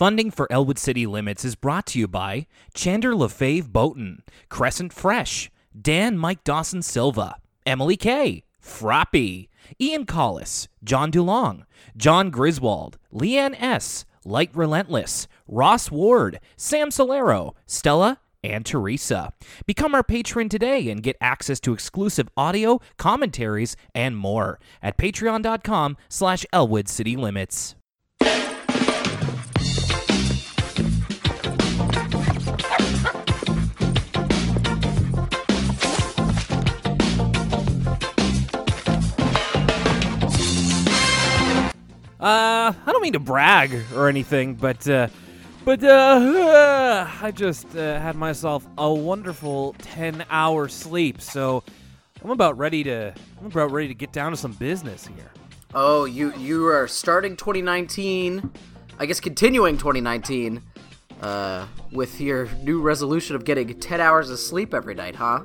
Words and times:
Funding 0.00 0.30
for 0.30 0.50
Elwood 0.50 0.78
City 0.78 1.04
Limits 1.06 1.44
is 1.44 1.56
brought 1.56 1.84
to 1.88 1.98
you 1.98 2.08
by 2.08 2.46
Chander 2.74 3.14
LaFave 3.14 3.70
Boaton, 3.70 4.22
Crescent 4.48 4.94
Fresh, 4.94 5.50
Dan 5.78 6.16
Mike 6.16 6.42
Dawson 6.42 6.80
Silva, 6.80 7.36
Emily 7.66 7.98
K, 7.98 8.42
Frappy, 8.64 9.50
Ian 9.78 10.06
Collis, 10.06 10.68
John 10.82 11.12
DuLong, 11.12 11.64
John 11.98 12.30
Griswold, 12.30 12.96
Leanne 13.12 13.60
S., 13.60 14.06
Light 14.24 14.48
Relentless, 14.54 15.28
Ross 15.46 15.90
Ward, 15.90 16.40
Sam 16.56 16.88
Solero, 16.88 17.52
Stella, 17.66 18.20
and 18.42 18.64
Teresa. 18.64 19.34
Become 19.66 19.94
our 19.94 20.02
patron 20.02 20.48
today 20.48 20.88
and 20.88 21.02
get 21.02 21.18
access 21.20 21.60
to 21.60 21.74
exclusive 21.74 22.30
audio, 22.38 22.80
commentaries, 22.96 23.76
and 23.94 24.16
more 24.16 24.58
at 24.82 24.96
patreon.com 24.96 25.98
slash 26.08 26.46
Elwood 26.54 26.88
City 26.88 27.18
Limits. 27.18 27.76
Uh, 42.20 42.74
I 42.86 42.92
don't 42.92 43.00
mean 43.00 43.14
to 43.14 43.18
brag 43.18 43.80
or 43.94 44.06
anything, 44.08 44.54
but 44.54 44.86
uh, 44.86 45.08
but 45.64 45.82
uh, 45.82 47.06
I 47.22 47.30
just 47.30 47.74
uh, 47.74 47.98
had 47.98 48.14
myself 48.14 48.66
a 48.76 48.92
wonderful 48.92 49.74
ten-hour 49.78 50.68
sleep, 50.68 51.22
so 51.22 51.64
I'm 52.22 52.30
about 52.30 52.58
ready 52.58 52.84
to 52.84 53.14
I'm 53.40 53.46
about 53.46 53.70
ready 53.70 53.88
to 53.88 53.94
get 53.94 54.12
down 54.12 54.32
to 54.32 54.36
some 54.36 54.52
business 54.52 55.06
here. 55.06 55.30
Oh, 55.74 56.04
you 56.04 56.34
you 56.36 56.66
are 56.66 56.86
starting 56.86 57.36
2019, 57.36 58.50
I 58.98 59.06
guess 59.06 59.18
continuing 59.18 59.78
2019, 59.78 60.60
uh, 61.22 61.66
with 61.90 62.20
your 62.20 62.48
new 62.62 62.82
resolution 62.82 63.34
of 63.34 63.46
getting 63.46 63.80
10 63.80 63.98
hours 63.98 64.28
of 64.28 64.38
sleep 64.38 64.74
every 64.74 64.94
night, 64.94 65.16
huh? 65.16 65.40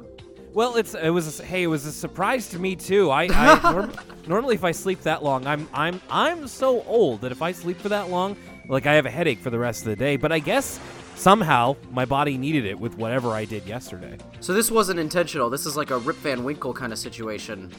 Well, 0.55 0.77
it's 0.77 0.95
it 0.95 1.09
was 1.09 1.41
hey, 1.41 1.63
it 1.63 1.67
was 1.67 1.85
a 1.85 1.91
surprise 1.91 2.47
to 2.51 2.59
me 2.59 2.77
too. 2.77 3.11
I, 3.11 3.27
I 3.29 3.71
norm, 3.73 3.91
normally 4.25 4.55
if 4.55 4.63
I 4.63 4.71
sleep 4.71 5.01
that 5.01 5.21
long, 5.21 5.45
I'm 5.45 5.67
I'm 5.73 5.99
I'm 6.09 6.47
so 6.47 6.81
old 6.83 7.19
that 7.21 7.33
if 7.33 7.41
I 7.41 7.51
sleep 7.51 7.77
for 7.77 7.89
that 7.89 8.09
long, 8.09 8.37
like 8.69 8.85
I 8.85 8.93
have 8.93 9.05
a 9.05 9.11
headache 9.11 9.39
for 9.39 9.49
the 9.49 9.59
rest 9.59 9.81
of 9.81 9.87
the 9.87 9.97
day. 9.97 10.15
But 10.15 10.31
I 10.31 10.39
guess 10.39 10.79
somehow 11.15 11.75
my 11.91 12.05
body 12.05 12.37
needed 12.37 12.63
it 12.63 12.79
with 12.79 12.97
whatever 12.97 13.31
I 13.31 13.43
did 13.43 13.65
yesterday. 13.65 14.17
So 14.39 14.53
this 14.53 14.71
wasn't 14.71 14.97
intentional. 14.97 15.49
This 15.49 15.65
is 15.65 15.75
like 15.75 15.91
a 15.91 15.97
Rip 15.97 16.15
Van 16.17 16.45
Winkle 16.45 16.73
kind 16.73 16.93
of 16.93 16.99
situation. 16.99 17.69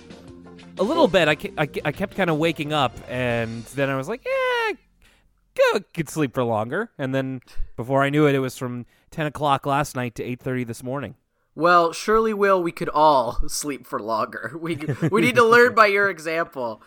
A 0.78 0.82
little 0.82 1.08
bit. 1.08 1.28
I, 1.28 1.34
ke- 1.34 1.54
I, 1.56 1.64
ke- 1.64 1.80
I 1.82 1.92
kept 1.92 2.14
kind 2.14 2.28
of 2.28 2.36
waking 2.36 2.74
up, 2.74 2.94
and 3.08 3.64
then 3.64 3.88
I 3.88 3.96
was 3.96 4.06
like, 4.06 4.22
yeah, 4.26 4.72
go 5.54 5.80
could 5.94 6.10
sleep 6.10 6.34
for 6.34 6.44
longer. 6.44 6.90
And 6.98 7.14
then 7.14 7.40
before 7.76 8.02
I 8.02 8.10
knew 8.10 8.26
it, 8.26 8.34
it 8.34 8.40
was 8.40 8.58
from 8.58 8.84
ten 9.10 9.24
o'clock 9.24 9.64
last 9.64 9.96
night 9.96 10.14
to 10.16 10.22
eight 10.22 10.42
thirty 10.42 10.64
this 10.64 10.82
morning. 10.82 11.14
Well, 11.56 11.92
surely, 11.92 12.32
Will, 12.32 12.62
we 12.62 12.70
could 12.70 12.90
all 12.90 13.40
sleep 13.48 13.86
for 13.86 13.98
longer. 14.00 14.52
We 14.60 14.76
we 15.10 15.20
need 15.22 15.34
to 15.36 15.44
learn 15.44 15.74
by 15.74 15.86
your 15.86 16.08
example. 16.08 16.80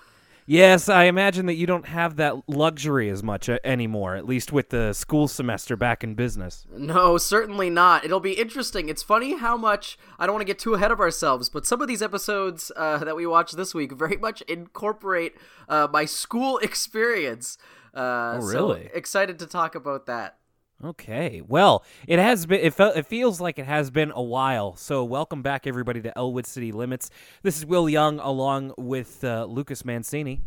Yes, 0.46 0.90
I 0.90 1.04
imagine 1.04 1.46
that 1.46 1.54
you 1.58 1.68
don't 1.68 1.86
have 1.86 2.16
that 2.16 2.50
luxury 2.50 3.08
as 3.12 3.22
much 3.22 3.50
uh, 3.50 3.60
anymore, 3.64 4.16
at 4.16 4.26
least 4.26 4.52
with 4.52 4.70
the 4.70 4.94
school 4.94 5.28
semester 5.28 5.76
back 5.76 6.04
in 6.04 6.16
business. 6.16 6.66
No, 6.76 7.20
certainly 7.20 7.70
not. 7.70 8.04
It'll 8.04 8.20
be 8.20 8.32
interesting. 8.34 8.90
It's 8.90 9.04
funny 9.04 9.38
how 9.38 9.56
much 9.58 9.96
I 10.18 10.26
don't 10.26 10.34
want 10.34 10.42
to 10.42 10.52
get 10.52 10.58
too 10.58 10.74
ahead 10.74 10.90
of 10.90 11.00
ourselves, 11.00 11.50
but 11.50 11.68
some 11.68 11.84
of 11.84 11.88
these 11.88 12.02
episodes 12.02 12.72
uh, 12.76 12.98
that 12.98 13.16
we 13.16 13.28
watch 13.28 13.52
this 13.52 13.76
week 13.76 13.92
very 13.92 14.18
much 14.18 14.42
incorporate 14.48 15.36
uh, 15.68 15.88
my 15.92 16.06
school 16.06 16.58
experience. 16.64 17.60
Uh, 17.94 18.38
Oh, 18.38 18.42
so 18.42 18.48
really? 18.48 18.90
excited 18.92 19.38
to 19.40 19.46
talk 19.46 19.76
about 19.76 20.08
that. 20.08 20.39
Okay. 20.84 21.42
Well, 21.46 21.84
it 22.08 22.20
has 22.20 22.46
been. 22.46 22.62
It, 22.62 22.74
fe- 22.74 22.94
it 22.96 23.06
feels 23.06 23.42
like 23.42 23.60
it 23.60 23.66
has 23.66 23.92
been 23.92 24.14
a 24.16 24.22
while. 24.22 24.78
So, 24.78 25.04
welcome 25.04 25.42
back, 25.42 25.68
everybody, 25.68 26.02
to 26.04 26.18
Elwood 26.18 26.48
City 26.48 26.72
Limits. 26.72 27.10
This 27.44 27.58
is 27.58 27.66
Will 27.66 27.90
Young, 27.90 28.18
along 28.20 28.74
with 28.78 29.22
uh, 29.26 29.44
Lucas 29.44 29.84
Mancini. 29.84 30.40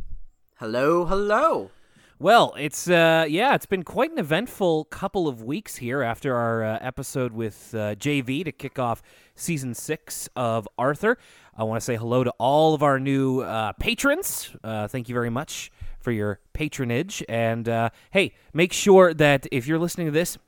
Hello, 0.57 1.05
hello. 1.05 1.71
Well, 2.19 2.55
it's 2.59 2.89
uh, 2.89 3.27
yeah, 3.29 3.55
it's 3.55 3.67
been 3.67 3.83
quite 3.83 4.11
an 4.11 4.19
eventful 4.19 4.85
couple 4.87 5.29
of 5.29 5.43
weeks 5.43 5.77
here 5.77 6.03
after 6.03 6.35
our 6.35 6.65
uh, 6.65 6.79
episode 6.81 7.33
with 7.35 7.75
uh, 7.75 7.95
JV 7.97 8.43
to 8.43 8.53
kick 8.53 8.79
off 8.79 9.03
season 9.35 9.75
six 9.75 10.31
of 10.35 10.67
Arthur. 10.79 11.19
I 11.55 11.65
want 11.65 11.79
to 11.79 11.85
say 11.85 11.97
hello 11.97 12.25
to 12.25 12.31
all 12.39 12.73
of 12.73 12.83
our 12.83 12.99
new 12.99 13.41
uh, 13.41 13.73
patrons. 13.73 14.51
Uh, 14.65 14.89
thank 14.89 15.11
you 15.11 15.15
very 15.15 15.31
much 15.31 15.71
for 16.03 16.13
your 16.13 16.41
patronage. 16.53 17.23
And 17.29 17.69
uh, 17.69 17.91
hey, 18.11 18.35
make 18.53 18.73
sure 18.73 19.15
that 19.15 19.47
if 19.51 19.67
you're 19.67 19.79
listening 19.79 20.07
to 20.09 20.13
this, 20.13 20.39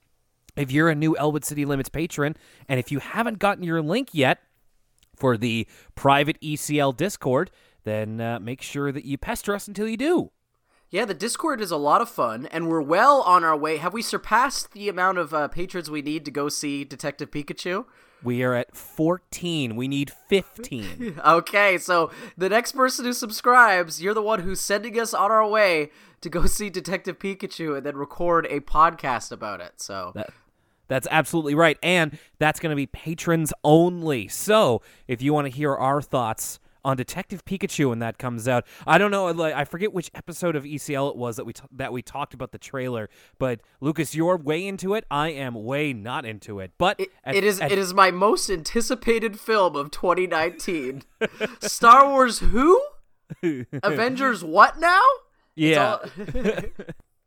if 0.57 0.71
you're 0.71 0.89
a 0.89 0.95
new 0.95 1.17
Elwood 1.17 1.45
City 1.45 1.65
Limits 1.65 1.89
patron, 1.89 2.37
and 2.69 2.79
if 2.79 2.93
you 2.93 2.99
haven't 3.01 3.39
gotten 3.39 3.65
your 3.65 3.83
link 3.83 4.11
yet 4.13 4.41
for 5.17 5.37
the 5.37 5.67
private 5.95 6.41
ECL 6.41 6.97
Discord, 6.97 7.51
then 7.85 8.21
uh, 8.21 8.39
make 8.41 8.63
sure 8.63 8.93
that 8.93 9.05
you 9.05 9.19
pester 9.19 9.55
us 9.55 9.69
until 9.69 9.89
you 9.89 9.97
do. 9.97 10.31
Yeah, 10.91 11.05
the 11.05 11.15
Discord 11.15 11.61
is 11.61 11.73
a 11.73 11.77
lot 11.77 12.01
of 12.01 12.09
fun, 12.09 12.47
and 12.47 12.69
we're 12.69 12.81
well 12.81 13.23
on 13.23 13.43
our 13.43 13.57
way. 13.57 13.79
Have 13.79 13.93
we 13.93 14.03
surpassed 14.03 14.73
the 14.73 14.89
amount 14.89 15.19
of 15.19 15.35
uh, 15.35 15.49
patrons 15.49 15.91
we 15.91 16.03
need 16.03 16.25
to 16.25 16.31
go 16.31 16.49
see 16.49 16.85
Detective 16.85 17.31
Pikachu? 17.31 17.87
We 18.25 18.43
are 18.43 18.55
at 18.55 18.75
14. 18.75 19.77
We 19.77 19.87
need 19.87 20.11
15. 20.11 21.21
Okay, 21.25 21.79
so 21.79 22.11
the 22.37 22.49
next 22.49 22.73
person 22.73 23.05
who 23.05 23.13
subscribes, 23.13 24.03
you're 24.03 24.15
the 24.15 24.23
one 24.23 24.41
who's 24.41 24.61
sending 24.61 24.99
us 24.99 25.15
on 25.15 25.31
our 25.31 25.47
way 25.47 25.91
to 26.23 26.29
go 26.29 26.47
see 26.47 26.71
Detective 26.71 27.19
Pikachu 27.19 27.77
and 27.77 27.87
then 27.87 27.97
record 27.97 28.47
a 28.51 28.61
podcast 28.61 29.31
about 29.31 29.61
it. 29.61 29.75
So 29.77 30.13
that, 30.15 30.31
that's 30.89 31.07
absolutely 31.11 31.55
right. 31.55 31.79
And 31.83 32.19
that's 32.39 32.61
going 32.61 32.71
to 32.71 32.77
be 32.77 32.87
patrons 32.87 33.53
only. 33.63 34.29
So 34.29 34.83
if 35.07 35.23
you 35.23 35.33
want 35.33 35.47
to 35.47 35.51
hear 35.51 35.75
our 35.75 36.01
thoughts 36.03 36.59
on 36.85 36.97
Detective 36.97 37.45
Pikachu 37.45 37.89
when 37.89 37.99
that 38.01 38.19
comes 38.19 38.47
out, 38.47 38.67
I 38.87 38.99
don't 38.99 39.11
know. 39.11 39.27
Like, 39.31 39.55
I 39.55 39.65
forget 39.65 39.93
which 39.93 40.11
episode 40.15 40.55
of 40.57 40.65
ECL 40.65 41.11
it 41.11 41.17
was 41.17 41.37
that 41.37 41.45
we 41.47 41.53
t- 41.53 41.63
that 41.73 41.93
we 41.93 42.03
talked 42.03 42.35
about 42.35 42.53
the 42.53 42.59
trailer. 42.59 43.09
But 43.39 43.61
Lucas, 43.81 44.15
you're 44.15 44.37
way 44.37 44.67
into 44.67 44.95
it. 44.95 45.05
I 45.11 45.31
am 45.31 45.55
way 45.55 45.93
not 45.93 46.25
into 46.27 46.61
it. 46.61 46.73
But 46.79 47.01
it, 47.01 47.09
at- 47.25 47.35
it 47.37 47.45
is 47.45 47.61
at- 47.61 47.73
it 47.73 47.79
is 47.79 47.95
my 47.95 48.11
most 48.11 48.51
anticipated 48.51 49.39
film 49.41 49.77
of 49.77 49.91
2019. 49.91 51.03
Star 51.61 52.09
Wars 52.09 52.41
who? 52.41 52.81
Avengers 53.83 54.45
what 54.45 54.79
now? 54.79 55.01
Yeah. 55.57 55.99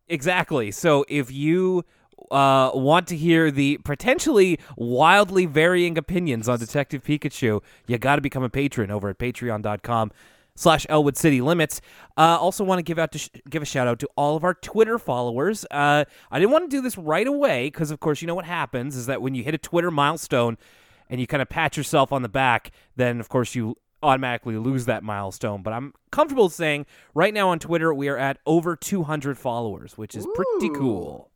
Exactly. 0.09 0.71
So 0.71 1.03
if 1.09 1.31
you 1.31 1.83
uh, 2.31 2.71
want 2.73 3.07
to 3.07 3.15
hear 3.15 3.51
the 3.51 3.77
potentially 3.83 4.59
wildly 4.75 5.45
varying 5.45 5.97
opinions 5.97 6.47
on 6.49 6.59
Detective 6.59 7.03
Pikachu, 7.03 7.61
you 7.87 7.97
got 7.97 8.15
to 8.15 8.21
become 8.21 8.43
a 8.43 8.49
patron 8.49 8.91
over 8.91 9.09
at 9.09 9.17
patreon.com 9.17 10.11
slash 10.55 10.85
Elwood 10.89 11.15
City 11.15 11.39
Limits. 11.41 11.81
Uh, 12.17 12.37
also 12.39 12.63
want 12.63 12.79
to 12.79 12.83
give 12.83 12.99
out 12.99 13.11
to 13.13 13.19
sh- 13.19 13.29
give 13.49 13.61
a 13.61 13.65
shout 13.65 13.87
out 13.87 13.99
to 13.99 14.09
all 14.15 14.35
of 14.35 14.43
our 14.43 14.53
Twitter 14.55 14.97
followers. 14.99 15.65
Uh, 15.71 16.03
I 16.31 16.39
didn't 16.39 16.51
want 16.51 16.69
to 16.69 16.75
do 16.75 16.81
this 16.81 16.97
right 16.97 17.27
away 17.27 17.67
because, 17.67 17.91
of 17.91 17.99
course, 17.99 18.21
you 18.21 18.27
know 18.27 18.35
what 18.35 18.45
happens 18.45 18.95
is 18.95 19.05
that 19.05 19.21
when 19.21 19.35
you 19.35 19.43
hit 19.43 19.53
a 19.53 19.59
Twitter 19.59 19.91
milestone 19.91 20.57
and 21.09 21.21
you 21.21 21.27
kind 21.27 21.41
of 21.41 21.49
pat 21.49 21.77
yourself 21.77 22.11
on 22.11 22.23
the 22.23 22.29
back, 22.29 22.71
then, 22.95 23.19
of 23.19 23.29
course, 23.29 23.55
you 23.55 23.75
automatically 24.03 24.57
lose 24.57 24.85
that 24.85 25.03
milestone. 25.03 25.61
But 25.61 25.73
I'm 25.73 25.93
comfortable 26.11 26.49
saying 26.49 26.85
right 27.13 27.33
now 27.33 27.49
on 27.49 27.59
Twitter 27.59 27.93
we 27.93 28.09
are 28.09 28.17
at 28.17 28.39
over 28.45 28.75
200 28.75 29.37
followers, 29.37 29.97
which 29.97 30.15
is 30.15 30.27
pretty 30.35 30.69
cool. 30.75 31.31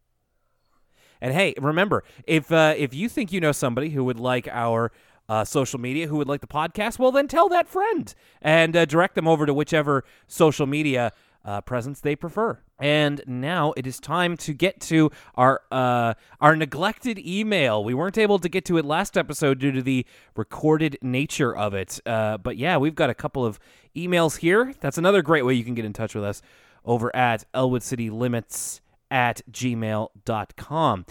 And 1.22 1.34
hey, 1.34 1.54
remember 1.58 2.04
if 2.26 2.52
uh, 2.52 2.74
if 2.76 2.94
you 2.94 3.08
think 3.08 3.32
you 3.32 3.40
know 3.40 3.52
somebody 3.52 3.90
who 3.90 4.04
would 4.04 4.20
like 4.20 4.48
our 4.48 4.92
uh, 5.30 5.46
social 5.46 5.80
media, 5.80 6.08
who 6.08 6.18
would 6.18 6.28
like 6.28 6.42
the 6.42 6.48
podcast, 6.48 7.00
well 7.00 7.12
then 7.12 7.28
tell 7.28 7.48
that 7.50 7.68
friend 7.70 8.14
and 8.42 8.76
uh, 8.76 8.86
direct 8.86 9.16
them 9.16 9.28
over 9.28 9.46
to 9.46 9.54
whichever 9.54 10.04
social 10.28 10.66
media 10.66 11.12
uh, 11.46 11.62
presence 11.62 12.00
they 12.00 12.16
prefer. 12.16 12.60
And 12.80 13.22
now 13.28 13.74
it 13.78 13.86
is 13.86 14.00
time 14.00 14.38
to 14.38 14.54
get 14.54 14.80
to 14.82 15.12
our 15.36 15.62
uh, 15.72 16.16
our 16.40 16.56
neglected 16.56 17.20
email. 17.20 17.84
We 17.84 17.94
weren't 17.94 18.18
able 18.18 18.40
to 18.40 18.50
get 18.50 18.66
to 18.66 18.78
it 18.78 18.86
last 18.86 19.18
episode 19.18 19.60
due 19.60 19.72
to 19.72 19.82
the 19.82 20.06
recorded 20.36 20.98
nature 21.02 21.56
of 21.56 21.74
it. 21.74 22.00
Uh, 22.06 22.38
but 22.38 22.58
yeah, 22.58 22.78
we've 22.78 22.96
got 22.96 23.10
a 23.10 23.16
couple 23.16 23.46
of 23.46 23.60
emails 23.96 24.38
here. 24.38 24.74
That's 24.80 24.98
another 24.98 25.22
great 25.22 25.46
way 25.46 25.54
you 25.54 25.64
can 25.64 25.76
get 25.76 25.86
in 25.86 25.94
touch 25.94 26.16
with 26.16 26.24
us 26.24 26.42
over 26.84 27.16
at 27.16 27.46
Elwood 27.54 27.84
City 27.84 28.10
Limits 28.10 28.82
at 29.12 29.42
gmail.com. 29.52 31.06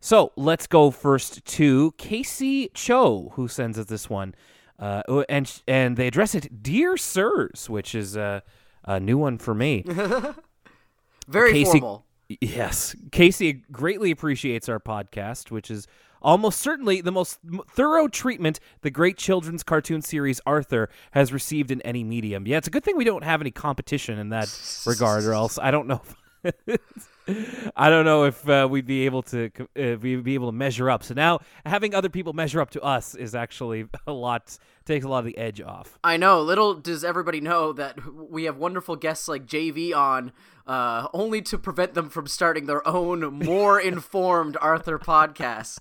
So 0.00 0.32
let's 0.36 0.66
go 0.68 0.90
first 0.92 1.44
to 1.46 1.92
Casey 1.98 2.68
Cho, 2.74 3.32
who 3.34 3.48
sends 3.48 3.78
us 3.78 3.86
this 3.86 4.08
one. 4.08 4.34
Uh, 4.78 5.02
and 5.28 5.62
and 5.66 5.96
they 5.96 6.06
address 6.06 6.34
it, 6.34 6.62
Dear 6.62 6.96
Sirs, 6.96 7.68
which 7.70 7.94
is 7.94 8.16
uh, 8.16 8.40
a 8.84 9.00
new 9.00 9.16
one 9.18 9.38
for 9.38 9.54
me. 9.54 9.82
Very 11.28 11.52
Casey- 11.52 11.80
formal. 11.80 12.04
Yes. 12.40 12.94
Casey 13.12 13.52
greatly 13.70 14.10
appreciates 14.10 14.68
our 14.68 14.80
podcast, 14.80 15.50
which 15.50 15.70
is 15.70 15.86
almost 16.20 16.60
certainly 16.60 17.00
the 17.00 17.12
most 17.12 17.38
thorough 17.70 18.08
treatment 18.08 18.58
the 18.82 18.90
great 18.90 19.16
children's 19.16 19.62
cartoon 19.62 20.02
series 20.02 20.40
Arthur 20.44 20.88
has 21.12 21.32
received 21.32 21.70
in 21.70 21.80
any 21.82 22.02
medium. 22.02 22.46
Yeah, 22.46 22.58
it's 22.58 22.66
a 22.66 22.70
good 22.70 22.82
thing 22.84 22.96
we 22.96 23.04
don't 23.04 23.22
have 23.22 23.40
any 23.40 23.52
competition 23.52 24.18
in 24.18 24.30
that 24.30 24.48
regard, 24.86 25.24
or 25.24 25.32
else 25.34 25.56
I 25.58 25.70
don't 25.70 25.86
know. 25.86 26.02
If 26.04 26.14
I 27.76 27.90
don't 27.90 28.04
know 28.04 28.24
if 28.24 28.48
uh, 28.48 28.68
we'd 28.70 28.86
be 28.86 29.04
able 29.06 29.22
to 29.24 29.50
uh, 29.58 29.96
we'd 30.00 30.22
be 30.22 30.34
able 30.34 30.48
to 30.48 30.56
measure 30.56 30.88
up. 30.88 31.02
So 31.02 31.14
now 31.14 31.40
having 31.64 31.94
other 31.94 32.08
people 32.08 32.32
measure 32.32 32.60
up 32.60 32.70
to 32.70 32.80
us 32.82 33.14
is 33.14 33.34
actually 33.34 33.86
a 34.06 34.12
lot 34.12 34.58
takes 34.84 35.04
a 35.04 35.08
lot 35.08 35.20
of 35.20 35.24
the 35.24 35.36
edge 35.36 35.60
off. 35.60 35.98
I 36.04 36.16
know. 36.16 36.40
Little 36.40 36.74
does 36.74 37.04
everybody 37.04 37.40
know 37.40 37.72
that 37.72 37.98
we 38.14 38.44
have 38.44 38.56
wonderful 38.56 38.96
guests 38.96 39.26
like 39.26 39.46
JV 39.46 39.94
on, 39.94 40.32
uh, 40.66 41.08
only 41.12 41.42
to 41.42 41.58
prevent 41.58 41.94
them 41.94 42.08
from 42.08 42.26
starting 42.26 42.66
their 42.66 42.86
own 42.86 43.20
more 43.44 43.80
informed 43.92 44.56
Arthur 44.60 44.98
podcast. 44.98 45.78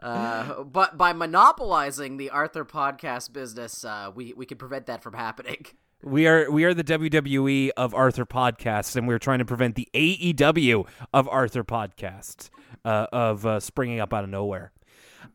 Uh, 0.00 0.62
but 0.62 0.96
by 0.96 1.12
monopolizing 1.12 2.16
the 2.16 2.30
Arthur 2.30 2.64
podcast 2.64 3.32
business, 3.32 3.84
uh, 3.84 4.10
we 4.14 4.32
we 4.32 4.46
can 4.46 4.58
prevent 4.58 4.86
that 4.86 5.02
from 5.02 5.14
happening. 5.14 5.66
We 6.02 6.26
are 6.26 6.50
we 6.50 6.64
are 6.64 6.72
the 6.72 6.84
WWE 6.84 7.70
of 7.76 7.94
Arthur 7.94 8.24
podcasts, 8.24 8.96
and 8.96 9.06
we're 9.06 9.18
trying 9.18 9.40
to 9.40 9.44
prevent 9.44 9.74
the 9.74 9.86
AEW 9.92 10.86
of 11.12 11.28
Arthur 11.28 11.62
podcasts 11.62 12.48
uh, 12.86 13.06
of 13.12 13.44
uh, 13.44 13.60
springing 13.60 14.00
up 14.00 14.14
out 14.14 14.24
of 14.24 14.30
nowhere. 14.30 14.72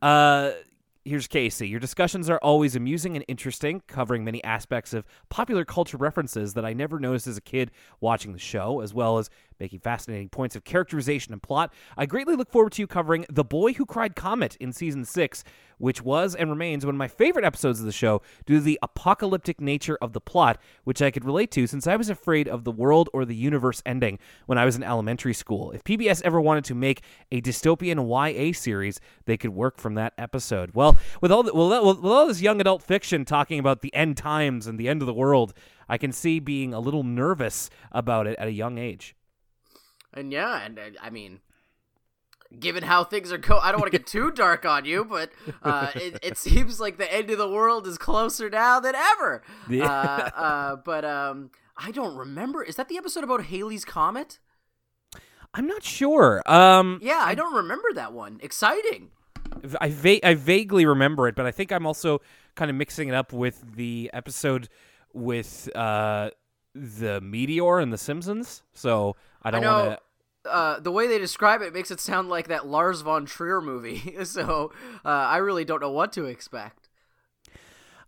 Uh, 0.01 0.51
here's 1.03 1.27
Casey. 1.27 1.67
Your 1.67 1.79
discussions 1.79 2.31
are 2.31 2.39
always 2.39 2.75
amusing 2.75 3.15
and 3.15 3.23
interesting, 3.27 3.83
covering 3.85 4.23
many 4.25 4.43
aspects 4.43 4.91
of 4.91 5.05
popular 5.29 5.65
culture 5.65 5.97
references 5.97 6.55
that 6.55 6.65
I 6.65 6.73
never 6.73 6.99
noticed 6.99 7.27
as 7.27 7.37
a 7.37 7.41
kid 7.41 7.69
watching 8.01 8.33
the 8.33 8.39
show, 8.39 8.81
as 8.81 8.91
well 8.91 9.19
as 9.19 9.29
making 9.59 9.79
fascinating 9.79 10.29
points 10.29 10.55
of 10.55 10.63
characterization 10.63 11.33
and 11.33 11.41
plot. 11.41 11.73
I 11.97 12.05
greatly 12.05 12.35
look 12.35 12.51
forward 12.51 12.73
to 12.73 12.81
you 12.81 12.87
covering 12.87 13.25
The 13.29 13.43
Boy 13.43 13.73
Who 13.73 13.85
Cried 13.85 14.15
Comet 14.15 14.55
in 14.57 14.73
season 14.73 15.05
six, 15.05 15.43
which 15.77 16.01
was 16.01 16.35
and 16.35 16.49
remains 16.49 16.85
one 16.85 16.95
of 16.95 16.99
my 16.99 17.07
favorite 17.07 17.45
episodes 17.45 17.79
of 17.79 17.85
the 17.85 17.91
show 17.91 18.21
due 18.45 18.55
to 18.55 18.61
the 18.61 18.79
apocalyptic 18.81 19.59
nature 19.59 19.97
of 20.01 20.13
the 20.13 20.21
plot, 20.21 20.59
which 20.83 21.01
I 21.01 21.11
could 21.11 21.25
relate 21.25 21.51
to 21.51 21.67
since 21.67 21.87
I 21.87 21.95
was 21.95 22.09
afraid 22.09 22.47
of 22.47 22.63
the 22.63 22.71
world 22.71 23.09
or 23.13 23.25
the 23.25 23.35
universe 23.35 23.81
ending 23.85 24.19
when 24.45 24.57
I 24.57 24.65
was 24.65 24.75
in 24.75 24.83
elementary 24.83 25.33
school. 25.33 25.71
If 25.71 25.83
PBS 25.83 26.21
ever 26.23 26.39
wanted 26.39 26.65
to 26.65 26.75
make 26.75 27.01
a 27.31 27.41
dystopian 27.41 28.07
YA 28.07 28.53
series, 28.53 28.99
they 29.25 29.37
could 29.37 29.51
work 29.51 29.79
from 29.79 29.95
that 29.95 30.13
episode. 30.17 30.71
Well, 30.73 30.97
with 31.21 31.31
all 31.31 31.43
the, 31.43 31.53
well, 31.53 31.85
with 31.85 32.05
all 32.05 32.27
this 32.27 32.41
young 32.41 32.61
adult 32.61 32.81
fiction 32.81 33.25
talking 33.25 33.59
about 33.59 33.81
the 33.81 33.93
end 33.93 34.17
times 34.17 34.67
and 34.67 34.79
the 34.79 34.87
end 34.87 35.01
of 35.01 35.05
the 35.05 35.13
world, 35.13 35.53
I 35.87 35.97
can 35.97 36.11
see 36.11 36.39
being 36.39 36.73
a 36.73 36.79
little 36.79 37.03
nervous 37.03 37.69
about 37.91 38.27
it 38.27 38.37
at 38.39 38.47
a 38.47 38.51
young 38.51 38.77
age. 38.77 39.15
And 40.15 40.31
yeah, 40.31 40.61
and 40.63 40.79
uh, 40.79 40.81
I 41.01 41.09
mean, 41.09 41.39
given 42.59 42.83
how 42.83 43.03
things 43.03 43.31
are 43.31 43.37
going, 43.37 43.61
I 43.63 43.71
don't 43.71 43.81
want 43.81 43.91
to 43.91 43.97
get 43.97 44.07
too 44.07 44.31
dark 44.35 44.65
on 44.65 44.85
you, 44.85 45.03
but 45.05 45.31
uh, 45.63 45.91
it, 45.95 46.19
it 46.23 46.37
seems 46.37 46.79
like 46.79 46.97
the 46.97 47.11
end 47.13 47.29
of 47.31 47.37
the 47.37 47.49
world 47.49 47.85
is 47.87 47.97
closer 47.97 48.49
now 48.49 48.79
than 48.79 48.95
ever. 48.95 49.41
Yeah. 49.69 49.85
Uh, 49.85 50.29
uh, 50.35 50.75
but 50.77 51.03
um, 51.05 51.51
I 51.77 51.91
don't 51.91 52.15
remember. 52.15 52.63
Is 52.63 52.75
that 52.77 52.87
the 52.87 52.97
episode 52.97 53.23
about 53.23 53.45
Halley's 53.45 53.85
comet? 53.85 54.39
I'm 55.53 55.67
not 55.67 55.83
sure. 55.83 56.41
Um, 56.45 56.99
Yeah, 57.01 57.21
I 57.23 57.33
don't 57.35 57.53
remember 57.55 57.87
that 57.93 58.13
one. 58.13 58.39
Exciting. 58.43 59.11
I 59.79 59.89
va- 59.89 60.25
I 60.27 60.33
vaguely 60.33 60.85
remember 60.85 61.27
it, 61.27 61.35
but 61.35 61.45
I 61.45 61.51
think 61.51 61.71
I'm 61.71 61.85
also 61.85 62.21
kind 62.55 62.69
of 62.69 62.75
mixing 62.75 63.07
it 63.07 63.15
up 63.15 63.31
with 63.31 63.63
the 63.75 64.09
episode 64.13 64.67
with 65.13 65.69
uh, 65.75 66.31
the 66.73 67.21
meteor 67.21 67.79
and 67.79 67.93
the 67.93 67.97
Simpsons. 67.97 68.63
So 68.73 69.15
I 69.43 69.47
I 69.47 69.51
don't 69.51 69.63
want 69.63 69.91
to. 69.91 70.04
Uh, 70.45 70.79
the 70.79 70.91
way 70.91 71.07
they 71.07 71.19
describe 71.19 71.61
it 71.61 71.73
makes 71.73 71.91
it 71.91 71.99
sound 71.99 72.29
like 72.29 72.47
that 72.47 72.67
Lars 72.67 73.01
von 73.01 73.25
Trier 73.25 73.61
movie. 73.61 74.15
so 74.23 74.71
uh, 75.03 75.09
I 75.09 75.37
really 75.37 75.65
don't 75.65 75.81
know 75.81 75.91
what 75.91 76.13
to 76.13 76.25
expect. 76.25 76.89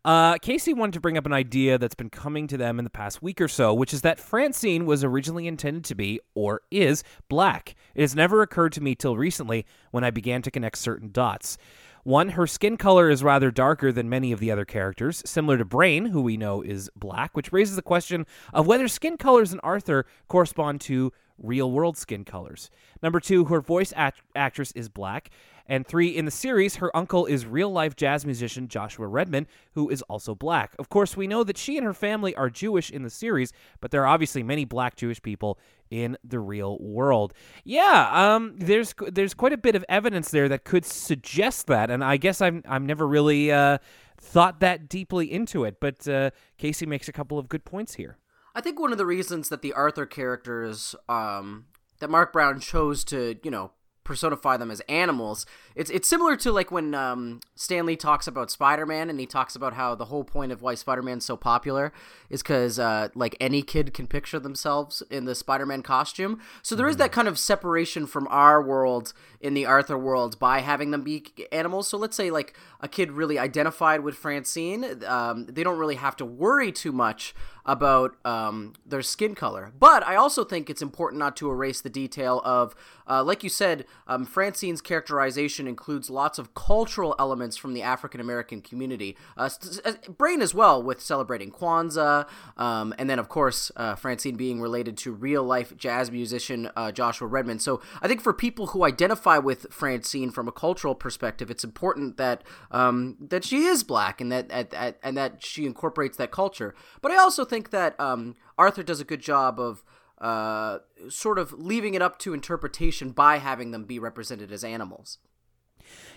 Uh, 0.05 0.37
Casey 0.37 0.73
wanted 0.73 0.93
to 0.93 1.01
bring 1.01 1.17
up 1.17 1.25
an 1.25 1.33
idea 1.33 1.77
that's 1.77 1.95
been 1.95 2.09
coming 2.09 2.47
to 2.47 2.55
them 2.55 2.79
in 2.79 2.85
the 2.85 2.89
past 2.89 3.21
week 3.21 3.41
or 3.41 3.49
so, 3.49 3.73
which 3.73 3.93
is 3.93 4.03
that 4.03 4.21
Francine 4.21 4.85
was 4.85 5.03
originally 5.03 5.47
intended 5.47 5.83
to 5.83 5.95
be, 5.95 6.21
or 6.33 6.61
is, 6.71 7.03
black. 7.27 7.75
It 7.93 8.01
has 8.01 8.15
never 8.15 8.41
occurred 8.41 8.71
to 8.73 8.81
me 8.81 8.95
till 8.95 9.17
recently 9.17 9.65
when 9.91 10.05
I 10.05 10.11
began 10.11 10.41
to 10.43 10.51
connect 10.51 10.77
certain 10.77 11.11
dots. 11.11 11.57
One, 12.03 12.29
her 12.29 12.47
skin 12.47 12.77
color 12.77 13.09
is 13.09 13.21
rather 13.21 13.51
darker 13.51 13.91
than 13.91 14.07
many 14.07 14.31
of 14.31 14.39
the 14.39 14.49
other 14.49 14.63
characters, 14.63 15.21
similar 15.25 15.57
to 15.57 15.65
Brain, 15.65 16.05
who 16.05 16.21
we 16.21 16.37
know 16.37 16.61
is 16.61 16.89
black, 16.95 17.35
which 17.35 17.51
raises 17.51 17.75
the 17.75 17.81
question 17.81 18.25
of 18.53 18.65
whether 18.65 18.87
skin 18.87 19.17
colors 19.17 19.51
in 19.51 19.59
Arthur 19.59 20.05
correspond 20.29 20.79
to 20.79 21.11
real 21.37 21.71
world 21.71 21.97
skin 21.97 22.23
colors. 22.23 22.69
Number 23.01 23.19
two, 23.19 23.45
her 23.45 23.61
voice 23.61 23.93
act- 23.95 24.21
actress 24.35 24.71
is 24.73 24.89
black. 24.89 25.29
And 25.69 25.85
three, 25.85 26.07
in 26.07 26.25
the 26.25 26.31
series, 26.31 26.77
her 26.77 26.95
uncle 26.95 27.25
is 27.25 27.45
real 27.45 27.69
life 27.69 27.95
jazz 27.95 28.25
musician 28.25 28.69
Joshua 28.69 29.05
Redman, 29.07 29.47
who 29.73 29.89
is 29.89 30.01
also 30.03 30.33
black. 30.33 30.73
Of 30.79 30.89
course, 30.89 31.17
we 31.17 31.27
know 31.27 31.43
that 31.43 31.57
she 31.57 31.77
and 31.77 31.85
her 31.85 31.93
family 31.93 32.33
are 32.35 32.49
Jewish 32.49 32.89
in 32.89 33.03
the 33.03 33.09
series, 33.09 33.51
but 33.81 33.91
there 33.91 34.01
are 34.03 34.07
obviously 34.07 34.43
many 34.43 34.63
black 34.63 34.95
Jewish 34.95 35.21
people 35.21 35.59
in 35.89 36.17
the 36.23 36.39
real 36.39 36.77
world. 36.79 37.33
Yeah, 37.65 38.09
um, 38.13 38.55
there's 38.57 38.93
there's 39.11 39.33
quite 39.33 39.53
a 39.53 39.57
bit 39.57 39.75
of 39.75 39.83
evidence 39.89 40.31
there 40.31 40.47
that 40.49 40.63
could 40.63 40.85
suggest 40.85 41.67
that, 41.67 41.89
and 41.91 42.03
I 42.03 42.15
guess 42.15 42.41
I'm 42.41 42.63
I'm 42.67 42.85
never 42.85 43.05
really 43.05 43.51
uh, 43.51 43.79
thought 44.19 44.61
that 44.61 44.87
deeply 44.87 45.31
into 45.31 45.65
it. 45.65 45.81
But 45.81 46.07
uh, 46.07 46.31
Casey 46.57 46.85
makes 46.85 47.09
a 47.09 47.13
couple 47.13 47.37
of 47.37 47.49
good 47.49 47.65
points 47.65 47.95
here. 47.95 48.17
I 48.57 48.59
think 48.59 48.79
one 48.79 48.91
of 48.91 48.97
the 48.97 49.05
reasons 49.05 49.49
that 49.49 49.61
the 49.61 49.71
Arthur 49.73 50.07
characters, 50.07 50.95
um, 51.07 51.65
that 51.99 52.09
Marc 52.09 52.33
Brown 52.33 52.59
chose 52.59 53.03
to, 53.03 53.37
you 53.43 53.51
know, 53.51 53.69
personify 54.03 54.57
them 54.57 54.71
as 54.71 54.79
animals, 54.89 55.45
it's 55.75 55.91
it's 55.91 56.09
similar 56.09 56.35
to 56.37 56.51
like 56.51 56.71
when 56.71 56.95
um, 56.95 57.39
Stan 57.55 57.85
Lee 57.85 57.95
talks 57.95 58.25
about 58.25 58.49
Spider-Man 58.49 59.11
and 59.11 59.19
he 59.19 59.27
talks 59.27 59.55
about 59.55 59.73
how 59.73 59.93
the 59.93 60.05
whole 60.05 60.23
point 60.23 60.51
of 60.51 60.63
why 60.63 60.73
Spider-Man's 60.73 61.23
so 61.23 61.37
popular 61.37 61.93
is 62.31 62.41
because 62.41 62.79
uh, 62.79 63.09
like 63.13 63.35
any 63.39 63.61
kid 63.61 63.93
can 63.93 64.07
picture 64.07 64.39
themselves 64.39 65.03
in 65.11 65.25
the 65.25 65.35
Spider-Man 65.35 65.83
costume. 65.83 66.39
So 66.63 66.75
there 66.75 66.87
is 66.87 66.97
that 66.97 67.11
kind 67.11 67.27
of 67.27 67.37
separation 67.37 68.07
from 68.07 68.27
our 68.31 68.59
world 68.59 69.13
in 69.39 69.53
the 69.53 69.67
Arthur 69.67 69.99
world 69.99 70.39
by 70.39 70.61
having 70.61 70.89
them 70.89 71.03
be 71.03 71.25
animals. 71.51 71.89
So 71.89 71.97
let's 71.97 72.17
say 72.17 72.31
like 72.31 72.57
a 72.79 72.87
kid 72.87 73.11
really 73.11 73.37
identified 73.37 73.99
with 73.99 74.15
Francine, 74.15 75.03
um, 75.05 75.45
they 75.45 75.63
don't 75.63 75.77
really 75.77 75.95
have 75.95 76.15
to 76.15 76.25
worry 76.25 76.71
too 76.71 76.91
much 76.91 77.35
about 77.67 78.15
um, 78.25 78.73
their 78.85 79.01
skin 79.01 79.35
color. 79.35 79.71
But 79.77 80.07
I 80.07 80.15
also 80.15 80.43
think 80.43 80.69
it's 80.69 80.81
important 80.81 81.19
not 81.19 81.35
to 81.37 81.51
erase 81.51 81.81
the 81.81 81.89
detail 81.89 82.41
of, 82.45 82.73
uh, 83.09 83.23
like 83.23 83.43
you 83.43 83.49
said, 83.49 83.85
um, 84.07 84.25
Francine's 84.25 84.81
characterization 84.81 85.67
includes 85.67 86.09
lots 86.09 86.39
of 86.39 86.53
cultural 86.53 87.13
elements 87.19 87.57
from 87.57 87.73
the 87.73 87.81
African 87.81 88.21
American 88.21 88.61
community. 88.61 89.17
Uh, 89.37 89.45
s- 89.45 89.81
Brain 90.07 90.41
as 90.41 90.53
well, 90.53 90.81
with 90.81 91.01
celebrating 91.01 91.51
Kwanzaa, 91.51 92.25
um, 92.55 92.93
and 92.97 93.09
then 93.09 93.19
of 93.19 93.27
course 93.27 93.71
uh, 93.75 93.95
Francine 93.95 94.37
being 94.37 94.61
related 94.61 94.95
to 94.99 95.11
real 95.11 95.43
life 95.43 95.75
jazz 95.75 96.09
musician 96.09 96.69
uh, 96.75 96.91
Joshua 96.91 97.27
Redman. 97.27 97.59
So 97.59 97.81
I 98.01 98.07
think 98.07 98.21
for 98.21 98.33
people 98.33 98.67
who 98.67 98.85
identify 98.85 99.37
with 99.39 99.67
Francine 99.71 100.31
from 100.31 100.47
a 100.47 100.51
cultural 100.51 100.95
perspective, 100.95 101.51
it's 101.51 101.65
important 101.65 102.15
that 102.17 102.43
um, 102.71 103.17
that 103.19 103.43
she 103.43 103.65
is 103.65 103.83
black 103.83 104.21
and 104.21 104.31
that 104.31 104.49
at, 104.51 104.73
at, 104.73 104.97
and 105.03 105.17
that 105.17 105.43
she 105.43 105.65
incorporates 105.65 106.15
that 106.17 106.31
culture. 106.31 106.73
But 107.01 107.11
I 107.11 107.17
also 107.17 107.43
think 107.43 107.56
that 107.71 107.99
um, 107.99 108.35
Arthur 108.57 108.83
does 108.83 108.99
a 108.99 109.03
good 109.03 109.21
job 109.21 109.59
of 109.59 109.83
uh, 110.19 110.79
sort 111.09 111.37
of 111.37 111.53
leaving 111.53 111.93
it 111.93 112.01
up 112.01 112.17
to 112.19 112.33
interpretation 112.33 113.11
by 113.11 113.37
having 113.37 113.71
them 113.71 113.83
be 113.83 113.99
represented 113.99 114.51
as 114.51 114.63
animals. 114.63 115.19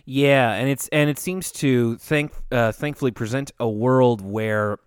Yeah, 0.04 0.52
and 0.52 0.68
it's 0.68 0.88
and 0.88 1.10
it 1.10 1.18
seems 1.18 1.52
to 1.52 1.96
thank 1.98 2.32
uh, 2.50 2.72
thankfully 2.72 3.10
present 3.10 3.52
a 3.60 3.68
world 3.68 4.20
where, 4.20 4.78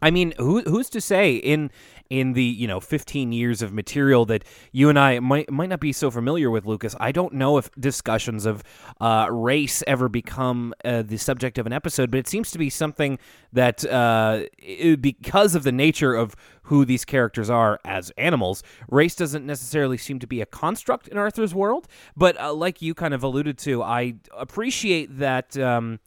I 0.00 0.10
mean, 0.10 0.34
who 0.38 0.60
who's 0.62 0.90
to 0.90 1.00
say 1.00 1.36
in 1.36 1.70
in 2.12 2.34
the 2.34 2.44
you 2.44 2.68
know 2.68 2.78
15 2.78 3.32
years 3.32 3.62
of 3.62 3.72
material 3.72 4.26
that 4.26 4.44
you 4.70 4.90
and 4.90 4.98
I 4.98 5.18
might 5.18 5.50
might 5.50 5.70
not 5.70 5.80
be 5.80 5.92
so 5.94 6.10
familiar 6.10 6.50
with, 6.50 6.66
Lucas. 6.66 6.94
I 7.00 7.10
don't 7.10 7.32
know 7.32 7.56
if 7.56 7.70
discussions 7.80 8.44
of 8.44 8.62
uh, 9.00 9.28
race 9.30 9.82
ever 9.86 10.10
become 10.10 10.74
uh, 10.84 11.00
the 11.00 11.16
subject 11.16 11.56
of 11.56 11.66
an 11.66 11.72
episode, 11.72 12.10
but 12.10 12.18
it 12.18 12.28
seems 12.28 12.50
to 12.50 12.58
be 12.58 12.68
something 12.68 13.18
that 13.54 13.82
uh, 13.86 14.42
i- 14.62 14.96
because 15.00 15.54
of 15.54 15.62
the 15.62 15.72
nature 15.72 16.14
of 16.14 16.36
who 16.64 16.84
these 16.84 17.04
characters 17.06 17.48
are 17.48 17.80
as 17.84 18.10
animals, 18.18 18.62
race 18.90 19.14
doesn't 19.14 19.46
necessarily 19.46 19.96
seem 19.96 20.18
to 20.18 20.26
be 20.26 20.42
a 20.42 20.46
construct 20.46 21.08
in 21.08 21.16
Arthur's 21.16 21.54
world. 21.54 21.88
But 22.14 22.38
uh, 22.38 22.52
like 22.52 22.82
you 22.82 22.94
kind 22.94 23.14
of 23.14 23.22
alluded 23.22 23.56
to, 23.58 23.82
I 23.82 24.14
appreciate 24.36 25.18
that. 25.18 25.56
Um, 25.56 25.98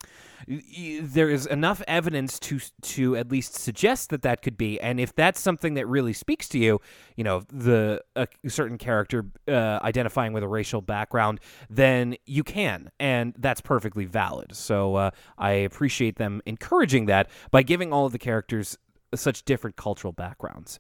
there 0.47 1.29
is 1.29 1.45
enough 1.45 1.81
evidence 1.87 2.39
to 2.39 2.59
to 2.81 3.15
at 3.15 3.31
least 3.31 3.55
suggest 3.55 4.09
that 4.09 4.21
that 4.21 4.41
could 4.41 4.57
be, 4.57 4.79
and 4.79 4.99
if 4.99 5.13
that's 5.15 5.39
something 5.39 5.73
that 5.73 5.87
really 5.87 6.13
speaks 6.13 6.47
to 6.49 6.59
you, 6.59 6.79
you 7.15 7.23
know, 7.23 7.41
the 7.51 8.03
a 8.15 8.27
certain 8.47 8.77
character 8.77 9.25
uh, 9.47 9.79
identifying 9.81 10.33
with 10.33 10.43
a 10.43 10.47
racial 10.47 10.81
background, 10.81 11.39
then 11.69 12.15
you 12.25 12.43
can, 12.43 12.91
and 12.99 13.33
that's 13.37 13.61
perfectly 13.61 14.05
valid. 14.05 14.55
So 14.55 14.95
uh, 14.95 15.11
I 15.37 15.51
appreciate 15.51 16.17
them 16.17 16.41
encouraging 16.45 17.07
that 17.07 17.29
by 17.51 17.63
giving 17.63 17.91
all 17.91 18.05
of 18.05 18.11
the 18.11 18.19
characters 18.19 18.77
such 19.13 19.45
different 19.45 19.75
cultural 19.75 20.13
backgrounds. 20.13 20.79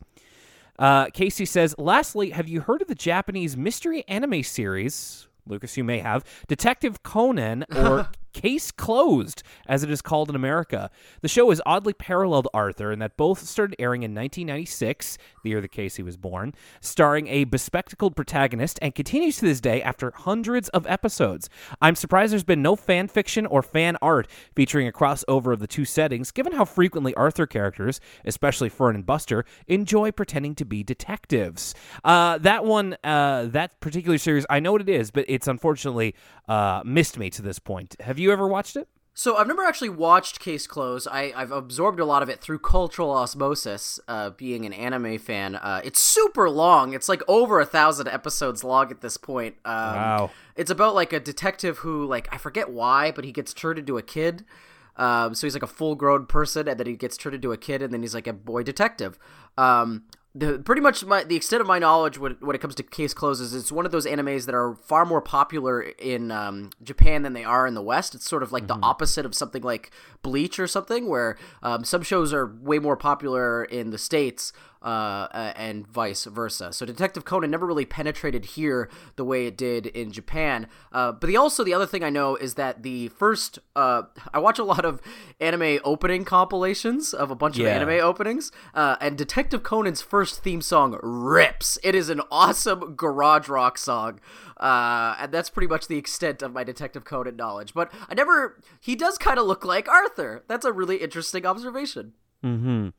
Uh, 0.77 1.05
Casey 1.07 1.45
says, 1.45 1.73
lastly, 1.77 2.31
have 2.31 2.49
you 2.49 2.61
heard 2.61 2.81
of 2.81 2.87
the 2.87 2.95
Japanese 2.95 3.55
mystery 3.55 4.03
anime 4.07 4.43
series? 4.43 5.27
Lucas, 5.47 5.77
you 5.77 5.83
may 5.83 5.99
have. 5.99 6.23
Detective 6.47 7.03
Conan 7.03 7.65
or 7.75 8.09
Case 8.35 8.69
Closed, 8.69 9.43
as 9.65 9.81
it 9.81 9.89
is 9.89 10.01
called 10.01 10.29
in 10.29 10.35
America. 10.35 10.91
The 11.21 11.29
show 11.29 11.49
is 11.51 11.61
oddly 11.65 11.93
parallel 11.93 12.43
to 12.43 12.49
Arthur 12.53 12.91
in 12.91 12.99
that 12.99 13.15
both 13.15 13.39
started 13.39 13.77
airing 13.79 14.03
in 14.03 14.11
1996, 14.13 15.17
the 15.41 15.51
year 15.51 15.61
the 15.61 15.69
Casey 15.69 16.03
was 16.03 16.17
born, 16.17 16.53
starring 16.81 17.27
a 17.27 17.45
bespectacled 17.45 18.13
protagonist, 18.13 18.77
and 18.81 18.93
continues 18.93 19.37
to 19.37 19.45
this 19.45 19.61
day 19.61 19.81
after 19.81 20.11
hundreds 20.11 20.67
of 20.69 20.85
episodes. 20.85 21.49
I'm 21.81 21.95
surprised 21.95 22.33
there's 22.33 22.43
been 22.43 22.61
no 22.61 22.75
fan 22.75 23.07
fiction 23.07 23.45
or 23.45 23.63
fan 23.63 23.95
art 24.01 24.27
featuring 24.53 24.85
a 24.85 24.91
crossover 24.91 25.53
of 25.53 25.59
the 25.59 25.67
two 25.67 25.85
settings, 25.85 26.31
given 26.31 26.51
how 26.51 26.65
frequently 26.65 27.13
Arthur 27.13 27.47
characters, 27.47 28.01
especially 28.25 28.67
Fern 28.67 28.95
and 28.95 29.05
Buster, 29.05 29.45
enjoy 29.67 30.11
pretending 30.11 30.55
to 30.55 30.65
be 30.65 30.83
detectives. 30.83 31.73
Uh, 32.03 32.37
that 32.39 32.65
one, 32.65 32.97
uh, 33.01 33.45
that 33.45 33.79
particular 33.79 34.17
series, 34.17 34.45
I 34.49 34.59
know 34.59 34.73
what 34.73 34.81
it 34.81 34.89
is, 34.89 35.09
but 35.09 35.23
it's 35.29 35.47
unfortunately 35.47 36.15
uh, 36.49 36.81
missed 36.85 37.17
me 37.17 37.29
to 37.29 37.41
this 37.41 37.59
point. 37.59 37.95
Have 38.01 38.19
you 38.19 38.24
ever 38.31 38.47
watched 38.47 38.75
it? 38.75 38.87
So 39.17 39.37
I've 39.37 39.47
never 39.47 39.63
actually 39.63 39.89
watched 39.89 40.41
Case 40.41 40.67
Closed. 40.67 41.07
I, 41.07 41.27
have 41.37 41.51
absorbed 41.51 42.01
a 42.01 42.05
lot 42.05 42.21
of 42.21 42.27
it 42.27 42.41
through 42.41 42.59
cultural 42.59 43.11
osmosis, 43.11 43.97
uh, 44.09 44.31
being 44.31 44.65
an 44.65 44.73
anime 44.73 45.17
fan. 45.19 45.55
Uh, 45.55 45.79
it's 45.85 46.01
super 46.01 46.49
long. 46.49 46.93
It's 46.93 47.07
like 47.07 47.21
over 47.25 47.61
a 47.61 47.65
thousand 47.65 48.09
episodes 48.09 48.61
long 48.61 48.91
at 48.91 48.99
this 48.99 49.15
point. 49.15 49.55
Um, 49.63 49.95
wow. 49.95 50.31
It's 50.57 50.69
about 50.69 50.95
like 50.95 51.13
a 51.13 51.21
detective 51.21 51.77
who, 51.77 52.05
like, 52.05 52.27
I 52.33 52.37
forget 52.37 52.69
why, 52.69 53.11
but 53.11 53.23
he 53.23 53.31
gets 53.31 53.53
turned 53.53 53.79
into 53.79 53.97
a 53.97 54.01
kid. 54.01 54.43
Um, 54.97 55.33
so 55.33 55.47
he's 55.47 55.53
like 55.53 55.63
a 55.63 55.67
full 55.67 55.95
grown 55.95 56.25
person, 56.25 56.67
and 56.67 56.77
then 56.77 56.87
he 56.87 56.97
gets 56.97 57.15
turned 57.15 57.35
into 57.35 57.53
a 57.53 57.57
kid, 57.57 57.81
and 57.81 57.93
then 57.93 58.01
he's 58.01 58.13
like 58.13 58.27
a 58.27 58.33
boy 58.33 58.63
detective. 58.63 59.17
Um, 59.57 60.03
the 60.37 60.59
pretty 60.59 60.81
much 60.81 61.05
my 61.05 61.23
the 61.23 61.37
extent 61.37 61.61
of 61.61 61.67
my 61.67 61.79
knowledge 61.79 62.17
when, 62.19 62.33
when 62.41 62.55
it 62.55 62.59
comes 62.59 62.75
to 62.75 62.83
case 62.83 63.13
closes 63.13 63.53
it's 63.53 63.71
one 63.71 63.85
of 63.85 63.93
those 63.93 64.05
animes 64.05 64.45
that 64.45 64.53
are 64.53 64.75
far 64.75 65.05
more 65.05 65.21
popular 65.21 65.81
in 65.81 66.29
um, 66.29 66.69
Japan 66.83 67.23
than 67.23 67.31
they 67.31 67.45
are 67.45 67.65
in 67.65 67.73
the 67.73 67.81
West. 67.81 68.13
It's 68.13 68.27
sort 68.27 68.43
of 68.43 68.51
like 68.51 68.67
mm-hmm. 68.67 68.81
the 68.81 68.85
opposite 68.85 69.25
of 69.25 69.33
something 69.33 69.63
like 69.63 69.91
Bleach 70.21 70.59
or 70.59 70.67
something, 70.67 71.07
where 71.07 71.37
um, 71.63 71.85
some 71.85 72.01
shows 72.01 72.33
are 72.33 72.45
way 72.45 72.79
more 72.79 72.97
popular 72.97 73.63
in 73.63 73.91
the 73.91 73.97
states 73.97 74.51
uh, 74.85 75.53
and 75.55 75.87
vice 75.87 76.25
versa. 76.25 76.71
So 76.71 76.85
Detective 76.85 77.25
Conan 77.25 77.49
never 77.49 77.65
really 77.65 77.85
penetrated 77.85 78.45
here 78.45 78.89
the 79.15 79.25
way 79.25 79.47
it 79.47 79.57
did 79.57 79.87
in 79.87 80.11
Japan. 80.11 80.67
Uh, 80.91 81.11
but 81.11 81.27
the 81.27 81.35
also 81.35 81.63
the 81.63 81.73
other 81.73 81.87
thing 81.87 82.03
I 82.03 82.11
know 82.11 82.35
is 82.35 82.53
that 82.53 82.83
the 82.83 83.09
first 83.09 83.59
uh, 83.75 84.03
I 84.33 84.39
watch 84.39 84.59
a 84.59 84.63
lot 84.63 84.85
of 84.85 85.01
anime 85.41 85.79
opening 85.83 86.23
compilations 86.23 87.13
of 87.13 87.31
a 87.31 87.35
bunch 87.35 87.57
yeah. 87.57 87.67
of 87.67 87.81
anime 87.81 88.05
openings, 88.05 88.51
uh, 88.75 88.95
and 89.01 89.17
Detective 89.17 89.63
Conan's 89.63 90.01
first 90.01 90.43
theme 90.43 90.61
song 90.61 90.99
rips. 91.01 91.79
It 91.83 91.95
is 91.95 92.09
an 92.09 92.21
awesome 92.31 92.95
garage 92.95 93.49
rock 93.49 93.77
song. 93.77 94.19
Uh, 94.57 95.17
and 95.19 95.33
that's 95.33 95.49
pretty 95.49 95.67
much 95.67 95.87
the 95.87 95.97
extent 95.97 96.41
of 96.41 96.53
my 96.53 96.63
Detective 96.63 97.03
Conan 97.03 97.35
knowledge. 97.35 97.73
But 97.73 97.91
I 98.07 98.13
never. 98.13 98.61
He 98.79 98.95
does 98.95 99.17
kind 99.17 99.37
of 99.37 99.45
look 99.45 99.65
like 99.65 99.89
Arthur. 99.89 100.43
That's 100.47 100.65
a 100.65 100.71
really 100.71 100.97
interesting 100.97 101.45
observation. 101.45 102.13
Hmm. 102.41 102.89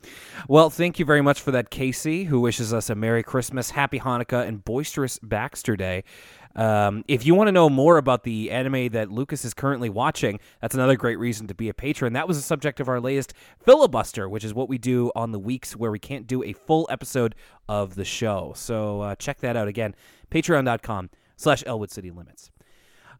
Well, 0.49 0.71
thank 0.71 0.99
you 0.99 1.05
very 1.05 1.23
much 1.23 1.40
for 1.40 1.52
that, 1.52 1.71
Casey, 1.71 2.25
who 2.25 2.40
wishes 2.40 2.73
us 2.75 2.90
a 2.90 2.97
Merry 2.97 3.23
Christmas, 3.23 3.71
Happy 3.71 4.00
Hanukkah, 4.00 4.47
and 4.47 4.64
boisterous 4.64 5.21
Baxter 5.23 5.76
Day. 5.76 6.02
Um, 6.57 7.05
if 7.07 7.26
you 7.26 7.35
want 7.35 7.49
to 7.49 7.52
know 7.52 7.69
more 7.69 7.99
about 7.99 8.25
the 8.25 8.50
anime 8.50 8.88
that 8.88 9.12
Lucas 9.12 9.45
is 9.45 9.55
currently 9.55 9.90
watching, 9.90 10.40
that's 10.61 10.75
another 10.75 10.97
great 10.97 11.19
reason 11.19 11.47
to 11.49 11.55
be 11.55 11.69
a 11.69 11.75
patron. 11.75 12.14
That 12.14 12.26
was 12.26 12.38
the 12.38 12.43
subject 12.43 12.81
of 12.81 12.88
our 12.88 12.99
latest 12.99 13.35
filibuster, 13.61 14.28
which 14.28 14.43
is 14.43 14.55
what 14.55 14.69
we 14.69 14.78
do 14.78 15.12
on 15.14 15.33
the 15.33 15.38
weeks 15.38 15.76
where 15.76 15.90
we 15.90 15.99
can't 15.99 16.26
do 16.26 16.43
a 16.43 16.55
full 16.55 16.88
episode 16.90 17.35
of 17.69 17.95
the 17.95 18.05
show. 18.07 18.52
So 18.57 19.02
uh, 19.02 19.14
check 19.16 19.38
that 19.40 19.55
out 19.55 19.69
again. 19.69 19.95
Patreon.com 20.31 21.11
slash 21.37 21.62
Elwood 21.66 21.90
City 21.90 22.11
Limits. 22.11 22.50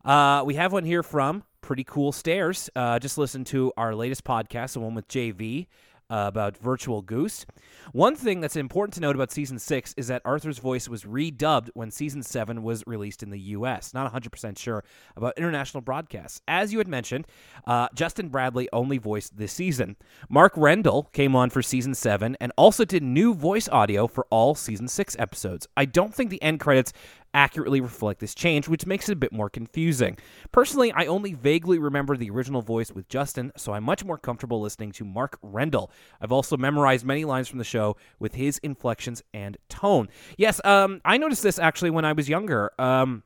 Uh, 0.04 0.42
we 0.46 0.54
have 0.54 0.73
one 0.73 0.85
here 0.85 1.02
from 1.02 1.44
Pretty 1.61 1.85
Cool 1.85 2.12
Stairs. 2.12 2.70
Uh, 2.75 2.99
just 2.99 3.18
listen 3.18 3.44
to 3.44 3.73
our 3.76 3.94
latest 3.94 4.25
podcast, 4.25 4.73
the 4.73 4.80
one 4.80 4.94
with 4.94 5.08
JV 5.08 5.66
uh, 6.10 6.25
about 6.28 6.56
Virtual 6.58 7.02
Goose. 7.02 7.46
One 7.92 8.16
thing 8.16 8.40
that's 8.40 8.56
important 8.56 8.94
to 8.94 9.00
note 9.00 9.14
about 9.14 9.30
season 9.30 9.58
six 9.58 9.94
is 9.96 10.08
that 10.08 10.22
Arthur's 10.25 10.58
voice 10.58 10.88
was 10.88 11.04
redubbed 11.04 11.70
when 11.75 11.90
season 11.90 12.22
seven 12.22 12.62
was 12.62 12.82
released 12.86 13.22
in 13.22 13.30
the 13.30 13.38
U.S. 13.38 13.94
Not 13.94 14.12
100% 14.12 14.58
sure 14.58 14.84
about 15.16 15.34
international 15.36 15.80
broadcasts. 15.80 16.40
As 16.48 16.72
you 16.72 16.78
had 16.78 16.88
mentioned, 16.88 17.26
uh, 17.66 17.88
Justin 17.94 18.28
Bradley 18.28 18.68
only 18.72 18.98
voiced 18.98 19.36
this 19.36 19.52
season. 19.52 19.96
Mark 20.28 20.54
Rendall 20.54 21.12
came 21.12 21.34
on 21.34 21.50
for 21.50 21.62
season 21.62 21.94
seven 21.94 22.36
and 22.40 22.52
also 22.56 22.84
did 22.84 23.02
new 23.02 23.34
voice 23.34 23.68
audio 23.68 24.06
for 24.06 24.26
all 24.30 24.54
season 24.54 24.88
six 24.88 25.16
episodes. 25.18 25.66
I 25.76 25.84
don't 25.84 26.14
think 26.14 26.30
the 26.30 26.42
end 26.42 26.60
credits 26.60 26.92
accurately 27.37 27.83
reflect 27.83 28.19
this 28.19 28.35
change, 28.35 28.66
which 28.66 28.87
makes 28.87 29.09
it 29.09 29.12
a 29.12 29.16
bit 29.16 29.31
more 29.31 29.50
confusing. 29.50 30.16
Personally, 30.50 30.90
I 30.93 31.05
only 31.05 31.35
vaguely 31.35 31.78
remember 31.78 32.16
the 32.16 32.31
original 32.31 32.62
voice 32.62 32.90
with 32.90 33.09
Justin, 33.09 33.52
so 33.57 33.75
I'm 33.75 33.85
much 33.85 34.05
more 34.05 34.16
comfortable 34.16 34.61
listening 34.61 34.90
to 34.93 35.05
Mark 35.05 35.38
Rendall. 35.43 35.90
I've 36.21 36.33
also 36.33 36.57
memorized 36.57 37.05
many 37.05 37.26
lines 37.26 37.47
from 37.47 37.59
the 37.59 37.64
show 37.64 37.97
with 38.19 38.35
his 38.35 38.59
inflections 38.59 39.23
and 39.35 39.59
tone. 39.69 40.09
Yes, 40.38 40.62
um, 40.64 41.02
I 41.05 41.19
noticed 41.19 41.43
this 41.43 41.59
actually 41.59 41.90
when 41.90 42.07
I 42.07 42.14
was 42.14 42.28
younger. 42.28 42.73
Um, 42.78 43.23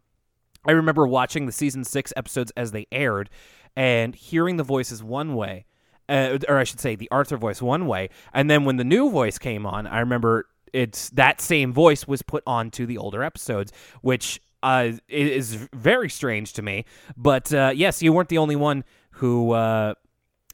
I 0.67 0.73
remember 0.73 1.07
watching 1.07 1.47
the 1.47 1.53
season 1.53 1.85
six 1.85 2.13
episodes 2.17 2.53
as 2.57 2.73
they 2.73 2.87
aired 2.91 3.31
and 3.77 4.15
hearing 4.17 4.57
the 4.57 4.65
voices 4.65 5.03
one 5.03 5.35
way. 5.37 5.67
Uh, 6.09 6.39
or 6.49 6.59
I 6.59 6.65
should 6.65 6.81
say, 6.81 6.97
the 6.97 7.09
Arthur 7.13 7.37
voice 7.37 7.63
one 7.63 7.87
way, 7.87 8.11
and 8.35 8.51
then 8.51 8.65
when 8.65 8.79
the 8.79 8.85
new 8.85 9.09
voice 9.11 9.39
came 9.39 9.65
on, 9.65 9.87
I 9.87 10.01
remember 10.01 10.49
it's 10.73 11.11
that 11.11 11.41
same 11.41 11.73
voice 11.73 12.07
was 12.07 12.23
put 12.23 12.43
onto 12.47 12.87
the 12.87 12.99
older 12.99 13.23
episodes, 13.23 13.73
which 14.03 14.41
uh, 14.63 14.93
is 15.09 15.55
very 15.73 16.09
strange 16.09 16.53
to 16.55 16.63
me. 16.63 16.85
But 17.17 17.53
uh, 17.53 17.73
yes, 17.75 18.03
you 18.03 18.13
weren't 18.13 18.29
the 18.29 18.39
only 18.39 18.57
one 18.57 18.85
who 19.13 19.53
uh, 19.53 19.95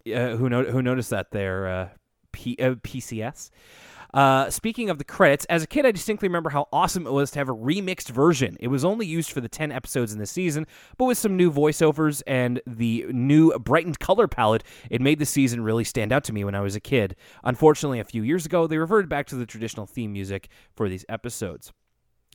uh 0.06 0.36
who 0.36 0.48
no- 0.48 0.64
who 0.64 0.82
noticed 0.82 1.10
that 1.10 1.30
there, 1.30 1.68
uh, 1.68 1.88
P- 2.32 2.56
uh, 2.60 2.74
PCS. 2.76 3.50
Uh, 4.16 4.48
speaking 4.48 4.88
of 4.88 4.96
the 4.96 5.04
credits, 5.04 5.44
as 5.44 5.62
a 5.62 5.66
kid, 5.66 5.84
I 5.84 5.90
distinctly 5.90 6.26
remember 6.26 6.48
how 6.48 6.68
awesome 6.72 7.06
it 7.06 7.12
was 7.12 7.30
to 7.32 7.38
have 7.38 7.50
a 7.50 7.54
remixed 7.54 8.08
version. 8.08 8.56
It 8.58 8.68
was 8.68 8.82
only 8.82 9.04
used 9.04 9.30
for 9.30 9.42
the 9.42 9.48
10 9.48 9.70
episodes 9.70 10.10
in 10.10 10.18
the 10.18 10.24
season, 10.24 10.66
but 10.96 11.04
with 11.04 11.18
some 11.18 11.36
new 11.36 11.52
voiceovers 11.52 12.22
and 12.26 12.62
the 12.66 13.04
new 13.10 13.52
brightened 13.58 13.98
color 13.98 14.26
palette, 14.26 14.64
it 14.88 15.02
made 15.02 15.18
the 15.18 15.26
season 15.26 15.62
really 15.62 15.84
stand 15.84 16.14
out 16.14 16.24
to 16.24 16.32
me 16.32 16.44
when 16.44 16.54
I 16.54 16.62
was 16.62 16.74
a 16.74 16.80
kid. 16.80 17.14
Unfortunately, 17.44 18.00
a 18.00 18.04
few 18.04 18.22
years 18.22 18.46
ago, 18.46 18.66
they 18.66 18.78
reverted 18.78 19.10
back 19.10 19.26
to 19.26 19.36
the 19.36 19.44
traditional 19.44 19.84
theme 19.84 20.14
music 20.14 20.48
for 20.74 20.88
these 20.88 21.04
episodes. 21.10 21.74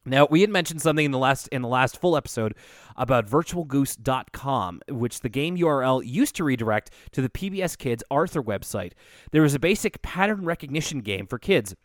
Now, 0.03 0.27
we 0.29 0.41
had 0.41 0.49
mentioned 0.49 0.81
something 0.81 1.05
in 1.05 1.11
the 1.11 1.19
last 1.19 1.47
in 1.49 1.61
the 1.61 1.67
last 1.67 1.99
full 1.99 2.17
episode 2.17 2.55
about 2.95 3.27
virtualgoose.com, 3.27 4.81
which 4.89 5.19
the 5.19 5.29
game 5.29 5.57
URL 5.57 6.01
used 6.03 6.35
to 6.37 6.43
redirect 6.43 6.89
to 7.11 7.21
the 7.21 7.29
PBS 7.29 7.77
Kids 7.77 8.03
Arthur 8.09 8.41
website. 8.41 8.93
There 9.31 9.43
was 9.43 9.53
a 9.53 9.59
basic 9.59 10.01
pattern 10.01 10.43
recognition 10.43 11.01
game 11.01 11.27
for 11.27 11.37
kids 11.37 11.75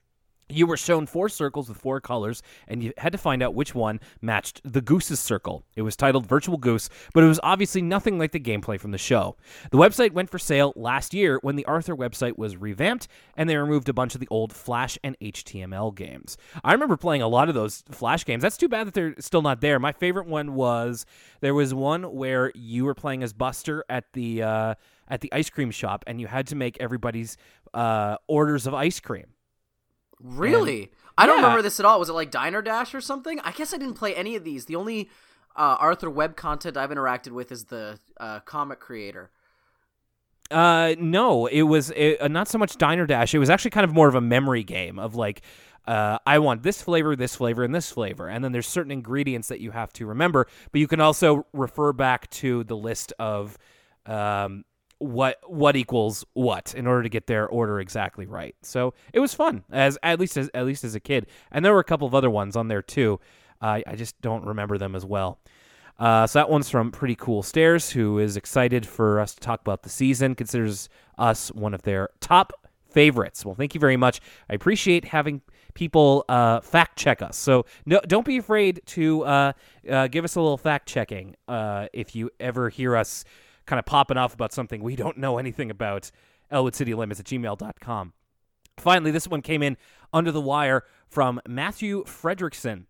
you 0.49 0.67
were 0.67 0.77
shown 0.77 1.07
four 1.07 1.29
circles 1.29 1.69
with 1.69 1.79
four 1.79 2.01
colors, 2.01 2.43
and 2.69 2.83
you 2.83 2.93
had 2.99 3.13
to 3.13 3.19
find 3.19 3.43
out 3.43 3.55
which 3.55 3.75
one 3.75 4.01
matched 4.21 4.61
the 4.65 4.81
goose's 4.81 5.19
circle. 5.19 5.65
It 5.75 5.83
was 5.83 5.97
titled 5.97 6.27
Virtual 6.27 6.57
Goose, 6.57 6.89
but 7.13 7.25
it 7.25 7.27
was 7.27 7.41
obviously 7.43 7.83
nothing 7.83 8.19
like 8.19 8.33
the 8.33 8.41
gameplay 8.41 8.79
from 8.79 8.93
the 8.93 8.99
show. 8.99 9.37
The 9.71 9.79
website 9.79 10.13
went 10.13 10.31
for 10.31 10.39
sale 10.39 10.73
last 10.77 11.13
year 11.15 11.39
when 11.43 11.57
the 11.57 11.65
Arthur 11.65 11.97
website 11.97 12.39
was 12.39 12.57
revamped, 12.57 13.09
and 13.37 13.51
they 13.51 13.57
removed 13.57 13.89
a 13.89 13.93
bunch 13.93 14.15
of 14.15 14.21
the 14.21 14.29
old 14.31 14.53
Flash 14.53 14.99
and 15.03 15.19
HTML 15.21 15.95
games. 15.95 16.37
I 16.63 16.73
remember 16.73 16.97
playing 16.97 17.23
a 17.23 17.29
lot 17.29 17.49
of 17.49 17.55
those 17.55 17.83
Flash 17.91 18.25
games. 18.25 18.43
That's 18.43 18.57
too 18.57 18.69
bad 18.69 18.87
that 18.87 18.95
they're 18.95 19.15
still 19.19 19.43
not 19.43 19.61
there. 19.61 19.79
My 19.81 19.93
favorite 19.93 20.27
one 20.27 20.55
was 20.55 21.07
there 21.41 21.55
was 21.55 21.75
one 21.75 22.15
where 22.15 22.53
you 22.55 22.85
were 22.85 22.95
playing 22.95 23.23
as 23.23 23.33
Buster 23.33 23.85
at 23.89 24.13
the 24.13 24.43
uh, 24.43 24.75
at 25.09 25.21
the 25.21 25.33
ice 25.33 25.51
cream 25.51 25.71
shop, 25.71 26.05
and 26.07 26.21
you 26.21 26.27
had 26.27 26.47
to 26.49 26.57
make 26.57 26.77
everybody's 26.81 27.37
uh, 27.75 28.17
orders 28.29 28.67
of 28.67 28.75
ice 28.75 29.01
cream 29.01 29.27
Really? 30.21 30.83
And, 30.83 30.91
I 31.19 31.27
don't 31.27 31.37
remember 31.37 31.63
this 31.63 31.81
at 31.81 31.87
all. 31.87 31.99
Was 31.99 32.09
it 32.09 32.15
like 32.15 32.31
Diner 32.31 32.63
Dash 32.63 32.95
or 32.95 33.01
something? 33.01 33.41
I 33.41 33.53
guess 33.53 33.73
I 33.73 33.79
didn't 33.79 33.95
play 33.95 34.15
any 34.15 34.37
of 34.37 34.45
these. 34.45 34.67
The 34.67 34.77
only 34.77 35.11
uh, 35.57 35.77
Arthur 35.79 36.11
web 36.11 36.37
content 36.37 36.77
I've 36.77 36.91
interacted 36.91 37.33
with 37.33 37.51
is 37.51 37.65
the 37.65 37.99
uh, 38.19 38.41
comic 38.41 38.81
creator. 38.81 39.31
Uh, 40.51 40.95
no, 40.99 41.47
it 41.47 41.63
was 41.63 41.91
it, 41.91 42.21
uh, 42.21 42.29
not 42.29 42.49
so 42.49 42.59
much 42.59 42.77
Diner 42.77 43.07
Dash. 43.07 43.35
It 43.35 43.39
was 43.39 43.51
actually 43.51 43.73
kind 43.73 43.85
of 43.85 43.93
more 43.93 44.09
of 44.09 44.15
a 44.15 44.21
memory 44.21 44.63
game 44.63 44.99
of 44.99 45.15
like, 45.15 45.43
uh, 45.87 46.19
I 46.27 46.39
want 46.39 46.63
this 46.63 46.83
flavor, 46.83 47.17
this 47.17 47.35
flavor, 47.37 47.65
and 47.65 47.75
this 47.75 47.91
flavor. 47.91 48.29
And 48.29 48.45
then 48.45 48.53
there's 48.53 48.67
certain 48.67 48.93
ingredients 48.93 49.49
that 49.49 49.61
you 49.61 49.71
have 49.71 49.93
to 49.95 50.07
remember, 50.07 50.47
but 50.71 50.81
you 50.81 50.89
can 50.89 51.01
also 51.01 51.47
refer 51.53 51.93
back 51.93 52.29
to 52.31 52.65
the 52.65 52.77
list 52.77 53.13
of 53.19 53.57
um, 54.05 54.65
what 54.99 55.39
what 55.47 55.77
equals 55.77 56.25
what 56.33 56.75
in 56.75 56.87
order 56.87 57.03
to 57.03 57.09
get 57.09 57.27
their 57.27 57.47
order 57.49 57.81
exactly 57.81 58.27
right. 58.27 58.55
So 58.63 58.95
it 59.13 59.21
was 59.21 59.35
fun 59.35 59.65
as 59.71 59.99
at 60.03 60.19
least 60.19 60.37
as 60.37 60.51
at 60.55 60.65
least 60.67 60.85
as 60.85 60.95
a 60.95 61.01
kid, 61.01 61.27
and 61.53 61.65
there 61.65 61.73
were 61.73 61.81
a 61.81 61.85
couple 61.85 62.07
of 62.07 62.15
other 62.15 62.31
ones 62.31 62.57
on 62.57 62.69
there 62.69 62.83
too. 62.83 63.21
Uh, 63.61 63.81
I 63.87 63.97
just 63.97 64.21
don't 64.21 64.45
remember 64.45 64.79
them 64.79 64.95
as 64.95 65.05
well. 65.05 65.39
Uh, 65.99 66.27
so 66.27 66.39
that 66.39 66.51
one's 66.51 66.69
from 66.69 66.93
Pretty 66.93 67.15
Cool 67.15 67.43
Stairs, 67.43 67.91
who 67.91 68.19
is 68.19 68.37
excited 68.37 68.87
for 68.87 69.19
us 69.19 69.35
to 69.35 69.41
talk 69.41 69.63
about 69.63 69.83
the 69.83 69.89
season, 69.89 70.35
considers 70.35 70.91
us 71.17 71.49
one 71.53 71.73
of 71.73 71.83
their 71.83 72.11
top 72.21 72.53
favorites. 72.91 73.47
Well, 73.47 73.55
thank 73.55 73.75
you 73.75 73.81
very 73.81 73.97
much. 73.97 74.21
I 74.51 74.55
appreciate 74.55 75.07
having 75.07 75.41
people 75.75 76.25
uh, 76.29 76.61
fact 76.61 76.99
check 76.99 77.23
us. 77.23 77.37
So 77.37 77.67
no, 77.85 78.01
don't 78.07 78.27
be 78.27 78.39
afraid 78.39 78.83
to 78.87 79.25
uh, 79.25 79.53
uh, 79.89 80.09
give 80.09 80.25
us 80.25 80.37
a 80.37 80.41
little 80.41 80.59
fact 80.59 80.89
checking 80.89 81.37
uh, 81.49 81.89
if 81.93 82.15
you 82.15 82.31
ever 82.41 82.69
hear 82.69 82.97
us 82.97 83.25
kind 83.67 83.79
of 83.79 83.87
popping 83.87 84.17
off 84.17 84.35
about 84.35 84.53
something 84.53 84.83
we 84.83 84.97
don't 84.97 85.19
know 85.19 85.39
anything 85.39 85.71
about. 85.71 86.11
ElwoodCityLimits 86.53 87.21
at 87.21 87.27
gmail.com. 87.27 88.13
Finally, 88.79 89.11
this 89.11 89.27
one 89.27 89.43
came 89.43 89.63
in 89.63 89.77
under 90.13 90.31
the 90.31 90.41
wire 90.41 90.85
from 91.09 91.41
Matthew 91.47 92.05
Fredrickson. 92.05 92.85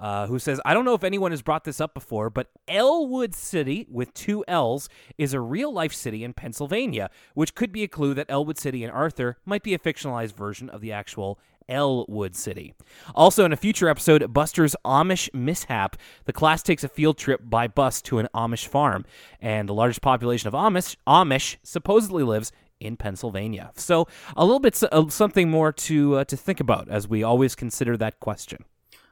Uh, 0.00 0.28
who 0.28 0.38
says, 0.38 0.60
I 0.64 0.74
don't 0.74 0.84
know 0.84 0.94
if 0.94 1.02
anyone 1.02 1.32
has 1.32 1.42
brought 1.42 1.64
this 1.64 1.80
up 1.80 1.92
before, 1.92 2.30
but 2.30 2.52
Ellwood 2.68 3.34
City, 3.34 3.84
with 3.90 4.14
two 4.14 4.44
L's, 4.46 4.88
is 5.16 5.34
a 5.34 5.40
real 5.40 5.72
life 5.72 5.92
city 5.92 6.22
in 6.22 6.34
Pennsylvania, 6.34 7.10
which 7.34 7.56
could 7.56 7.72
be 7.72 7.82
a 7.82 7.88
clue 7.88 8.14
that 8.14 8.26
Elwood 8.28 8.58
City 8.58 8.84
in 8.84 8.90
Arthur 8.90 9.38
might 9.44 9.64
be 9.64 9.74
a 9.74 9.78
fictionalized 9.78 10.36
version 10.36 10.70
of 10.70 10.82
the 10.82 10.92
actual 10.92 11.40
Ellwood 11.68 12.34
City. 12.34 12.74
Also, 13.14 13.44
in 13.44 13.52
a 13.52 13.56
future 13.56 13.88
episode, 13.88 14.32
Buster's 14.32 14.74
Amish 14.84 15.28
Mishap, 15.34 15.96
the 16.24 16.32
class 16.32 16.62
takes 16.62 16.84
a 16.84 16.88
field 16.88 17.18
trip 17.18 17.40
by 17.44 17.68
bus 17.68 18.00
to 18.02 18.18
an 18.18 18.28
Amish 18.34 18.66
farm, 18.66 19.04
and 19.40 19.68
the 19.68 19.74
largest 19.74 20.02
population 20.02 20.48
of 20.48 20.54
Amish, 20.54 20.96
Amish 21.06 21.56
supposedly 21.62 22.22
lives 22.22 22.52
in 22.80 22.96
Pennsylvania. 22.96 23.72
So, 23.76 24.06
a 24.36 24.44
little 24.44 24.60
bit 24.60 24.82
uh, 24.82 25.08
something 25.08 25.50
more 25.50 25.72
to 25.72 26.16
uh, 26.16 26.24
to 26.24 26.36
think 26.36 26.60
about 26.60 26.88
as 26.88 27.08
we 27.08 27.22
always 27.22 27.54
consider 27.54 27.96
that 27.96 28.20
question. 28.20 28.64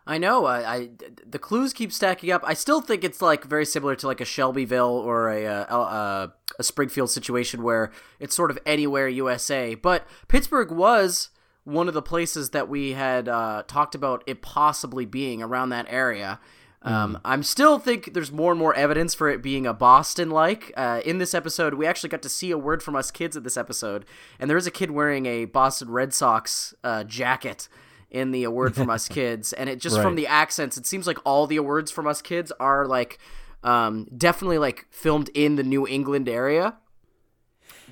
I 0.09 0.19
know. 0.19 0.47
I, 0.47 0.91
the 1.29 1.39
clues 1.39 1.73
keep 1.73 1.93
stacking 1.93 2.31
up. 2.31 2.43
I 2.45 2.55
still 2.55 2.81
think 2.81 3.03
it's 3.03 3.21
like 3.21 3.45
very 3.45 3.67
similar 3.67 3.97
to 3.97 4.07
like 4.07 4.21
a 4.21 4.25
Shelbyville 4.25 4.85
or 4.85 5.31
a 5.31 5.47
uh, 5.47 6.29
a 6.59 6.63
Springfield 6.63 7.11
situation 7.11 7.63
where 7.63 7.91
it's 8.21 8.35
sort 8.35 8.53
of 8.53 8.59
anywhere 8.65 9.09
USA. 9.09 9.75
But 9.75 10.07
Pittsburgh 10.29 10.71
was 10.71 11.31
one 11.67 11.89
of 11.89 11.95
the 11.95 12.03
places 12.03 12.51
that 12.51 12.69
we 12.69 12.93
had 12.93 13.29
uh, 13.29 13.65
talked 13.67 13.97
about 13.97 14.23
it 14.27 14.41
possibly 14.41 15.05
being 15.05 15.43
around 15.43 15.71
that 15.71 15.85
area. 15.91 16.39
Um, 16.83 17.19
I'm 17.25 17.43
still 17.43 17.81
think 17.81 18.15
there's 18.15 18.31
more 18.31 18.53
and 18.53 18.61
more 18.61 18.73
evidence 18.77 19.13
for 19.13 19.29
it 19.29 19.43
being 19.43 19.67
a 19.67 19.75
Boston 19.75 20.31
like. 20.31 20.73
Uh, 20.77 21.01
in 21.05 21.19
this 21.19 21.35
episode, 21.35 21.75
we 21.75 21.85
actually 21.85 22.11
got 22.11 22.23
to 22.23 22.29
see 22.29 22.53
a 22.53 22.59
word 22.59 22.81
from 22.81 22.95
us 22.95 23.11
kids 23.11 23.37
in 23.37 23.43
this 23.43 23.57
episode, 23.57 24.05
and 24.39 24.49
there 24.49 24.57
is 24.57 24.69
a 24.69 24.71
kid 24.71 24.93
wearing 24.93 25.27
a 25.27 25.47
Boston 25.47 25.91
Red 25.91 26.15
Sox 26.15 26.73
uh, 26.85 27.03
jacket 27.03 27.69
in 28.09 28.31
the 28.31 28.45
award 28.45 28.77
from 28.77 28.89
us 28.89 29.09
kids 29.11 29.53
and 29.53 29.69
it 29.69 29.81
just 29.81 29.97
right. 29.97 30.03
from 30.03 30.15
the 30.15 30.29
accents 30.29 30.77
it 30.77 30.87
seems 30.87 31.09
like 31.09 31.19
all 31.25 31.49
the 31.49 31.57
awards 31.57 31.91
from 31.91 32.07
us 32.07 32.23
kids 32.23 32.53
are 32.61 32.87
like 32.87 33.19
um, 33.65 34.07
definitely 34.17 34.59
like 34.59 34.87
filmed 34.91 35.29
in 35.35 35.57
the 35.57 35.65
new 35.65 35.89
england 35.89 36.29
area 36.29 36.77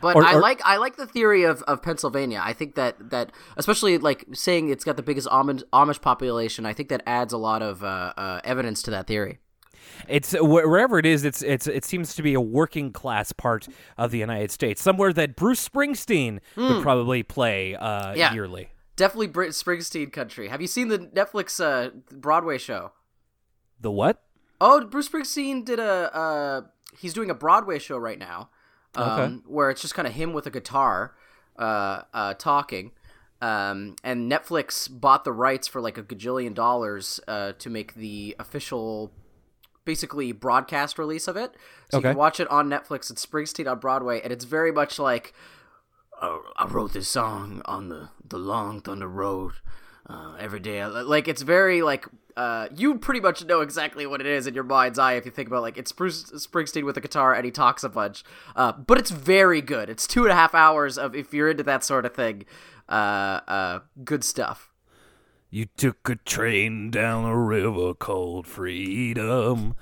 but 0.04 0.16
or, 0.16 0.24
I 0.24 0.34
like 0.34 0.60
I 0.64 0.76
like 0.76 0.96
the 0.96 1.06
theory 1.06 1.44
of, 1.44 1.62
of 1.62 1.82
Pennsylvania. 1.82 2.40
I 2.42 2.52
think 2.52 2.74
that, 2.74 3.10
that 3.10 3.32
especially 3.56 3.98
like 3.98 4.24
saying 4.32 4.68
it's 4.68 4.84
got 4.84 4.96
the 4.96 5.02
biggest 5.02 5.28
Amish, 5.28 5.62
Amish 5.72 6.00
population. 6.00 6.66
I 6.66 6.72
think 6.72 6.88
that 6.90 7.02
adds 7.06 7.32
a 7.32 7.38
lot 7.38 7.62
of 7.62 7.82
uh, 7.82 8.12
uh, 8.16 8.40
evidence 8.44 8.82
to 8.82 8.90
that 8.90 9.06
theory. 9.06 9.38
It's 10.08 10.34
wherever 10.38 10.98
it 10.98 11.06
is. 11.06 11.24
It's 11.24 11.42
it's 11.42 11.66
it 11.66 11.84
seems 11.84 12.14
to 12.14 12.22
be 12.22 12.34
a 12.34 12.40
working 12.40 12.92
class 12.92 13.32
part 13.32 13.68
of 13.98 14.10
the 14.10 14.18
United 14.18 14.50
States, 14.50 14.82
somewhere 14.82 15.12
that 15.12 15.36
Bruce 15.36 15.66
Springsteen 15.66 16.40
mm. 16.56 16.68
would 16.68 16.76
hmm. 16.76 16.82
probably 16.82 17.22
play 17.22 17.74
uh, 17.74 18.14
yeah. 18.14 18.32
yearly 18.32 18.70
definitely 18.96 19.28
Brit 19.28 19.50
Springsteen 19.50 20.12
country. 20.12 20.48
Have 20.48 20.60
you 20.60 20.66
seen 20.66 20.88
the 20.88 20.98
Netflix 20.98 21.62
uh, 21.62 21.90
Broadway 22.10 22.58
show? 22.58 22.92
The 23.80 23.90
what? 23.90 24.22
Oh, 24.60 24.84
Bruce 24.84 25.08
Springsteen 25.08 25.64
did 25.64 25.78
a. 25.78 26.14
Uh, 26.14 26.60
he's 26.98 27.12
doing 27.12 27.30
a 27.30 27.34
Broadway 27.34 27.78
show 27.78 27.98
right 27.98 28.18
now, 28.18 28.50
um, 28.96 29.20
okay. 29.20 29.34
where 29.46 29.70
it's 29.70 29.80
just 29.80 29.94
kind 29.94 30.06
of 30.06 30.14
him 30.14 30.32
with 30.32 30.46
a 30.46 30.50
guitar, 30.50 31.14
uh, 31.58 32.02
uh, 32.12 32.34
talking. 32.34 32.92
Um, 33.40 33.96
and 34.02 34.30
Netflix 34.30 34.88
bought 34.90 35.24
the 35.24 35.32
rights 35.32 35.68
for 35.68 35.80
like 35.80 35.98
a 35.98 36.02
gajillion 36.02 36.54
dollars 36.54 37.20
uh, 37.28 37.52
to 37.58 37.68
make 37.68 37.94
the 37.94 38.34
official, 38.38 39.12
basically 39.84 40.32
broadcast 40.32 40.98
release 40.98 41.28
of 41.28 41.36
it. 41.36 41.54
So 41.90 41.98
okay. 41.98 42.08
you 42.08 42.12
can 42.12 42.18
watch 42.18 42.40
it 42.40 42.48
on 42.48 42.70
Netflix. 42.70 43.10
It's 43.10 43.24
Springsteen 43.24 43.70
on 43.70 43.80
Broadway, 43.80 44.20
and 44.22 44.32
it's 44.32 44.44
very 44.44 44.72
much 44.72 44.98
like 44.98 45.34
uh, 46.20 46.38
I 46.56 46.66
wrote 46.66 46.92
this 46.92 47.08
song 47.08 47.62
on 47.66 47.88
the 47.88 48.08
the 48.26 48.38
long 48.38 48.80
thunder 48.80 49.08
road 49.08 49.52
uh, 50.08 50.36
every 50.38 50.60
day. 50.60 50.84
Like 50.86 51.28
it's 51.28 51.42
very 51.42 51.82
like 51.82 52.06
uh, 52.36 52.68
you 52.74 52.98
pretty 52.98 53.20
much 53.20 53.44
know 53.44 53.60
exactly 53.60 54.06
what 54.06 54.20
it 54.20 54.26
is 54.26 54.46
in 54.46 54.54
your 54.54 54.64
mind's 54.64 54.98
eye 54.98 55.12
if 55.14 55.24
you 55.24 55.30
think 55.30 55.48
about 55.48 55.62
like 55.62 55.78
it's 55.78 55.92
Bruce 55.92 56.24
Springsteen 56.32 56.84
with 56.84 56.96
a 56.96 57.00
guitar 57.00 57.34
and 57.34 57.44
he 57.44 57.50
talks 57.50 57.84
a 57.84 57.88
bunch. 57.88 58.24
Uh, 58.56 58.72
but 58.72 58.98
it's 58.98 59.10
very 59.10 59.60
good. 59.60 59.88
It's 59.88 60.06
two 60.06 60.22
and 60.22 60.32
a 60.32 60.34
half 60.34 60.54
hours 60.54 60.98
of 60.98 61.14
if 61.14 61.32
you're 61.32 61.50
into 61.50 61.62
that 61.62 61.84
sort 61.84 62.04
of 62.04 62.14
thing, 62.14 62.44
uh, 62.88 63.40
uh, 63.46 63.80
good 64.04 64.24
stuff. 64.24 64.72
You 65.50 65.66
took 65.76 66.08
a 66.08 66.16
train 66.16 66.90
down 66.90 67.24
a 67.24 67.38
river 67.38 67.94
called 67.94 68.46
Freedom 68.46 69.76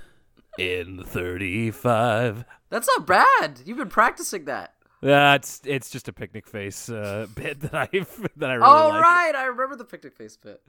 in 0.59 1.03
35. 1.03 2.44
That's 2.68 2.88
not 2.88 3.07
bad. 3.07 3.61
You've 3.64 3.79
been 3.79 3.88
practicing 3.88 4.44
that. 4.44 4.74
Uh, 5.02 5.36
it's 5.64 5.90
just 5.90 6.06
a 6.06 6.12
picnic 6.12 6.46
face 6.46 6.88
uh, 6.88 7.26
bit 7.34 7.60
that 7.60 7.74
I 7.74 7.86
that 8.36 8.50
I 8.50 8.54
really 8.54 8.68
oh, 8.68 8.88
like. 8.88 9.02
right, 9.02 9.34
I 9.34 9.44
remember 9.46 9.76
the 9.76 9.84
picnic 9.84 10.14
face 10.14 10.36
bit. 10.36 10.62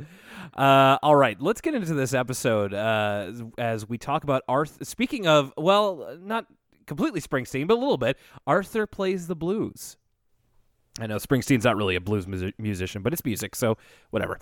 Uh, 0.56 0.98
all 1.04 1.16
right, 1.16 1.40
let's 1.40 1.62
get 1.62 1.76
into 1.76 1.94
this 1.94 2.14
episode 2.14 2.74
uh, 2.74 3.32
as 3.58 3.88
we 3.88 3.98
talk 3.98 4.24
about 4.24 4.42
Arthur. 4.48 4.84
Speaking 4.86 5.28
of, 5.28 5.54
well, 5.56 6.18
not 6.20 6.48
completely 6.88 7.22
Springsteen, 7.22 7.68
but 7.68 7.76
a 7.76 7.80
little 7.80 7.98
bit. 7.98 8.18
Arthur 8.48 8.88
plays 8.88 9.28
the 9.28 9.36
blues. 9.36 9.98
I 11.00 11.08
know 11.08 11.16
Springsteen's 11.18 11.64
not 11.64 11.76
really 11.76 11.96
a 11.96 12.02
blues 12.02 12.28
mu- 12.28 12.52
musician, 12.60 13.02
but 13.02 13.14
it's 13.14 13.26
music, 13.26 13.56
so 13.56 13.78
whatever. 14.12 14.38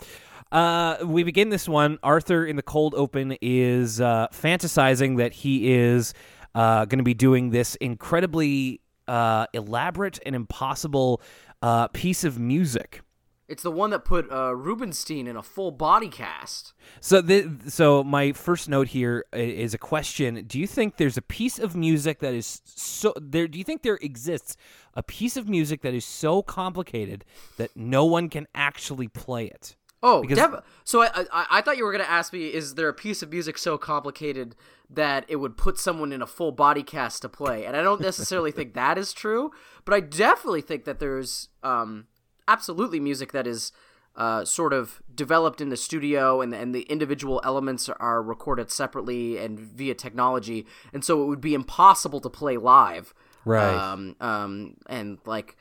Uh, 0.52 0.98
we 1.06 1.24
begin 1.24 1.50
this 1.50 1.68
one. 1.68 1.98
Arthur 2.04 2.46
in 2.46 2.58
the 2.58 2.62
cold 2.62 2.94
open 2.96 3.38
is 3.42 4.02
uh, 4.02 4.28
fantasizing 4.34 5.18
that 5.18 5.32
he 5.32 5.74
is 5.74 6.14
uh, 6.54 6.84
going 6.86 7.00
to 7.00 7.06
be 7.06 7.14
doing 7.14 7.52
this 7.52 7.76
incredibly 7.76 8.82
uh, 9.12 9.46
elaborate 9.52 10.20
and 10.26 10.36
impossible 10.36 11.22
uh, 11.62 11.90
piece 11.90 12.24
of 12.24 12.40
music. 12.40 13.02
It's 13.50 13.64
the 13.64 13.72
one 13.72 13.90
that 13.90 14.06
put 14.06 14.32
uh, 14.32 14.56
Rubinstein 14.56 15.28
in 15.28 15.36
a 15.36 15.44
full 15.44 15.72
body 15.72 16.08
cast. 16.08 16.74
So, 17.02 17.20
the, 17.20 17.52
so 17.68 18.02
my 18.06 18.32
first 18.32 18.70
note 18.70 18.88
here 18.88 19.26
is 19.34 19.74
a 19.74 19.78
question: 19.78 20.46
Do 20.48 20.58
you 20.58 20.66
think 20.66 20.96
there's 20.96 21.18
a 21.18 21.22
piece 21.22 21.60
of 21.60 21.76
music 21.76 22.20
that 22.20 22.34
is 22.34 22.62
so 22.64 23.14
there? 23.20 23.50
Do 23.50 23.58
you 23.58 23.66
think 23.66 23.82
there 23.82 24.00
exists 24.02 24.56
a 24.94 25.04
piece 25.04 25.36
of 25.36 25.50
music 25.50 25.82
that 25.82 25.94
is 25.94 26.06
so 26.06 26.42
complicated 26.42 27.26
that 27.58 27.76
no 27.76 28.06
one 28.06 28.30
can 28.30 28.48
actually 28.56 29.10
play 29.10 29.48
it? 29.48 29.76
Oh, 30.02 30.22
because... 30.22 30.38
def- 30.38 30.64
so 30.86 31.02
I, 31.02 31.10
I, 31.32 31.46
I 31.52 31.62
thought 31.62 31.76
you 31.76 31.84
were 31.84 31.92
gonna 31.92 32.06
ask 32.06 32.32
me: 32.32 32.48
Is 32.48 32.76
there 32.76 32.88
a 32.88 32.94
piece 32.94 33.22
of 33.22 33.30
music 33.30 33.58
so 33.58 33.78
complicated 33.78 34.56
that 34.94 35.26
it 35.28 35.38
would 35.38 35.58
put 35.58 35.80
someone 35.80 36.12
in 36.12 36.22
a 36.22 36.28
full 36.28 36.52
body 36.52 36.84
cast 36.84 37.22
to 37.22 37.30
play? 37.30 37.66
And 37.66 37.76
I 37.76 37.82
don't 37.82 38.02
necessarily 38.02 38.52
think 38.52 38.74
that 38.74 38.98
is 38.98 39.14
true, 39.14 39.52
but 39.86 39.94
I 39.94 40.00
definitely 40.00 40.62
think 40.62 40.86
that 40.86 41.00
there's 41.00 41.50
um, 41.64 42.08
absolutely 42.48 43.00
music 43.00 43.32
that 43.32 43.48
is 43.48 43.72
uh, 44.16 44.44
sort 44.44 44.74
of 44.74 45.02
developed 45.14 45.62
in 45.62 45.70
the 45.70 45.78
studio, 45.78 46.42
and 46.42 46.54
and 46.54 46.76
the 46.76 46.82
individual 46.84 47.40
elements 47.44 47.88
are 47.88 48.22
recorded 48.22 48.70
separately 48.70 49.38
and 49.38 49.60
via 49.60 49.96
technology, 49.96 50.66
and 50.94 51.06
so 51.06 51.24
it 51.24 51.28
would 51.28 51.42
be 51.42 51.54
impossible 51.54 52.20
to 52.20 52.30
play 52.30 52.58
live. 52.58 53.14
Right. 53.46 53.74
Um. 53.74 54.16
Um. 54.20 54.76
And 54.88 55.20
like 55.26 55.56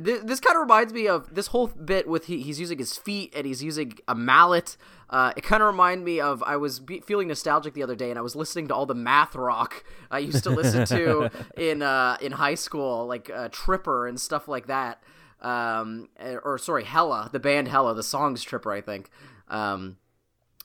this, 0.00 0.22
this 0.22 0.40
kind 0.40 0.56
of 0.56 0.62
reminds 0.62 0.92
me 0.92 1.06
of 1.08 1.34
this 1.34 1.48
whole 1.48 1.68
bit 1.68 2.08
with 2.08 2.26
he, 2.26 2.42
he's 2.42 2.58
using 2.58 2.78
his 2.78 2.96
feet 2.96 3.32
and 3.34 3.46
he's 3.46 3.62
using 3.62 3.94
a 4.08 4.14
mallet. 4.14 4.76
Uh, 5.08 5.32
it 5.36 5.42
kind 5.42 5.62
of 5.62 5.66
reminded 5.66 6.04
me 6.04 6.20
of 6.20 6.42
I 6.42 6.56
was 6.56 6.80
be- 6.80 7.00
feeling 7.00 7.28
nostalgic 7.28 7.74
the 7.74 7.82
other 7.82 7.96
day 7.96 8.10
and 8.10 8.18
I 8.18 8.22
was 8.22 8.36
listening 8.36 8.68
to 8.68 8.74
all 8.74 8.86
the 8.86 8.94
math 8.94 9.34
rock 9.34 9.84
I 10.10 10.20
used 10.20 10.44
to 10.44 10.50
listen 10.50 10.86
to 10.86 11.30
in 11.56 11.82
uh, 11.82 12.16
in 12.20 12.32
high 12.32 12.54
school, 12.54 13.06
like 13.06 13.30
uh, 13.30 13.48
Tripper 13.50 14.06
and 14.06 14.20
stuff 14.20 14.48
like 14.48 14.66
that. 14.66 15.02
Um, 15.40 16.08
eh, 16.18 16.36
or 16.42 16.58
sorry, 16.58 16.84
Hella, 16.84 17.30
the 17.32 17.40
band 17.40 17.68
Hella, 17.68 17.94
the 17.94 18.02
song's 18.02 18.42
Tripper, 18.42 18.72
I 18.72 18.80
think. 18.80 19.10
Um, 19.48 19.96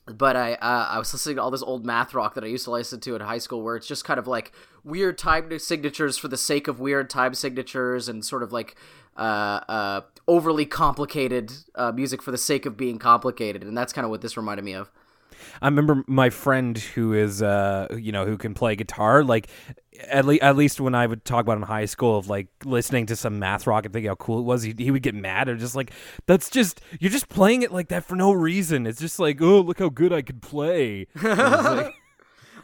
but 0.06 0.36
I 0.36 0.54
uh, 0.54 0.86
I 0.90 0.98
was 0.98 1.12
listening 1.12 1.36
to 1.36 1.42
all 1.42 1.50
this 1.50 1.62
old 1.62 1.84
math 1.84 2.14
rock 2.14 2.34
that 2.34 2.44
I 2.44 2.46
used 2.46 2.64
to 2.64 2.70
listen 2.70 3.00
to 3.00 3.16
in 3.16 3.20
high 3.20 3.38
school, 3.38 3.62
where 3.62 3.76
it's 3.76 3.88
just 3.88 4.04
kind 4.04 4.18
of 4.18 4.28
like 4.28 4.52
weird 4.84 5.18
time 5.18 5.58
signatures 5.58 6.16
for 6.16 6.28
the 6.28 6.36
sake 6.36 6.68
of 6.68 6.78
weird 6.78 7.10
time 7.10 7.34
signatures, 7.34 8.08
and 8.08 8.24
sort 8.24 8.42
of 8.42 8.52
like 8.52 8.76
uh, 9.16 9.60
uh, 9.68 10.00
overly 10.28 10.66
complicated 10.66 11.52
uh, 11.74 11.92
music 11.92 12.22
for 12.22 12.30
the 12.30 12.38
sake 12.38 12.66
of 12.66 12.76
being 12.76 12.98
complicated, 12.98 13.62
and 13.62 13.76
that's 13.76 13.92
kind 13.92 14.04
of 14.04 14.10
what 14.10 14.20
this 14.20 14.36
reminded 14.36 14.64
me 14.64 14.74
of. 14.74 14.90
I 15.60 15.66
remember 15.66 16.02
my 16.06 16.30
friend 16.30 16.76
who 16.78 17.12
is, 17.12 17.42
uh, 17.42 17.88
you 17.98 18.12
know, 18.12 18.24
who 18.26 18.36
can 18.36 18.54
play 18.54 18.76
guitar. 18.76 19.24
Like, 19.24 19.48
at, 20.08 20.24
le- 20.24 20.36
at 20.36 20.56
least 20.56 20.80
when 20.80 20.94
I 20.94 21.06
would 21.06 21.24
talk 21.24 21.42
about 21.42 21.56
in 21.56 21.62
high 21.62 21.84
school 21.86 22.18
of 22.18 22.28
like 22.28 22.48
listening 22.64 23.06
to 23.06 23.16
some 23.16 23.38
math 23.38 23.66
rock 23.66 23.84
and 23.84 23.92
thinking 23.92 24.08
how 24.08 24.14
cool 24.16 24.40
it 24.40 24.44
was, 24.44 24.62
he, 24.62 24.74
he 24.76 24.90
would 24.90 25.02
get 25.02 25.14
mad 25.14 25.48
or 25.48 25.56
just 25.56 25.74
like, 25.74 25.92
that's 26.26 26.50
just 26.50 26.80
you're 27.00 27.10
just 27.10 27.28
playing 27.28 27.62
it 27.62 27.72
like 27.72 27.88
that 27.88 28.04
for 28.04 28.16
no 28.16 28.32
reason. 28.32 28.86
It's 28.86 29.00
just 29.00 29.18
like, 29.18 29.40
oh, 29.40 29.60
look 29.60 29.78
how 29.78 29.88
good 29.88 30.12
I 30.12 30.22
could 30.22 30.42
play. 30.42 31.06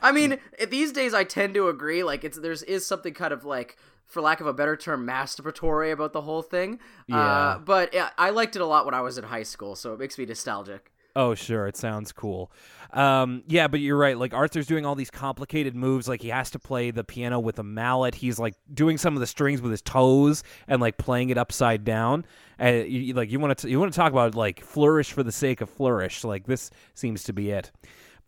I 0.03 0.11
mean, 0.13 0.39
these 0.69 0.93
days 0.93 1.15
I 1.15 1.25
tend 1.25 1.55
to 1.55 1.69
agree. 1.69 2.03
Like, 2.03 2.25
it's 2.25 2.39
there's 2.39 2.63
is 2.65 2.85
something 2.85 3.15
kind 3.15 3.33
of 3.33 3.45
like 3.45 3.77
for 4.13 4.21
lack 4.21 4.41
of 4.41 4.47
a 4.47 4.53
better 4.53 4.77
term, 4.77 5.07
masturbatory 5.07 5.91
about 5.91 6.13
the 6.13 6.21
whole 6.21 6.43
thing. 6.43 6.75
Uh, 6.75 7.17
yeah. 7.17 7.19
Uh, 7.19 7.59
but 7.59 7.95
yeah, 7.95 8.11
I 8.19 8.31
liked 8.31 8.57
it 8.57 8.63
a 8.63 8.67
lot 8.67 8.85
when 8.85 8.95
I 8.95 9.01
was 9.01 9.17
in 9.19 9.25
high 9.25 9.43
school, 9.43 9.75
so 9.75 9.95
it 9.95 9.99
makes 9.99 10.19
me 10.19 10.27
nostalgic. 10.27 10.93
Oh, 11.15 11.35
sure. 11.35 11.67
It 11.67 11.77
sounds 11.77 12.13
cool. 12.13 12.51
Um, 12.93 13.43
yeah, 13.47 13.69
but 13.69 13.81
you're 13.81 13.99
right. 13.99 14.17
Like 14.17 14.33
Arthur's 14.33 14.67
doing 14.67 14.87
all 14.87 14.95
these 14.95 15.11
complicated 15.11 15.75
moves. 15.75 16.09
Like 16.09 16.23
he 16.23 16.29
has 16.29 16.51
to 16.53 16.59
play 16.59 16.91
the 16.91 17.05
piano 17.05 17.39
with 17.39 17.59
a 17.59 17.63
mallet. 17.63 18.15
He's 18.15 18.39
like 18.39 18.55
doing 18.73 18.99
some 18.99 19.15
of 19.15 19.21
the 19.21 19.27
strings 19.27 19.61
with 19.61 19.71
his 19.71 19.83
toes 19.83 20.43
and 20.69 20.81
like 20.81 20.97
playing 20.97 21.31
it 21.31 21.39
upside 21.39 21.85
down. 21.85 22.25
And 22.59 22.89
you, 22.89 23.15
like 23.15 23.31
you 23.31 23.41
want 23.41 23.59
to 23.59 23.69
you 23.69 23.79
want 23.79 23.93
to 23.93 23.97
talk 23.97 24.13
about 24.13 24.35
like 24.35 24.63
flourish 24.63 25.13
for 25.13 25.23
the 25.23 25.33
sake 25.33 25.61
of 25.61 25.69
flourish. 25.69 26.25
Like 26.25 26.47
this 26.47 26.71
seems 26.95 27.25
to 27.25 27.33
be 27.33 27.51
it. 27.51 27.71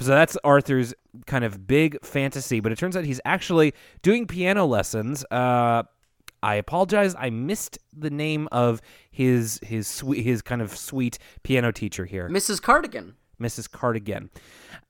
So 0.00 0.11
that's 0.11 0.37
Arthur's 0.44 0.94
kind 1.26 1.44
of 1.44 1.66
big 1.66 2.04
fantasy. 2.04 2.61
But 2.61 2.72
it 2.72 2.78
turns 2.78 2.96
out 2.96 3.04
he's 3.04 3.20
actually 3.24 3.74
doing 4.02 4.26
piano 4.26 4.66
lessons. 4.66 5.24
Uh, 5.30 5.85
I 6.42 6.57
apologize. 6.57 7.14
I 7.18 7.30
missed 7.30 7.78
the 7.96 8.11
name 8.11 8.48
of 8.52 8.83
his 9.11 9.61
his 9.62 9.88
sweet 9.88 10.22
his 10.22 10.42
kind 10.42 10.61
of 10.61 10.76
sweet 10.76 11.18
piano 11.42 11.72
teacher 11.72 12.04
here, 12.04 12.28
Mrs. 12.28 12.61
Cardigan. 12.61 13.14
Mrs. 13.40 13.70
Cardigan. 13.70 14.30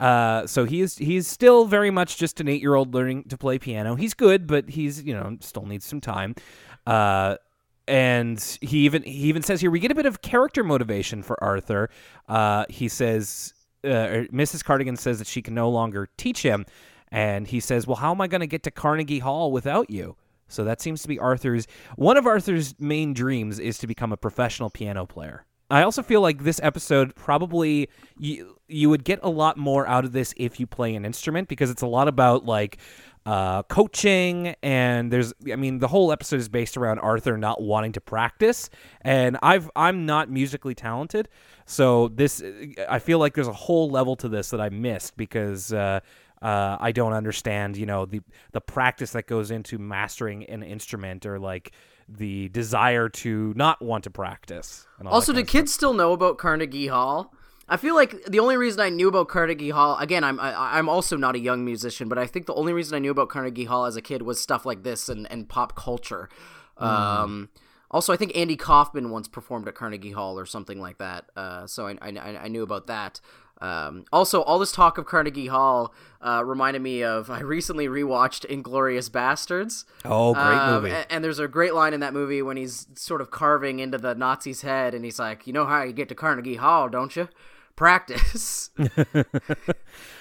Uh, 0.01 0.47
so 0.47 0.64
he 0.64 0.81
is 0.81 0.99
he's 0.99 1.29
still 1.29 1.67
very 1.67 1.90
much 1.90 2.17
just 2.17 2.40
an 2.40 2.49
eight 2.49 2.61
year 2.61 2.75
old 2.75 2.93
learning 2.93 3.25
to 3.25 3.38
play 3.38 3.59
piano. 3.59 3.95
He's 3.95 4.14
good, 4.14 4.47
but 4.47 4.71
he's 4.71 5.03
you 5.05 5.14
know 5.14 5.37
still 5.40 5.64
needs 5.64 5.85
some 5.85 6.01
time. 6.01 6.35
Uh, 6.87 7.37
and 7.87 8.40
he 8.61 8.79
even 8.79 9.03
he 9.03 9.29
even 9.29 9.43
says 9.43 9.61
here 9.61 9.71
we 9.71 9.79
get 9.79 9.90
a 9.90 9.95
bit 9.95 10.07
of 10.07 10.23
character 10.23 10.64
motivation 10.64 11.23
for 11.23 11.43
Arthur. 11.43 11.88
Uh, 12.29 12.64
he 12.69 12.88
says 12.88 13.55
uh, 13.85 14.25
Mrs. 14.33 14.64
Cardigan 14.64 14.97
says 14.97 15.18
that 15.18 15.27
she 15.27 15.42
can 15.42 15.55
no 15.55 15.68
longer 15.68 16.09
teach 16.16 16.42
him, 16.42 16.66
and 17.11 17.47
he 17.47 17.61
says, 17.61 17.87
"Well, 17.87 17.97
how 17.97 18.12
am 18.12 18.20
I 18.20 18.27
going 18.27 18.40
to 18.40 18.47
get 18.47 18.62
to 18.64 18.70
Carnegie 18.70 19.20
Hall 19.20 19.53
without 19.53 19.90
you?" 19.90 20.16
So 20.49 20.64
that 20.64 20.81
seems 20.81 21.03
to 21.03 21.09
be 21.09 21.18
Arthur's 21.18 21.66
one 21.97 22.16
of 22.16 22.27
Arthur's 22.27 22.75
main 22.79 23.14
dreams 23.14 23.59
is 23.59 23.79
to 23.79 23.87
become 23.87 24.12
a 24.12 24.16
professional 24.16 24.70
piano 24.70 25.07
player. 25.07 25.44
I 25.75 25.83
also 25.83 26.05
feel 26.05 26.21
like 26.21 26.45
this 26.45 26.61
episode 26.63 27.17
probably 27.17 27.89
you 28.17 28.61
you 28.69 28.89
would 28.91 29.03
get 29.03 29.19
a 29.25 29.29
lot 29.29 29.57
more 29.57 29.89
out 29.89 30.05
of 30.05 30.13
this 30.13 30.33
if 30.37 30.61
you 30.61 30.69
play 30.69 30.95
an 30.95 31.05
instrument 31.05 31.49
because 31.49 31.69
it's 31.69 31.83
a 31.83 31.87
lot 31.89 32.07
about 32.07 32.45
like 32.45 32.79
uh, 33.27 33.65
coaching 33.65 34.55
and 34.63 35.11
there's 35.11 35.33
I 35.51 35.57
mean 35.57 35.81
the 35.81 35.89
whole 35.89 36.13
episode 36.13 36.39
is 36.39 36.49
based 36.49 36.77
around 36.77 37.01
Arthur 37.01 37.37
not 37.37 37.61
wanting 37.61 37.91
to 37.93 38.01
practice 38.01 38.71
and 39.01 39.37
I've 39.43 39.69
I'm 39.75 40.07
not 40.07 40.31
musically 40.31 40.77
talented 40.77 41.29
so 41.67 42.07
this 42.07 42.41
I 42.89 43.01
feel 43.01 43.19
like 43.19 43.35
there's 43.35 43.49
a 43.49 43.53
whole 43.53 43.91
level 43.91 44.15
to 44.17 44.29
this 44.29 44.51
that 44.51 44.61
I 44.61 44.69
missed 44.69 45.17
because 45.17 45.73
uh, 45.73 45.99
uh, 46.41 46.77
I 46.79 46.93
don't 46.93 47.15
understand, 47.15 47.77
you 47.77 47.87
know, 47.87 48.05
the 48.05 48.21
the 48.53 48.61
practice 48.61 49.13
that 49.13 49.27
goes 49.27 49.51
into 49.51 49.79
mastering 49.79 50.45
an 50.45 50.63
instrument 50.63 51.25
or 51.25 51.39
like 51.39 51.73
the 52.09 52.49
desire 52.51 53.09
to 53.09 53.53
not 53.57 53.81
want 53.83 54.05
to 54.05 54.11
practice. 54.11 54.87
Also, 55.05 55.33
do 55.33 55.45
kids 55.45 55.73
still 55.73 55.93
know 55.93 56.12
about 56.12 56.38
Carnegie 56.38 56.88
Hall? 56.88 57.33
I 57.69 57.79
feel 57.79 57.95
like 57.95 58.25
the 58.27 58.40
only 58.40 58.57
reason 58.57 58.81
I 58.81 58.90
knew 58.90 59.09
about 59.09 59.29
Carnegie 59.29 59.71
Hall, 59.71 59.97
again, 59.99 60.23
I'm 60.23 60.38
I, 60.38 60.51
am 60.51 60.57
i 60.59 60.79
am 60.79 60.88
also 60.88 61.17
not 61.17 61.35
a 61.35 61.38
young 61.38 61.64
musician, 61.64 62.09
but 62.09 62.19
I 62.19 62.27
think 62.27 62.47
the 62.47 62.55
only 62.55 62.73
reason 62.73 62.95
I 62.95 62.99
knew 62.99 63.11
about 63.11 63.31
Carnegie 63.31 63.64
Hall 63.64 63.87
as 63.87 63.97
a 63.97 64.03
kid 64.03 64.23
was 64.23 64.38
stuff 64.38 64.67
like 64.67 64.83
this 64.83 65.09
and, 65.09 65.31
and 65.31 65.49
pop 65.49 65.75
culture. 65.75 66.29
Mm. 66.79 66.87
Um, 66.87 67.49
also, 67.90 68.12
I 68.12 68.17
think 68.17 68.37
Andy 68.37 68.57
Kaufman 68.57 69.11
once 69.11 69.29
performed 69.29 69.69
at 69.69 69.75
Carnegie 69.75 70.11
Hall 70.11 70.38
or 70.38 70.45
something 70.47 70.81
like 70.81 70.99
that. 70.99 71.31
Uh, 71.37 71.67
so 71.67 71.87
I, 71.87 71.97
I, 72.03 72.38
I, 72.43 72.49
knew 72.49 72.62
about 72.62 72.88
that. 72.88 73.21
Um, 73.64 74.05
also, 74.12 74.42
all 74.42 74.59
this 74.59 74.72
talk 74.72 74.98
of 74.98 75.07
Carnegie 75.07 75.46
Hall 75.46 75.94
uh, 76.20 76.42
reminded 76.44 76.83
me 76.83 77.03
of 77.03 77.31
I 77.31 77.40
recently 77.40 77.88
rewatched 77.88 78.46
Inglourious 78.50 79.11
Basterds. 79.11 79.85
Oh, 80.05 80.35
great 80.35 80.44
um, 80.44 80.74
movie! 80.74 80.94
And, 80.94 81.07
and, 81.09 81.24
there's 81.24 81.38
a 81.38 81.48
great 81.48 81.72
line 81.72 81.94
in 81.94 82.00
that 82.00 82.12
movie 82.12 82.42
when 82.42 82.57
he's 82.57 82.87
sort 82.94 83.20
of 83.20 83.31
carving 83.31 83.79
into 83.79 83.96
the 83.96 84.14
Nazi's 84.14 84.62
head, 84.62 84.94
and 84.94 85.05
he's 85.05 85.18
like, 85.18 85.46
"You 85.46 85.53
know 85.53 85.64
how 85.64 85.83
you 85.83 85.92
get 85.92 86.09
to 86.11 86.14
Carnegie 86.14 86.57
Hall, 86.57 86.88
don't 86.88 87.14
you?" 87.16 87.29
practice. 87.77 88.70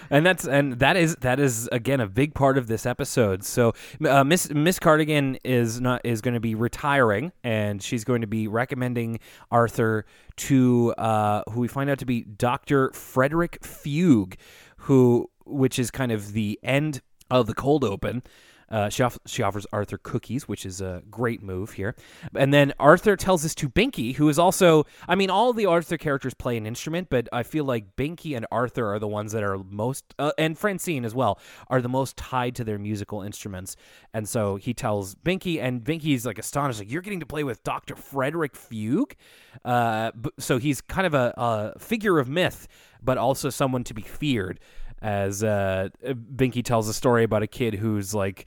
and 0.10 0.26
that's 0.26 0.46
and 0.48 0.74
that 0.80 0.98
is 0.98 1.16
that 1.22 1.40
is 1.40 1.68
again 1.72 2.00
a 2.00 2.08
big 2.08 2.34
part 2.34 2.58
of 2.58 2.68
this 2.68 2.86
episode. 2.86 3.44
So 3.44 3.74
uh, 4.08 4.24
Miss 4.24 4.50
Miss 4.50 4.80
Cardigan 4.80 5.38
is 5.44 5.82
not 5.82 6.02
is 6.04 6.22
going 6.22 6.34
to 6.34 6.40
be 6.40 6.56
retiring, 6.56 7.32
and 7.44 7.82
she's 7.82 8.04
going 8.04 8.22
to 8.22 8.28
be 8.28 8.48
recommending 8.48 9.20
Arthur 9.52 10.06
to 10.36 10.94
uh, 10.98 11.44
who 11.52 11.62
we 11.62 11.68
find 11.68 11.90
out 11.90 12.00
to 12.00 12.06
be 12.06 12.24
Doctor 12.24 12.92
Frederick 12.92 13.64
Fugue, 13.64 14.36
who 14.78 15.30
which 15.46 15.78
is 15.80 15.92
kind 15.92 16.12
of 16.12 16.34
the 16.34 16.60
end 16.64 17.02
of 17.30 17.48
the 17.48 17.54
cold 17.54 17.84
open. 17.84 18.24
Uh, 18.74 18.90
she, 18.90 19.04
off- 19.04 19.20
she, 19.28 19.44
offers 19.44 19.68
Arthur 19.72 20.00
cookies, 20.00 20.48
which 20.48 20.66
is 20.66 20.82
a 20.82 21.04
great 21.12 21.44
move 21.44 21.74
here. 21.74 21.96
And 22.36 22.52
then 22.52 22.74
Arthur 22.80 23.16
tells 23.16 23.44
this 23.44 23.54
to 23.56 23.70
Binky, 23.70 24.16
who 24.16 24.28
is 24.30 24.40
also, 24.40 24.88
I 25.08 25.14
mean, 25.14 25.30
all 25.30 25.54
the 25.54 25.68
Arthur 25.68 25.96
characters 25.96 26.34
play 26.34 26.58
an 26.58 26.66
instrument, 26.66 27.10
but 27.12 27.30
I 27.32 27.44
feel 27.44 27.66
like 27.66 27.96
Binky 27.96 28.36
and 28.36 28.48
Arthur 28.52 28.92
are 28.92 28.98
the 28.98 29.08
ones 29.08 29.32
that 29.34 29.44
are 29.44 29.60
most, 29.60 30.16
uh, 30.18 30.32
and 30.40 30.58
Francine 30.58 31.06
as 31.06 31.14
well, 31.14 31.40
are 31.68 31.84
the 31.84 31.90
most 31.90 32.18
tied 32.18 32.56
to 32.56 32.64
their 32.64 32.80
musical 32.80 33.22
instruments. 33.22 33.76
And 34.12 34.28
so 34.28 34.56
he 34.56 34.74
tells 34.74 35.14
Binky, 35.14 35.62
and 35.62 35.84
Binky's 35.84 36.26
like 36.26 36.40
astonished, 36.40 36.80
like, 36.80 36.92
you're 36.92 37.04
getting 37.04 37.20
to 37.20 37.28
play 37.28 37.44
with 37.44 37.64
Dr. 37.64 37.96
Frederick 37.96 38.56
Fugue? 38.56 39.16
Uh, 39.64 40.12
so 40.40 40.58
he's 40.58 40.82
kind 40.82 41.06
of 41.06 41.14
a, 41.14 41.32
a 41.38 41.80
figure 41.80 42.18
of 42.18 42.28
myth, 42.28 42.68
but 43.04 43.20
also 43.20 43.52
someone 43.52 43.84
to 43.84 43.94
be 43.94 44.02
feared 44.02 44.60
as 45.04 45.44
uh, 45.44 45.90
Binky 46.04 46.64
tells 46.64 46.88
a 46.88 46.94
story 46.94 47.24
about 47.24 47.44
a 47.44 47.48
kid 47.48 47.76
who's 47.76 48.16
like 48.16 48.46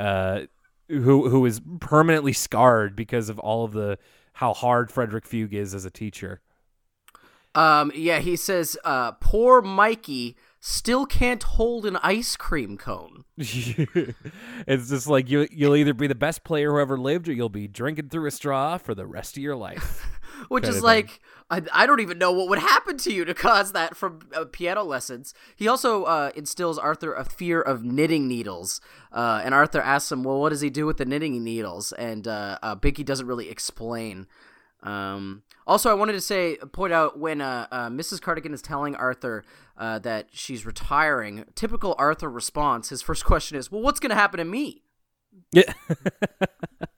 uh, 0.00 0.42
who 0.88 1.28
who 1.28 1.44
is 1.44 1.60
permanently 1.80 2.32
scarred 2.32 2.96
because 2.96 3.28
of 3.28 3.38
all 3.38 3.64
of 3.64 3.72
the 3.72 3.98
how 4.32 4.54
hard 4.54 4.90
Frederick 4.90 5.26
Fugue 5.26 5.54
is 5.54 5.74
as 5.74 5.84
a 5.84 5.90
teacher. 5.90 6.40
Um, 7.54 7.92
yeah, 7.94 8.20
he 8.20 8.36
says, 8.36 8.78
uh, 8.84 9.12
"Poor 9.12 9.60
Mikey 9.60 10.36
still 10.60 11.06
can't 11.06 11.42
hold 11.42 11.84
an 11.84 11.96
ice 11.96 12.36
cream 12.36 12.78
cone." 12.78 13.24
it's 13.36 14.88
just 14.88 15.08
like 15.08 15.28
you 15.28 15.46
you'll 15.50 15.76
either 15.76 15.94
be 15.94 16.06
the 16.06 16.14
best 16.14 16.42
player 16.42 16.72
who 16.72 16.80
ever 16.80 16.98
lived, 16.98 17.28
or 17.28 17.32
you'll 17.32 17.48
be 17.48 17.68
drinking 17.68 18.08
through 18.08 18.26
a 18.26 18.30
straw 18.30 18.78
for 18.78 18.94
the 18.94 19.06
rest 19.06 19.36
of 19.36 19.42
your 19.42 19.56
life. 19.56 20.06
Which 20.48 20.66
is 20.68 20.82
like, 20.82 21.20
I, 21.50 21.62
I 21.72 21.86
don't 21.86 22.00
even 22.00 22.18
know 22.18 22.32
what 22.32 22.48
would 22.48 22.58
happen 22.58 22.96
to 22.98 23.12
you 23.12 23.24
to 23.24 23.34
cause 23.34 23.72
that 23.72 23.96
from 23.96 24.20
uh, 24.34 24.44
piano 24.44 24.82
lessons. 24.82 25.34
He 25.56 25.66
also 25.66 26.04
uh, 26.04 26.30
instills 26.36 26.78
Arthur 26.78 27.12
a 27.14 27.24
fear 27.24 27.60
of 27.60 27.82
knitting 27.82 28.28
needles. 28.28 28.80
Uh, 29.12 29.40
and 29.44 29.54
Arthur 29.54 29.80
asks 29.80 30.12
him, 30.12 30.22
well, 30.22 30.40
what 30.40 30.50
does 30.50 30.60
he 30.60 30.70
do 30.70 30.86
with 30.86 30.98
the 30.98 31.04
knitting 31.04 31.42
needles? 31.42 31.92
And 31.92 32.28
uh, 32.28 32.58
uh, 32.62 32.76
Binky 32.76 33.04
doesn't 33.04 33.26
really 33.26 33.48
explain. 33.48 34.26
Um, 34.82 35.42
also, 35.66 35.90
I 35.90 35.94
wanted 35.94 36.12
to 36.12 36.20
say, 36.20 36.56
point 36.72 36.92
out 36.92 37.18
when 37.18 37.40
uh, 37.40 37.66
uh, 37.70 37.88
Mrs. 37.88 38.20
Cardigan 38.20 38.54
is 38.54 38.62
telling 38.62 38.94
Arthur 38.94 39.44
uh, 39.76 39.98
that 40.00 40.28
she's 40.32 40.64
retiring, 40.64 41.44
typical 41.54 41.94
Arthur 41.98 42.30
response, 42.30 42.90
his 42.90 43.02
first 43.02 43.24
question 43.24 43.56
is, 43.56 43.70
"Well, 43.70 43.82
what's 43.82 44.00
going 44.00 44.10
to 44.10 44.16
happen 44.16 44.38
to 44.38 44.44
me?" 44.44 44.82
Yeah. 45.52 45.72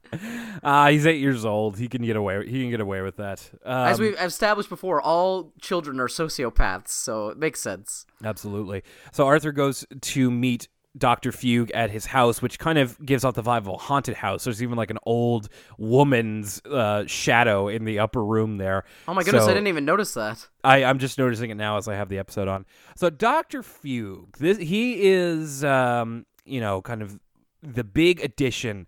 uh, 0.63 0.89
he's 0.91 1.07
eight 1.07 1.21
years 1.21 1.45
old. 1.45 1.79
He 1.79 1.89
can 1.89 2.03
get 2.03 2.17
away. 2.17 2.47
He 2.47 2.61
can 2.61 2.71
get 2.71 2.81
away 2.81 3.03
with 3.03 3.17
that. 3.17 3.49
Um, 3.65 3.89
As 3.89 4.01
we've 4.01 4.19
established 4.19 4.69
before, 4.69 5.01
all 5.01 5.53
children 5.61 6.01
are 6.01 6.09
sociopaths, 6.09 6.89
so 6.89 7.29
it 7.29 7.39
makes 7.39 7.61
sense. 7.61 8.07
Absolutely. 8.25 8.83
So 9.13 9.27
Arthur 9.27 9.53
goes 9.53 9.87
to 10.01 10.31
meet 10.31 10.69
Dr. 10.99 11.31
Fugue 11.31 11.71
at 11.71 11.91
his 11.91 12.07
house, 12.07 12.43
which 12.43 12.59
kind 12.59 12.77
of 12.77 12.99
gives 13.05 13.25
off 13.25 13.35
the 13.35 13.43
vibe 13.43 13.59
of 13.59 13.69
a 13.69 13.77
haunted 13.77 14.17
house. 14.17 14.45
There's 14.45 14.63
even 14.63 14.77
like 14.77 14.91
an 14.91 14.99
old 15.05 15.49
woman's 15.79 16.61
uh, 16.67 17.05
shadow 17.07 17.69
in 17.69 17.85
the 17.85 18.01
upper 18.01 18.25
room 18.25 18.57
there. 18.57 18.85
Oh 19.07 19.15
my 19.15 19.23
goodness, 19.23 19.45
so 19.45 19.51
I 19.51 19.55
didn't 19.55 19.69
even 19.69 19.85
notice 19.85 20.15
that. 20.15 20.49
I, 20.65 20.83
I'm 20.85 20.99
just 20.99 21.17
noticing 21.17 21.51
it 21.51 21.55
now 21.55 21.77
as 21.77 21.87
I 21.87 21.95
have 21.95 22.09
the 22.09 22.19
episode 22.19 22.49
on. 22.49 22.67
So 22.97 23.09
Dr. 23.09 23.63
Fugue, 23.63 24.37
this 24.39 24.59
he 24.59 25.09
is 25.09 25.63
um, 25.63 26.27
you 26.45 26.61
know, 26.61 26.83
kind 26.83 27.03
of 27.03 27.19
the 27.63 27.85
big 27.85 28.21
addition 28.21 28.87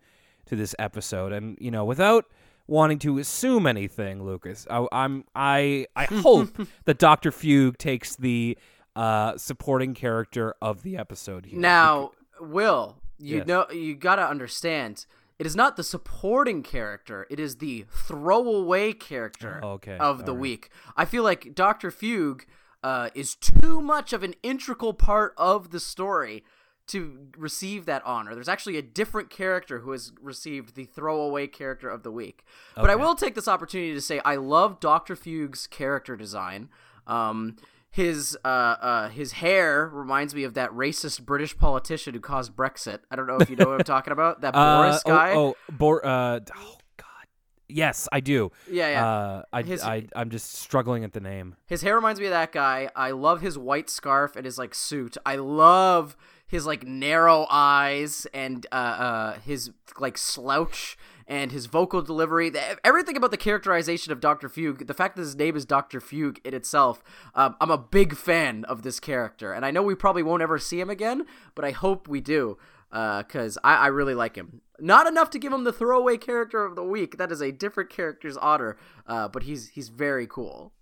to 0.52 0.56
this 0.56 0.74
episode. 0.78 1.32
And, 1.32 1.56
you 1.60 1.70
know, 1.70 1.84
without 1.84 2.26
wanting 2.66 2.98
to 3.00 3.18
assume 3.18 3.66
anything, 3.66 4.22
Lucas, 4.22 4.66
I, 4.70 4.86
I'm 4.92 5.24
I 5.34 5.86
I 5.96 6.04
hope 6.10 6.50
that 6.84 6.98
Dr. 6.98 7.32
Fugue 7.32 7.78
takes 7.78 8.16
the 8.16 8.56
uh, 8.94 9.36
supporting 9.38 9.94
character 9.94 10.54
of 10.60 10.82
the 10.82 10.96
episode 10.96 11.46
here. 11.46 11.58
Now, 11.58 12.12
Will, 12.40 12.98
you 13.18 13.38
yes. 13.38 13.46
know 13.46 13.66
you 13.70 13.94
gotta 13.94 14.28
understand. 14.28 15.06
It 15.38 15.46
is 15.46 15.56
not 15.56 15.76
the 15.76 15.82
supporting 15.82 16.62
character; 16.62 17.26
it 17.30 17.40
is 17.40 17.56
the 17.56 17.86
throwaway 17.90 18.92
character 18.92 19.60
oh, 19.62 19.70
okay. 19.72 19.96
of 19.96 20.26
the 20.26 20.32
right. 20.32 20.40
week. 20.40 20.70
I 20.96 21.04
feel 21.06 21.22
like 21.22 21.54
Doctor 21.54 21.90
Fugue 21.90 22.44
uh, 22.84 23.08
is 23.14 23.34
too 23.34 23.80
much 23.80 24.12
of 24.12 24.22
an 24.22 24.34
integral 24.42 24.92
part 24.92 25.32
of 25.36 25.70
the 25.70 25.80
story 25.80 26.44
to 26.88 27.28
receive 27.36 27.86
that 27.86 28.02
honor. 28.04 28.34
There's 28.34 28.48
actually 28.48 28.76
a 28.76 28.82
different 28.82 29.30
character 29.30 29.80
who 29.80 29.92
has 29.92 30.12
received 30.20 30.74
the 30.74 30.84
throwaway 30.84 31.46
character 31.46 31.88
of 31.88 32.02
the 32.02 32.10
week. 32.10 32.44
Okay. 32.72 32.82
But 32.82 32.90
I 32.90 32.96
will 32.96 33.14
take 33.14 33.34
this 33.34 33.48
opportunity 33.48 33.94
to 33.94 34.00
say 34.00 34.20
I 34.24 34.36
love 34.36 34.80
Doctor 34.80 35.16
Fugue's 35.16 35.66
character 35.66 36.16
design. 36.16 36.68
Um, 37.06 37.56
his 37.92 38.38
uh, 38.42 38.48
uh, 38.48 39.08
his 39.10 39.32
hair 39.32 39.86
reminds 39.92 40.34
me 40.34 40.44
of 40.44 40.54
that 40.54 40.70
racist 40.70 41.26
British 41.26 41.56
politician 41.58 42.14
who 42.14 42.20
caused 42.20 42.56
Brexit. 42.56 43.00
I 43.10 43.16
don't 43.16 43.26
know 43.26 43.36
if 43.36 43.50
you 43.50 43.56
know 43.56 43.66
what 43.66 43.80
I'm 43.80 43.84
talking 43.84 44.12
about. 44.12 44.40
That 44.40 44.54
uh, 44.54 44.82
Boris 44.82 45.02
oh, 45.04 45.10
guy. 45.10 45.32
Oh, 45.32 45.38
oh, 45.38 45.54
Bor- 45.70 46.06
uh, 46.06 46.40
oh 46.56 46.78
God, 46.96 47.26
Yes, 47.68 48.08
I 48.10 48.20
do. 48.20 48.50
Yeah, 48.70 48.88
yeah. 48.88 49.06
Uh, 49.06 49.42
I, 49.52 49.62
His- 49.62 49.82
I, 49.82 50.06
I'm 50.16 50.30
just 50.30 50.54
struggling 50.54 51.04
at 51.04 51.12
the 51.12 51.20
name. 51.20 51.54
His 51.66 51.82
hair 51.82 51.94
reminds 51.94 52.18
me 52.18 52.26
of 52.26 52.32
that 52.32 52.50
guy. 52.50 52.88
I 52.96 53.10
love 53.10 53.42
his 53.42 53.58
white 53.58 53.90
scarf 53.90 54.36
and 54.36 54.46
his 54.46 54.56
like 54.56 54.74
suit. 54.74 55.18
I 55.26 55.36
love 55.36 56.16
his 56.52 56.66
like 56.66 56.86
narrow 56.86 57.46
eyes 57.50 58.26
and 58.34 58.66
uh, 58.70 58.74
uh 58.74 59.38
his 59.40 59.70
like 59.98 60.18
slouch 60.18 60.98
and 61.26 61.50
his 61.50 61.64
vocal 61.64 62.02
delivery. 62.02 62.52
Everything 62.84 63.16
about 63.16 63.30
the 63.30 63.38
characterization 63.38 64.12
of 64.12 64.20
Doctor 64.20 64.50
Fugue. 64.50 64.86
The 64.86 64.94
fact 64.94 65.16
that 65.16 65.22
his 65.22 65.34
name 65.34 65.56
is 65.56 65.64
Doctor 65.64 65.98
Fugue 65.98 66.40
in 66.44 66.52
itself. 66.52 67.02
Um, 67.34 67.56
I'm 67.58 67.70
a 67.70 67.78
big 67.78 68.14
fan 68.14 68.64
of 68.66 68.82
this 68.82 69.00
character, 69.00 69.52
and 69.52 69.64
I 69.64 69.70
know 69.70 69.82
we 69.82 69.94
probably 69.94 70.22
won't 70.22 70.42
ever 70.42 70.58
see 70.58 70.78
him 70.78 70.90
again, 70.90 71.24
but 71.54 71.64
I 71.64 71.70
hope 71.70 72.06
we 72.06 72.20
do. 72.20 72.58
Because 72.90 73.56
I, 73.64 73.76
I 73.76 73.86
really 73.86 74.14
like 74.14 74.36
him. 74.36 74.60
Not 74.78 75.06
enough 75.06 75.30
to 75.30 75.38
give 75.38 75.50
him 75.50 75.64
the 75.64 75.72
throwaway 75.72 76.18
character 76.18 76.62
of 76.62 76.76
the 76.76 76.84
week. 76.84 77.16
That 77.16 77.32
is 77.32 77.40
a 77.40 77.50
different 77.50 77.88
character's 77.88 78.36
honor. 78.36 78.76
Uh, 79.06 79.28
but 79.28 79.44
he's 79.44 79.70
he's 79.70 79.88
very 79.88 80.26
cool. 80.26 80.74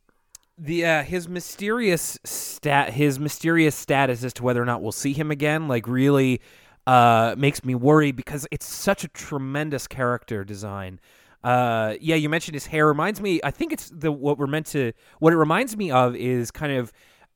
The 0.61 0.85
uh, 0.85 1.03
his 1.03 1.27
mysterious 1.27 2.19
stat 2.23 2.93
his 2.93 3.19
mysterious 3.19 3.75
status 3.75 4.23
as 4.23 4.35
to 4.35 4.43
whether 4.43 4.63
or 4.63 4.67
not 4.67 4.83
we'll 4.83 4.93
see 4.93 5.15
him 5.15 5.31
again 5.31 5.69
like 5.69 5.89
really 5.89 6.41
uh 6.87 7.35
makes 7.39 7.65
me 7.65 7.75
worry 7.75 8.13
because 8.13 8.47
it's 8.51 8.67
such 8.67 9.03
a 9.03 9.09
tremendous 9.09 9.87
character 9.87 10.45
design. 10.45 11.01
Uh 11.43 11.95
yeah 11.99 12.15
you 12.15 12.29
mentioned 12.29 12.55
his 12.55 12.67
hair. 12.67 12.87
Reminds 12.87 13.23
me 13.23 13.41
i 13.43 13.51
think 13.51 13.73
it's 13.73 13.89
the 13.89 14.13
what 14.13 14.37
we're 14.37 14.47
meant 14.47 14.67
to 14.67 14.93
what 15.19 15.33
it 15.33 15.37
reminds 15.37 15.77
me 15.79 15.91
of 15.91 16.15
is 16.15 16.51
kind 16.51 16.73
of 16.73 16.93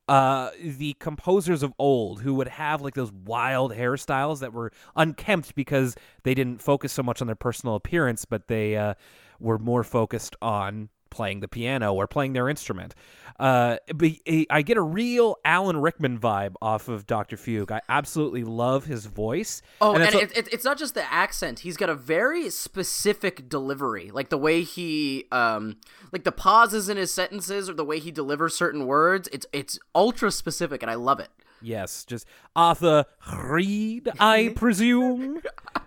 uh 0.06 0.50
the 0.62 0.94
composers 1.00 1.62
of 1.62 1.72
old 1.78 2.20
who 2.20 2.34
would 2.34 2.48
have 2.48 2.82
like 2.82 2.92
those 2.92 3.10
wild 3.10 3.72
hairstyles 3.72 4.40
that 4.40 4.52
were 4.52 4.70
unkempt 4.96 5.54
because 5.54 5.96
they 6.24 6.34
didn't 6.34 6.60
focus 6.60 6.92
so 6.92 7.02
much 7.02 7.22
on 7.22 7.26
their 7.26 7.34
personal 7.34 7.74
appearance 7.74 8.26
but 8.26 8.48
they 8.48 8.76
uh 8.76 8.92
were 9.40 9.58
more 9.58 9.82
focused 9.82 10.36
on 10.42 10.90
playing 11.14 11.40
the 11.40 11.48
piano 11.48 11.94
or 11.94 12.06
playing 12.06 12.32
their 12.34 12.48
instrument. 12.48 12.94
Uh, 13.40 13.78
but 13.94 14.10
I 14.50 14.62
get 14.62 14.76
a 14.76 14.82
real 14.82 15.36
Alan 15.44 15.78
Rickman 15.80 16.18
vibe 16.20 16.54
off 16.62 16.88
of 16.88 17.04
Dr. 17.06 17.36
Fugue. 17.36 17.72
I 17.72 17.80
absolutely 17.88 18.44
love 18.44 18.84
his 18.84 19.06
voice. 19.06 19.60
Oh, 19.80 19.94
and, 19.94 20.02
that's 20.02 20.14
it, 20.14 20.28
what- 20.28 20.36
it, 20.36 20.48
it's 20.52 20.64
not 20.64 20.78
just 20.78 20.94
the 20.94 21.10
accent. 21.12 21.60
He's 21.60 21.76
got 21.76 21.88
a 21.88 21.94
very 21.96 22.48
specific 22.50 23.48
delivery, 23.48 24.10
like 24.12 24.28
the 24.28 24.38
way 24.38 24.62
he, 24.62 25.26
um, 25.32 25.76
like 26.12 26.22
the 26.24 26.30
pauses 26.32 26.88
in 26.88 26.96
his 26.96 27.12
sentences 27.12 27.68
or 27.68 27.74
the 27.74 27.84
way 27.84 27.98
he 27.98 28.10
delivers 28.12 28.54
certain 28.54 28.86
words. 28.86 29.28
It's 29.32 29.46
it's 29.52 29.78
ultra 29.94 30.30
specific, 30.30 30.82
and 30.82 30.90
I 30.90 30.94
love 30.94 31.18
it. 31.18 31.28
yes, 31.60 32.04
just 32.04 32.26
Arthur 32.54 33.04
Reed, 33.36 34.10
I 34.20 34.52
presume, 34.54 35.40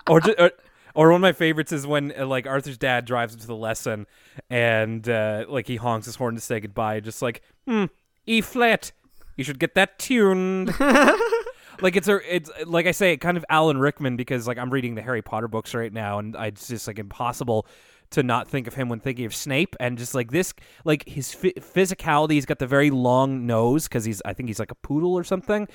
or, 0.09 0.19
or 0.37 0.51
or 0.97 1.11
one 1.11 1.17
of 1.17 1.21
my 1.21 1.31
favorites 1.31 1.71
is 1.71 1.85
when 1.85 2.11
uh, 2.17 2.25
like 2.25 2.47
Arthur's 2.47 2.77
dad 2.77 3.05
drives 3.05 3.35
him 3.35 3.39
to 3.39 3.47
the 3.47 3.55
lesson, 3.55 4.07
and 4.49 5.07
uh, 5.07 5.45
like 5.47 5.67
he 5.67 5.75
honks 5.75 6.07
his 6.07 6.15
horn 6.15 6.33
to 6.33 6.41
say 6.41 6.59
goodbye, 6.59 6.99
just 7.01 7.21
like 7.21 7.43
hmm, 7.67 7.85
E 8.25 8.41
flat. 8.41 8.91
You 9.35 9.43
should 9.43 9.59
get 9.59 9.75
that 9.75 9.99
tuned. 9.99 10.73
like 11.81 11.95
it's 11.95 12.07
a 12.07 12.35
it's 12.35 12.49
like 12.65 12.87
I 12.87 12.91
say, 12.91 13.15
kind 13.15 13.37
of 13.37 13.45
Alan 13.47 13.77
Rickman 13.77 14.15
because 14.15 14.47
like 14.47 14.57
I'm 14.57 14.71
reading 14.71 14.95
the 14.95 15.03
Harry 15.03 15.21
Potter 15.21 15.47
books 15.47 15.75
right 15.75 15.93
now, 15.93 16.17
and 16.17 16.35
I, 16.35 16.47
it's 16.47 16.67
just 16.67 16.87
like 16.87 16.97
impossible 16.97 17.67
to 18.09 18.23
not 18.23 18.47
think 18.47 18.65
of 18.65 18.73
him 18.73 18.89
when 18.89 18.99
thinking 18.99 19.25
of 19.25 19.35
Snape, 19.35 19.75
and 19.79 19.99
just 19.99 20.15
like 20.15 20.31
this, 20.31 20.51
like 20.83 21.07
his 21.07 21.31
phy- 21.31 21.53
physicality, 21.59 22.31
he's 22.31 22.47
got 22.47 22.57
the 22.57 22.65
very 22.65 22.89
long 22.89 23.45
nose 23.45 23.87
because 23.87 24.03
he's 24.03 24.19
I 24.25 24.33
think 24.33 24.49
he's 24.49 24.59
like 24.59 24.71
a 24.71 24.75
poodle 24.75 25.13
or 25.13 25.23
something, 25.23 25.67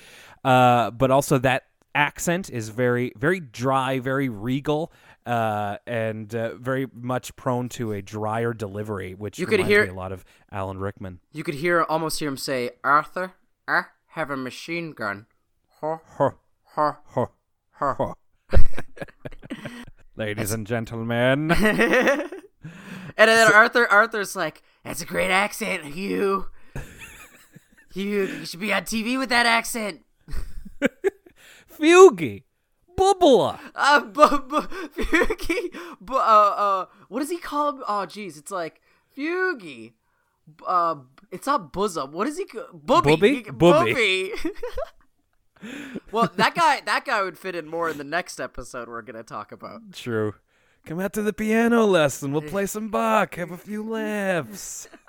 uh, 0.43 0.91
but 0.91 1.11
also 1.11 1.37
that 1.37 1.63
accent 1.95 2.49
is 2.49 2.67
very 2.67 3.13
very 3.15 3.39
dry, 3.39 3.99
very 3.99 4.27
regal. 4.27 4.91
Uh, 5.25 5.77
and 5.87 6.35
uh, 6.35 6.55
very 6.55 6.85
much 6.93 7.33
prone 7.37 7.69
to 7.69 7.93
a 7.93 8.01
drier 8.01 8.53
delivery, 8.53 9.13
which 9.13 9.39
You 9.39 9.45
could 9.45 9.61
hear- 9.61 9.83
me 9.85 9.89
a 9.89 9.93
lot 9.93 10.11
of 10.11 10.25
Alan 10.51 10.77
Rickman. 10.79 11.19
You 11.31 11.43
could 11.45 11.55
hear 11.55 11.83
almost 11.83 12.19
hear 12.19 12.27
him 12.27 12.35
say, 12.37 12.71
"Arthur, 12.83 13.33
I 13.67 13.83
have 14.07 14.29
a 14.29 14.35
machine 14.35 14.91
gun." 14.91 15.27
Huh, 15.79 15.97
Huh, 16.17 16.31
huh, 16.65 16.93
huh, 17.05 17.25
huh. 17.71 17.95
huh. 17.97 18.13
Ladies 20.15 20.51
and 20.51 20.67
gentlemen. 20.67 21.51
and 21.51 22.29
then 23.17 23.51
Arthur, 23.53 23.87
Arthur's 23.87 24.35
like, 24.35 24.61
"That's 24.83 25.01
a 25.01 25.05
great 25.05 25.31
accent, 25.31 25.85
Hugh. 25.85 26.47
Hugh, 27.93 28.25
you 28.25 28.45
should 28.45 28.59
be 28.59 28.73
on 28.73 28.83
TV 28.83 29.17
with 29.17 29.29
that 29.29 29.45
accent." 29.45 30.01
Fugie, 31.69 32.43
Bubbler. 32.97 33.59
Uh, 33.75 33.99
bu- 34.01 34.39
bu- 34.47 34.61
Fugie, 34.95 35.73
bu- 36.01 36.15
uh, 36.15 36.17
uh, 36.17 36.85
what 37.09 37.19
does 37.19 37.29
he 37.29 37.37
call 37.37 37.69
him? 37.69 37.83
Oh, 37.87 38.05
jeez, 38.07 38.37
it's 38.37 38.51
like 38.51 38.81
Fugie. 39.17 39.93
Uh, 40.67 40.95
it's 41.31 41.47
not 41.47 41.71
bosom. 41.71 42.11
What 42.11 42.27
is 42.27 42.37
he? 42.37 42.45
ca- 42.45 42.67
Booby. 42.73 43.15
Booby. 43.15 43.51
Booby. 43.51 44.33
well, 46.11 46.29
that 46.35 46.53
guy, 46.55 46.81
that 46.85 47.05
guy 47.05 47.21
would 47.21 47.37
fit 47.37 47.55
in 47.55 47.67
more 47.67 47.89
in 47.89 47.97
the 47.97 48.03
next 48.03 48.39
episode 48.39 48.87
we're 48.89 49.01
gonna 49.01 49.23
talk 49.23 49.51
about. 49.51 49.81
True. 49.93 50.35
Come 50.85 50.99
out 50.99 51.13
to 51.13 51.21
the 51.21 51.31
piano 51.31 51.85
lesson. 51.85 52.33
We'll 52.33 52.41
play 52.41 52.65
some 52.65 52.89
Bach. 52.89 53.35
Have 53.35 53.51
a 53.51 53.57
few 53.57 53.83
laughs. 53.83 54.89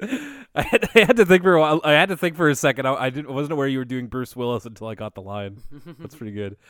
I 0.00 0.62
had, 0.62 0.88
I 0.94 0.98
had 1.00 1.16
to 1.16 1.26
think 1.26 1.42
for 1.42 1.54
a 1.54 1.60
while. 1.60 1.80
I 1.84 1.92
had 1.92 2.10
to 2.10 2.16
think 2.16 2.36
for 2.36 2.48
a 2.48 2.54
second. 2.54 2.86
I, 2.86 2.94
I 2.94 3.10
didn't 3.10 3.32
wasn't 3.32 3.52
aware 3.52 3.66
you 3.66 3.78
were 3.78 3.84
doing 3.84 4.08
Bruce 4.08 4.36
Willis 4.36 4.66
until 4.66 4.88
I 4.88 4.94
got 4.94 5.14
the 5.14 5.22
line. 5.22 5.58
That's 5.98 6.14
pretty 6.14 6.32
good. 6.32 6.56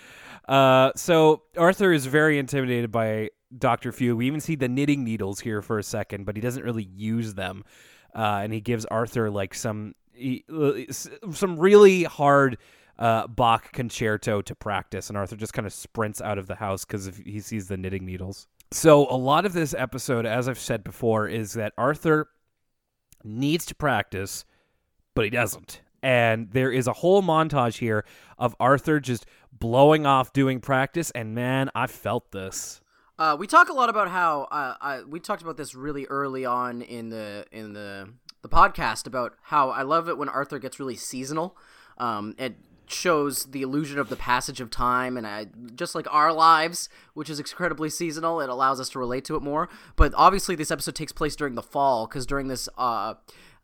Uh, 0.46 0.92
so 0.94 1.42
Arthur 1.58 1.92
is 1.92 2.06
very 2.06 2.38
intimidated 2.38 2.92
by 2.92 3.30
Doctor 3.58 3.90
Fugue. 3.90 4.16
We 4.16 4.28
even 4.28 4.38
see 4.38 4.54
the 4.54 4.68
knitting 4.68 5.02
needles 5.02 5.40
here 5.40 5.60
for 5.60 5.80
a 5.80 5.82
second, 5.82 6.24
but 6.24 6.36
he 6.36 6.40
doesn't 6.40 6.62
really 6.62 6.84
use 6.84 7.34
them. 7.34 7.64
Uh, 8.14 8.42
and 8.44 8.52
he 8.52 8.60
gives 8.60 8.84
Arthur 8.84 9.28
like 9.28 9.54
some 9.54 9.96
he, 10.12 10.44
uh, 10.48 10.92
some 10.92 11.58
really 11.58 12.04
hard 12.04 12.58
uh, 12.98 13.26
Bach 13.26 13.72
concerto 13.72 14.40
to 14.42 14.54
practice, 14.54 15.08
and 15.08 15.18
Arthur 15.18 15.36
just 15.36 15.52
kind 15.52 15.66
of 15.66 15.72
sprints 15.72 16.20
out 16.20 16.38
of 16.38 16.46
the 16.46 16.54
house 16.54 16.84
because 16.84 17.10
he 17.24 17.40
sees 17.40 17.68
the 17.68 17.76
knitting 17.76 18.06
needles. 18.06 18.46
So 18.72 19.06
a 19.10 19.16
lot 19.16 19.46
of 19.46 19.52
this 19.52 19.74
episode, 19.74 20.26
as 20.26 20.48
I've 20.48 20.58
said 20.58 20.82
before, 20.82 21.28
is 21.28 21.52
that 21.54 21.72
Arthur 21.78 22.28
needs 23.24 23.66
to 23.66 23.74
practice, 23.74 24.44
but 25.14 25.24
he 25.24 25.30
doesn't. 25.30 25.80
And 26.02 26.50
there 26.52 26.70
is 26.70 26.86
a 26.86 26.92
whole 26.92 27.22
montage 27.22 27.78
here 27.78 28.04
of 28.38 28.54
Arthur 28.60 29.00
just 29.00 29.26
blowing 29.52 30.06
off 30.06 30.32
doing 30.32 30.60
practice, 30.60 31.10
and 31.12 31.34
man, 31.34 31.70
I 31.74 31.86
felt 31.86 32.32
this. 32.32 32.80
Uh, 33.18 33.36
we 33.38 33.46
talk 33.46 33.70
a 33.70 33.72
lot 33.72 33.88
about 33.88 34.08
how 34.08 34.42
uh, 34.50 34.74
I, 34.80 35.02
we 35.02 35.20
talked 35.20 35.42
about 35.42 35.56
this 35.56 35.74
really 35.74 36.04
early 36.06 36.44
on 36.44 36.82
in 36.82 37.08
the 37.08 37.46
in 37.50 37.72
the 37.72 38.10
the 38.42 38.48
podcast 38.48 39.06
about 39.06 39.34
how 39.42 39.70
I 39.70 39.82
love 39.82 40.08
it 40.08 40.18
when 40.18 40.28
Arthur 40.28 40.58
gets 40.58 40.78
really 40.78 40.96
seasonal. 40.96 41.56
Um, 41.98 42.34
it 42.38 42.56
shows 42.90 43.44
the 43.46 43.62
illusion 43.62 43.98
of 43.98 44.08
the 44.08 44.16
passage 44.16 44.60
of 44.60 44.70
time, 44.70 45.16
and 45.16 45.26
I, 45.26 45.46
just 45.74 45.94
like 45.94 46.06
our 46.12 46.32
lives, 46.32 46.88
which 47.14 47.30
is 47.30 47.38
incredibly 47.38 47.90
seasonal, 47.90 48.40
it 48.40 48.48
allows 48.48 48.80
us 48.80 48.88
to 48.90 48.98
relate 48.98 49.24
to 49.26 49.36
it 49.36 49.42
more. 49.42 49.68
But 49.96 50.12
obviously, 50.16 50.54
this 50.54 50.70
episode 50.70 50.94
takes 50.94 51.12
place 51.12 51.36
during 51.36 51.54
the 51.54 51.62
fall 51.62 52.06
because 52.06 52.26
during 52.26 52.48
this. 52.48 52.68
Uh, 52.76 53.14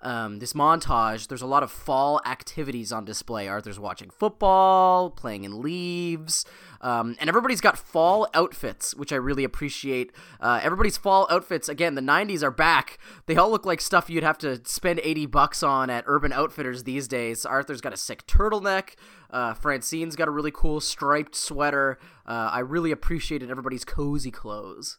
um, 0.03 0.41
this 0.41 0.53
montage, 0.53 1.29
there's 1.29 1.43
a 1.43 1.47
lot 1.47 1.63
of 1.63 1.71
fall 1.71 2.21
activities 2.27 2.91
on 2.93 3.05
display. 3.05 3.49
Arthur's 3.49 3.79
watching 3.79 4.11
football, 4.11 5.11
playing 5.11 5.45
in 5.45 5.63
leaves, 5.63 6.45
um, 6.81 7.17
and 7.21 7.29
everybody's 7.29 7.61
got 7.61 7.79
fall 7.79 8.29
outfits, 8.35 8.95
which 8.95 9.13
I 9.13 9.17
really 9.17 9.45
appreciate. 9.45 10.13
Uh, 10.41 10.61
everybody's 10.63 10.97
fall 10.97 11.29
outfits, 11.31 11.69
again, 11.69 11.95
the 11.95 12.03
90s 12.03 12.43
are 12.43 12.51
back. 12.51 12.99
They 13.27 13.37
all 13.37 13.51
look 13.51 13.65
like 13.65 13.81
stuff 13.81 14.11
you'd 14.11 14.25
have 14.25 14.39
to 14.39 14.61
spend 14.65 15.01
80 15.03 15.27
bucks 15.27 15.63
on 15.63 15.89
at 15.89 16.05
Urban 16.07 16.33
Outfitters 16.33 16.83
these 16.83 17.07
days. 17.07 17.47
Arthur's 17.47 17.81
got 17.81 17.93
a 17.93 17.97
sick 17.97 18.27
turtleneck. 18.27 18.97
Uh, 19.31 19.55
Francine's 19.55 20.17
got 20.17 20.29
a 20.29 20.33
really 20.33 20.51
cool 20.51 20.81
striped 20.81 21.37
sweater. 21.37 21.99
Uh, 22.27 22.51
I 22.53 22.59
really 22.59 22.91
appreciated 22.91 23.51
everybody's 23.51 23.85
cozy 23.85 24.31
clothes. 24.31 24.99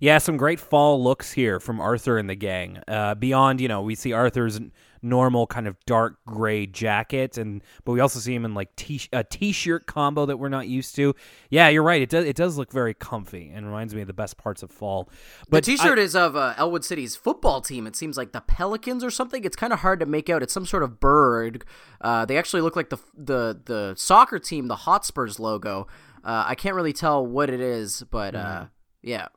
Yeah, 0.00 0.18
some 0.18 0.36
great 0.36 0.60
fall 0.60 1.02
looks 1.02 1.32
here 1.32 1.60
from 1.60 1.80
Arthur 1.80 2.18
and 2.18 2.28
the 2.28 2.34
gang. 2.34 2.78
Uh, 2.86 3.14
beyond, 3.14 3.60
you 3.60 3.68
know, 3.68 3.82
we 3.82 3.94
see 3.94 4.12
Arthur's 4.12 4.60
normal 5.04 5.46
kind 5.46 5.68
of 5.68 5.76
dark 5.84 6.16
gray 6.26 6.66
jacket, 6.66 7.36
and 7.36 7.62
but 7.84 7.92
we 7.92 8.00
also 8.00 8.18
see 8.18 8.34
him 8.34 8.44
in 8.44 8.54
like 8.54 8.74
t- 8.74 9.08
a 9.12 9.22
t-shirt 9.22 9.86
combo 9.86 10.26
that 10.26 10.38
we're 10.38 10.48
not 10.48 10.66
used 10.66 10.96
to. 10.96 11.14
Yeah, 11.50 11.68
you're 11.68 11.82
right. 11.82 12.00
It 12.00 12.08
does 12.08 12.24
it 12.24 12.34
does 12.34 12.56
look 12.56 12.72
very 12.72 12.94
comfy 12.94 13.50
and 13.54 13.66
reminds 13.66 13.94
me 13.94 14.00
of 14.00 14.06
the 14.06 14.14
best 14.14 14.38
parts 14.38 14.62
of 14.62 14.70
fall. 14.70 15.08
But 15.48 15.64
the 15.64 15.72
T-shirt 15.72 15.98
is 15.98 16.16
of 16.16 16.34
uh, 16.34 16.54
Elwood 16.56 16.84
City's 16.84 17.14
football 17.14 17.60
team. 17.60 17.86
It 17.86 17.94
seems 17.94 18.16
like 18.16 18.32
the 18.32 18.40
Pelicans 18.40 19.04
or 19.04 19.10
something. 19.10 19.44
It's 19.44 19.56
kind 19.56 19.72
of 19.72 19.80
hard 19.80 20.00
to 20.00 20.06
make 20.06 20.30
out. 20.30 20.42
It's 20.42 20.54
some 20.54 20.66
sort 20.66 20.82
of 20.82 20.98
bird. 20.98 21.64
Uh, 22.00 22.24
they 22.24 22.38
actually 22.38 22.62
look 22.62 22.74
like 22.74 22.88
the 22.88 22.98
the 23.14 23.60
the 23.64 23.94
soccer 23.96 24.38
team, 24.38 24.66
the 24.68 24.76
Hotspurs 24.76 25.38
logo. 25.38 25.86
Uh, 26.24 26.44
I 26.46 26.54
can't 26.54 26.74
really 26.74 26.94
tell 26.94 27.24
what 27.24 27.50
it 27.50 27.60
is, 27.60 28.02
but 28.10 28.34
uh, 28.34 28.66
yeah. 29.02 29.28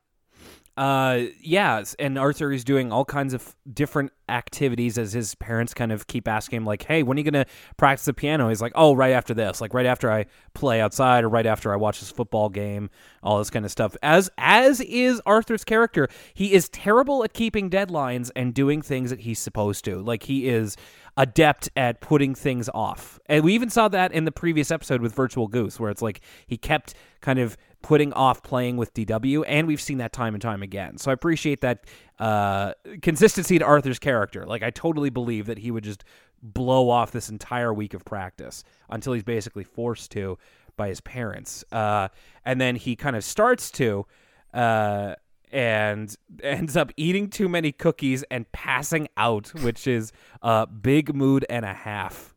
Uh, 0.77 1.23
yeah, 1.41 1.83
and 1.97 2.19
Arthur 2.19 2.51
is 2.51 2.63
doing 2.63 2.91
all 2.91 3.03
kinds 3.03 3.33
of 3.33 3.55
different 3.73 4.11
activities 4.29 4.99
as 4.99 5.11
his 5.11 5.33
parents 5.35 5.73
kind 5.73 5.91
of 5.91 6.05
keep 6.05 6.27
asking 6.27 6.57
him, 6.57 6.65
like, 6.65 6.83
"Hey, 6.83 7.01
when 7.01 7.17
are 7.17 7.19
you 7.19 7.31
gonna 7.31 7.47
practice 7.77 8.05
the 8.05 8.13
piano?" 8.13 8.49
He's 8.49 8.61
like, 8.61 8.73
"Oh, 8.75 8.93
right 8.93 9.11
after 9.11 9.33
this, 9.33 9.59
like 9.59 9.73
right 9.73 9.87
after 9.87 10.11
I 10.11 10.27
play 10.53 10.79
outside, 10.79 11.23
or 11.23 11.29
right 11.29 11.47
after 11.47 11.73
I 11.73 11.77
watch 11.77 11.99
this 11.99 12.11
football 12.11 12.49
game, 12.49 12.91
all 13.23 13.39
this 13.39 13.49
kind 13.49 13.65
of 13.65 13.71
stuff." 13.71 13.97
As 14.03 14.29
as 14.37 14.79
is 14.81 15.19
Arthur's 15.25 15.63
character, 15.63 16.07
he 16.35 16.53
is 16.53 16.69
terrible 16.69 17.23
at 17.23 17.33
keeping 17.33 17.71
deadlines 17.71 18.29
and 18.35 18.53
doing 18.53 18.83
things 18.83 19.09
that 19.09 19.21
he's 19.21 19.39
supposed 19.39 19.83
to. 19.85 19.99
Like 19.99 20.23
he 20.23 20.47
is 20.47 20.77
adept 21.17 21.69
at 21.75 21.99
putting 21.99 22.35
things 22.35 22.69
off. 22.73 23.19
And 23.25 23.43
we 23.43 23.53
even 23.55 23.71
saw 23.71 23.87
that 23.87 24.11
in 24.11 24.25
the 24.25 24.31
previous 24.31 24.69
episode 24.69 25.01
with 25.01 25.15
Virtual 25.15 25.47
Goose, 25.47 25.79
where 25.79 25.89
it's 25.89 26.03
like 26.03 26.21
he 26.45 26.57
kept 26.57 26.93
kind 27.27 27.39
of 27.39 27.57
putting 27.81 28.13
off 28.13 28.41
playing 28.41 28.77
with 28.77 28.93
DW, 28.93 29.43
and 29.49 29.67
we've 29.67 29.81
seen 29.81 29.97
that 29.97 30.13
time 30.13 30.33
and 30.33 30.41
time 30.41 30.63
again. 30.63 30.97
So 30.97 31.11
I 31.11 31.13
appreciate 31.13 31.59
that 31.59 31.83
uh, 32.19 32.71
consistency 33.01 33.59
to 33.59 33.65
Arthur's 33.65 33.99
character. 33.99 34.45
Like 34.45 34.63
I 34.63 34.69
totally 34.69 35.09
believe 35.09 35.47
that 35.47 35.57
he 35.57 35.69
would 35.69 35.83
just 35.83 36.05
blow 36.41 36.89
off 36.89 37.11
this 37.11 37.27
entire 37.27 37.73
week 37.73 37.93
of 37.93 38.05
practice 38.05 38.63
until 38.89 39.11
he's 39.11 39.25
basically 39.25 39.65
forced 39.65 40.09
to 40.11 40.37
by 40.77 40.87
his 40.87 41.01
parents, 41.01 41.65
uh, 41.73 42.07
and 42.45 42.61
then 42.61 42.77
he 42.77 42.95
kind 42.95 43.17
of 43.17 43.25
starts 43.25 43.71
to. 43.71 44.05
Uh, 44.53 45.15
and 45.49 46.13
ends 46.43 46.75
up 46.75 46.91
eating 46.97 47.29
too 47.29 47.47
many 47.47 47.71
cookies 47.71 48.21
and 48.29 48.51
passing 48.51 49.07
out, 49.15 49.47
which 49.63 49.87
is 49.87 50.11
a 50.41 50.67
big 50.67 51.15
mood 51.15 51.45
and 51.49 51.63
a 51.63 51.73
half. 51.73 52.35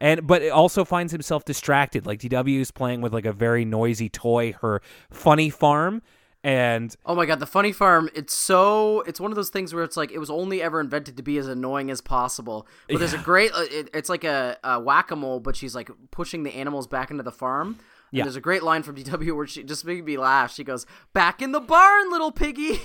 And 0.00 0.26
but 0.26 0.42
it 0.42 0.50
also 0.50 0.84
finds 0.84 1.12
himself 1.12 1.44
distracted. 1.44 2.06
Like 2.06 2.20
DW 2.20 2.60
is 2.60 2.70
playing 2.70 3.00
with 3.00 3.12
like 3.12 3.26
a 3.26 3.32
very 3.32 3.64
noisy 3.64 4.08
toy, 4.08 4.52
her 4.60 4.82
funny 5.10 5.50
farm, 5.50 6.02
and 6.42 6.96
oh 7.04 7.14
my 7.14 7.26
god, 7.26 7.38
the 7.38 7.46
funny 7.46 7.72
farm! 7.72 8.08
It's 8.14 8.34
so 8.34 9.02
it's 9.02 9.20
one 9.20 9.30
of 9.30 9.36
those 9.36 9.50
things 9.50 9.74
where 9.74 9.84
it's 9.84 9.96
like 9.96 10.10
it 10.10 10.18
was 10.18 10.30
only 10.30 10.62
ever 10.62 10.80
invented 10.80 11.18
to 11.18 11.22
be 11.22 11.36
as 11.36 11.46
annoying 11.46 11.90
as 11.90 12.00
possible. 12.00 12.66
But 12.86 12.94
yeah. 12.94 12.98
there's 13.00 13.12
a 13.12 13.18
great, 13.18 13.52
uh, 13.52 13.66
it, 13.70 13.90
it's 13.92 14.08
like 14.08 14.24
a, 14.24 14.56
a 14.64 14.80
whack 14.80 15.10
a 15.10 15.16
mole, 15.16 15.40
but 15.40 15.54
she's 15.54 15.74
like 15.74 15.90
pushing 16.10 16.42
the 16.44 16.54
animals 16.54 16.86
back 16.86 17.10
into 17.10 17.22
the 17.22 17.32
farm. 17.32 17.78
Yeah. 18.10 18.24
there's 18.24 18.36
a 18.36 18.40
great 18.40 18.62
line 18.62 18.82
from 18.82 18.96
DW 18.96 19.36
where 19.36 19.46
she 19.46 19.62
just 19.62 19.84
made 19.84 20.04
me 20.04 20.16
laugh. 20.16 20.54
She 20.54 20.64
goes, 20.64 20.86
"Back 21.12 21.42
in 21.42 21.52
the 21.52 21.60
barn, 21.60 22.10
little 22.10 22.32
piggy." 22.32 22.80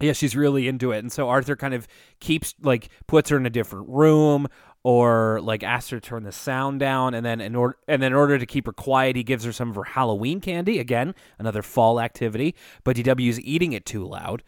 Yeah, 0.00 0.12
she's 0.12 0.36
really 0.36 0.68
into 0.68 0.92
it, 0.92 0.98
and 0.98 1.10
so 1.10 1.28
Arthur 1.28 1.56
kind 1.56 1.74
of 1.74 1.88
keeps 2.20 2.54
like 2.62 2.88
puts 3.08 3.30
her 3.30 3.36
in 3.36 3.46
a 3.46 3.50
different 3.50 3.88
room 3.88 4.46
or 4.88 5.38
like 5.42 5.62
asks 5.62 5.90
her 5.90 6.00
to 6.00 6.08
turn 6.08 6.22
the 6.22 6.32
sound 6.32 6.80
down, 6.80 7.12
and 7.12 7.26
then 7.26 7.42
in 7.42 7.54
order 7.54 7.76
and 7.86 8.00
then 8.02 8.12
in 8.12 8.16
order 8.16 8.38
to 8.38 8.46
keep 8.46 8.64
her 8.64 8.72
quiet, 8.72 9.16
he 9.16 9.22
gives 9.22 9.44
her 9.44 9.52
some 9.52 9.68
of 9.68 9.74
her 9.74 9.84
Halloween 9.84 10.40
candy. 10.40 10.78
Again, 10.78 11.14
another 11.38 11.60
fall 11.60 12.00
activity, 12.00 12.54
but 12.84 12.96
DW 12.96 13.28
is 13.28 13.38
eating 13.42 13.74
it 13.74 13.84
too 13.84 14.06
loud 14.06 14.42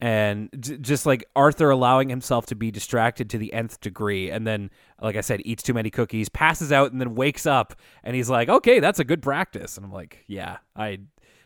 and 0.00 0.50
j- 0.58 0.76
just 0.78 1.06
like 1.06 1.24
Arthur 1.36 1.70
allowing 1.70 2.08
himself 2.08 2.46
to 2.46 2.56
be 2.56 2.72
distracted 2.72 3.30
to 3.30 3.38
the 3.38 3.52
nth 3.52 3.80
degree, 3.80 4.28
and 4.28 4.44
then, 4.44 4.70
like 5.00 5.14
I 5.14 5.20
said, 5.20 5.40
eats 5.44 5.62
too 5.62 5.72
many 5.72 5.88
cookies, 5.88 6.28
passes 6.28 6.72
out, 6.72 6.90
and 6.90 7.00
then 7.00 7.14
wakes 7.14 7.46
up, 7.46 7.74
and 8.02 8.16
he's 8.16 8.28
like, 8.28 8.48
"Okay, 8.48 8.80
that's 8.80 8.98
a 8.98 9.04
good 9.04 9.22
practice." 9.22 9.76
And 9.76 9.86
I'm 9.86 9.92
like, 9.92 10.24
"Yeah, 10.26 10.58
I 10.74 10.98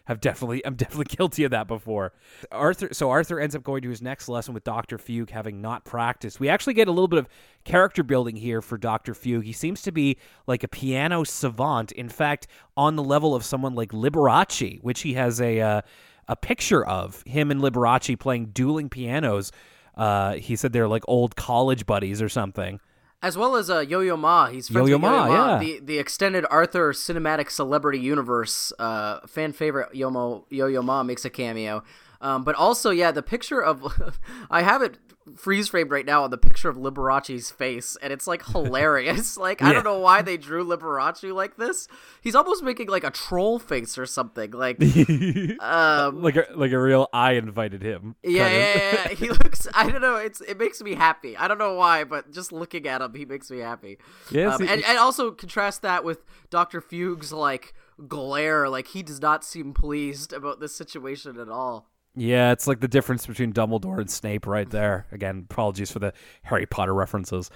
have 0.06 0.20
definitely, 0.20 0.64
I'm 0.64 0.74
definitely 0.74 1.04
guilty 1.16 1.44
of 1.44 1.50
that 1.50 1.66
before." 1.66 2.12
Arthur, 2.50 2.88
so 2.92 3.10
Arthur 3.10 3.40
ends 3.40 3.54
up 3.54 3.62
going 3.62 3.82
to 3.82 3.90
his 3.90 4.02
next 4.02 4.28
lesson 4.28 4.54
with 4.54 4.64
Doctor 4.64 4.98
Fugue, 4.98 5.30
having 5.30 5.60
not 5.60 5.84
practiced. 5.84 6.40
We 6.40 6.48
actually 6.48 6.74
get 6.74 6.88
a 6.88 6.92
little 6.92 7.08
bit 7.08 7.18
of 7.18 7.28
character 7.64 8.02
building 8.02 8.36
here 8.36 8.62
for 8.62 8.78
Doctor 8.78 9.14
Fugue. 9.14 9.44
He 9.44 9.52
seems 9.52 9.82
to 9.82 9.92
be 9.92 10.16
like 10.46 10.62
a 10.62 10.68
piano 10.68 11.24
savant. 11.24 11.92
In 11.92 12.08
fact, 12.08 12.46
on 12.76 12.96
the 12.96 13.02
level 13.02 13.34
of 13.34 13.44
someone 13.44 13.74
like 13.74 13.90
Liberace, 13.90 14.82
which 14.82 15.00
he 15.02 15.14
has 15.14 15.40
a. 15.40 15.60
Uh, 15.60 15.80
a 16.28 16.36
picture 16.36 16.86
of 16.86 17.24
him 17.26 17.50
and 17.50 17.60
Liberace 17.60 18.16
playing 18.16 18.46
dueling 18.52 18.88
pianos. 18.88 19.50
Uh, 19.96 20.34
he 20.34 20.54
said 20.54 20.72
they're 20.72 20.86
like 20.86 21.02
old 21.08 21.34
college 21.34 21.86
buddies 21.86 22.22
or 22.22 22.28
something. 22.28 22.78
As 23.22 23.36
well 23.36 23.56
as 23.56 23.68
uh, 23.68 23.80
Yo 23.80 24.00
Yo 24.00 24.16
Ma, 24.16 24.46
he's 24.46 24.68
friends 24.68 24.88
Yo-Yo 24.88 24.96
with 24.96 25.04
Yo 25.04 25.26
Yo 25.26 25.28
Ma, 25.28 25.52
yeah. 25.52 25.58
the 25.58 25.80
the 25.80 25.98
extended 25.98 26.46
Arthur 26.50 26.92
cinematic 26.92 27.50
celebrity 27.50 27.98
universe. 27.98 28.72
Uh, 28.78 29.20
fan 29.26 29.52
favorite 29.52 29.94
Yo 29.94 30.44
Yo 30.48 30.66
Yo 30.66 30.82
Ma 30.82 31.02
makes 31.02 31.24
a 31.24 31.30
cameo. 31.30 31.82
Um, 32.22 32.44
but 32.44 32.54
also, 32.54 32.90
yeah, 32.90 33.10
the 33.10 33.22
picture 33.22 33.62
of 33.62 34.18
I 34.50 34.62
have 34.62 34.80
it 34.82 34.98
freeze 35.36 35.68
framed 35.68 35.90
right 35.90 36.06
now 36.06 36.24
on 36.24 36.30
the 36.30 36.38
picture 36.38 36.68
of 36.68 36.76
Liberace's 36.76 37.50
face, 37.50 37.96
and 38.02 38.12
it's 38.12 38.26
like 38.26 38.44
hilarious. 38.46 39.36
like 39.36 39.62
I 39.62 39.72
don't 39.72 39.84
know 39.84 39.98
why 39.98 40.22
they 40.22 40.36
drew 40.36 40.64
Liberace 40.64 41.32
like 41.32 41.56
this. 41.56 41.88
He's 42.20 42.34
almost 42.34 42.62
making 42.62 42.88
like 42.88 43.04
a 43.04 43.10
troll 43.10 43.58
face 43.58 43.98
or 43.98 44.06
something. 44.06 44.50
Like, 44.50 44.80
um, 45.60 46.22
like 46.22 46.36
a 46.36 46.46
like 46.54 46.72
a 46.72 46.78
real. 46.78 47.08
I 47.12 47.32
invited 47.32 47.82
him. 47.82 48.16
Yeah, 48.22 48.48
yeah, 48.48 48.92
yeah, 48.92 49.08
He 49.14 49.28
looks. 49.28 49.68
I 49.74 49.88
don't 49.90 50.02
know. 50.02 50.16
It's 50.16 50.40
it 50.42 50.58
makes 50.58 50.82
me 50.82 50.94
happy. 50.94 51.36
I 51.36 51.48
don't 51.48 51.58
know 51.58 51.74
why, 51.74 52.04
but 52.04 52.32
just 52.32 52.52
looking 52.52 52.86
at 52.86 53.00
him, 53.00 53.14
he 53.14 53.24
makes 53.24 53.50
me 53.50 53.58
happy. 53.58 53.98
Yeah, 54.30 54.54
um, 54.54 54.62
and 54.62 54.82
and 54.84 54.98
also 54.98 55.30
contrast 55.30 55.82
that 55.82 56.04
with 56.04 56.24
Doctor 56.50 56.80
Fugue's 56.80 57.32
like 57.32 57.74
glare. 58.08 58.68
Like 58.68 58.88
he 58.88 59.02
does 59.02 59.20
not 59.20 59.44
seem 59.44 59.74
pleased 59.74 60.32
about 60.32 60.60
this 60.60 60.74
situation 60.74 61.38
at 61.38 61.48
all. 61.48 61.90
Yeah, 62.16 62.50
it's 62.50 62.66
like 62.66 62.80
the 62.80 62.88
difference 62.88 63.26
between 63.26 63.52
Dumbledore 63.52 64.00
and 64.00 64.10
Snape 64.10 64.46
right 64.46 64.68
there. 64.68 65.06
Again, 65.12 65.46
apologies 65.48 65.92
for 65.92 66.00
the 66.00 66.12
Harry 66.42 66.66
Potter 66.66 66.92
references. 66.92 67.50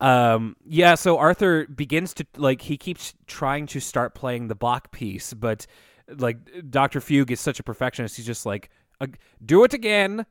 Um, 0.00 0.56
yeah, 0.64 0.94
so 0.94 1.18
Arthur 1.18 1.66
begins 1.66 2.14
to 2.14 2.26
like 2.36 2.62
he 2.62 2.76
keeps 2.76 3.14
trying 3.26 3.66
to 3.66 3.80
start 3.80 4.14
playing 4.14 4.46
the 4.46 4.54
Bach 4.54 4.92
piece, 4.92 5.34
but 5.34 5.66
like 6.08 6.38
Doctor 6.70 7.00
Fugue 7.00 7.32
is 7.32 7.40
such 7.40 7.58
a 7.58 7.64
perfectionist. 7.64 8.16
He's 8.16 8.26
just 8.26 8.46
like, 8.46 8.70
do 9.44 9.64
it 9.64 9.74
again, 9.74 10.24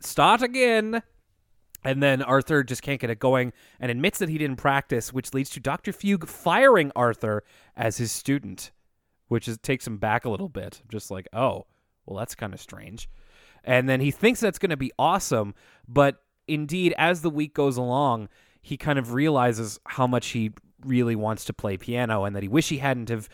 start 0.00 0.40
again, 0.40 1.02
and 1.84 2.02
then 2.02 2.22
Arthur 2.22 2.64
just 2.64 2.82
can't 2.82 3.00
get 3.00 3.10
it 3.10 3.18
going 3.18 3.52
and 3.78 3.90
admits 3.90 4.18
that 4.20 4.30
he 4.30 4.38
didn't 4.38 4.56
practice, 4.56 5.12
which 5.12 5.34
leads 5.34 5.50
to 5.50 5.60
Doctor 5.60 5.92
Fugue 5.92 6.26
firing 6.26 6.92
Arthur 6.96 7.44
as 7.76 7.98
his 7.98 8.10
student, 8.10 8.70
which 9.28 9.46
is 9.48 9.58
takes 9.58 9.86
him 9.86 9.98
back 9.98 10.24
a 10.24 10.30
little 10.30 10.48
bit. 10.48 10.80
Just 10.88 11.10
like, 11.10 11.28
oh 11.34 11.66
well, 12.06 12.18
that's 12.18 12.34
kind 12.34 12.54
of 12.54 12.60
strange. 12.60 13.08
And 13.64 13.88
then 13.88 14.00
he 14.00 14.10
thinks 14.10 14.40
that's 14.40 14.58
going 14.58 14.70
to 14.70 14.76
be 14.76 14.92
awesome, 14.98 15.54
but 15.86 16.22
indeed, 16.48 16.94
as 16.96 17.22
the 17.22 17.30
week 17.30 17.54
goes 17.54 17.76
along, 17.76 18.28
he 18.62 18.76
kind 18.76 18.98
of 18.98 19.12
realizes 19.12 19.78
how 19.86 20.06
much 20.06 20.28
he 20.28 20.52
really 20.84 21.16
wants 21.16 21.44
to 21.46 21.52
play 21.52 21.76
piano 21.76 22.24
and 22.24 22.34
that 22.34 22.42
he 22.42 22.48
wish 22.48 22.68
he 22.68 22.78
hadn't 22.78 23.08
have 23.08 23.28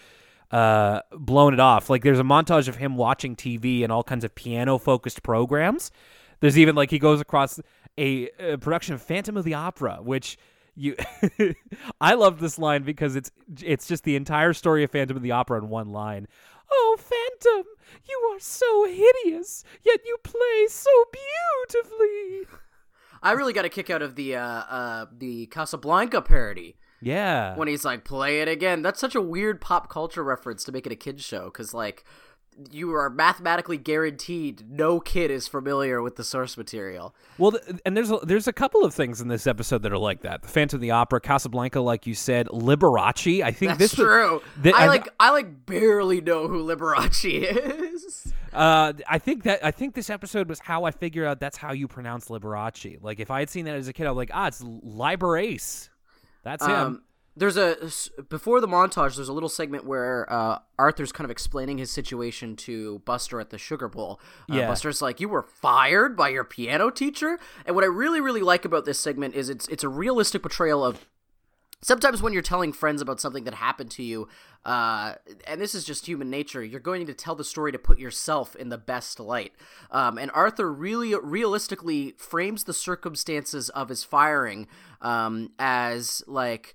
uh, 0.51 1.01
blown 1.13 1.55
it 1.55 1.61
off. 1.61 1.91
Like 1.91 2.03
there's 2.03 2.19
a 2.19 2.25
montage 2.25 2.69
of 2.69 2.77
him 2.77 2.97
watching 2.97 3.37
TV 3.37 3.83
and 3.83 3.93
all 3.93 4.03
kinds 4.03 4.25
of 4.25 4.35
piano 4.35 4.79
focused 4.79 5.23
programs. 5.23 5.91
There's 6.41 6.59
even 6.59 6.75
like 6.75 6.91
he 6.91 6.99
goes 6.99 7.21
across 7.21 7.61
a, 7.99 8.29
a 8.39 8.59
production 8.59 8.95
of 8.95 9.03
Phantom 9.03 9.37
of 9.37 9.45
the 9.45 9.55
Opera, 9.55 9.99
which 10.03 10.37
you 10.75 10.95
I 12.01 12.15
love 12.15 12.39
this 12.39 12.59
line 12.59 12.83
because 12.83 13.17
it's 13.17 13.31
it's 13.63 13.89
just 13.89 14.05
the 14.05 14.17
entire 14.17 14.53
story 14.53 14.85
of 14.85 14.91
Phantom 14.91 15.17
of 15.17 15.23
the 15.23 15.33
Opera 15.33 15.59
in 15.59 15.69
one 15.69 15.89
line. 15.91 16.29
Oh, 16.71 16.97
Phantom, 16.99 17.65
you 18.09 18.31
are 18.33 18.41
so 18.41 18.87
hideous, 18.87 19.65
yet 19.85 20.01
you 20.07 20.17
play 20.23 20.67
so 20.69 20.91
beautifully. 21.71 22.47
I 23.23 23.33
really 23.33 23.53
got 23.53 23.65
a 23.65 23.69
kick 23.69 23.91
out 23.91 24.03
of 24.03 24.15
the 24.15 24.37
uh, 24.37 24.43
uh, 24.43 25.07
the 25.17 25.47
Casablanca 25.47 26.23
parody. 26.23 26.77
Yeah. 27.01 27.55
When 27.57 27.69
he's 27.69 27.85
like, 27.85 28.05
play 28.05 28.41
it 28.41 28.49
again. 28.49 28.83
That's 28.83 29.01
such 29.01 29.15
a 29.15 29.21
weird 29.21 29.61
pop 29.61 29.91
culture 29.91 30.25
reference 30.25 30.65
to 30.65 30.73
make 30.73 30.87
it 30.87 30.93
a 30.93 30.97
kid's 30.97 31.23
show, 31.23 31.45
because, 31.45 31.75
like, 31.75 32.05
you 32.71 32.95
are 32.95 33.11
mathematically 33.11 33.77
guaranteed 33.77 34.69
no 34.69 35.01
kid 35.01 35.31
is 35.31 35.47
familiar 35.47 36.01
with 36.03 36.17
the 36.17 36.25
source 36.25 36.57
material. 36.57 37.15
Well, 37.39 37.59
and 37.85 37.97
there's 37.97 38.11
a, 38.11 38.19
there's 38.23 38.49
a 38.49 38.53
couple 38.53 38.85
of 38.85 38.95
things 38.95 39.21
in 39.21 39.29
this 39.29 39.47
episode 39.47 39.83
that 39.83 39.93
are 39.93 39.99
like 39.99 40.23
that. 40.23 40.43
The 40.43 40.49
Phantom 40.49 40.79
of 40.79 40.81
the 40.81 40.91
Opera, 40.93 41.21
Casablanca, 41.21 41.81
like 41.81 42.07
you 42.07 42.15
said, 42.15 42.47
Liberace. 42.49 43.43
I 43.43 43.53
think 43.53 43.71
That's 43.71 43.79
this 43.79 43.95
true. 43.95 44.43
The, 44.61 44.73
I 44.73 44.87
like 44.87 45.09
I 45.21 45.31
like 45.31 45.67
barely 45.67 46.21
know 46.21 46.49
who 46.49 46.65
Liberace 46.65 47.25
is. 47.25 48.33
Uh, 48.53 48.95
I 49.07 49.19
think 49.19 49.43
that 49.43 49.65
I 49.65 49.71
think 49.71 49.95
this 49.95 50.09
episode 50.09 50.49
was 50.49 50.59
how 50.61 50.85
I 50.85 50.91
figured 50.91 51.27
out 51.27 51.41
that's 51.41 51.59
how 51.59 51.73
you 51.73 51.89
pronounce 51.89 52.29
Liberace. 52.29 53.03
Like 53.03 53.21
if 53.21 53.31
I 53.31 53.41
had 53.41 53.51
seen 53.51 53.67
that 53.67 53.77
as 53.77 53.89
a 53.89 53.93
kid, 53.93 54.07
I'm 54.07 54.17
like, 54.17 54.31
ah, 54.33 54.47
it's 54.47 54.63
Liberace. 54.63 55.91
That's 56.43 56.65
him. 56.65 56.73
Um, 56.73 57.03
there's 57.37 57.57
a 57.57 57.77
before 58.29 58.61
the 58.61 58.67
montage 58.67 59.17
there's 59.17 59.29
a 59.29 59.33
little 59.33 59.49
segment 59.49 59.85
where 59.85 60.31
uh, 60.33 60.59
arthur's 60.79 61.13
kind 61.13 61.27
of 61.27 61.31
explaining 61.31 61.79
his 61.79 61.91
situation 61.91 62.57
to 62.57 63.01
buster 63.01 63.41
at 63.41 63.51
the 63.51 63.59
sugar 63.59 63.89
bowl. 63.89 64.21
Uh, 64.51 64.57
yeah. 64.57 64.67
buster's 64.67 65.03
like 65.03 65.21
you 65.21 65.29
were 65.29 65.43
fired 65.43 66.17
by 66.17 66.31
your 66.31 66.45
piano 66.45 66.91
teacher? 66.91 67.39
And 67.67 67.75
what 67.75 67.85
i 67.85 67.89
really 67.89 68.21
really 68.21 68.41
like 68.41 68.65
about 68.65 68.87
this 68.87 68.99
segment 68.99 69.35
is 69.35 69.51
it's 69.51 69.69
it's 69.69 69.85
a 69.85 69.89
realistic 69.89 70.43
portrayal 70.43 70.85
of 70.85 71.07
sometimes 71.83 72.23
when 72.23 72.33
you're 72.33 72.43
telling 72.43 72.73
friends 72.73 73.03
about 73.03 73.21
something 73.21 73.45
that 73.45 73.55
happened 73.55 73.91
to 73.91 74.03
you 74.03 74.27
uh, 74.65 75.15
and 75.47 75.61
this 75.61 75.75
is 75.75 75.85
just 75.85 76.07
human 76.07 76.31
nature 76.31 76.65
you're 76.65 76.81
going 76.81 77.07
to 77.07 77.15
tell 77.15 77.35
the 77.35 77.45
story 77.45 77.71
to 77.71 77.79
put 77.79 77.99
yourself 77.99 78.57
in 78.57 78.71
the 78.71 78.79
best 78.79 79.21
light. 79.21 79.53
Um, 79.91 80.17
and 80.17 80.31
arthur 80.33 80.73
really 80.73 81.15
realistically 81.15 82.15
frames 82.17 82.65
the 82.65 82.73
circumstances 82.73 83.69
of 83.69 83.91
his 83.91 84.05
firing 84.05 84.69
um, 85.03 85.53
as 85.59 86.23
like 86.27 86.75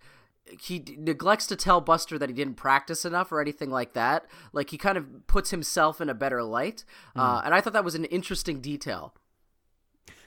he 0.60 0.80
d- 0.80 0.96
neglects 1.00 1.48
to 1.48 1.56
tell 1.56 1.82
Buster 1.82 2.18
that 2.18 2.30
he 2.30 2.36
didn't 2.36 2.56
practice 2.56 3.06
enough 3.06 3.32
or 3.32 3.42
anything 3.42 3.70
like 3.70 3.94
that. 3.94 4.26
Like 4.54 4.70
he 4.70 4.78
kind 4.78 4.98
of 4.98 5.28
puts 5.28 5.52
himself 5.52 6.02
in 6.02 6.10
a 6.10 6.14
better 6.14 6.44
light, 6.44 6.84
uh, 7.16 7.42
and 7.46 7.54
I 7.54 7.62
thought 7.62 7.74
that 7.74 7.86
was 7.86 7.96
an 7.96 8.06
interesting 8.06 8.62
detail. 8.62 9.14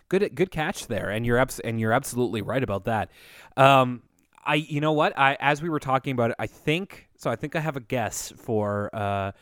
Good, 0.09 0.35
good 0.35 0.51
catch 0.51 0.87
there, 0.87 1.11
and 1.11 1.25
you're 1.25 1.39
abs- 1.39 1.61
and 1.61 1.81
you're 1.81 1.93
absolutely 1.93 2.43
right 2.43 2.63
about 2.63 2.85
that. 2.85 3.11
Um, 3.57 4.03
I, 4.45 4.57
you 4.57 4.81
know 4.81 4.93
what? 4.93 5.19
I 5.19 5.37
as 5.41 5.63
we 5.63 5.69
were 5.69 5.81
talking 5.81 6.13
about 6.13 6.31
it, 6.31 6.37
I 6.39 6.47
think 6.47 7.09
so. 7.17 7.31
I 7.31 7.37
think 7.37 7.57
I 7.57 7.61
have 7.61 7.77
a 7.77 7.81
guess 7.81 8.33
for 8.37 8.91
uh, 8.93 9.33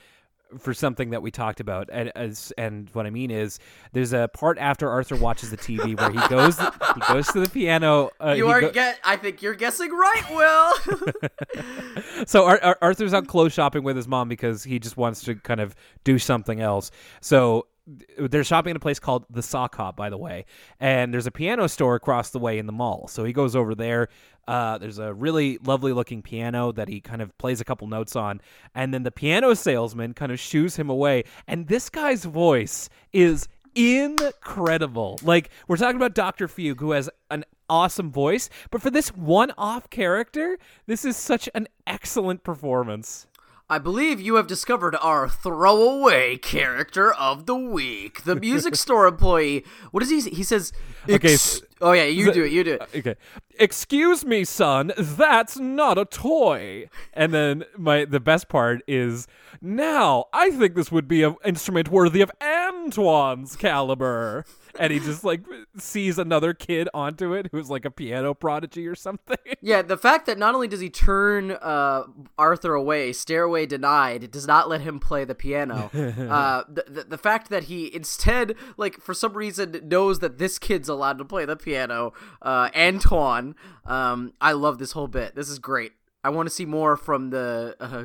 for 0.59 0.75
something 0.75 1.11
that 1.11 1.23
we 1.23 1.31
talked 1.31 1.61
about, 1.61 1.89
and 1.93 2.13
as 2.15 2.53
and 2.59 2.89
what 2.93 3.07
I 3.07 3.11
mean 3.11 3.31
is, 3.31 3.59
there's 3.93 4.13
a 4.13 4.29
part 4.33 4.59
after 4.59 4.89
Arthur 4.89 5.17
watches 5.17 5.51
the 5.51 5.57
TV 5.57 5.99
where 5.99 6.11
he 6.11 6.29
goes 6.29 6.59
he 6.59 7.01
goes 7.09 7.29
to 7.29 7.41
the 7.41 7.49
piano. 7.49 8.11
Uh, 8.21 8.33
you 8.33 8.49
are 8.49 8.61
go- 8.61 8.71
get. 8.71 8.99
I 9.05 9.17
think 9.17 9.43
you're 9.43 9.55
guessing 9.55 9.91
right, 9.93 10.23
Will. 10.31 12.25
so 12.27 12.47
Ar- 12.47 12.61
Ar- 12.63 12.79
Arthur's 12.83 13.15
out 13.15 13.27
clothes 13.27 13.53
shopping 13.53 13.83
with 13.83 13.97
his 13.97 14.09
mom 14.09 14.29
because 14.29 14.65
he 14.65 14.79
just 14.79 14.97
wants 14.97 15.23
to 15.25 15.35
kind 15.35 15.61
of 15.61 15.75
do 16.05 16.19
something 16.19 16.61
else. 16.61 16.91
So 17.21 17.67
they're 17.87 18.45
shopping 18.45 18.71
in 18.71 18.77
a 18.77 18.81
place 18.81 18.99
called 18.99 19.27
the 19.29 19.43
Sock 19.43 19.75
Hop, 19.77 19.97
by 19.97 20.11
the 20.11 20.17
way, 20.17 20.45
and 20.79 21.13
there's 21.13 21.27
a 21.27 21.31
piano 21.31 21.69
store 21.69 21.95
across 21.95 22.31
the 22.31 22.39
way 22.39 22.59
in 22.59 22.67
the 22.67 22.73
mall. 22.73 23.09
So 23.09 23.25
he 23.25 23.33
goes 23.33 23.57
over 23.57 23.75
there. 23.75 24.09
Uh, 24.47 24.79
there's 24.79 24.99
a 24.99 25.13
really 25.13 25.59
lovely 25.65 25.93
looking 25.93 26.23
piano 26.23 26.73
that 26.73 26.89
he 26.89 27.01
kind 27.01 27.23
of 27.23 27.37
plays 27.39 27.61
a 27.61 27.65
couple 27.65 27.87
notes 27.87 28.17
on, 28.17 28.41
and 28.75 28.93
then 28.93 29.03
the 29.03 29.11
piano 29.11 29.55
salesman 29.55 30.15
kind 30.15 30.33
of 30.33 30.39
shoos 30.39 30.77
him 30.77 30.89
away. 30.89 31.25
And 31.47 31.69
this 31.69 31.89
guy's 31.89 32.25
voice 32.25 32.89
is 33.13 33.49
incredible. 33.75 35.19
Like 35.23 35.51
we're 35.69 35.77
talking 35.77 35.97
about 35.97 36.15
Dr. 36.15 36.49
Fugue, 36.49 36.81
who 36.81 36.93
has 36.93 37.09
an 37.31 37.45
awesome 37.69 38.11
voice, 38.11 38.51
but 38.71 38.83
for 38.83 38.91
this 38.91 39.09
one-off 39.09 39.91
character, 39.91 40.59
this 40.87 41.05
is 41.05 41.17
such 41.17 41.49
an 41.55 41.69
excellent 41.87 42.45
performance. 42.45 43.27
I 43.71 43.79
believe 43.79 44.21
you 44.21 44.35
have 44.35 44.47
discovered 44.47 44.95
our 44.97 45.29
throwaway 45.29 46.37
character 46.37 47.13
of 47.15 47.47
the 47.47 47.55
week, 47.55 48.25
the 48.25 48.37
music 48.37 48.75
store 48.85 49.07
employee. 49.07 49.65
What 49.93 50.01
does 50.01 50.11
he? 50.11 50.21
say? 50.21 50.31
He 50.31 50.43
says, 50.43 50.73
Okay, 51.09 51.35
"Ex- 51.35 51.63
"Oh 51.81 51.93
yeah, 51.93 52.05
you 52.05 52.27
the- 52.27 52.33
do 52.33 52.45
it. 52.45 52.53
You 52.53 52.65
do 52.65 52.75
it." 52.75 52.81
Uh, 52.83 52.87
okay. 52.97 53.15
Excuse 53.59 54.25
me, 54.25 54.45
son, 54.45 54.93
that's 54.99 55.59
not 55.59 55.97
a 55.99 56.05
toy. 56.05 56.89
And 57.15 57.33
then 57.33 57.65
my 57.79 58.05
the 58.05 58.21
best 58.21 58.49
part 58.49 58.83
is 58.87 59.27
now 59.63 60.27
I 60.33 60.51
think 60.51 60.75
this 60.75 60.91
would 60.91 61.09
be 61.09 61.23
an 61.23 61.37
instrument 61.45 61.89
worthy 61.89 62.21
of 62.21 62.31
Antoine's 62.41 63.57
caliber. 63.57 64.45
And 64.79 64.93
he 64.93 64.99
just 65.01 65.23
like 65.23 65.43
sees 65.79 66.19
another 66.19 66.55
kid 66.55 66.89
onto 66.95 67.35
it 67.35 67.49
who's 67.53 67.69
like 67.71 67.85
a 67.85 67.91
piano 67.91 68.35
prodigy 68.35 68.87
or 68.87 68.95
something. 68.95 69.37
Yeah, 69.61 69.83
the 69.83 69.97
fact 69.97 70.27
that 70.27 70.39
not 70.39 70.55
only 70.55 70.67
does 70.67 70.81
he 70.81 70.91
turn 70.91 71.53
uh, 71.53 72.05
Arthur 72.39 72.75
away, 72.75 73.13
stairway 73.13 73.67
denied, 73.67 74.31
does 74.31 74.47
not 74.47 74.69
let 74.69 74.81
him 74.81 74.99
play 74.99 75.25
the 75.25 75.35
piano. 75.35 75.91
uh, 75.95 76.65
the, 76.69 76.85
the 76.89 77.05
the 77.05 77.19
fact 77.19 77.51
that 77.51 77.65
he 77.65 77.95
instead, 77.95 78.57
like 78.77 79.01
for 79.01 79.15
some 79.15 79.35
reason, 79.35 79.81
knows 79.85 80.19
that 80.19 80.39
this 80.39 80.59
kid's 80.59 80.89
allowed 80.89 81.19
to 81.19 81.25
play 81.25 81.45
the 81.45 81.57
piano, 81.57 82.13
uh, 82.41 82.71
Antoine. 82.75 83.55
Um, 83.85 84.33
I 84.41 84.53
love 84.53 84.79
this 84.79 84.93
whole 84.93 85.09
bit. 85.09 85.35
This 85.35 85.49
is 85.49 85.59
great. 85.59 85.93
I 86.25 86.31
want 86.31 86.49
to 86.49 86.55
see 86.55 86.65
more 86.65 86.97
from 86.97 87.31
the 87.31 87.77
uh, 87.81 88.05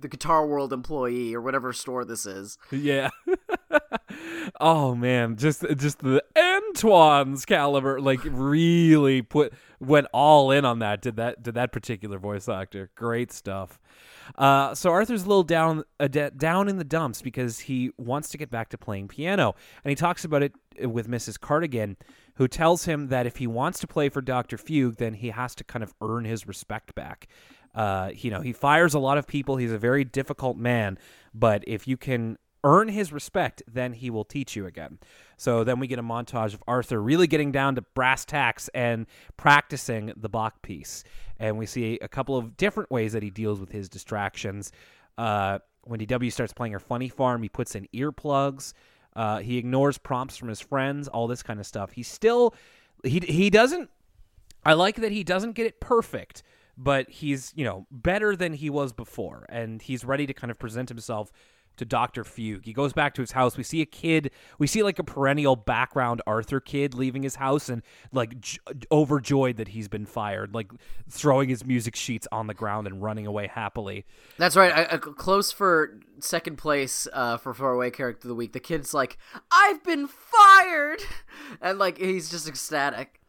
the 0.00 0.08
Guitar 0.08 0.46
World 0.46 0.72
employee 0.72 1.34
or 1.34 1.40
whatever 1.40 1.72
store 1.72 2.04
this 2.04 2.24
is. 2.24 2.58
Yeah. 2.70 3.10
oh 4.60 4.94
man, 4.94 5.36
just 5.36 5.64
just 5.76 5.98
the 5.98 6.22
Antoine's 6.36 7.44
caliber, 7.44 8.00
like 8.00 8.20
really 8.24 9.22
put 9.22 9.52
went 9.80 10.06
all 10.12 10.50
in 10.52 10.64
on 10.64 10.78
that. 10.78 11.02
Did 11.02 11.16
that 11.16 11.42
did 11.42 11.54
that 11.54 11.72
particular 11.72 12.18
voice 12.18 12.48
actor? 12.48 12.90
Great 12.94 13.32
stuff. 13.32 13.80
Uh, 14.36 14.74
so 14.74 14.90
Arthur's 14.90 15.24
a 15.24 15.28
little 15.28 15.42
down 15.42 15.84
down 16.36 16.68
in 16.68 16.76
the 16.78 16.84
dumps 16.84 17.22
because 17.22 17.60
he 17.60 17.90
wants 17.96 18.28
to 18.30 18.38
get 18.38 18.50
back 18.50 18.68
to 18.70 18.78
playing 18.78 19.08
piano, 19.08 19.54
and 19.84 19.90
he 19.90 19.94
talks 19.94 20.24
about 20.24 20.42
it 20.42 20.52
with 20.84 21.08
Mrs. 21.08 21.38
Cardigan, 21.38 21.96
who 22.34 22.48
tells 22.48 22.84
him 22.84 23.08
that 23.08 23.26
if 23.26 23.36
he 23.36 23.46
wants 23.46 23.78
to 23.80 23.86
play 23.86 24.08
for 24.08 24.20
Doctor 24.20 24.58
Fugue, 24.58 24.96
then 24.96 25.14
he 25.14 25.30
has 25.30 25.54
to 25.54 25.64
kind 25.64 25.82
of 25.82 25.94
earn 26.02 26.24
his 26.24 26.46
respect 26.46 26.94
back. 26.94 27.28
Uh, 27.76 28.10
you 28.14 28.30
know, 28.30 28.40
he 28.40 28.52
fires 28.52 28.94
a 28.94 28.98
lot 28.98 29.18
of 29.18 29.26
people. 29.26 29.56
He's 29.56 29.70
a 29.70 29.78
very 29.78 30.02
difficult 30.02 30.56
man, 30.56 30.98
but 31.34 31.62
if 31.66 31.86
you 31.86 31.96
can 31.96 32.38
earn 32.64 32.88
his 32.88 33.12
respect, 33.12 33.62
then 33.72 33.92
he 33.92 34.10
will 34.10 34.24
teach 34.24 34.56
you 34.56 34.66
again. 34.66 34.98
So 35.36 35.62
then 35.62 35.78
we 35.78 35.86
get 35.86 36.00
a 36.00 36.02
montage 36.02 36.52
of 36.52 36.62
Arthur 36.66 37.00
really 37.00 37.28
getting 37.28 37.52
down 37.52 37.76
to 37.76 37.82
brass 37.94 38.24
tacks 38.24 38.68
and 38.74 39.06
practicing 39.36 40.12
the 40.16 40.28
Bach 40.28 40.62
piece. 40.62 41.04
And 41.38 41.58
we 41.58 41.66
see 41.66 41.98
a 42.02 42.08
couple 42.08 42.36
of 42.36 42.56
different 42.56 42.90
ways 42.90 43.12
that 43.12 43.22
he 43.22 43.30
deals 43.30 43.60
with 43.60 43.70
his 43.70 43.88
distractions. 43.88 44.72
Uh, 45.16 45.60
when 45.84 46.00
DW 46.00 46.32
starts 46.32 46.52
playing 46.52 46.72
her 46.72 46.80
funny 46.80 47.08
farm, 47.08 47.42
he 47.42 47.48
puts 47.48 47.76
in 47.76 47.86
earplugs. 47.94 48.72
Uh, 49.14 49.38
he 49.38 49.58
ignores 49.58 49.96
prompts 49.96 50.36
from 50.36 50.48
his 50.48 50.60
friends, 50.60 51.08
all 51.08 51.26
this 51.28 51.42
kind 51.42 51.60
of 51.60 51.66
stuff. 51.66 51.92
He 51.92 52.02
still, 52.02 52.54
he 53.04 53.20
he 53.20 53.48
doesn't. 53.48 53.88
I 54.64 54.72
like 54.72 54.96
that 54.96 55.12
he 55.12 55.22
doesn't 55.22 55.52
get 55.52 55.66
it 55.66 55.80
perfect, 55.80 56.42
but 56.76 57.10
he's 57.10 57.52
you 57.56 57.64
know 57.64 57.86
better 57.90 58.36
than 58.36 58.52
he 58.54 58.70
was 58.70 58.92
before, 58.92 59.46
and 59.48 59.82
he's 59.82 60.04
ready 60.04 60.26
to 60.26 60.34
kind 60.34 60.50
of 60.50 60.58
present 60.58 60.88
himself 60.88 61.32
to 61.76 61.84
Doctor 61.84 62.24
Fugue. 62.24 62.64
He 62.64 62.72
goes 62.72 62.92
back 62.92 63.14
to 63.14 63.20
his 63.20 63.32
house. 63.32 63.56
We 63.56 63.62
see 63.62 63.80
a 63.80 63.86
kid. 63.86 64.30
We 64.58 64.66
see 64.66 64.82
like 64.82 64.98
a 64.98 65.04
perennial 65.04 65.56
background 65.56 66.22
Arthur 66.26 66.60
kid 66.60 66.94
leaving 66.94 67.22
his 67.22 67.36
house 67.36 67.68
and 67.68 67.82
like 68.12 68.40
j- 68.40 68.58
overjoyed 68.90 69.56
that 69.58 69.68
he's 69.68 69.88
been 69.88 70.06
fired, 70.06 70.54
like 70.54 70.70
throwing 71.08 71.48
his 71.48 71.64
music 71.64 71.96
sheets 71.96 72.26
on 72.32 72.46
the 72.46 72.54
ground 72.54 72.86
and 72.86 73.02
running 73.02 73.26
away 73.26 73.46
happily. 73.46 74.04
That's 74.38 74.56
right. 74.56 75.00
Close 75.00 75.52
for 75.52 76.00
second 76.20 76.56
place 76.56 77.06
uh, 77.12 77.36
for 77.36 77.54
throwaway 77.54 77.90
character 77.90 78.26
of 78.26 78.30
the 78.30 78.34
week. 78.34 78.52
The 78.52 78.60
kid's 78.60 78.94
like, 78.94 79.18
"I've 79.50 79.82
been 79.84 80.08
fired," 80.08 81.00
and 81.60 81.78
like 81.78 81.98
he's 81.98 82.30
just 82.30 82.48
ecstatic. 82.48 83.20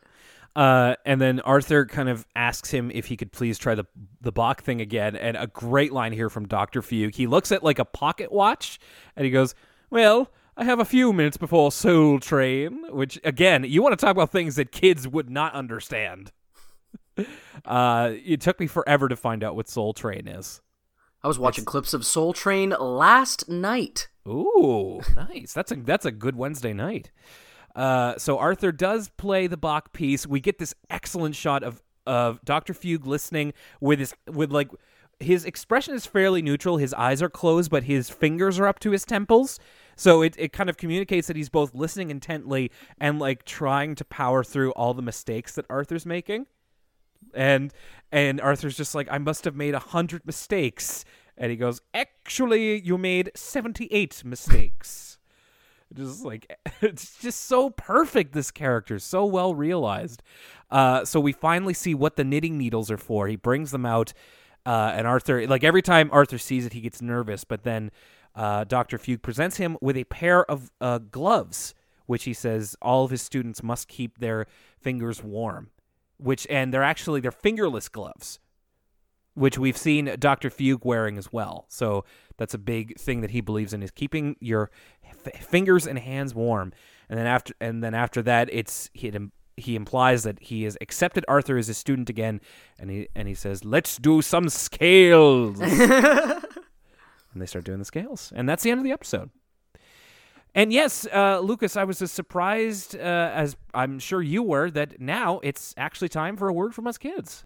Uh, 0.58 0.96
and 1.06 1.22
then 1.22 1.40
Arthur 1.42 1.86
kind 1.86 2.10
of 2.10 2.26
asks 2.36 2.72
him 2.72 2.90
if 2.92 3.06
he 3.06 3.16
could 3.16 3.32
please 3.32 3.60
try 3.60 3.76
the 3.76 3.86
the 4.22 4.32
Bach 4.32 4.64
thing 4.64 4.82
again. 4.82 5.16
And 5.16 5.38
a 5.38 5.46
great 5.46 5.94
line 5.94 6.14
here 6.14 6.32
from 6.32 6.48
Doctor 6.48 6.82
Fugue. 6.82 7.14
He 7.14 7.28
looks 7.28 7.52
at 7.52 7.64
like 7.64 7.78
a 7.78 7.86
pocket 7.86 8.32
watch, 8.32 8.80
and 9.16 9.24
he 9.24 9.30
goes, 9.30 9.54
"Well, 9.92 10.32
I 10.58 10.64
have 10.64 10.80
a 10.80 10.86
few 10.86 11.14
minutes 11.14 11.38
before 11.38 11.72
Soul 11.72 12.20
Train." 12.20 12.86
Which 12.90 13.20
again, 13.24 13.66
you 13.66 13.84
want 13.84 13.94
to 13.94 14.04
talk 14.04 14.16
about 14.16 14.32
things 14.32 14.56
that 14.56 14.72
kids 14.72 15.08
would 15.08 15.30
not 15.30 15.54
understand. 15.54 16.32
uh, 17.66 18.14
it 18.26 18.42
took 18.42 18.60
me 18.60 18.66
forever 18.66 19.08
to 19.08 19.16
find 19.16 19.44
out 19.44 19.56
what 19.56 19.70
Soul 19.70 19.94
Train 19.94 20.28
is. 20.28 20.62
I 21.24 21.28
was 21.28 21.38
watching 21.38 21.66
clips 21.66 21.94
of 21.94 22.04
Soul 22.04 22.34
Train 22.34 22.74
last 22.80 23.48
night. 23.48 24.08
Ooh, 24.28 25.02
nice. 25.16 25.54
That's 25.54 25.72
a 25.72 25.76
that's 25.76 26.06
a 26.06 26.12
good 26.12 26.36
Wednesday 26.36 26.74
night. 26.74 27.12
Uh, 27.78 28.18
so 28.18 28.40
Arthur 28.40 28.72
does 28.72 29.10
play 29.18 29.46
the 29.46 29.56
Bach 29.56 29.94
piece. 29.94 30.26
We 30.26 30.40
get 30.40 30.58
this 30.58 30.74
excellent 30.90 31.36
shot 31.36 31.64
of 31.64 31.82
of 32.08 32.44
Doctor 32.44 32.74
Fugue 32.74 33.06
listening 33.06 33.54
with 33.80 34.00
his 34.00 34.14
with 34.28 34.52
like 34.52 34.70
his 35.20 35.46
expression 35.46 35.94
is 35.94 36.06
fairly 36.06 36.42
neutral. 36.42 36.78
His 36.78 36.94
eyes 36.94 37.22
are 37.22 37.30
closed, 37.30 37.70
but 37.70 37.84
his 37.84 38.10
fingers 38.10 38.60
are 38.60 38.68
up 38.68 38.80
to 38.80 38.92
his 38.92 39.06
temples. 39.06 39.60
So 39.96 40.22
it, 40.22 40.36
it 40.38 40.54
kind 40.54 40.70
of 40.70 40.78
communicates 40.78 41.28
that 41.28 41.36
he's 41.36 41.50
both 41.50 41.74
listening 41.74 42.12
intently 42.12 42.72
and 43.00 43.20
like 43.20 43.46
trying 43.46 43.96
to 43.96 44.06
power 44.06 44.44
through 44.44 44.72
all 44.72 44.94
the 44.94 45.02
mistakes 45.02 45.56
that 45.56 45.66
Arthur's 45.70 46.06
making. 46.06 46.46
And 47.34 47.74
and 48.12 48.40
Arthur's 48.42 48.78
just 48.78 48.96
like, 48.96 49.08
I 49.12 49.18
must 49.18 49.44
have 49.46 49.56
made 49.56 49.76
a 49.76 49.80
hundred 49.80 50.26
mistakes. 50.26 51.04
And 51.38 51.52
he 51.52 51.58
goes, 51.58 51.82
Actually, 51.94 52.82
you 52.82 52.98
made 52.98 53.32
seventy-eight 53.36 54.24
mistakes. 54.24 55.07
Just 55.94 56.26
like 56.26 56.58
it's 56.82 57.20
just 57.20 57.46
so 57.46 57.70
perfect. 57.70 58.34
This 58.34 58.52
character, 58.52 59.00
so 59.00 59.26
well 59.26 59.56
realized. 59.56 60.24
Uh, 60.70 61.06
so 61.06 61.20
we 61.20 61.32
finally 61.32 61.74
see 61.74 61.96
what 61.96 62.16
the 62.16 62.24
knitting 62.24 62.58
needles 62.58 62.92
are 62.92 62.98
for. 62.98 63.28
He 63.28 63.36
brings 63.36 63.72
them 63.72 63.86
out, 63.86 64.14
uh, 64.66 64.92
and 64.94 65.08
Arthur, 65.08 65.48
like 65.48 65.64
every 65.64 65.82
time 65.82 66.10
Arthur 66.12 66.38
sees 66.38 66.66
it, 66.66 66.74
he 66.74 66.82
gets 66.82 67.02
nervous. 67.02 67.44
But 67.44 67.64
then 67.64 67.92
uh, 68.36 68.66
Doctor 68.66 68.98
Fugue 68.98 69.22
presents 69.22 69.58
him 69.58 69.78
with 69.82 69.98
a 69.98 70.04
pair 70.06 70.50
of 70.50 70.72
uh, 70.82 71.00
gloves, 71.00 71.74
which 72.06 72.26
he 72.26 72.34
says 72.34 72.76
all 72.82 73.06
of 73.06 73.12
his 73.12 73.22
students 73.22 73.64
must 73.64 73.88
keep 73.88 74.20
their 74.20 74.46
fingers 74.80 75.24
warm. 75.24 75.70
Which 76.20 76.48
and 76.50 76.74
they're 76.74 76.84
actually 76.84 77.22
they're 77.22 77.32
fingerless 77.32 77.90
gloves, 77.90 78.40
which 79.36 79.58
we've 79.58 79.78
seen 79.78 80.16
Doctor 80.20 80.50
Fugue 80.50 80.84
wearing 80.84 81.18
as 81.18 81.32
well. 81.32 81.66
So 81.70 82.06
that's 82.38 82.56
a 82.56 82.60
big 82.60 82.98
thing 83.00 83.22
that 83.22 83.32
he 83.32 83.42
believes 83.42 83.74
in 83.74 83.84
is 83.84 83.92
keeping 83.92 84.36
your 84.40 84.72
fingers 85.32 85.88
and 85.88 85.98
hands 86.00 86.34
warm. 86.34 86.74
And 87.10 87.18
then 87.18 87.28
after 87.28 87.54
and 87.62 87.84
then 87.84 87.94
after 87.94 88.22
that, 88.24 88.50
it's 88.52 88.90
he, 88.94 89.12
he 89.56 89.76
implies 89.76 90.24
that 90.24 90.42
he 90.42 90.64
has 90.64 90.78
accepted 90.82 91.26
Arthur 91.28 91.58
as 91.58 91.70
a 91.70 91.74
student 91.74 92.10
again, 92.10 92.42
and 92.78 92.90
he 92.90 93.08
and 93.16 93.28
he 93.28 93.34
says, 93.34 93.64
"Let's 93.64 93.98
do 93.98 94.22
some 94.22 94.50
scales." 94.50 95.60
and 95.62 96.42
they 97.36 97.46
start 97.46 97.66
doing 97.66 97.80
the 97.80 97.86
scales, 97.86 98.34
and 98.36 98.48
that's 98.48 98.64
the 98.64 98.72
end 98.72 98.80
of 98.80 98.84
the 98.84 98.92
episode. 98.92 99.30
And 100.54 100.74
yes, 100.74 101.08
uh, 101.14 101.40
Lucas, 101.40 101.78
I 101.78 101.84
was 101.84 102.02
as 102.02 102.12
surprised 102.12 102.96
uh, 102.96 103.32
as 103.34 103.56
I'm 103.74 104.00
sure 104.00 104.22
you 104.22 104.42
were 104.42 104.72
that 104.72 105.00
now 105.00 105.40
it's 105.44 105.74
actually 105.78 106.10
time 106.10 106.36
for 106.36 106.50
a 106.50 106.54
word 106.54 106.74
from 106.74 106.88
us 106.88 106.98
kids. 106.98 107.46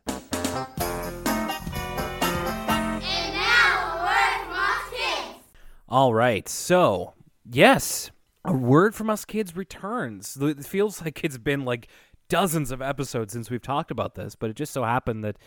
All 5.91 6.13
right. 6.13 6.47
So, 6.47 7.13
yes, 7.51 8.11
a 8.45 8.53
word 8.53 8.95
from 8.95 9.09
us 9.09 9.25
kids 9.25 9.55
returns. 9.55 10.37
It 10.41 10.65
feels 10.65 11.01
like 11.01 11.23
it's 11.23 11.37
been 11.37 11.65
like 11.65 11.87
dozens 12.29 12.71
of 12.71 12.81
episodes 12.81 13.33
since 13.33 13.49
we've 13.49 13.61
talked 13.61 13.91
about 13.91 14.15
this, 14.15 14.35
but 14.35 14.49
it 14.49 14.55
just 14.55 14.73
so 14.73 14.83
happened 14.83 15.23
that 15.23 15.37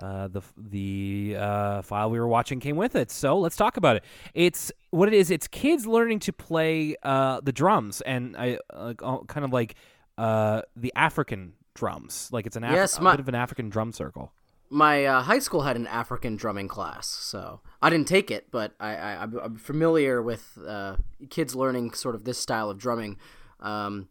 uh, 0.00 0.28
the 0.28 0.42
the 0.56 1.36
uh, 1.38 1.82
file 1.82 2.10
we 2.10 2.20
were 2.20 2.28
watching 2.28 2.60
came 2.60 2.76
with 2.76 2.94
it. 2.94 3.10
So 3.10 3.38
let's 3.38 3.56
talk 3.56 3.76
about 3.76 3.96
it. 3.96 4.04
It's 4.34 4.70
what 4.90 5.08
it 5.08 5.14
is. 5.14 5.30
It's 5.30 5.48
kids 5.48 5.86
learning 5.86 6.20
to 6.20 6.32
play 6.32 6.94
uh, 7.02 7.40
the 7.42 7.52
drums 7.52 8.00
and 8.02 8.36
I 8.36 8.58
uh, 8.72 8.94
kind 9.26 9.44
of 9.44 9.52
like 9.52 9.74
uh, 10.16 10.62
the 10.76 10.92
African 10.94 11.54
drums. 11.74 12.28
Like 12.32 12.46
it's 12.46 12.56
an 12.56 12.62
Yes, 12.62 12.98
a 12.98 13.02
my- 13.02 13.12
bit 13.12 13.20
of 13.20 13.28
an 13.28 13.34
African 13.34 13.70
drum 13.70 13.92
circle. 13.92 14.32
My 14.70 15.06
uh, 15.06 15.22
high 15.22 15.38
school 15.38 15.62
had 15.62 15.76
an 15.76 15.86
African 15.86 16.36
drumming 16.36 16.68
class, 16.68 17.06
so 17.06 17.60
I 17.80 17.88
didn't 17.90 18.08
take 18.08 18.30
it, 18.30 18.50
but 18.50 18.74
I, 18.78 18.96
I 18.96 19.12
I'm- 19.14 19.40
I'm 19.42 19.56
familiar 19.56 20.20
with 20.20 20.58
uh, 20.66 20.96
kids 21.30 21.54
learning 21.54 21.94
sort 21.94 22.14
of 22.14 22.24
this 22.24 22.38
style 22.38 22.68
of 22.70 22.76
drumming. 22.78 23.16
Um, 23.60 24.08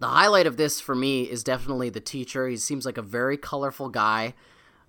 the 0.00 0.08
highlight 0.08 0.46
of 0.46 0.56
this 0.56 0.80
for 0.80 0.94
me 0.94 1.22
is 1.22 1.44
definitely 1.44 1.88
the 1.90 2.00
teacher. 2.00 2.48
He 2.48 2.56
seems 2.56 2.84
like 2.84 2.98
a 2.98 3.02
very 3.02 3.36
colorful 3.36 3.88
guy. 3.88 4.34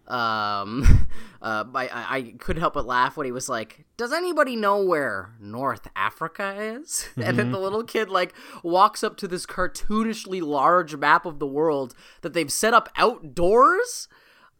Um, 0.07 1.07
uh, 1.41 1.65
I, 1.75 1.87
I 1.87 2.15
I 2.17 2.21
couldn't 2.39 2.61
help 2.61 2.73
but 2.73 2.85
laugh 2.85 3.17
when 3.17 3.25
he 3.25 3.31
was 3.31 3.47
like, 3.49 3.85
"Does 3.97 4.11
anybody 4.13 4.55
know 4.55 4.81
where 4.83 5.33
North 5.39 5.87
Africa 5.95 6.55
is?" 6.59 7.07
And 7.17 7.37
then 7.37 7.51
the 7.51 7.59
little 7.59 7.83
kid 7.83 8.09
like 8.09 8.33
walks 8.63 9.03
up 9.03 9.15
to 9.17 9.27
this 9.27 9.45
cartoonishly 9.45 10.41
large 10.41 10.95
map 10.95 11.25
of 11.25 11.39
the 11.39 11.47
world 11.47 11.93
that 12.21 12.33
they've 12.33 12.51
set 12.51 12.73
up 12.73 12.89
outdoors. 12.95 14.07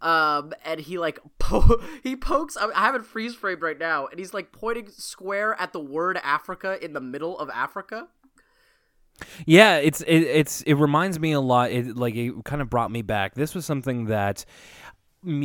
Um, 0.02 0.54
and 0.64 0.80
he 0.80 0.98
like 0.98 1.20
po- 1.40 1.82
he 2.04 2.16
pokes. 2.16 2.58
I 2.58 2.72
have 2.74 2.96
it 2.96 3.06
freeze 3.06 3.36
framed 3.36 3.62
right 3.62 3.80
now, 3.80 4.08
and 4.08 4.20
he's 4.20 4.34
like 4.34 4.52
pointing 4.52 4.90
square 4.90 5.60
at 5.60 5.74
the 5.74 5.80
word 5.80 6.20
Africa 6.24 6.84
in 6.84 6.94
the 6.94 7.02
middle 7.02 7.38
of 7.40 7.50
Africa. 7.50 8.08
Yeah, 9.46 9.78
it's 9.78 10.02
it, 10.02 10.20
it's 10.20 10.62
it 10.64 10.76
reminds 10.76 11.20
me 11.20 11.32
a 11.32 11.40
lot. 11.40 11.72
It 11.72 11.96
like 11.96 12.16
it 12.16 12.34
kind 12.46 12.62
of 12.62 12.70
brought 12.70 12.92
me 12.92 13.02
back. 13.02 13.34
This 13.34 13.56
was 13.56 13.66
something 13.66 14.06
that 14.06 14.46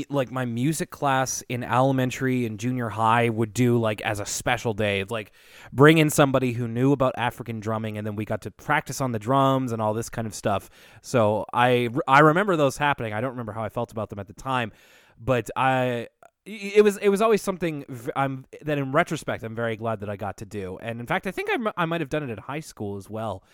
like 0.09 0.31
my 0.31 0.45
music 0.45 0.91
class 0.91 1.43
in 1.49 1.65
elementary 1.65 2.47
and 2.47 2.59
junior 2.59 2.89
high 2.89 3.29
would 3.29 3.53
do 3.53 3.79
like 3.79 4.01
as 4.03 4.21
a 4.21 4.27
special 4.27 4.75
day 4.75 5.05
like 5.05 5.33
bring 5.73 5.99
in 5.99 6.09
somebody 6.09 6.53
who 6.53 6.69
knew 6.69 6.93
about 6.93 7.13
african 7.17 7.61
drumming 7.61 7.99
and 7.99 8.07
then 8.07 8.15
we 8.15 8.25
got 8.25 8.43
to 8.43 8.51
practice 8.51 9.01
on 9.01 9.13
the 9.13 9.19
drums 9.19 9.73
and 9.73 9.83
all 9.83 9.93
this 9.93 10.09
kind 10.09 10.27
of 10.27 10.35
stuff 10.35 10.71
so 11.03 11.45
i 11.53 11.89
i 12.07 12.21
remember 12.21 12.57
those 12.57 12.77
happening 12.77 13.13
i 13.13 13.21
don't 13.21 13.33
remember 13.33 13.53
how 13.53 13.63
i 13.63 13.69
felt 13.69 13.91
about 13.91 14.09
them 14.09 14.19
at 14.19 14.27
the 14.27 14.35
time 14.35 14.71
but 15.19 15.51
i 15.57 16.07
it 16.45 16.83
was 16.83 16.97
it 16.97 17.09
was 17.09 17.23
always 17.23 17.41
something 17.41 17.85
I'm 18.17 18.47
that 18.63 18.77
in 18.77 18.91
retrospect 18.91 19.45
I'm 19.45 19.55
very 19.55 19.77
glad 19.77 20.01
that 20.01 20.11
I 20.11 20.17
got 20.17 20.39
to 20.39 20.45
do, 20.45 20.77
and 20.79 20.99
in 20.99 21.07
fact 21.07 21.27
I 21.27 21.31
think 21.31 21.49
I, 21.53 21.73
I 21.77 21.85
might 21.85 22.01
have 22.01 22.11
done 22.11 22.25
it 22.25 22.31
at 22.31 22.41
high 22.41 22.61
school 22.61 22.97
as 22.97 23.09
well. 23.09 23.45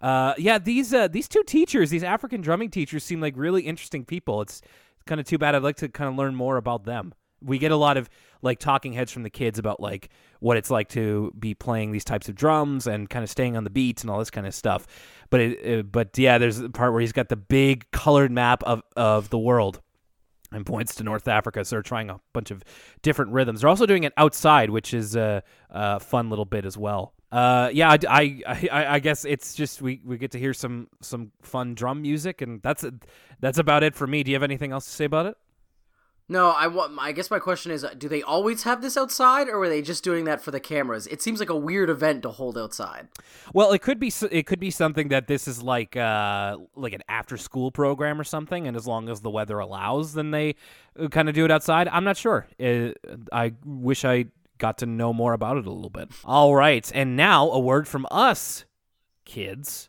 Uh, 0.00 0.34
yeah, 0.38 0.58
these 0.58 0.94
uh, 0.94 1.08
these 1.08 1.28
two 1.28 1.42
teachers, 1.42 1.90
these 1.90 2.04
African 2.04 2.40
drumming 2.40 2.70
teachers, 2.70 3.04
seem 3.04 3.20
like 3.20 3.34
really 3.36 3.62
interesting 3.62 4.04
people. 4.04 4.40
It's 4.42 4.62
kind 5.08 5.20
of 5.20 5.26
too 5.26 5.38
bad. 5.38 5.54
I'd 5.54 5.62
like 5.62 5.76
to 5.76 5.88
kind 5.88 6.08
of 6.08 6.16
learn 6.16 6.34
more 6.34 6.56
about 6.56 6.84
them. 6.84 7.12
We 7.40 7.58
get 7.58 7.72
a 7.72 7.76
lot 7.76 7.96
of 7.96 8.08
like 8.42 8.58
talking 8.58 8.92
heads 8.92 9.10
from 9.10 9.22
the 9.22 9.30
kids 9.30 9.58
about 9.58 9.80
like 9.80 10.10
what 10.40 10.56
it's 10.56 10.70
like 10.70 10.88
to 10.90 11.32
be 11.38 11.54
playing 11.54 11.92
these 11.92 12.04
types 12.04 12.28
of 12.28 12.34
drums 12.34 12.86
and 12.86 13.08
kind 13.08 13.22
of 13.22 13.30
staying 13.30 13.56
on 13.56 13.64
the 13.64 13.70
beats 13.70 14.02
and 14.02 14.10
all 14.10 14.18
this 14.18 14.30
kind 14.30 14.46
of 14.46 14.54
stuff. 14.54 14.86
But 15.30 15.40
it, 15.40 15.80
uh, 15.80 15.82
but 15.82 16.16
yeah, 16.16 16.38
there's 16.38 16.58
the 16.58 16.70
part 16.70 16.92
where 16.92 17.00
he's 17.00 17.12
got 17.12 17.28
the 17.28 17.36
big 17.36 17.90
colored 17.90 18.30
map 18.30 18.62
of 18.64 18.82
of 18.96 19.30
the 19.30 19.38
world 19.38 19.80
and 20.52 20.64
points 20.64 20.94
to 20.96 21.04
North 21.04 21.28
Africa. 21.28 21.64
So 21.64 21.76
they're 21.76 21.82
trying 21.82 22.10
a 22.10 22.20
bunch 22.32 22.50
of 22.50 22.64
different 23.02 23.32
rhythms. 23.32 23.60
They're 23.60 23.70
also 23.70 23.86
doing 23.86 24.04
it 24.04 24.12
outside, 24.16 24.70
which 24.70 24.94
is 24.94 25.14
a, 25.16 25.42
a 25.70 26.00
fun 26.00 26.30
little 26.30 26.44
bit 26.44 26.64
as 26.64 26.76
well. 26.76 27.14
Uh, 27.30 27.70
yeah, 27.72 27.90
I, 27.90 27.98
I, 28.08 28.42
I, 28.70 28.86
I 28.94 28.98
guess 29.00 29.24
it's 29.24 29.54
just 29.54 29.82
we, 29.82 30.00
we 30.04 30.16
get 30.16 30.30
to 30.30 30.38
hear 30.38 30.54
some 30.54 30.88
some 31.00 31.32
fun 31.42 31.74
drum 31.74 32.02
music, 32.02 32.40
and 32.40 32.62
that's 32.62 32.84
that's 33.40 33.58
about 33.58 33.82
it 33.82 33.94
for 33.94 34.06
me. 34.06 34.22
Do 34.22 34.30
you 34.30 34.34
have 34.34 34.42
anything 34.42 34.72
else 34.72 34.86
to 34.86 34.92
say 34.92 35.04
about 35.04 35.26
it? 35.26 35.36
No, 36.30 36.50
I 36.50 36.66
want. 36.66 36.92
I 36.98 37.12
guess 37.12 37.30
my 37.30 37.38
question 37.38 37.72
is: 37.72 37.86
Do 37.96 38.06
they 38.08 38.22
always 38.22 38.64
have 38.64 38.82
this 38.82 38.98
outside, 38.98 39.48
or 39.48 39.58
were 39.58 39.68
they 39.70 39.80
just 39.80 40.04
doing 40.04 40.24
that 40.26 40.42
for 40.42 40.50
the 40.50 40.60
cameras? 40.60 41.06
It 41.06 41.22
seems 41.22 41.40
like 41.40 41.48
a 41.48 41.56
weird 41.56 41.88
event 41.88 42.22
to 42.22 42.30
hold 42.30 42.58
outside. 42.58 43.08
Well, 43.54 43.72
it 43.72 43.80
could 43.80 43.98
be 43.98 44.12
it 44.30 44.44
could 44.44 44.60
be 44.60 44.70
something 44.70 45.08
that 45.08 45.26
this 45.26 45.48
is 45.48 45.62
like 45.62 45.96
uh 45.96 46.58
like 46.76 46.92
an 46.92 47.02
after 47.08 47.38
school 47.38 47.70
program 47.70 48.20
or 48.20 48.24
something, 48.24 48.66
and 48.66 48.76
as 48.76 48.86
long 48.86 49.08
as 49.08 49.22
the 49.22 49.30
weather 49.30 49.58
allows, 49.58 50.12
then 50.12 50.30
they 50.30 50.56
kind 51.10 51.30
of 51.30 51.34
do 51.34 51.46
it 51.46 51.50
outside. 51.50 51.88
I'm 51.88 52.04
not 52.04 52.18
sure. 52.18 52.46
Uh 52.60 52.90
I 53.32 53.54
wish 53.64 54.04
I 54.04 54.26
got 54.58 54.78
to 54.78 54.86
know 54.86 55.12
more 55.12 55.32
about 55.32 55.56
it 55.56 55.66
a 55.66 55.72
little 55.72 55.90
bit. 55.90 56.10
All 56.24 56.54
right, 56.54 56.90
and 56.94 57.16
now 57.16 57.50
a 57.50 57.58
word 57.58 57.88
from 57.88 58.06
us, 58.10 58.64
kids. 59.24 59.88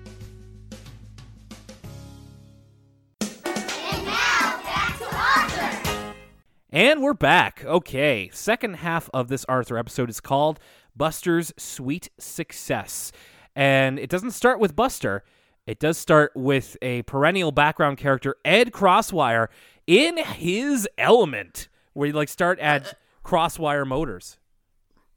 And 6.73 7.01
we're 7.01 7.13
back. 7.13 7.65
Okay, 7.65 8.29
second 8.31 8.75
half 8.75 9.09
of 9.13 9.27
this 9.27 9.43
Arthur 9.49 9.77
episode 9.77 10.09
is 10.09 10.21
called 10.21 10.57
Buster's 10.95 11.51
Sweet 11.57 12.09
Success. 12.17 13.11
And 13.57 13.99
it 13.99 14.09
doesn't 14.09 14.31
start 14.31 14.59
with 14.59 14.73
Buster. 14.73 15.25
It 15.67 15.79
does 15.79 15.97
start 15.97 16.31
with 16.33 16.77
a 16.81 17.01
perennial 17.03 17.51
background 17.51 17.97
character, 17.97 18.35
Ed 18.45 18.71
Crosswire, 18.71 19.49
in 19.85 20.17
his 20.17 20.87
element, 20.97 21.67
where 21.91 22.07
you 22.07 22.13
like 22.13 22.29
start 22.29 22.57
at 22.59 22.87
uh, 22.87 22.91
Crosswire 23.25 23.85
Motors. 23.85 24.37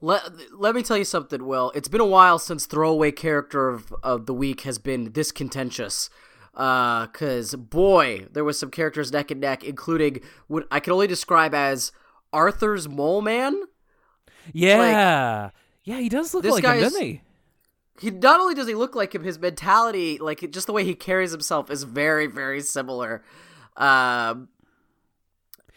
Let, 0.04 0.52
let 0.52 0.74
me 0.74 0.82
tell 0.82 0.98
you 0.98 1.04
something, 1.04 1.46
Will. 1.46 1.72
It's 1.74 1.88
been 1.88 2.02
a 2.02 2.04
while 2.04 2.38
since 2.38 2.66
throwaway 2.66 3.10
character 3.10 3.70
of, 3.70 3.90
of 4.02 4.26
the 4.26 4.34
week 4.34 4.60
has 4.60 4.78
been 4.78 5.12
this 5.12 5.32
contentious. 5.32 6.10
Uh, 6.52 7.06
cause 7.06 7.54
boy, 7.54 8.26
there 8.30 8.44
was 8.44 8.58
some 8.58 8.70
characters 8.70 9.10
neck 9.10 9.30
and 9.30 9.40
neck, 9.40 9.64
including 9.64 10.20
what 10.46 10.66
I 10.70 10.78
can 10.78 10.92
only 10.92 11.06
describe 11.06 11.54
as 11.54 11.90
Arthur's 12.34 12.86
mole 12.86 13.22
man. 13.22 13.58
Yeah. 14.52 15.50
yeah, 15.84 16.00
he 16.00 16.10
does 16.10 16.34
look 16.34 16.44
like 16.44 16.64
him, 16.64 16.80
doesn't 16.80 17.02
he? 17.02 17.22
He 17.98 18.10
not 18.10 18.40
only 18.40 18.54
does 18.54 18.68
he 18.68 18.74
look 18.74 18.94
like 18.94 19.14
him, 19.14 19.24
his 19.24 19.38
mentality, 19.38 20.18
like 20.18 20.50
just 20.50 20.66
the 20.66 20.74
way 20.74 20.84
he 20.84 20.94
carries 20.94 21.30
himself, 21.30 21.70
is 21.70 21.84
very, 21.84 22.26
very 22.26 22.60
similar. 22.60 23.24
Um, 23.78 24.48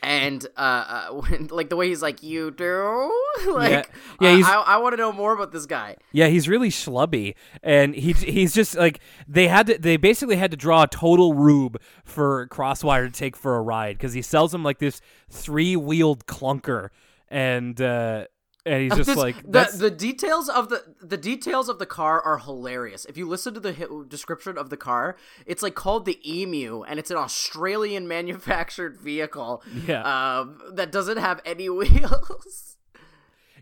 and 0.04 0.46
uh, 0.58 1.08
uh 1.10 1.22
like 1.50 1.70
the 1.70 1.76
way 1.76 1.88
he's 1.90 2.02
like, 2.02 2.22
"You 2.24 2.52
do," 2.52 3.12
like, 3.52 3.90
Yeah, 4.22 4.30
I- 4.30 4.36
he's- 4.36 4.48
I, 4.48 4.56
I 4.62 4.78
want 4.78 4.94
to 4.94 4.98
know 4.98 5.12
more 5.12 5.34
about 5.34 5.52
this 5.52 5.66
guy. 5.66 5.98
Yeah, 6.12 6.28
he's 6.28 6.48
really 6.48 6.70
schlubby, 6.70 7.36
and 7.64 7.96
he 7.96 8.14
he's 8.14 8.54
just 8.54 8.76
like 8.76 9.00
they 9.28 9.48
had 9.48 9.68
to. 9.68 9.78
They 9.78 9.98
basically 9.98 10.36
had 10.38 10.52
to 10.52 10.58
draw 10.58 10.84
a 10.84 10.88
total 10.88 11.34
rube 11.34 11.82
for 12.04 12.48
Crosswire 12.48 13.06
to 13.08 13.12
take 13.12 13.36
for 13.36 13.56
a 13.56 13.62
ride 13.62 13.98
because 13.98 14.14
he 14.14 14.22
sells 14.22 14.54
him 14.54 14.64
like 14.64 14.80
this 14.80 15.02
three 15.30 15.76
wheeled 15.76 16.26
clunker, 16.28 16.90
and 17.30 17.80
uh, 17.82 18.26
and 18.68 18.84
he's 18.84 18.96
just 18.96 19.08
This- 19.08 19.18
like 19.18 19.42
the 19.50 19.70
the 19.76 19.90
details 19.92 20.50
of 20.50 20.70
the 20.70 20.84
the 21.02 21.18
details 21.18 21.70
of 21.70 21.80
the 21.80 21.86
car 21.86 22.22
are 22.22 22.38
hilarious. 22.40 23.06
If 23.06 23.18
you 23.18 23.28
listen 23.28 23.54
to 23.54 23.60
the 23.60 23.74
hi- 23.74 23.86
description 24.08 24.58
of 24.58 24.70
the 24.70 24.78
car, 24.78 25.16
it's 25.46 25.64
like 25.64 25.74
called 25.76 26.06
the 26.06 26.20
Emu, 26.24 26.84
and 26.84 27.00
it's 27.00 27.10
an 27.12 27.18
Australian 27.18 28.08
manufactured 28.18 29.00
vehicle. 29.00 29.64
Yeah. 29.86 30.02
um, 30.40 30.60
that 30.74 30.92
doesn't 30.92 31.18
have 31.18 31.42
any 31.46 31.70
wheels. 31.80 32.78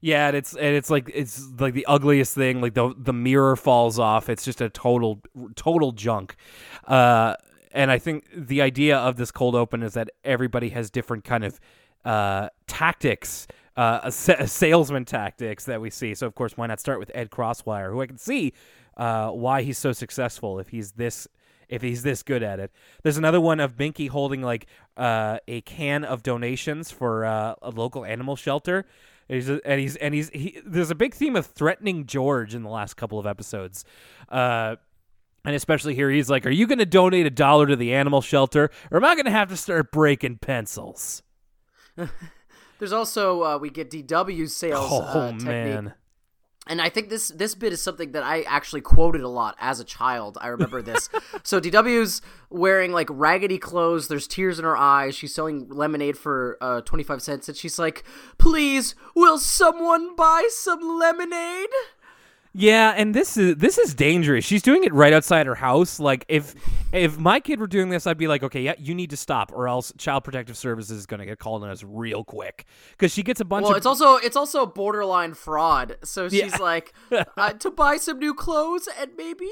yeah, 0.01 0.27
and 0.27 0.35
it's 0.37 0.53
and 0.55 0.75
it's 0.75 0.89
like 0.89 1.09
it's 1.13 1.41
like 1.59 1.73
the 1.73 1.85
ugliest 1.85 2.35
thing. 2.35 2.61
Like 2.61 2.73
the 2.73 2.93
the 2.97 3.13
mirror 3.13 3.55
falls 3.55 3.97
off. 3.99 4.29
It's 4.29 4.43
just 4.45 4.61
a 4.61 4.69
total 4.69 5.21
total 5.55 5.91
junk. 5.91 6.35
Uh, 6.85 7.35
and 7.71 7.91
I 7.91 7.99
think 7.99 8.25
the 8.33 8.61
idea 8.61 8.97
of 8.97 9.17
this 9.17 9.31
cold 9.31 9.53
open 9.55 9.83
is 9.83 9.93
that 9.95 10.09
everybody 10.23 10.69
has 10.69 10.89
different 10.89 11.23
kind 11.25 11.43
of 11.43 11.59
uh, 12.05 12.49
tactics, 12.67 13.47
uh, 13.77 14.09
sa- 14.09 14.45
salesman 14.45 15.05
tactics 15.05 15.65
that 15.65 15.81
we 15.81 15.89
see. 15.89 16.15
So 16.15 16.27
of 16.27 16.35
course, 16.35 16.57
why 16.57 16.67
not 16.67 16.79
start 16.79 16.99
with 16.99 17.11
Ed 17.13 17.29
Crosswire, 17.29 17.91
who 17.91 18.01
I 18.01 18.07
can 18.07 18.17
see 18.17 18.53
uh, 18.97 19.29
why 19.29 19.61
he's 19.61 19.77
so 19.77 19.91
successful 19.91 20.59
if 20.59 20.69
he's 20.69 20.93
this 20.93 21.27
if 21.67 21.81
he's 21.81 22.03
this 22.03 22.21
good 22.23 22.43
at 22.43 22.59
it. 22.59 22.71
There's 23.03 23.17
another 23.17 23.41
one 23.41 23.59
of 23.59 23.75
Binky 23.75 24.09
holding 24.09 24.41
like 24.41 24.67
uh, 24.97 25.39
a 25.47 25.61
can 25.61 26.03
of 26.03 26.23
donations 26.23 26.91
for 26.91 27.25
uh, 27.25 27.55
a 27.61 27.71
local 27.71 28.05
animal 28.05 28.35
shelter. 28.35 28.85
And 29.27 29.35
he's 29.35 29.49
and 29.49 29.79
he's 29.79 29.95
and 29.95 30.13
he's 30.13 30.29
he, 30.29 30.61
there's 30.63 30.91
a 30.91 30.95
big 30.95 31.15
theme 31.15 31.35
of 31.35 31.47
threatening 31.47 32.05
George 32.05 32.53
in 32.53 32.61
the 32.61 32.69
last 32.69 32.93
couple 32.95 33.17
of 33.17 33.25
episodes. 33.25 33.83
Uh, 34.29 34.75
and 35.43 35.55
especially 35.55 35.95
here, 35.95 36.09
he's 36.09 36.29
like, 36.29 36.45
"Are 36.45 36.51
you 36.51 36.67
going 36.67 36.79
to 36.79 36.85
donate 36.85 37.25
a 37.25 37.31
dollar 37.31 37.65
to 37.67 37.75
the 37.75 37.93
animal 37.93 38.21
shelter, 38.21 38.69
or 38.91 38.97
am 38.97 39.05
I 39.05 39.15
going 39.15 39.25
to 39.25 39.31
have 39.31 39.49
to 39.49 39.57
start 39.57 39.91
breaking 39.91 40.37
pencils?" 40.37 41.23
There's 42.85 42.93
also 42.93 43.41
uh, 43.41 43.57
we 43.57 43.71
get 43.71 43.89
DW 43.89 44.47
sales 44.47 44.87
Oh 44.91 45.01
uh, 45.01 45.31
technique. 45.31 45.43
man, 45.47 45.93
And 46.67 46.79
I 46.79 46.89
think 46.89 47.09
this 47.09 47.29
this 47.29 47.55
bit 47.55 47.73
is 47.73 47.81
something 47.81 48.11
that 48.11 48.21
I 48.21 48.43
actually 48.43 48.81
quoted 48.81 49.21
a 49.21 49.27
lot 49.27 49.55
as 49.59 49.79
a 49.79 49.83
child. 49.83 50.37
I 50.39 50.49
remember 50.49 50.83
this. 50.83 51.09
so 51.43 51.59
DW's 51.59 52.21
wearing 52.51 52.91
like 52.91 53.07
raggedy 53.09 53.57
clothes. 53.57 54.07
There's 54.07 54.27
tears 54.27 54.59
in 54.59 54.65
her 54.65 54.77
eyes. 54.77 55.15
She's 55.15 55.33
selling 55.33 55.67
lemonade 55.69 56.15
for 56.15 56.59
uh, 56.61 56.81
25 56.81 57.23
cents, 57.23 57.47
and 57.49 57.57
she's 57.57 57.79
like, 57.79 58.03
"Please, 58.37 58.93
will 59.15 59.39
someone 59.39 60.15
buy 60.15 60.47
some 60.51 60.79
lemonade?" 60.99 61.69
Yeah, 62.57 62.93
and 62.95 63.13
this 63.13 63.35
is 63.35 63.57
this 63.57 63.77
is 63.77 63.93
dangerous. 63.93 64.45
She's 64.45 64.61
doing 64.61 64.85
it 64.85 64.93
right 64.93 65.11
outside 65.11 65.45
her 65.45 65.55
house. 65.55 65.99
Like 65.99 66.23
if 66.29 66.55
if 66.93 67.17
my 67.17 67.41
kid 67.41 67.59
were 67.59 67.67
doing 67.67 67.89
this, 67.89 68.07
I'd 68.07 68.17
be 68.17 68.29
like, 68.29 68.43
okay, 68.43 68.61
yeah, 68.61 68.75
you 68.79 68.95
need 68.95 69.09
to 69.09 69.17
stop, 69.17 69.51
or 69.53 69.67
else 69.67 69.91
Child 69.97 70.23
Protective 70.23 70.55
Services 70.55 70.97
is 70.99 71.05
going 71.05 71.19
to 71.19 71.25
get 71.25 71.37
called 71.37 71.63
on 71.63 71.69
us 71.69 71.83
real 71.83 72.23
quick 72.23 72.65
because 72.91 73.11
she 73.11 73.23
gets 73.23 73.41
a 73.41 73.45
bunch 73.45 73.63
Well, 73.63 73.71
of. 73.71 73.77
it's 73.77 73.85
also 73.85 74.15
it's 74.15 74.37
also 74.37 74.65
borderline 74.65 75.33
fraud. 75.33 75.97
So 76.05 76.29
she's 76.29 76.39
Yeah. 76.39 76.57
like, 76.57 76.93
uh, 77.37 77.53
to 77.53 77.71
buy 77.71 77.97
some 77.97 78.19
new 78.19 78.33
clothes 78.33 78.87
and 78.99 79.11
maybe 79.17 79.49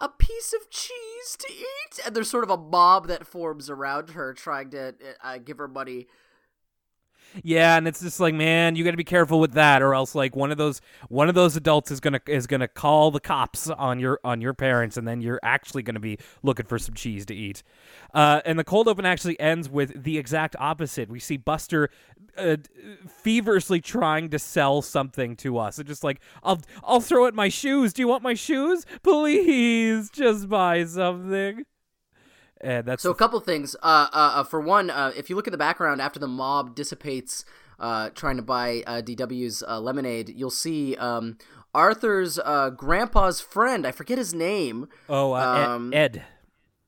a 0.00 0.08
piece 0.08 0.52
of 0.52 0.68
cheese 0.68 1.36
to 1.38 1.46
eat. 1.48 2.00
And 2.04 2.16
there's 2.16 2.28
sort 2.28 2.42
of 2.42 2.50
a 2.50 2.56
mob 2.56 3.06
that 3.06 3.24
forms 3.24 3.70
around 3.70 4.10
her, 4.10 4.34
trying 4.34 4.70
to 4.70 4.94
uh, 5.22 5.38
give 5.38 5.58
her 5.58 5.68
money. 5.68 6.08
Yeah, 7.42 7.76
and 7.76 7.88
it's 7.88 8.00
just 8.00 8.20
like, 8.20 8.34
man, 8.34 8.76
you 8.76 8.84
got 8.84 8.90
to 8.90 8.96
be 8.96 9.04
careful 9.04 9.40
with 9.40 9.52
that, 9.52 9.82
or 9.82 9.94
else 9.94 10.14
like 10.14 10.36
one 10.36 10.50
of 10.50 10.58
those 10.58 10.80
one 11.08 11.28
of 11.28 11.34
those 11.34 11.56
adults 11.56 11.90
is 11.90 12.00
gonna 12.00 12.20
is 12.26 12.46
gonna 12.46 12.68
call 12.68 13.10
the 13.10 13.20
cops 13.20 13.70
on 13.70 13.98
your 13.98 14.20
on 14.24 14.40
your 14.40 14.54
parents, 14.54 14.96
and 14.96 15.06
then 15.06 15.20
you're 15.20 15.40
actually 15.42 15.82
gonna 15.82 16.00
be 16.00 16.18
looking 16.42 16.66
for 16.66 16.78
some 16.78 16.94
cheese 16.94 17.24
to 17.26 17.34
eat. 17.34 17.62
Uh, 18.12 18.40
and 18.44 18.58
the 18.58 18.64
cold 18.64 18.88
open 18.88 19.06
actually 19.06 19.38
ends 19.40 19.68
with 19.68 20.02
the 20.02 20.18
exact 20.18 20.54
opposite. 20.58 21.08
We 21.08 21.20
see 21.20 21.36
Buster 21.36 21.90
uh, 22.36 22.56
feverishly 23.08 23.80
trying 23.80 24.28
to 24.30 24.38
sell 24.38 24.82
something 24.82 25.36
to 25.36 25.58
us, 25.58 25.78
and 25.78 25.86
just 25.88 26.04
like, 26.04 26.20
I'll 26.42 26.60
I'll 26.84 27.00
throw 27.00 27.26
it 27.26 27.34
my 27.34 27.48
shoes. 27.48 27.92
Do 27.92 28.02
you 28.02 28.08
want 28.08 28.22
my 28.22 28.34
shoes? 28.34 28.84
Please, 29.02 30.10
just 30.10 30.48
buy 30.48 30.84
something. 30.84 31.64
And 32.62 32.86
that's 32.86 33.02
So 33.02 33.10
a 33.10 33.14
couple 33.14 33.40
things. 33.40 33.74
Uh, 33.82 34.06
uh, 34.12 34.32
uh, 34.36 34.44
for 34.44 34.60
one, 34.60 34.88
uh, 34.90 35.12
if 35.16 35.28
you 35.28 35.36
look 35.36 35.48
at 35.48 35.52
the 35.52 35.58
background 35.58 36.00
after 36.00 36.20
the 36.20 36.28
mob 36.28 36.74
dissipates, 36.74 37.44
uh, 37.80 38.10
trying 38.10 38.36
to 38.36 38.42
buy 38.42 38.84
uh, 38.86 39.02
DW's 39.02 39.62
uh, 39.66 39.80
lemonade, 39.80 40.28
you'll 40.36 40.50
see 40.50 40.94
um, 40.96 41.38
Arthur's 41.74 42.38
uh, 42.38 42.70
grandpa's 42.70 43.40
friend. 43.40 43.86
I 43.86 43.90
forget 43.90 44.18
his 44.18 44.32
name. 44.32 44.88
oh 45.08 45.32
uh, 45.32 45.38
Ed- 45.56 45.64
um, 45.66 45.92
Ed. 45.92 46.22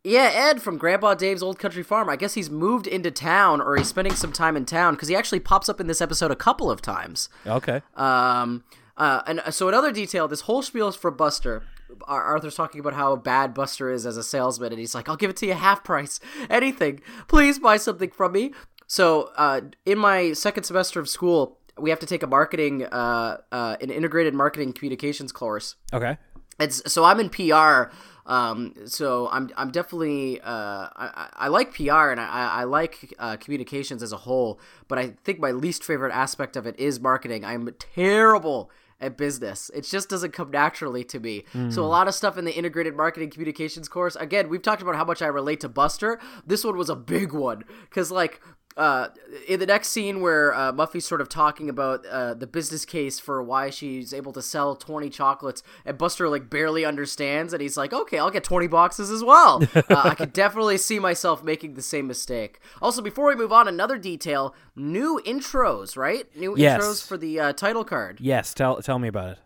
Yeah, 0.06 0.30
Ed 0.34 0.60
from 0.60 0.76
Grandpa 0.76 1.14
Dave's 1.14 1.42
Old 1.42 1.58
Country 1.58 1.82
Farm. 1.82 2.10
I 2.10 2.16
guess 2.16 2.34
he's 2.34 2.50
moved 2.50 2.86
into 2.86 3.10
town 3.10 3.62
or 3.62 3.74
he's 3.76 3.88
spending 3.88 4.14
some 4.14 4.32
time 4.32 4.54
in 4.54 4.66
town 4.66 4.94
because 4.94 5.08
he 5.08 5.16
actually 5.16 5.40
pops 5.40 5.66
up 5.66 5.80
in 5.80 5.86
this 5.86 6.02
episode 6.02 6.30
a 6.30 6.36
couple 6.36 6.70
of 6.70 6.82
times. 6.82 7.30
Okay. 7.46 7.80
Um, 7.96 8.64
uh, 8.96 9.22
and 9.26 9.42
so 9.50 9.68
another 9.68 9.92
detail, 9.92 10.28
this 10.28 10.42
whole 10.42 10.62
spiel 10.62 10.88
is 10.88 10.96
for 10.96 11.10
Buster. 11.10 11.62
Arthur's 12.06 12.54
talking 12.54 12.80
about 12.80 12.94
how 12.94 13.16
bad 13.16 13.54
Buster 13.54 13.90
is 13.90 14.06
as 14.06 14.16
a 14.16 14.22
salesman, 14.22 14.72
and 14.72 14.80
he's 14.80 14.94
like, 14.94 15.08
"I'll 15.08 15.16
give 15.16 15.30
it 15.30 15.36
to 15.38 15.46
you 15.46 15.54
half 15.54 15.84
price, 15.84 16.20
anything. 16.50 17.00
Please 17.28 17.58
buy 17.58 17.76
something 17.76 18.10
from 18.10 18.32
me." 18.32 18.52
So, 18.86 19.30
uh, 19.36 19.62
in 19.86 19.98
my 19.98 20.32
second 20.32 20.64
semester 20.64 21.00
of 21.00 21.08
school, 21.08 21.58
we 21.78 21.90
have 21.90 21.98
to 22.00 22.06
take 22.06 22.22
a 22.22 22.26
marketing, 22.26 22.84
uh, 22.84 23.38
uh, 23.50 23.76
an 23.80 23.90
integrated 23.90 24.34
marketing 24.34 24.72
communications 24.72 25.32
course. 25.32 25.76
Okay. 25.92 26.16
It's 26.60 26.92
so 26.92 27.04
I'm 27.04 27.18
in 27.20 27.30
PR. 27.30 27.90
Um, 28.26 28.74
so 28.86 29.28
I'm 29.30 29.50
I'm 29.56 29.70
definitely 29.70 30.40
uh, 30.40 30.44
I, 30.46 30.88
I 30.96 31.28
I 31.34 31.48
like 31.48 31.74
PR 31.74 32.10
and 32.10 32.20
I, 32.20 32.60
I 32.60 32.64
like 32.64 33.14
uh, 33.18 33.36
communications 33.36 34.02
as 34.02 34.12
a 34.12 34.16
whole, 34.18 34.58
but 34.88 34.98
I 34.98 35.14
think 35.24 35.40
my 35.40 35.50
least 35.50 35.84
favorite 35.84 36.12
aspect 36.12 36.56
of 36.56 36.66
it 36.66 36.78
is 36.78 37.00
marketing. 37.00 37.44
I'm 37.44 37.68
terrible 37.78 38.70
at 39.00 39.16
business. 39.16 39.70
It 39.74 39.82
just 39.82 40.08
doesn't 40.08 40.32
come 40.32 40.50
naturally 40.50 41.04
to 41.04 41.20
me. 41.20 41.44
So 41.52 41.82
a 41.82 41.84
hmm. 41.84 41.90
lot 41.90 42.08
of 42.08 42.14
stuff 42.14 42.38
in 42.38 42.44
the 42.44 42.54
integrated 42.54 42.96
marketing 42.96 43.30
communications 43.30 43.88
course. 43.88 44.16
Again, 44.16 44.48
we've 44.48 44.62
talked 44.62 44.82
about 44.82 44.96
how 44.96 45.04
much 45.04 45.22
I 45.22 45.26
relate 45.26 45.60
to 45.60 45.68
Buster. 45.68 46.18
This 46.46 46.64
one 46.64 46.76
was 46.76 46.90
a 46.90 46.96
big 46.96 47.32
one 47.32 47.64
because 47.88 48.10
like 48.10 48.40
uh, 48.76 49.08
in 49.46 49.60
the 49.60 49.66
next 49.66 49.88
scene 49.88 50.20
where 50.20 50.52
uh, 50.54 50.72
Muffy's 50.72 51.04
sort 51.04 51.20
of 51.20 51.28
talking 51.28 51.68
about 51.68 52.04
uh, 52.06 52.34
the 52.34 52.46
business 52.46 52.84
case 52.84 53.20
for 53.20 53.42
why 53.42 53.70
she's 53.70 54.12
able 54.12 54.32
to 54.32 54.42
sell 54.42 54.74
20 54.74 55.10
chocolates, 55.10 55.62
and 55.84 55.96
Buster 55.96 56.28
like 56.28 56.50
barely 56.50 56.84
understands, 56.84 57.52
and 57.52 57.62
he's 57.62 57.76
like, 57.76 57.92
"Okay, 57.92 58.18
I'll 58.18 58.30
get 58.30 58.42
20 58.44 58.66
boxes 58.66 59.10
as 59.10 59.22
well." 59.22 59.62
uh, 59.74 59.82
I 59.90 60.14
could 60.14 60.32
definitely 60.32 60.78
see 60.78 60.98
myself 60.98 61.44
making 61.44 61.74
the 61.74 61.82
same 61.82 62.06
mistake. 62.06 62.58
Also, 62.82 63.00
before 63.00 63.26
we 63.28 63.36
move 63.36 63.52
on, 63.52 63.68
another 63.68 63.98
detail: 63.98 64.54
new 64.74 65.20
intros, 65.24 65.96
right? 65.96 66.26
New 66.36 66.56
Yes. 66.56 66.82
intros 66.82 67.06
for 67.06 67.16
the 67.16 67.38
uh, 67.38 67.52
title 67.52 67.84
card. 67.84 68.18
Yes. 68.20 68.54
Tell 68.54 68.82
tell 68.82 68.98
me 68.98 69.08
about 69.08 69.30
it. 69.30 69.38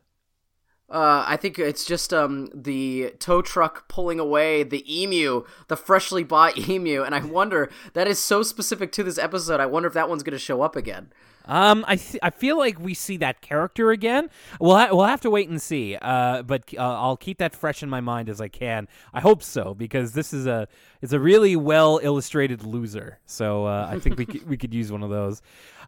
Uh, 0.90 1.22
I 1.26 1.36
think 1.36 1.58
it's 1.58 1.84
just 1.84 2.14
um 2.14 2.48
the 2.54 3.12
tow 3.18 3.42
truck 3.42 3.88
pulling 3.88 4.18
away 4.18 4.62
the 4.62 4.84
emu, 4.88 5.44
the 5.68 5.76
freshly 5.76 6.24
bought 6.24 6.56
emu, 6.68 7.02
and 7.02 7.14
I 7.14 7.20
wonder 7.20 7.70
that 7.92 8.08
is 8.08 8.18
so 8.18 8.42
specific 8.42 8.90
to 8.92 9.02
this 9.02 9.18
episode. 9.18 9.60
I 9.60 9.66
wonder 9.66 9.86
if 9.86 9.94
that 9.94 10.08
one's 10.08 10.22
going 10.22 10.32
to 10.32 10.38
show 10.38 10.62
up 10.62 10.76
again. 10.76 11.12
Um, 11.48 11.84
I 11.88 11.96
th- 11.96 12.20
I 12.22 12.30
feel 12.30 12.56
like 12.58 12.78
we 12.78 12.94
see 12.94 13.16
that 13.16 13.40
character 13.40 13.90
again. 13.90 14.28
We'll 14.60 14.76
ha- 14.76 14.88
we'll 14.92 15.06
have 15.06 15.22
to 15.22 15.30
wait 15.30 15.48
and 15.48 15.60
see. 15.60 15.96
Uh, 15.96 16.42
but 16.42 16.64
uh, 16.76 16.80
I'll 16.80 17.16
keep 17.16 17.38
that 17.38 17.54
fresh 17.56 17.82
in 17.82 17.88
my 17.88 18.00
mind 18.00 18.28
as 18.28 18.40
I 18.40 18.48
can. 18.48 18.86
I 19.14 19.20
hope 19.20 19.42
so 19.42 19.74
because 19.74 20.12
this 20.12 20.32
is 20.32 20.46
a 20.46 20.68
it's 21.02 21.12
a 21.12 21.18
really 21.18 21.56
well 21.56 21.98
illustrated 22.02 22.62
loser. 22.64 23.18
So 23.26 23.64
uh, 23.64 23.88
I 23.90 23.98
think 23.98 24.18
we 24.18 24.26
c- 24.26 24.42
we 24.46 24.56
could 24.56 24.74
use 24.74 24.92
one 24.92 25.02
of 25.02 25.10
those. 25.10 25.40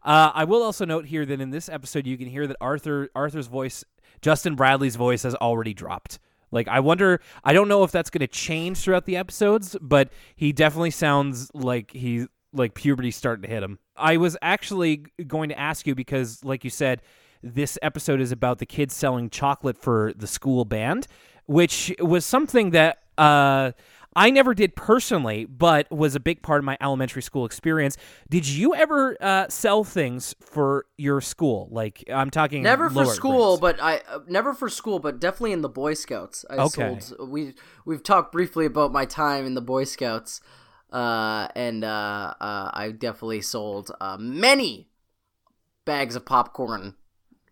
Uh, 0.03 0.33
I 0.35 0.45
will 0.45 0.63
also 0.63 0.85
note 0.87 1.05
here 1.05 1.27
that 1.27 1.41
in 1.41 1.51
this 1.51 1.69
episode 1.69 2.07
you 2.07 2.17
can 2.17 2.27
hear 2.27 2.47
that 2.47 2.57
Arthur 2.61 3.11
Arthur's 3.15 3.47
voice, 3.47 3.85
Justin 4.23 4.55
Bradley's 4.57 4.97
voice, 4.97 5.23
has 5.25 5.35
already 5.37 5.75
dropped. 5.75 6.19
Like 6.51 6.69
I 6.69 6.81
wonder, 6.81 7.21
I 7.45 7.53
don't 7.53 7.69
know 7.69 7.85
if 7.85 7.93
that's 7.93 8.11
going 8.11 8.21
to 8.21 8.27
change 8.27 8.79
throughout 8.79 9.05
the 9.05 9.17
episodes, 9.17 9.77
but 9.81 10.11
he 10.35 10.53
definitely 10.53 10.91
sounds 10.91 11.51
like 11.55 11.93
he 11.93 12.27
like 12.53 12.75
puberty's 12.75 13.15
starting 13.15 13.43
to 13.43 13.49
hit 13.49 13.63
him. 13.63 13.79
I 14.01 14.17
was 14.17 14.37
actually 14.43 15.05
going 15.27 15.49
to 15.51 15.59
ask 15.59 15.87
you 15.87 15.95
because, 15.95 16.45
like 16.45 16.65
you 16.65 16.71
said, 16.71 17.03
this 17.43 17.79
episode 17.83 18.21
is 18.21 18.33
about 18.33 18.59
the 18.59 18.67
kids 18.67 18.95
selling 18.95 19.31
chocolate 19.31 19.79
for 19.79 20.13
the 20.17 20.27
school 20.27 20.65
band, 20.65 21.07
which 21.47 21.95
was 21.99 22.25
something 22.25 22.71
that 22.71 22.99
uh, 23.17 23.73
I 24.17 24.31
never 24.31 24.55
did 24.55 24.75
personally, 24.75 25.45
but 25.45 25.91
was 25.91 26.15
a 26.15 26.21
big 26.21 26.43
part 26.43 26.59
of 26.59 26.65
my 26.65 26.77
elementary 26.81 27.23
school 27.23 27.45
experience. 27.45 27.97
Did 28.29 28.47
you 28.47 28.75
ever 28.75 29.17
uh, 29.21 29.49
sell 29.49 29.85
things 29.85 30.35
for 30.41 30.87
your 30.99 31.21
school? 31.21 31.69
Like 31.71 32.05
I'm 32.13 32.31
talking 32.31 32.63
Never 32.63 32.91
for 32.91 33.05
school, 33.07 33.57
grades. 33.57 33.61
but 33.61 33.83
I 33.83 34.03
uh, 34.09 34.21
never 34.27 34.53
for 34.53 34.69
school, 34.69 34.99
but 34.99 35.21
definitely 35.21 35.53
in 35.53 35.63
the 35.63 35.69
Boy 35.69 35.95
Scouts. 35.95 36.45
I 36.51 36.59
Okay. 36.59 36.99
sold. 36.99 37.31
We 37.31 37.55
we've 37.85 38.03
talked 38.03 38.33
briefly 38.33 38.67
about 38.67 38.93
my 38.93 39.05
time 39.05 39.47
in 39.47 39.55
the 39.55 39.63
Boy 39.63 39.85
Scouts, 39.85 40.41
uh, 40.93 41.49
and 41.55 41.85
uh, 41.85 42.35
uh, 42.41 42.71
I 42.73 42.93
definitely 42.97 43.43
sold 43.43 43.91
uh, 44.01 44.17
many 44.19 44.89
bags 45.85 46.17
of 46.17 46.25
popcorn 46.25 46.95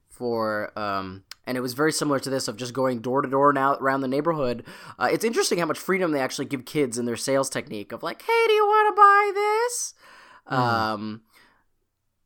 for. 0.09 0.79
Um, 0.79 1.25
and 1.47 1.57
it 1.57 1.63
was 1.63 1.73
very 1.73 1.93
similar 1.93 2.21
to 2.21 2.29
this 2.29 2.47
of 2.47 2.59
just 2.59 2.75
going 2.75 3.01
door 3.01 3.23
to 3.23 3.29
door 3.29 3.55
now 3.55 3.75
around 3.77 4.03
the 4.03 4.09
neighborhood. 4.09 4.67
Uh, 4.99 5.09
it's 5.11 5.25
interesting 5.25 5.59
how 5.59 5.65
much 5.65 5.79
freedom 5.79 6.11
they 6.11 6.21
actually 6.21 6.45
give 6.45 6.67
kids 6.67 6.99
in 6.99 7.07
their 7.07 7.17
sales 7.17 7.49
technique 7.49 7.91
of 7.91 8.03
like, 8.03 8.21
"Hey, 8.21 8.45
do 8.47 8.53
you 8.53 8.67
want 8.67 8.95
to 8.95 9.01
buy 9.01 9.31
this?" 9.35 9.95
Um, 10.47 11.23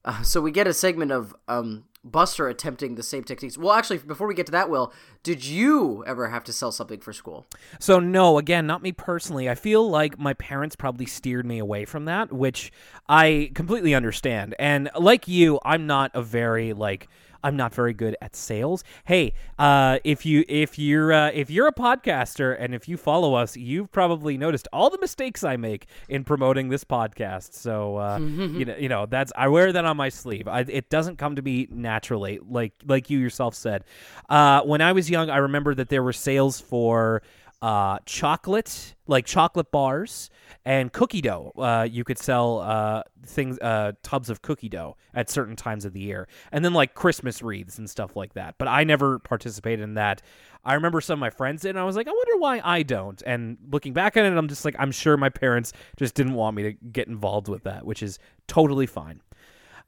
uh, 0.04 0.22
so 0.22 0.40
we 0.40 0.50
get 0.50 0.66
a 0.66 0.72
segment 0.72 1.12
of 1.12 1.34
um, 1.48 1.84
Buster 2.04 2.48
attempting 2.48 2.96
the 2.96 3.02
same 3.02 3.22
techniques. 3.22 3.56
Well, 3.56 3.72
actually, 3.72 3.98
before 3.98 4.26
we 4.26 4.34
get 4.34 4.46
to 4.46 4.52
that, 4.52 4.68
Will, 4.68 4.92
did 5.22 5.44
you 5.44 6.02
ever 6.04 6.28
have 6.28 6.42
to 6.44 6.52
sell 6.52 6.72
something 6.72 6.98
for 6.98 7.12
school? 7.12 7.46
So 7.78 8.00
no, 8.00 8.38
again, 8.38 8.66
not 8.66 8.82
me 8.82 8.90
personally. 8.90 9.48
I 9.48 9.54
feel 9.54 9.88
like 9.88 10.18
my 10.18 10.34
parents 10.34 10.74
probably 10.74 11.06
steered 11.06 11.46
me 11.46 11.58
away 11.58 11.84
from 11.84 12.06
that, 12.06 12.32
which 12.32 12.72
I 13.08 13.52
completely 13.54 13.94
understand. 13.94 14.56
And 14.58 14.90
like 14.98 15.28
you, 15.28 15.60
I'm 15.64 15.86
not 15.86 16.10
a 16.14 16.22
very 16.22 16.72
like 16.72 17.08
I'm 17.42 17.56
not 17.56 17.74
very 17.74 17.92
good 17.92 18.16
at 18.20 18.36
sales. 18.36 18.84
Hey, 19.04 19.34
uh, 19.58 19.98
if 20.04 20.24
you 20.24 20.44
if 20.48 20.78
you're 20.78 21.12
uh, 21.12 21.30
if 21.32 21.50
you're 21.50 21.66
a 21.66 21.72
podcaster 21.74 22.56
and 22.58 22.74
if 22.74 22.88
you 22.88 22.96
follow 22.96 23.34
us, 23.34 23.56
you've 23.56 23.90
probably 23.92 24.36
noticed 24.38 24.68
all 24.72 24.90
the 24.90 24.98
mistakes 24.98 25.44
I 25.44 25.56
make 25.56 25.86
in 26.08 26.24
promoting 26.24 26.68
this 26.68 26.84
podcast. 26.84 27.54
So 27.54 27.96
uh, 27.96 28.18
you 28.20 28.64
know, 28.64 28.76
you 28.76 28.88
know 28.88 29.06
that's 29.06 29.32
I 29.36 29.48
wear 29.48 29.72
that 29.72 29.84
on 29.84 29.96
my 29.96 30.08
sleeve. 30.08 30.48
I, 30.48 30.60
it 30.60 30.90
doesn't 30.90 31.16
come 31.18 31.36
to 31.36 31.42
me 31.42 31.68
naturally, 31.70 32.40
like 32.48 32.72
like 32.86 33.10
you 33.10 33.18
yourself 33.18 33.54
said. 33.54 33.84
Uh, 34.28 34.62
when 34.62 34.80
I 34.80 34.92
was 34.92 35.10
young, 35.10 35.30
I 35.30 35.38
remember 35.38 35.74
that 35.74 35.88
there 35.88 36.02
were 36.02 36.12
sales 36.12 36.60
for 36.60 37.22
uh, 37.62 37.98
chocolate, 38.04 38.96
like 39.06 39.24
chocolate 39.24 39.70
bars 39.70 40.30
and 40.64 40.92
cookie 40.92 41.20
dough. 41.20 41.52
Uh, 41.56 41.86
you 41.88 42.02
could 42.02 42.18
sell 42.18 42.58
uh, 42.58 43.04
things, 43.24 43.56
uh, 43.60 43.92
tubs 44.02 44.28
of 44.28 44.42
cookie 44.42 44.68
dough 44.68 44.96
at 45.14 45.30
certain 45.30 45.54
times 45.54 45.84
of 45.84 45.92
the 45.92 46.00
year, 46.00 46.26
and 46.50 46.64
then 46.64 46.74
like 46.74 46.94
Christmas 46.94 47.40
wreaths 47.40 47.78
and 47.78 47.88
stuff 47.88 48.16
like 48.16 48.34
that. 48.34 48.56
But 48.58 48.66
I 48.66 48.82
never 48.82 49.20
participated 49.20 49.84
in 49.84 49.94
that. 49.94 50.22
I 50.64 50.74
remember 50.74 51.00
some 51.00 51.14
of 51.14 51.20
my 51.20 51.30
friends 51.30 51.62
did, 51.62 51.70
and 51.70 51.78
I 51.78 51.84
was 51.84 51.94
like, 51.94 52.08
I 52.08 52.10
wonder 52.10 52.36
why 52.38 52.60
I 52.64 52.82
don't. 52.82 53.22
And 53.24 53.56
looking 53.70 53.92
back 53.92 54.16
at 54.16 54.24
it, 54.24 54.36
I'm 54.36 54.48
just 54.48 54.64
like, 54.64 54.74
I'm 54.78 54.92
sure 54.92 55.16
my 55.16 55.28
parents 55.28 55.72
just 55.96 56.14
didn't 56.14 56.34
want 56.34 56.56
me 56.56 56.64
to 56.64 56.72
get 56.72 57.06
involved 57.06 57.46
with 57.46 57.62
that, 57.62 57.86
which 57.86 58.02
is 58.02 58.18
totally 58.48 58.86
fine. 58.86 59.20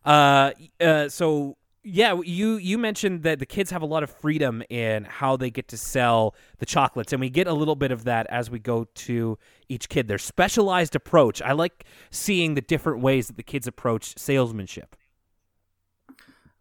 Uh, 0.04 0.52
uh, 0.80 1.08
so 1.08 1.56
yeah, 1.84 2.18
you 2.24 2.56
you 2.56 2.78
mentioned 2.78 3.22
that 3.24 3.38
the 3.38 3.46
kids 3.46 3.70
have 3.70 3.82
a 3.82 3.86
lot 3.86 4.02
of 4.02 4.10
freedom 4.10 4.62
in 4.70 5.04
how 5.04 5.36
they 5.36 5.50
get 5.50 5.68
to 5.68 5.76
sell 5.76 6.34
the 6.58 6.66
chocolates, 6.66 7.12
and 7.12 7.20
we 7.20 7.28
get 7.28 7.46
a 7.46 7.52
little 7.52 7.76
bit 7.76 7.92
of 7.92 8.04
that 8.04 8.26
as 8.30 8.50
we 8.50 8.58
go 8.58 8.84
to 8.94 9.38
each 9.68 9.90
kid. 9.90 10.08
Their 10.08 10.18
specialized 10.18 10.96
approach. 10.96 11.42
I 11.42 11.52
like 11.52 11.84
seeing 12.10 12.54
the 12.54 12.62
different 12.62 13.00
ways 13.00 13.26
that 13.26 13.36
the 13.36 13.42
kids 13.42 13.66
approach 13.66 14.18
salesmanship. 14.18 14.96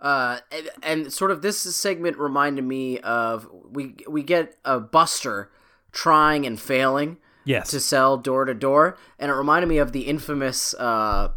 Uh, 0.01 0.39
and, 0.51 0.69
and 0.83 1.13
sort 1.13 1.31
of 1.31 1.41
this 1.41 1.57
segment 1.57 2.17
reminded 2.17 2.65
me 2.65 2.99
of 2.99 3.47
we 3.71 3.95
we 4.09 4.21
get 4.23 4.57
a 4.65 4.77
Buster 4.79 5.49
trying 5.93 6.45
and 6.45 6.59
failing 6.59 7.17
Yes. 7.45 7.71
to 7.71 7.79
sell 7.79 8.17
door 8.17 8.45
to 8.45 8.53
door, 8.53 8.97
and 9.19 9.31
it 9.31 9.33
reminded 9.33 9.67
me 9.67 9.77
of 9.77 9.91
the 9.93 10.01
infamous 10.01 10.73
uh, 10.75 11.29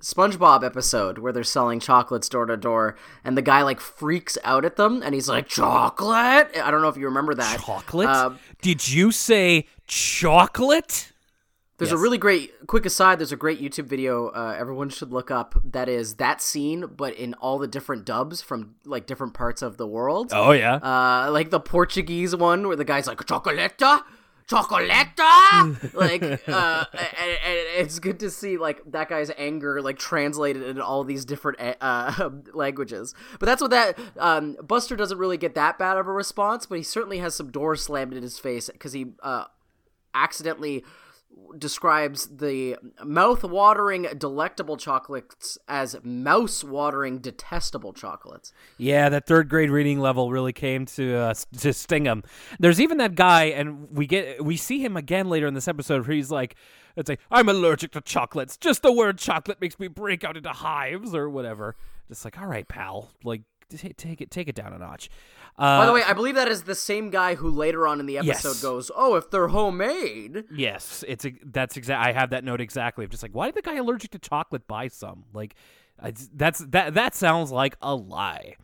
SpongeBob 0.00 0.64
episode 0.64 1.18
where 1.18 1.32
they're 1.32 1.44
selling 1.44 1.80
chocolates 1.80 2.28
door 2.28 2.46
to 2.46 2.56
door, 2.56 2.96
and 3.22 3.36
the 3.36 3.42
guy 3.42 3.62
like 3.62 3.80
freaks 3.80 4.38
out 4.44 4.64
at 4.64 4.76
them, 4.76 5.02
and 5.02 5.14
he's 5.14 5.28
like, 5.28 5.46
"Chocolate!" 5.46 6.50
I 6.56 6.70
don't 6.70 6.82
know 6.82 6.88
if 6.88 6.96
you 6.96 7.04
remember 7.06 7.34
that. 7.34 7.60
chocolate? 7.60 8.08
Uh, 8.08 8.30
Did 8.62 8.88
you 8.88 9.12
say 9.12 9.66
chocolate? 9.86 11.12
There's 11.80 11.92
a 11.92 11.96
really 11.96 12.18
great 12.18 12.66
quick 12.66 12.84
aside. 12.84 13.18
There's 13.18 13.32
a 13.32 13.36
great 13.36 13.58
YouTube 13.58 13.86
video 13.86 14.28
uh, 14.28 14.54
everyone 14.58 14.90
should 14.90 15.12
look 15.12 15.30
up. 15.30 15.54
That 15.64 15.88
is 15.88 16.16
that 16.16 16.42
scene, 16.42 16.84
but 16.94 17.14
in 17.14 17.32
all 17.34 17.58
the 17.58 17.66
different 17.66 18.04
dubs 18.04 18.42
from 18.42 18.74
like 18.84 19.06
different 19.06 19.32
parts 19.32 19.62
of 19.62 19.78
the 19.78 19.86
world. 19.86 20.30
Oh 20.30 20.52
yeah. 20.52 20.74
Uh, 20.74 21.30
like 21.30 21.48
the 21.48 21.58
Portuguese 21.60 22.36
one 22.36 22.66
where 22.66 22.76
the 22.76 22.84
guy's 22.84 23.06
like 23.06 23.16
chocolata, 23.18 24.02
chocolata. 24.50 25.94
like, 25.94 26.22
uh, 26.22 26.84
and, 26.92 27.30
and 27.44 27.58
it's 27.76 27.98
good 27.98 28.20
to 28.20 28.30
see 28.30 28.58
like 28.58 28.80
that 28.90 29.08
guy's 29.08 29.30
anger 29.36 29.80
like 29.80 29.98
translated 29.98 30.62
in 30.62 30.80
all 30.80 31.04
these 31.04 31.24
different 31.24 31.58
uh, 31.80 32.30
languages. 32.52 33.14
But 33.38 33.46
that's 33.46 33.62
what 33.62 33.70
that 33.70 33.98
um, 34.18 34.56
Buster 34.62 34.96
doesn't 34.96 35.18
really 35.18 35.38
get 35.38 35.54
that 35.54 35.78
bad 35.78 35.96
of 35.96 36.06
a 36.06 36.12
response, 36.12 36.66
but 36.66 36.78
he 36.78 36.84
certainly 36.84 37.18
has 37.18 37.34
some 37.34 37.50
doors 37.50 37.82
slammed 37.82 38.14
in 38.14 38.22
his 38.22 38.38
face 38.38 38.68
because 38.68 38.92
he 38.92 39.12
uh, 39.22 39.44
accidentally 40.14 40.84
describes 41.58 42.36
the 42.36 42.76
mouth-watering 43.04 44.06
delectable 44.16 44.76
chocolates 44.76 45.58
as 45.68 45.96
mouse-watering 46.02 47.18
detestable 47.18 47.92
chocolates. 47.92 48.52
Yeah, 48.78 49.08
that 49.08 49.26
third 49.26 49.48
grade 49.48 49.70
reading 49.70 50.00
level 50.00 50.30
really 50.30 50.52
came 50.52 50.86
to 50.86 51.16
uh, 51.16 51.34
to 51.58 51.72
sting 51.72 52.04
him. 52.04 52.22
There's 52.58 52.80
even 52.80 52.98
that 52.98 53.14
guy, 53.14 53.44
and 53.44 53.90
we 53.90 54.06
get 54.06 54.44
we 54.44 54.56
see 54.56 54.84
him 54.84 54.96
again 54.96 55.28
later 55.28 55.46
in 55.46 55.54
this 55.54 55.68
episode 55.68 56.06
where 56.06 56.14
he's 56.16 56.30
like, 56.30 56.54
"It's 56.96 57.08
like 57.08 57.20
I'm 57.30 57.48
allergic 57.48 57.92
to 57.92 58.00
chocolates. 58.00 58.56
Just 58.56 58.82
the 58.82 58.92
word 58.92 59.18
chocolate 59.18 59.60
makes 59.60 59.78
me 59.78 59.88
break 59.88 60.24
out 60.24 60.36
into 60.36 60.50
hives 60.50 61.14
or 61.14 61.28
whatever." 61.28 61.76
Just 62.08 62.24
like, 62.24 62.40
all 62.40 62.46
right, 62.46 62.66
pal, 62.66 63.10
like 63.22 63.42
t- 63.78 63.92
take 63.92 64.20
it 64.20 64.30
take 64.30 64.48
it 64.48 64.54
down 64.54 64.72
a 64.72 64.78
notch. 64.78 65.08
Uh, 65.58 65.80
By 65.80 65.86
the 65.86 65.92
way, 65.92 66.02
I 66.02 66.12
believe 66.12 66.36
that 66.36 66.48
is 66.48 66.62
the 66.62 66.74
same 66.74 67.10
guy 67.10 67.34
who 67.34 67.48
later 67.50 67.86
on 67.86 68.00
in 68.00 68.06
the 68.06 68.18
episode 68.18 68.48
Yes. 68.50 68.62
goes, 68.62 68.90
"Oh, 68.94 69.16
if 69.16 69.30
they're 69.30 69.48
homemade." 69.48 70.44
Yes, 70.54 71.04
it's 71.08 71.24
a, 71.24 71.32
that's 71.44 71.76
exact. 71.76 72.04
I 72.06 72.12
have 72.12 72.30
that 72.30 72.44
note 72.44 72.60
exactly. 72.60 73.04
I'm 73.04 73.10
just 73.10 73.22
like, 73.22 73.34
why 73.34 73.46
did 73.46 73.56
the 73.56 73.62
guy 73.62 73.76
allergic 73.76 74.10
to 74.12 74.18
chocolate 74.18 74.66
buy 74.66 74.88
some? 74.88 75.24
Like, 75.32 75.54
that's 76.34 76.60
that. 76.68 76.94
That 76.94 77.14
sounds 77.14 77.50
like 77.52 77.76
a 77.82 77.94
lie. 77.94 78.54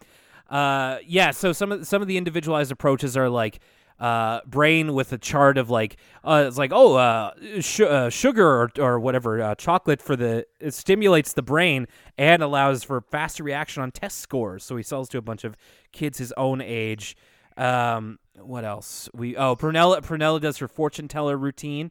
Uh, 0.48 0.98
yeah. 1.06 1.32
So 1.32 1.52
some 1.52 1.72
of 1.72 1.86
some 1.86 2.02
of 2.02 2.08
the 2.08 2.16
individualized 2.16 2.70
approaches 2.72 3.16
are 3.16 3.28
like. 3.28 3.60
Uh, 3.98 4.40
brain 4.44 4.92
with 4.92 5.12
a 5.12 5.18
chart 5.18 5.56
of 5.56 5.70
like, 5.70 5.96
uh, 6.22 6.44
it's 6.46 6.58
like, 6.58 6.70
oh, 6.74 6.96
uh, 6.96 7.30
sh- 7.60 7.80
uh 7.80 8.10
sugar 8.10 8.46
or, 8.46 8.70
or 8.78 9.00
whatever, 9.00 9.40
uh, 9.42 9.54
chocolate 9.54 10.02
for 10.02 10.16
the 10.16 10.46
it 10.60 10.74
stimulates 10.74 11.32
the 11.32 11.42
brain 11.42 11.86
and 12.18 12.42
allows 12.42 12.84
for 12.84 13.00
faster 13.00 13.42
reaction 13.42 13.82
on 13.82 13.90
test 13.90 14.20
scores. 14.20 14.64
So 14.64 14.76
he 14.76 14.82
sells 14.82 15.08
to 15.10 15.18
a 15.18 15.22
bunch 15.22 15.44
of 15.44 15.56
kids 15.92 16.18
his 16.18 16.32
own 16.36 16.60
age. 16.60 17.16
Um, 17.56 18.18
what 18.34 18.66
else? 18.66 19.08
We 19.14 19.34
oh, 19.36 19.56
Prunella 19.56 20.02
Prunella 20.02 20.40
does 20.42 20.58
her 20.58 20.68
fortune 20.68 21.08
teller 21.08 21.38
routine 21.38 21.90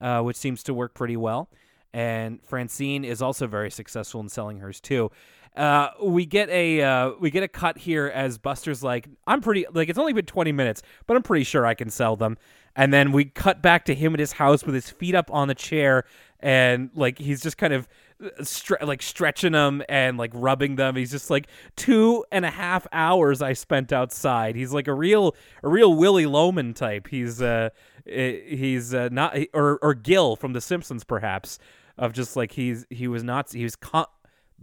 uh, 0.00 0.20
which 0.22 0.36
seems 0.36 0.62
to 0.64 0.74
work 0.74 0.94
pretty 0.94 1.16
well. 1.16 1.48
And 1.92 2.40
Francine 2.44 3.04
is 3.04 3.22
also 3.22 3.46
very 3.46 3.70
successful 3.70 4.20
in 4.20 4.28
selling 4.28 4.58
hers 4.58 4.80
too. 4.80 5.10
Uh, 5.58 5.90
we 6.00 6.24
get 6.24 6.48
a 6.50 6.80
uh, 6.80 7.10
we 7.18 7.32
get 7.32 7.42
a 7.42 7.48
cut 7.48 7.76
here 7.76 8.06
as 8.14 8.38
Buster's 8.38 8.84
like, 8.84 9.08
I'm 9.26 9.40
pretty 9.40 9.66
like 9.72 9.88
it's 9.88 9.98
only 9.98 10.12
been 10.12 10.24
20 10.24 10.52
minutes, 10.52 10.82
but 11.08 11.16
I'm 11.16 11.22
pretty 11.24 11.42
sure 11.42 11.66
I 11.66 11.74
can 11.74 11.90
sell 11.90 12.14
them. 12.14 12.38
And 12.76 12.94
then 12.94 13.10
we 13.10 13.24
cut 13.24 13.60
back 13.60 13.84
to 13.86 13.94
him 13.94 14.14
at 14.14 14.20
his 14.20 14.30
house 14.30 14.64
with 14.64 14.76
his 14.76 14.88
feet 14.88 15.16
up 15.16 15.32
on 15.32 15.48
the 15.48 15.56
chair, 15.56 16.04
and 16.38 16.90
like 16.94 17.18
he's 17.18 17.42
just 17.42 17.58
kind 17.58 17.72
of 17.72 17.88
uh, 18.22 18.28
stre- 18.42 18.86
like 18.86 19.02
stretching 19.02 19.50
them 19.50 19.82
and 19.88 20.16
like 20.16 20.30
rubbing 20.32 20.76
them. 20.76 20.94
He's 20.94 21.10
just 21.10 21.28
like 21.28 21.48
two 21.74 22.24
and 22.30 22.44
a 22.44 22.50
half 22.50 22.86
hours 22.92 23.42
I 23.42 23.54
spent 23.54 23.92
outside. 23.92 24.54
He's 24.54 24.72
like 24.72 24.86
a 24.86 24.94
real 24.94 25.34
a 25.64 25.68
real 25.68 25.92
Willy 25.92 26.26
Loman 26.26 26.72
type. 26.72 27.08
He's 27.08 27.42
uh 27.42 27.70
he's 28.06 28.94
uh, 28.94 29.08
not 29.10 29.36
or 29.52 29.80
or 29.82 29.94
Gil 29.94 30.36
from 30.36 30.52
The 30.52 30.60
Simpsons 30.60 31.02
perhaps 31.02 31.58
of 31.96 32.12
just 32.12 32.36
like 32.36 32.52
he's 32.52 32.86
he 32.90 33.08
was 33.08 33.24
not 33.24 33.50
he 33.50 33.64
was 33.64 33.74
con- 33.74 34.06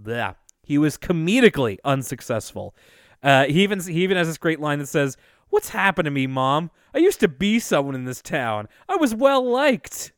bleh. 0.01 0.35
He 0.65 0.77
was 0.77 0.97
comedically 0.97 1.77
unsuccessful. 1.85 2.75
Uh, 3.23 3.45
he 3.45 3.63
even 3.63 3.79
he 3.79 4.03
even 4.03 4.17
has 4.17 4.27
this 4.27 4.37
great 4.37 4.59
line 4.59 4.79
that 4.79 4.87
says, 4.87 5.15
"What's 5.49 5.69
happened 5.69 6.05
to 6.05 6.11
me, 6.11 6.27
mom? 6.27 6.71
I 6.93 6.97
used 6.97 7.19
to 7.21 7.27
be 7.27 7.59
someone 7.59 7.95
in 7.95 8.05
this 8.05 8.21
town. 8.21 8.67
I 8.89 8.97
was 8.97 9.15
well 9.15 9.43
liked." 9.43 10.11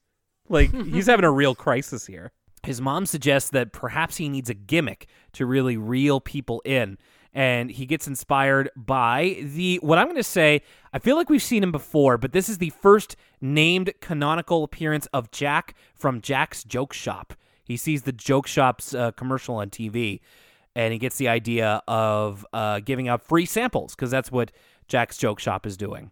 Like 0.50 0.74
he's 0.86 1.08
having 1.08 1.26
a 1.26 1.32
real 1.32 1.56
crisis 1.56 2.08
here. 2.08 2.32
His 2.64 2.82
mom 2.82 3.06
suggests 3.06 3.50
that 3.52 3.72
perhaps 3.72 4.18
he 4.18 4.30
needs 4.30 4.50
a 4.50 4.54
gimmick 4.54 5.08
to 5.34 5.46
really 5.46 5.78
reel 5.78 6.20
people 6.20 6.62
in. 6.66 6.98
And 7.34 7.70
he 7.70 7.86
gets 7.86 8.08
inspired 8.08 8.72
by 8.76 9.38
the 9.42 9.78
what 9.78 10.00
I'm 10.00 10.08
going 10.08 10.16
to 10.16 10.24
say. 10.24 10.62
I 10.92 11.00
feel 11.00 11.16
like 11.16 11.30
we've 11.30 11.42
seen 11.42 11.62
him 11.62 11.72
before, 11.72 12.18
but 12.18 12.32
this 12.32 12.50
is 12.50 12.58
the 12.58 12.72
first 12.82 13.16
named 13.40 13.94
canonical 14.02 14.64
appearance 14.64 15.06
of 15.14 15.30
Jack 15.32 15.76
from 15.94 16.20
Jack's 16.20 16.64
Joke 16.64 16.94
Shop. 16.94 17.34
He 17.68 17.76
sees 17.78 18.04
the 18.04 18.14
Joke 18.14 18.48
Shop's 18.48 18.94
uh, 18.94 19.12
commercial 19.12 19.56
on 19.56 19.70
TV, 19.70 20.22
and 20.76 20.94
he 20.94 21.00
gets 21.00 21.18
the 21.18 21.28
idea 21.28 21.82
of 21.88 22.46
uh, 22.54 22.80
giving 22.80 23.10
out 23.10 23.22
free 23.22 23.46
samples 23.46 23.94
because 23.94 24.10
that's 24.10 24.32
what 24.32 24.52
Jack's 24.88 25.18
Joke 25.18 25.40
Shop 25.40 25.66
is 25.66 25.76
doing. 25.76 26.12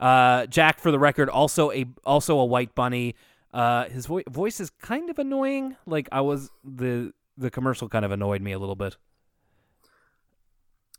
Uh, 0.00 0.46
Jack, 0.46 0.80
for 0.80 0.90
the 0.90 0.98
record, 0.98 1.28
also 1.28 1.70
a 1.70 1.86
also 2.04 2.38
a 2.38 2.44
white 2.44 2.74
bunny. 2.74 3.14
Uh, 3.54 3.84
his 3.88 4.06
vo- 4.06 4.22
voice 4.28 4.60
is 4.60 4.70
kind 4.70 5.08
of 5.08 5.18
annoying. 5.18 5.76
Like 5.86 6.08
I 6.10 6.20
was 6.22 6.50
the 6.64 7.12
the 7.38 7.50
commercial 7.50 7.88
kind 7.88 8.04
of 8.04 8.10
annoyed 8.10 8.42
me 8.42 8.52
a 8.52 8.58
little 8.58 8.74
bit. 8.74 8.96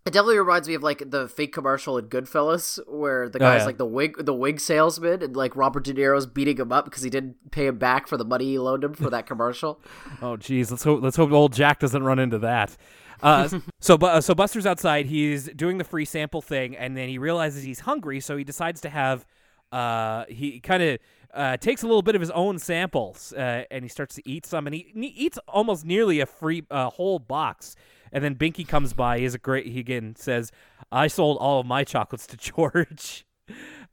It 0.07 0.13
definitely 0.13 0.39
reminds 0.39 0.67
me 0.67 0.73
of 0.73 0.83
like 0.83 1.11
the 1.11 1.27
fake 1.27 1.53
commercial 1.53 1.97
in 1.97 2.05
Goodfellas, 2.07 2.79
where 2.87 3.29
the 3.29 3.37
Oh, 3.39 3.41
guy's 3.41 3.59
yeah. 3.61 3.65
like 3.65 3.77
the 3.77 3.85
wig, 3.85 4.15
the 4.25 4.33
wig 4.33 4.59
salesman, 4.59 5.21
and 5.21 5.35
like 5.35 5.55
Robert 5.55 5.83
De 5.83 5.93
Niro's 5.93 6.25
beating 6.25 6.57
him 6.57 6.71
up 6.71 6.85
because 6.85 7.03
he 7.03 7.09
didn't 7.09 7.51
pay 7.51 7.67
him 7.67 7.77
back 7.77 8.07
for 8.07 8.17
the 8.17 8.25
money 8.25 8.45
he 8.45 8.59
loaned 8.59 8.83
him 8.83 8.93
for 8.93 9.09
that 9.09 9.25
commercial. 9.27 9.79
Oh, 10.21 10.37
geez, 10.37 10.71
let's 10.71 10.83
hope 10.83 11.01
let's 11.03 11.17
hope 11.17 11.31
old 11.31 11.53
Jack 11.53 11.79
doesn't 11.79 12.03
run 12.03 12.19
into 12.19 12.39
that. 12.39 12.75
Uh, 13.21 13.49
so, 13.81 13.97
Bu- 13.97 14.21
so 14.21 14.33
Buster's 14.33 14.65
outside. 14.65 15.05
He's 15.07 15.45
doing 15.49 15.77
the 15.77 15.83
free 15.83 16.05
sample 16.05 16.41
thing, 16.41 16.75
and 16.75 16.95
then 16.95 17.09
he 17.09 17.17
realizes 17.17 17.63
he's 17.63 17.81
hungry, 17.81 18.19
so 18.19 18.37
he 18.37 18.43
decides 18.43 18.81
to 18.81 18.89
have. 18.89 19.25
Uh, 19.71 20.23
he 20.29 20.59
kind 20.61 20.81
of 20.81 20.99
uh, 21.33 21.57
takes 21.57 21.83
a 21.83 21.85
little 21.87 22.01
bit 22.01 22.15
of 22.15 22.21
his 22.21 22.31
own 22.31 22.57
samples, 22.59 23.33
uh, 23.33 23.63
and 23.69 23.83
he 23.83 23.89
starts 23.89 24.15
to 24.15 24.21
eat 24.29 24.45
some, 24.45 24.65
and 24.65 24.73
he, 24.73 24.91
he 24.93 25.07
eats 25.07 25.37
almost 25.47 25.83
nearly 25.85 26.19
a 26.21 26.25
free 26.25 26.63
uh, 26.71 26.89
whole 26.89 27.19
box. 27.19 27.75
And 28.11 28.23
then 28.23 28.35
Binky 28.35 28.67
comes 28.67 28.93
by. 28.93 29.17
He 29.17 29.23
has 29.23 29.33
a 29.35 29.39
great. 29.39 29.67
He 29.67 29.79
again 29.79 30.15
says, 30.15 30.51
"I 30.91 31.07
sold 31.07 31.37
all 31.37 31.59
of 31.59 31.65
my 31.65 31.83
chocolates 31.83 32.27
to 32.27 32.37
George." 32.37 33.25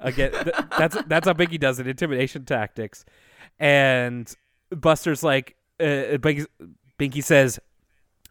again, 0.01 0.33
th- 0.33 0.55
that's 0.79 0.97
that's 1.07 1.27
how 1.27 1.35
Binky 1.35 1.59
does 1.59 1.79
it. 1.79 1.87
Intimidation 1.87 2.45
tactics. 2.45 3.05
And 3.59 4.33
Buster's 4.71 5.23
like, 5.23 5.57
uh, 5.81 6.19
Binky, 6.19 6.47
Binky 6.99 7.23
says, 7.23 7.59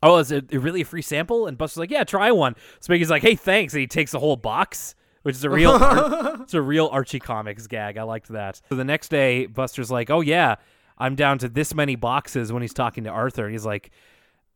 "Oh, 0.01 0.17
is 0.17 0.31
it 0.31 0.51
really 0.51 0.81
a 0.81 0.85
free 0.85 1.01
sample?" 1.01 1.47
And 1.47 1.57
Buster's 1.57 1.77
like, 1.79 1.91
"Yeah, 1.91 2.03
try 2.03 2.31
one." 2.31 2.55
So 2.79 2.93
Binky's 2.93 3.09
like, 3.09 3.21
"Hey, 3.21 3.35
thanks," 3.35 3.73
and 3.73 3.81
he 3.81 3.87
takes 3.87 4.11
the 4.11 4.19
whole 4.19 4.35
box 4.35 4.95
which 5.23 5.35
is 5.35 5.43
a 5.43 5.49
real 5.49 5.71
Ar- 5.71 6.37
it's 6.41 6.53
a 6.53 6.61
real 6.61 6.89
Archie 6.91 7.19
comics 7.19 7.65
gag. 7.67 7.97
I 7.97 8.03
liked 8.03 8.27
that. 8.27 8.61
So 8.69 8.75
the 8.75 8.83
next 8.83 9.07
day, 9.07 9.45
Buster's 9.47 9.89
like, 9.89 10.09
"Oh 10.09 10.21
yeah, 10.21 10.55
I'm 10.97 11.15
down 11.15 11.37
to 11.39 11.49
this 11.49 11.73
many 11.73 11.95
boxes." 11.95 12.51
When 12.51 12.61
he's 12.61 12.73
talking 12.73 13.05
to 13.05 13.09
Arthur, 13.09 13.45
and 13.45 13.53
he's 13.53 13.65
like, 13.65 13.91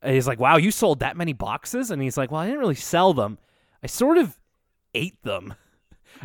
"He's 0.03 0.27
like, 0.27 0.39
wow, 0.39 0.57
you 0.57 0.71
sold 0.71 0.99
that 0.99 1.17
many 1.17 1.33
boxes?" 1.33 1.91
And 1.91 2.01
he's 2.01 2.17
like, 2.17 2.31
"Well, 2.31 2.41
I 2.41 2.45
didn't 2.45 2.59
really 2.59 2.75
sell 2.75 3.13
them. 3.13 3.37
I 3.83 3.87
sort 3.87 4.17
of 4.17 4.37
ate 4.93 5.21
them." 5.23 5.53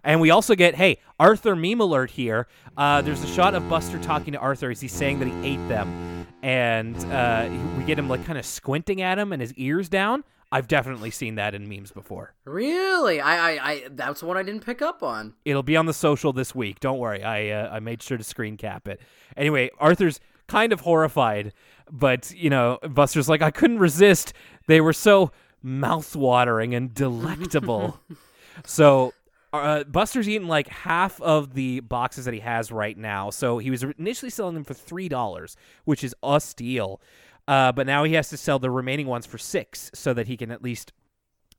And 0.04 0.22
we 0.22 0.30
also 0.30 0.54
get, 0.54 0.74
hey, 0.74 1.00
Arthur 1.20 1.54
meme 1.54 1.80
alert 1.80 2.12
here. 2.12 2.46
Uh, 2.78 3.02
there's 3.02 3.22
a 3.22 3.26
shot 3.26 3.54
of 3.54 3.68
Buster 3.68 3.98
talking 3.98 4.32
to 4.32 4.38
Arthur 4.38 4.70
as 4.70 4.80
he's 4.80 4.92
saying 4.92 5.18
that 5.18 5.28
he 5.28 5.34
ate 5.46 5.68
them, 5.68 6.26
and 6.42 6.96
uh, 7.12 7.46
we 7.76 7.84
get 7.84 7.98
him 7.98 8.08
like 8.08 8.24
kind 8.24 8.38
of 8.38 8.46
squinting 8.46 9.02
at 9.02 9.18
him 9.18 9.34
and 9.34 9.42
his 9.42 9.52
ears 9.54 9.90
down. 9.90 10.24
I've 10.52 10.68
definitely 10.68 11.10
seen 11.10 11.36
that 11.36 11.54
in 11.54 11.66
memes 11.66 11.92
before. 11.92 12.34
Really? 12.44 13.20
I, 13.22 13.52
I, 13.52 13.70
I 13.70 13.88
that's 13.90 14.22
one 14.22 14.36
I 14.36 14.42
didn't 14.42 14.64
pick 14.64 14.82
up 14.82 15.02
on. 15.02 15.32
It'll 15.46 15.62
be 15.62 15.78
on 15.78 15.86
the 15.86 15.94
social 15.94 16.34
this 16.34 16.54
week. 16.54 16.78
Don't 16.78 16.98
worry. 16.98 17.22
I, 17.22 17.48
uh, 17.48 17.70
I 17.72 17.80
made 17.80 18.02
sure 18.02 18.18
to 18.18 18.24
screen 18.24 18.58
cap 18.58 18.86
it. 18.86 19.00
Anyway, 19.34 19.70
Arthur's 19.78 20.20
kind 20.48 20.74
of 20.74 20.80
horrified, 20.80 21.54
but 21.90 22.32
you 22.34 22.50
know, 22.50 22.78
Buster's 22.88 23.28
like, 23.28 23.42
I 23.42 23.50
couldn't 23.50 23.78
resist. 23.78 24.32
They 24.66 24.80
were 24.80 24.92
so 24.92 25.32
mouthwatering 25.64 26.76
and 26.76 26.92
delectable. 26.92 28.00
so. 28.64 29.12
Uh, 29.54 29.84
Buster's 29.84 30.30
eaten 30.30 30.48
like 30.48 30.66
half 30.68 31.20
of 31.20 31.52
the 31.52 31.80
boxes 31.80 32.24
that 32.24 32.32
he 32.32 32.40
has 32.40 32.72
right 32.72 32.96
now. 32.96 33.28
So 33.28 33.58
he 33.58 33.70
was 33.70 33.82
initially 33.82 34.30
selling 34.30 34.54
them 34.54 34.64
for 34.64 34.72
three 34.72 35.10
dollars, 35.10 35.58
which 35.84 36.02
is 36.02 36.14
a 36.22 36.40
steal. 36.40 37.02
Uh, 37.46 37.70
but 37.70 37.86
now 37.86 38.04
he 38.04 38.14
has 38.14 38.30
to 38.30 38.38
sell 38.38 38.58
the 38.58 38.70
remaining 38.70 39.06
ones 39.06 39.26
for 39.26 39.36
six 39.36 39.90
so 39.92 40.14
that 40.14 40.26
he 40.26 40.38
can 40.38 40.50
at 40.50 40.62
least 40.62 40.94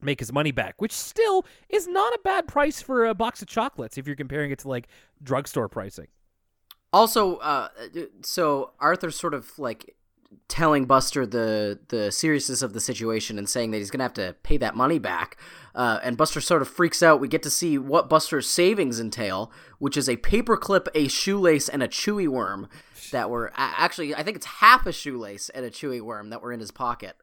make 0.01 0.19
his 0.19 0.31
money 0.31 0.51
back, 0.51 0.81
which 0.81 0.91
still 0.91 1.45
is 1.69 1.87
not 1.87 2.13
a 2.13 2.19
bad 2.23 2.47
price 2.47 2.81
for 2.81 3.05
a 3.05 3.13
box 3.13 3.41
of 3.41 3.47
chocolates 3.47 3.97
if 3.97 4.07
you're 4.07 4.15
comparing 4.15 4.51
it 4.51 4.59
to 4.59 4.67
like 4.67 4.87
drugstore 5.21 5.69
pricing. 5.69 6.07
Also, 6.91 7.37
uh, 7.37 7.69
so 8.21 8.71
Arthur's 8.79 9.15
sort 9.15 9.33
of 9.33 9.57
like 9.57 9.95
telling 10.47 10.85
Buster 10.85 11.25
the 11.25 11.79
the 11.89 12.11
seriousness 12.11 12.61
of 12.61 12.73
the 12.73 12.79
situation 12.79 13.37
and 13.37 13.49
saying 13.49 13.71
that 13.71 13.77
he's 13.77 13.91
gonna 13.91 14.03
have 14.03 14.13
to 14.13 14.35
pay 14.43 14.57
that 14.57 14.75
money 14.75 14.99
back. 14.99 15.37
Uh, 15.75 15.99
and 16.03 16.17
Buster 16.17 16.41
sort 16.41 16.61
of 16.61 16.67
freaks 16.67 17.01
out. 17.01 17.19
We 17.19 17.27
get 17.27 17.43
to 17.43 17.49
see 17.49 17.77
what 17.77 18.09
Buster's 18.09 18.47
savings 18.47 18.99
entail, 18.99 19.51
which 19.79 19.97
is 19.97 20.07
a 20.07 20.17
paperclip, 20.17 20.87
a 20.93 21.07
shoelace, 21.07 21.67
and 21.69 21.81
a 21.81 21.87
chewy 21.87 22.27
worm 22.27 22.67
that 23.11 23.29
were 23.29 23.51
actually 23.55 24.13
I 24.15 24.23
think 24.23 24.37
it's 24.37 24.45
half 24.45 24.85
a 24.85 24.91
shoelace 24.91 25.49
and 25.49 25.65
a 25.65 25.71
chewy 25.71 26.01
worm 26.01 26.29
that 26.29 26.41
were 26.41 26.51
in 26.51 26.59
his 26.59 26.71
pocket. 26.71 27.15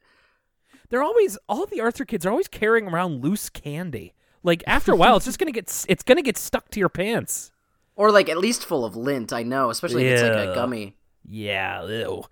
They're 0.89 1.03
always 1.03 1.39
all 1.49 1.67
the 1.67 1.81
Arthur 1.81 2.05
kids 2.05 2.27
are 2.27 2.31
always 2.31 2.49
carrying 2.49 2.89
around 2.89 3.23
loose 3.23 3.49
candy. 3.49 4.15
Like 4.43 4.65
after 4.67 4.93
a 4.93 4.97
while, 4.97 5.17
it's 5.17 5.27
just 5.27 5.39
gonna 5.39 5.53
get 5.53 5.85
it's 5.89 6.03
gonna 6.03 6.23
get 6.23 6.37
stuck 6.37 6.71
to 6.71 6.81
your 6.81 6.89
pants. 6.89 7.53
Or 7.97 8.11
like 8.11 8.29
at 8.29 8.39
least 8.39 8.65
full 8.65 8.85
of 8.85 8.97
lint. 8.97 9.33
I 9.33 9.43
know, 9.43 9.71
especially 9.71 10.07
if 10.07 10.15
it's 10.15 10.23
like 10.23 10.49
a 10.49 10.55
gummy. 10.55 10.97
Yeah. 11.29 11.87
Ew. 11.87 12.25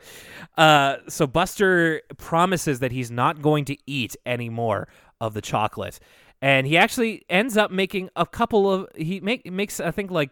Uh, 0.57 0.97
so 1.09 1.26
Buster 1.26 2.03
promises 2.16 2.80
that 2.80 2.93
he's 2.93 3.11
not 3.11 3.43
going 3.43 3.64
to 3.66 3.76
eat 3.86 4.16
any 4.26 4.49
more 4.49 4.89
of 5.20 5.34
the 5.34 5.41
chocolate, 5.41 5.99
and 6.41 6.66
he 6.66 6.76
actually 6.76 7.24
ends 7.28 7.57
up 7.57 7.70
making 7.70 8.11
a 8.16 8.26
couple 8.26 8.72
of. 8.72 8.89
He 8.97 9.20
make 9.20 9.51
makes 9.51 9.80
I 9.80 9.91
think 9.91 10.11
like 10.11 10.30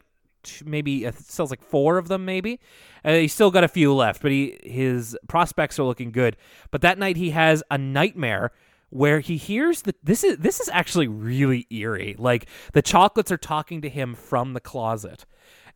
maybe 0.64 1.06
uh, 1.06 1.12
sells 1.12 1.50
like 1.50 1.62
four 1.62 1.98
of 1.98 2.08
them 2.08 2.24
maybe. 2.24 2.60
Uh, 3.04 3.14
he's 3.14 3.32
still 3.32 3.50
got 3.50 3.64
a 3.64 3.68
few 3.68 3.92
left, 3.94 4.22
but 4.22 4.30
he 4.30 4.58
his 4.62 5.16
prospects 5.28 5.78
are 5.78 5.84
looking 5.84 6.12
good. 6.12 6.36
But 6.70 6.82
that 6.82 6.98
night 6.98 7.16
he 7.16 7.30
has 7.30 7.62
a 7.70 7.78
nightmare 7.78 8.52
where 8.90 9.20
he 9.20 9.36
hears 9.36 9.82
that 9.82 9.96
this 10.04 10.22
is 10.22 10.38
this 10.38 10.60
is 10.60 10.68
actually 10.70 11.08
really 11.08 11.66
eerie. 11.70 12.14
Like 12.18 12.46
the 12.72 12.82
chocolates 12.82 13.32
are 13.32 13.36
talking 13.36 13.82
to 13.82 13.88
him 13.88 14.14
from 14.14 14.52
the 14.52 14.60
closet 14.60 15.26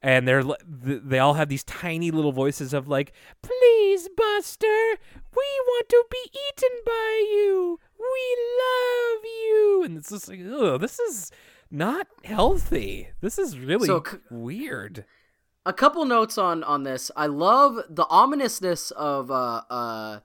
and 0.03 0.26
they're 0.26 0.42
they 0.66 1.18
all 1.18 1.34
have 1.34 1.48
these 1.48 1.64
tiny 1.64 2.11
little 2.11 2.32
voices 2.32 2.72
of 2.72 2.88
like, 2.88 3.12
"Please, 3.42 4.09
Buster, 4.16 4.96
we 5.36 5.46
want 5.66 5.88
to 5.88 6.05
be 6.11 6.30
eaten 6.32 6.78
by 6.86 7.26
you. 7.30 7.78
We 7.98 8.36
love 8.59 9.24
you." 9.24 9.82
And 9.84 9.98
it's 9.98 10.11
just 10.11 10.28
like, 10.28 10.40
"Oh, 10.42 10.78
this 10.78 10.98
is 10.98 11.30
not 11.70 12.07
healthy. 12.24 13.09
This 13.20 13.38
is 13.38 13.59
really 13.59 13.86
so, 13.86 14.03
weird." 14.30 15.05
A 15.66 15.72
couple 15.72 16.05
notes 16.07 16.38
on 16.38 16.64
on 16.64 16.84
this. 16.84 17.11
I 17.14 17.26
love 17.26 17.80
the 17.88 18.07
ominousness 18.09 18.90
of 18.92 19.30
uh 19.30 19.62
uh 19.68 20.20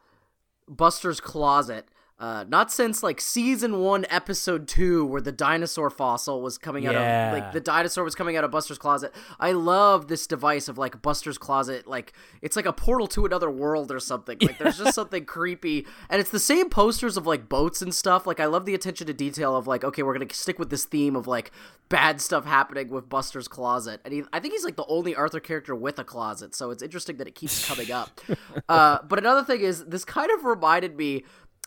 Buster's 0.68 1.20
closet 1.20 1.90
uh, 2.18 2.46
not 2.48 2.72
since 2.72 3.04
like 3.04 3.20
season 3.20 3.82
one, 3.82 4.06
episode 4.10 4.70
two, 4.70 5.06
where 5.06 5.20
the 5.20 5.34
dinosaur 5.34 5.90
fossil 5.90 6.42
was 6.42 6.58
coming 6.58 6.84
yeah. 6.84 6.92
out 6.92 6.96
of 7.36 7.44
like 7.44 7.52
the 7.52 7.60
dinosaur 7.60 8.06
was 8.06 8.16
coming 8.16 8.38
out 8.38 8.46
of 8.46 8.52
Buster's 8.52 8.78
closet. 8.78 9.14
I 9.38 9.52
love 9.52 10.08
this 10.08 10.26
device 10.26 10.70
of 10.70 10.78
like 10.78 11.02
Buster's 11.02 11.38
closet, 11.38 11.88
like 11.88 12.14
it's 12.42 12.56
like 12.56 12.66
a 12.66 12.72
portal 12.72 13.08
to 13.08 13.26
another 13.26 13.52
world 13.52 13.92
or 13.92 14.00
something. 14.00 14.38
Like 14.40 14.58
there's 14.58 14.78
just 14.78 14.96
something 14.96 15.26
creepy, 15.26 15.86
and 16.10 16.22
it's 16.22 16.30
the 16.30 16.40
same 16.40 16.70
posters 16.70 17.18
of 17.18 17.28
like 17.28 17.50
boats 17.50 17.82
and 17.82 17.94
stuff. 17.94 18.26
Like 18.26 18.40
I 18.40 18.46
love 18.46 18.66
the 18.66 18.76
attention 18.76 19.08
to 19.08 19.14
detail 19.14 19.54
of 19.54 19.68
like 19.68 19.84
okay, 19.84 20.02
we're 20.02 20.14
gonna 20.14 20.34
stick 20.34 20.58
with 20.58 20.70
this 20.70 20.86
theme 20.86 21.18
of 21.18 21.28
like 21.28 21.52
bad 21.90 22.22
stuff 22.22 22.46
happening 22.46 22.88
with 22.90 23.10
Buster's 23.10 23.50
closet, 23.50 24.00
and 24.06 24.14
he, 24.14 24.24
I 24.32 24.40
think 24.40 24.54
he's 24.54 24.64
like 24.64 24.78
the 24.78 24.86
only 24.88 25.16
Arthur 25.16 25.42
character 25.42 25.76
with 25.76 26.00
a 26.00 26.06
closet, 26.06 26.56
so 26.56 26.72
it's 26.72 26.82
interesting 26.82 27.18
that 27.18 27.28
it 27.28 27.36
keeps 27.36 27.68
coming 27.68 27.92
up. 27.92 28.22
uh, 28.70 29.00
but 29.06 29.20
another 29.20 29.44
thing 29.44 29.60
is 29.60 29.84
this 29.84 30.06
kind 30.06 30.32
of 30.32 30.46
reminded 30.46 30.96
me 30.96 31.26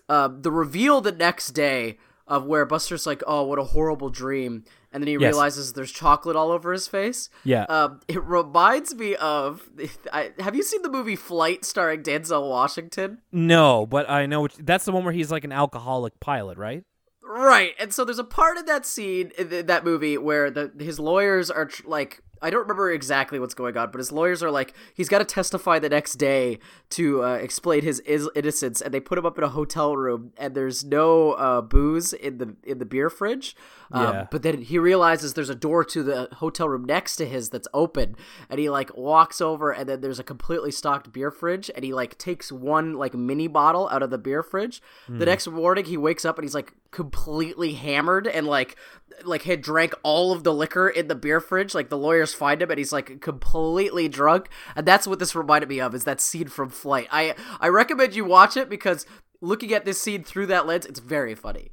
uh, 0.09 0.29
the 0.29 0.51
reveal 0.51 1.01
the 1.01 1.13
next 1.13 1.51
day 1.51 1.99
of 2.27 2.45
where 2.45 2.65
Buster's 2.67 3.07
like, 3.07 3.23
"Oh, 3.27 3.43
what 3.43 3.59
a 3.59 3.65
horrible 3.65 4.11
dream," 4.11 4.65
and 4.93 5.03
then 5.03 5.09
he 5.09 5.15
yes. 5.15 5.23
realizes 5.23 5.73
there's 5.73 5.91
chocolate 5.91 6.37
all 6.37 6.51
over 6.51 6.73
his 6.73 6.87
face. 6.87 7.31
Yeah, 7.45 7.65
um, 7.65 8.01
it 8.07 8.23
reminds 8.23 8.95
me 8.95 9.17
of. 9.17 9.69
I, 10.13 10.33
have 10.39 10.55
you 10.55 10.63
seen 10.63 10.83
the 10.83 10.91
movie 10.91 11.17
Flight 11.17 11.65
starring 11.65 12.03
Denzel 12.03 12.49
Washington? 12.49 13.23
No, 13.33 13.87
but 13.87 14.09
I 14.09 14.27
know 14.27 14.43
which, 14.43 14.57
that's 14.57 14.85
the 14.85 14.93
one 14.93 15.05
where 15.05 15.15
he's 15.15 15.31
like 15.31 15.45
an 15.45 15.53
alcoholic 15.53 16.21
pilot, 16.21 16.59
right? 16.59 16.85
Right, 17.23 17.75
and 17.79 17.93
so 17.93 18.05
there's 18.05 18.19
a 18.19 18.25
part 18.25 18.57
in 18.57 18.67
that 18.67 18.87
scene 18.87 19.33
in 19.37 19.67
that 19.67 19.85
movie 19.85 20.17
where 20.17 20.51
the 20.51 20.73
his 20.79 20.99
lawyers 20.99 21.51
are 21.51 21.67
tr- 21.67 21.87
like 21.87 22.23
I 22.41 22.51
don't 22.51 22.63
remember 22.63 22.91
exactly 22.91 23.39
what's 23.39 23.55
going 23.55 23.77
on, 23.77 23.91
but 23.91 23.99
his 23.99 24.13
lawyers 24.13 24.43
are 24.43 24.51
like, 24.51 24.75
he's 24.95 25.09
got 25.09 25.19
to 25.19 25.25
testify 25.25 25.79
the 25.79 25.89
next 25.89 26.15
day 26.15 26.59
to 26.91 27.25
uh, 27.25 27.35
explain 27.35 27.83
his 27.83 28.01
is- 28.01 28.31
innocence, 28.35 28.81
and 28.81 28.93
they 28.93 29.01
put 29.01 29.19
him 29.19 29.27
up 29.27 29.39
in 29.39 29.45
a 29.45 29.49
hotel 29.49 29.97
room, 29.97 30.33
and 30.37 30.55
there's 30.55 30.85
no 30.85 31.33
uh, 31.33 31.61
booze 31.61 32.13
in 32.13 32.39
the 32.39 32.57
in 32.65 32.79
the 32.79 32.87
beer 32.87 33.11
fridge. 33.11 33.57
Um, 33.93 34.03
yeah. 34.03 34.27
But 34.31 34.43
then 34.43 34.63
he 34.63 34.79
realizes 34.79 35.35
there's 35.35 35.51
a 35.51 35.55
door 35.55 35.85
to 35.85 36.03
the 36.03 36.29
hotel 36.35 36.69
room 36.69 36.85
next 36.85 37.17
to 37.17 37.27
his 37.27 37.51
that's 37.51 37.69
open, 37.73 38.17
and 38.51 38.61
he 38.61 38.69
like 38.69 38.97
walks 38.97 39.41
over, 39.41 39.71
and 39.71 39.89
then 39.89 40.01
there's 40.01 40.19
a 40.19 40.25
completely 40.25 40.71
stocked 40.71 41.13
beer 41.13 41.31
fridge, 41.31 41.71
and 41.75 41.85
he 41.85 41.93
like 41.93 42.19
takes 42.19 42.53
one 42.53 42.95
like 42.95 43.15
mini 43.15 43.49
bottle 43.49 43.89
out 43.91 44.03
of 44.03 44.11
the 44.11 44.19
beer 44.19 44.43
fridge. 44.43 44.83
Mm. 45.09 45.19
The 45.19 45.25
hmm. 45.25 45.31
next 45.31 45.49
morning, 45.49 45.85
he 45.85 45.97
wakes 45.97 46.25
up 46.25 46.39
and 46.39 46.45
he's 46.45 46.55
like 46.55 46.73
completely 46.91 47.75
hammered 47.75 48.27
and 48.27 48.47
like 48.47 48.77
like 49.25 49.43
had 49.43 49.61
drank 49.61 49.95
all 50.03 50.33
of 50.33 50.45
the 50.45 50.55
liquor 50.55 50.89
in 50.89 51.09
the 51.09 51.15
beer 51.15 51.41
fridge. 51.41 51.75
Like 51.75 51.89
the 51.89 51.99
lawyers 51.99 52.35
find 52.35 52.63
him 52.63 52.71
and 52.71 52.79
he's 52.79 52.93
like 52.93 53.21
completely 53.21 54.09
drunk, 54.09 54.49
and 54.77 54.87
that's 54.87 55.07
what 55.07 55.19
this 55.19 55.35
reminded 55.35 55.69
me 55.69 55.81
of 55.81 55.95
is 55.95 56.05
that 56.05 56.21
scene 56.21 56.49
from 56.49 56.69
Flight. 56.69 57.09
I 57.11 57.35
I 57.61 57.69
recommend 57.69 58.15
you 58.15 58.25
watch 58.25 58.57
it 58.57 58.69
because 58.69 59.07
looking 59.41 59.73
at 59.73 59.85
this 59.85 60.01
scene 60.01 60.25
through 60.25 60.47
that 60.47 60.67
lens, 60.67 60.87
it's 60.87 61.01
very 61.01 61.35
funny. 61.35 61.71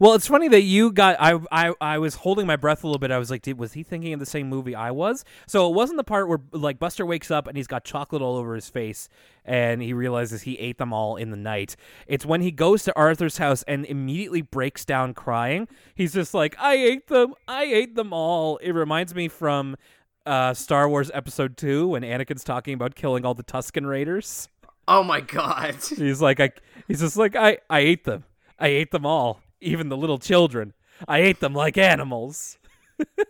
Well, 0.00 0.14
it's 0.14 0.26
funny 0.26 0.48
that 0.48 0.62
you 0.62 0.92
got. 0.92 1.16
I 1.18 1.38
I 1.50 1.74
I 1.80 1.98
was 1.98 2.16
holding 2.16 2.46
my 2.46 2.56
breath 2.56 2.84
a 2.84 2.86
little 2.86 2.98
bit. 2.98 3.10
I 3.10 3.18
was 3.18 3.30
like, 3.30 3.42
did, 3.42 3.58
was 3.58 3.72
he 3.72 3.82
thinking 3.82 4.12
of 4.12 4.20
the 4.20 4.26
same 4.26 4.48
movie 4.48 4.74
I 4.74 4.90
was? 4.90 5.24
So 5.46 5.68
it 5.68 5.74
wasn't 5.74 5.96
the 5.96 6.04
part 6.04 6.28
where 6.28 6.40
like 6.52 6.78
Buster 6.78 7.06
wakes 7.06 7.30
up 7.30 7.46
and 7.46 7.56
he's 7.56 7.66
got 7.66 7.84
chocolate 7.84 8.22
all 8.22 8.36
over 8.36 8.54
his 8.54 8.68
face, 8.68 9.08
and 9.44 9.82
he 9.82 9.92
realizes 9.92 10.42
he 10.42 10.58
ate 10.58 10.78
them 10.78 10.92
all 10.92 11.16
in 11.16 11.30
the 11.30 11.36
night. 11.36 11.76
It's 12.06 12.26
when 12.26 12.40
he 12.40 12.50
goes 12.50 12.82
to 12.84 12.96
Arthur's 12.96 13.38
house 13.38 13.62
and 13.64 13.84
immediately 13.86 14.42
breaks 14.42 14.84
down 14.84 15.14
crying. 15.14 15.68
He's 15.94 16.12
just 16.12 16.34
like, 16.34 16.56
I 16.58 16.74
ate 16.74 17.08
them. 17.08 17.34
I 17.48 17.64
ate 17.64 17.94
them 17.94 18.12
all. 18.12 18.58
It 18.58 18.72
reminds 18.72 19.14
me 19.14 19.28
from 19.28 19.76
uh, 20.24 20.54
Star 20.54 20.88
Wars 20.88 21.10
Episode 21.14 21.56
Two 21.56 21.88
when 21.88 22.02
Anakin's 22.02 22.44
talking 22.44 22.74
about 22.74 22.94
killing 22.94 23.24
all 23.24 23.34
the 23.34 23.44
Tusken 23.44 23.88
Raiders. 23.88 24.48
Oh 24.88 25.02
my 25.02 25.20
god. 25.20 25.76
He's 25.96 26.20
like, 26.20 26.40
I. 26.40 26.50
He's 26.86 27.00
just 27.00 27.16
like, 27.16 27.34
I. 27.34 27.58
I 27.68 27.80
ate 27.80 28.04
them. 28.04 28.24
I 28.58 28.68
ate 28.68 28.90
them 28.90 29.04
all 29.04 29.40
even 29.60 29.88
the 29.88 29.96
little 29.96 30.18
children. 30.18 30.72
I 31.06 31.18
ate 31.18 31.40
them 31.40 31.54
like 31.54 31.76
animals. 31.76 32.58
it 32.98 33.26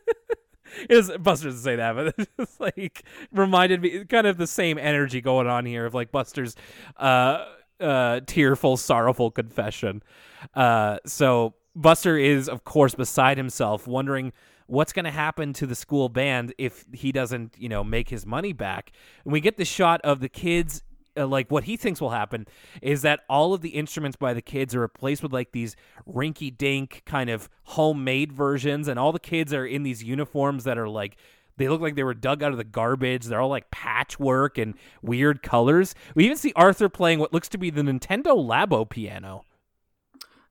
was 0.89 1.11
Buster 1.19 1.49
doesn't 1.49 1.63
say 1.63 1.77
that, 1.77 1.95
but 1.95 2.29
it's 2.39 2.61
like 2.61 3.05
reminded 3.33 3.83
me 3.83 4.05
kind 4.05 4.27
of 4.27 4.37
the 4.37 4.47
same 4.47 4.79
energy 4.79 5.21
going 5.21 5.47
on 5.47 5.67
here 5.67 5.87
of 5.87 5.95
like 5.95 6.13
Buster's 6.13 6.55
uh 6.97 7.45
uh, 7.81 8.21
tearful, 8.27 8.77
sorrowful 8.77 9.31
confession. 9.31 10.03
Uh, 10.55 10.99
so 11.07 11.55
Buster 11.75 12.17
is, 12.17 12.49
of 12.49 12.65
course, 12.65 12.95
beside 12.95 13.37
himself, 13.37 13.87
wondering 13.87 14.33
what's 14.67 14.93
going 14.93 15.05
to 15.05 15.11
happen 15.11 15.53
to 15.55 15.67
the 15.67 15.75
school 15.75 16.09
band 16.09 16.55
if 16.59 16.85
he 16.93 17.13
doesn't, 17.13 17.55
you 17.59 17.69
know, 17.69 17.85
make 17.85 18.09
his 18.09 18.27
money 18.27 18.53
back. 18.53 18.93
And 19.25 19.33
we 19.33 19.41
get 19.41 19.57
the 19.57 19.65
shot 19.65 20.01
of 20.03 20.21
the 20.21 20.29
kids. 20.29 20.83
Uh, 21.17 21.27
like 21.27 21.51
what 21.51 21.65
he 21.65 21.77
thinks 21.77 22.01
will 22.01 22.11
happen 22.11 22.47
is 22.83 23.03
that 23.03 23.21
all 23.29 23.55
of 23.55 23.61
the 23.61 23.71
instruments 23.71 24.17
by 24.17 24.35
the 24.35 24.43
kids 24.43 24.75
are 24.75 24.81
replaced 24.81 25.23
with 25.23 25.33
like 25.33 25.53
these 25.53 25.77
rinky 26.07 26.57
dink 26.57 27.03
kind 27.07 27.31
of 27.31 27.49
homemade 27.65 28.33
versions 28.33 28.89
and 28.89 28.99
all 28.99 29.13
the 29.13 29.19
kids 29.19 29.53
are 29.53 29.67
in 29.67 29.83
these 29.83 30.03
uniforms 30.03 30.65
that 30.65 30.77
are 30.79 30.89
like 30.89 31.17
they 31.57 31.69
look 31.69 31.81
like 31.81 31.95
they 31.95 32.05
were 32.05 32.15
dug 32.15 32.43
out 32.43 32.53
of 32.53 32.59
the 32.59 32.65
garbage. 32.65 33.25
They're 33.25 33.41
all 33.41 33.49
like 33.49 33.71
patchwork 33.71 34.59
and 34.59 34.75
weird 35.03 35.43
colors. 35.43 35.95
We 36.15 36.25
even 36.27 36.37
see 36.37 36.53
Arthur 36.55 36.89
playing 36.89 37.19
what 37.19 37.33
looks 37.33 37.49
to 37.51 37.59
be 37.59 37.71
the 37.71 37.83
Nintendo 37.83 38.37
Labo 38.37 38.89
piano. 38.89 39.45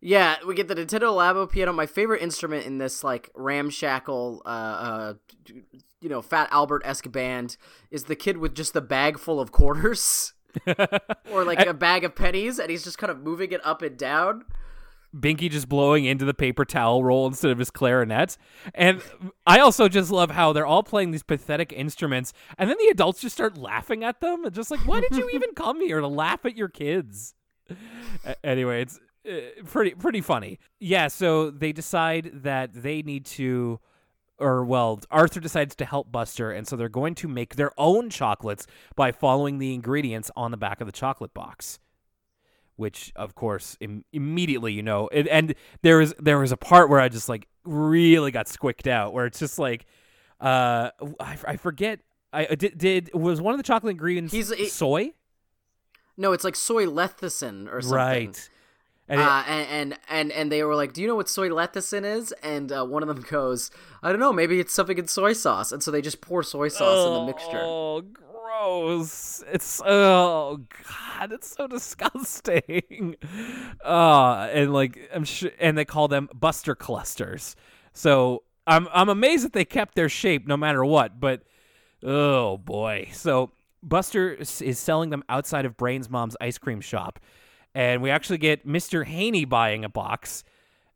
Yeah, 0.01 0.35
we 0.45 0.53
get 0.53 0.67
the 0.67 0.75
Nintendo 0.75 1.15
Labo 1.15 1.49
piano. 1.49 1.73
My 1.73 1.85
favorite 1.85 2.21
instrument 2.21 2.65
in 2.65 2.77
this 2.77 3.03
like 3.03 3.29
ramshackle, 3.35 4.41
uh, 4.45 4.49
uh 4.49 5.13
you 6.01 6.09
know, 6.09 6.21
Fat 6.21 6.47
Albert 6.51 6.83
esque 6.85 7.11
band 7.11 7.57
is 7.89 8.03
the 8.03 8.15
kid 8.15 8.37
with 8.37 8.53
just 8.53 8.73
the 8.73 8.81
bag 8.81 9.17
full 9.17 9.39
of 9.39 9.51
quarters, 9.51 10.33
or 11.31 11.43
like 11.43 11.65
a 11.65 11.73
bag 11.73 12.03
of 12.03 12.15
pennies, 12.15 12.59
and 12.59 12.69
he's 12.69 12.83
just 12.83 12.97
kind 12.97 13.11
of 13.11 13.19
moving 13.19 13.51
it 13.51 13.65
up 13.65 13.81
and 13.81 13.97
down. 13.97 14.45
Binky 15.15 15.49
just 15.49 15.69
blowing 15.69 16.03
into 16.03 16.25
the 16.25 16.33
paper 16.33 16.65
towel 16.65 17.03
roll 17.03 17.25
instead 17.25 17.49
of 17.49 17.57
his 17.57 17.71
clarinet. 17.71 18.37
And 18.73 19.01
I 19.47 19.59
also 19.59 19.87
just 19.87 20.11
love 20.11 20.31
how 20.31 20.51
they're 20.51 20.65
all 20.65 20.83
playing 20.83 21.11
these 21.11 21.23
pathetic 21.23 21.71
instruments, 21.71 22.33
and 22.57 22.69
then 22.69 22.77
the 22.77 22.89
adults 22.89 23.21
just 23.21 23.35
start 23.35 23.57
laughing 23.57 24.03
at 24.03 24.19
them, 24.19 24.43
and 24.43 24.53
just 24.53 24.71
like, 24.71 24.85
why 24.85 25.01
did 25.01 25.15
you 25.15 25.29
even 25.33 25.51
come 25.55 25.81
here 25.81 26.01
to 26.01 26.07
laugh 26.07 26.45
at 26.45 26.57
your 26.57 26.69
kids? 26.69 27.33
anyway, 28.43 28.81
it's 28.81 28.99
uh, 29.29 29.63
pretty 29.65 29.91
pretty 29.91 30.21
funny. 30.21 30.59
Yeah, 30.79 31.07
so 31.07 31.49
they 31.49 31.71
decide 31.71 32.31
that 32.43 32.73
they 32.73 33.01
need 33.01 33.25
to 33.27 33.79
or 34.39 34.65
well, 34.65 34.99
Arthur 35.11 35.39
decides 35.39 35.75
to 35.75 35.85
help 35.85 36.11
Buster, 36.11 36.51
and 36.51 36.67
so 36.67 36.75
they're 36.75 36.89
going 36.89 37.15
to 37.15 37.27
make 37.27 37.55
their 37.55 37.71
own 37.77 38.09
chocolates 38.09 38.67
by 38.95 39.11
following 39.11 39.57
the 39.59 39.73
ingredients 39.73 40.29
on 40.35 40.51
the 40.51 40.57
back 40.57 40.81
of 40.81 40.87
the 40.87 40.93
chocolate 40.93 41.33
box 41.33 41.79
which 42.77 43.13
of 43.15 43.35
course 43.35 43.77
Im- 43.79 44.03
immediately 44.11 44.73
you 44.73 44.83
know 44.83 45.07
it, 45.13 45.29
and 45.29 45.55
there 45.81 45.99
was 45.99 46.13
there 46.19 46.37
was 46.39 46.51
a 46.51 46.57
part 46.57 46.89
where 46.89 46.99
i 46.99 47.07
just 47.07 47.29
like 47.29 47.47
really 47.63 48.31
got 48.31 48.49
squicked 48.49 48.85
out 48.85 49.13
where 49.13 49.25
it's 49.25 49.39
just 49.39 49.57
like 49.57 49.85
uh 50.41 50.89
i, 51.21 51.37
I 51.47 51.55
forget 51.55 52.01
i 52.33 52.43
did, 52.53 52.77
did 52.77 53.11
was 53.13 53.39
one 53.39 53.53
of 53.53 53.57
the 53.59 53.63
chocolate 53.63 53.91
ingredients 53.91 54.33
He's- 54.33 54.51
it- 54.51 54.71
soy 54.71 55.13
No, 56.17 56.33
it's 56.33 56.43
like 56.43 56.57
soy 56.57 56.85
lecithin 56.85 57.71
or 57.71 57.79
something. 57.81 57.97
right 57.97 58.49
and 59.07 59.19
it- 59.21 59.27
uh, 59.27 59.43
and, 59.47 59.67
and 59.69 59.99
and 60.09 60.31
and 60.31 60.51
they 60.51 60.63
were 60.63 60.75
like, 60.75 60.93
"Do 60.93 61.01
you 61.01 61.07
know 61.07 61.15
what 61.15 61.29
soy 61.29 61.49
lecithin 61.49 62.03
is?" 62.05 62.31
And 62.43 62.71
uh, 62.71 62.85
one 62.85 63.03
of 63.03 63.07
them 63.07 63.21
goes, 63.29 63.71
"I 64.03 64.11
don't 64.11 64.19
know. 64.19 64.33
Maybe 64.33 64.59
it's 64.59 64.73
something 64.73 64.97
in 64.97 65.07
soy 65.07 65.33
sauce." 65.33 65.71
And 65.71 65.81
so 65.83 65.91
they 65.91 66.01
just 66.01 66.21
pour 66.21 66.43
soy 66.43 66.67
sauce 66.69 67.07
in 67.07 67.13
the 67.13 67.25
mixture. 67.25 67.61
Oh, 67.63 68.01
gross! 68.01 69.43
It's 69.51 69.81
oh 69.85 70.61
god, 71.17 71.31
it's 71.31 71.55
so 71.55 71.67
disgusting. 72.39 73.15
Uh 73.83 74.49
and 74.51 74.73
like 74.73 74.99
I'm 75.13 75.23
sure, 75.25 75.51
and 75.59 75.77
they 75.77 75.85
call 75.85 76.07
them 76.07 76.29
Buster 76.33 76.75
clusters. 76.75 77.55
So 77.93 78.43
I'm 78.67 78.87
I'm 78.93 79.09
amazed 79.09 79.45
that 79.45 79.53
they 79.53 79.65
kept 79.65 79.95
their 79.95 80.09
shape 80.09 80.47
no 80.47 80.57
matter 80.57 80.83
what. 80.83 81.19
But 81.19 81.43
oh 82.03 82.57
boy, 82.57 83.09
so 83.13 83.51
Buster 83.83 84.33
is 84.33 84.79
selling 84.79 85.11
them 85.11 85.23
outside 85.29 85.65
of 85.65 85.77
Brain's 85.77 86.09
mom's 86.09 86.35
ice 86.41 86.57
cream 86.57 86.81
shop, 86.81 87.19
and 87.75 88.01
we 88.01 88.09
actually 88.09 88.39
get 88.39 88.65
Mr. 88.65 89.05
Haney 89.05 89.45
buying 89.45 89.85
a 89.85 89.89
box. 89.89 90.43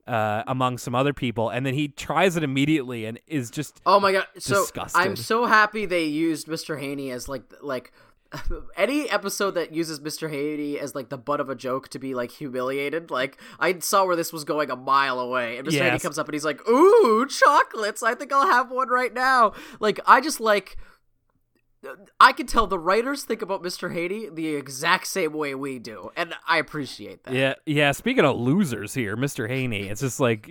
Uh, 0.08 0.44
among 0.48 0.80
some 0.80 0.96
other 0.96 1.14
people, 1.14 1.50
and 1.50 1.64
then 1.64 1.76
he 1.76 1.88
tries 1.88 2.36
it 2.36 2.42
immediately 2.44 3.06
and 3.06 3.20
is 3.28 3.52
just 3.52 3.80
Oh 3.86 4.00
my 4.00 4.12
god! 4.12 4.26
So 4.40 4.56
Disgusted. 4.62 5.00
I'm 5.00 5.16
so 5.16 5.46
happy 5.46 5.86
they 5.86 6.06
used 6.06 6.48
Mr. 6.48 6.80
Haney 6.80 7.12
as 7.12 7.30
like 7.30 7.44
like 7.62 7.92
any 8.78 9.10
episode 9.10 9.52
that 9.52 9.74
uses 9.74 10.00
Mr. 10.00 10.30
Haney 10.30 10.80
as 10.80 10.96
like 10.96 11.10
the 11.10 11.18
butt 11.18 11.40
of 11.40 11.50
a 11.50 11.56
joke 11.56 11.90
to 11.90 12.00
be 12.00 12.14
like 12.14 12.32
humiliated. 12.32 13.12
Like 13.12 13.40
I 13.60 13.78
saw 13.80 14.06
where 14.06 14.16
this 14.16 14.32
was 14.32 14.44
going 14.44 14.70
a 14.70 14.76
mile 14.76 15.20
away, 15.20 15.58
and 15.58 15.68
Mr. 15.68 15.82
Haney 15.82 16.00
comes 16.00 16.18
up 16.20 16.28
and 16.28 16.34
he's 16.34 16.46
like, 16.46 16.68
"Ooh, 16.68 17.28
chocolates! 17.28 18.02
I 18.04 18.16
think 18.16 18.32
I'll 18.34 18.48
have 18.48 18.72
one 18.72 18.90
right 18.90 19.14
now." 19.14 19.54
Like 19.80 20.00
I 20.06 20.22
just 20.22 20.40
like. 20.40 20.78
I 22.20 22.34
can 22.34 22.46
tell 22.46 22.68
the 22.68 22.80
writers 22.80 23.24
think 23.24 23.42
about 23.42 23.64
Mr. 23.64 23.94
Haney 23.94 24.30
the 24.30 24.56
exact 24.56 25.08
same 25.08 25.34
way 25.34 25.56
we 25.56 25.80
do, 25.80 26.12
and 26.16 26.34
I 26.48 26.58
appreciate 26.58 27.24
that. 27.24 27.34
Yeah, 27.34 27.54
yeah. 27.66 27.92
Speaking 27.94 28.26
of 28.26 28.38
losers 28.38 28.94
here, 28.94 29.16
Mr. 29.16 29.48
Haney, 29.48 29.88
it's 29.88 30.02
just 30.02 30.20
like, 30.20 30.50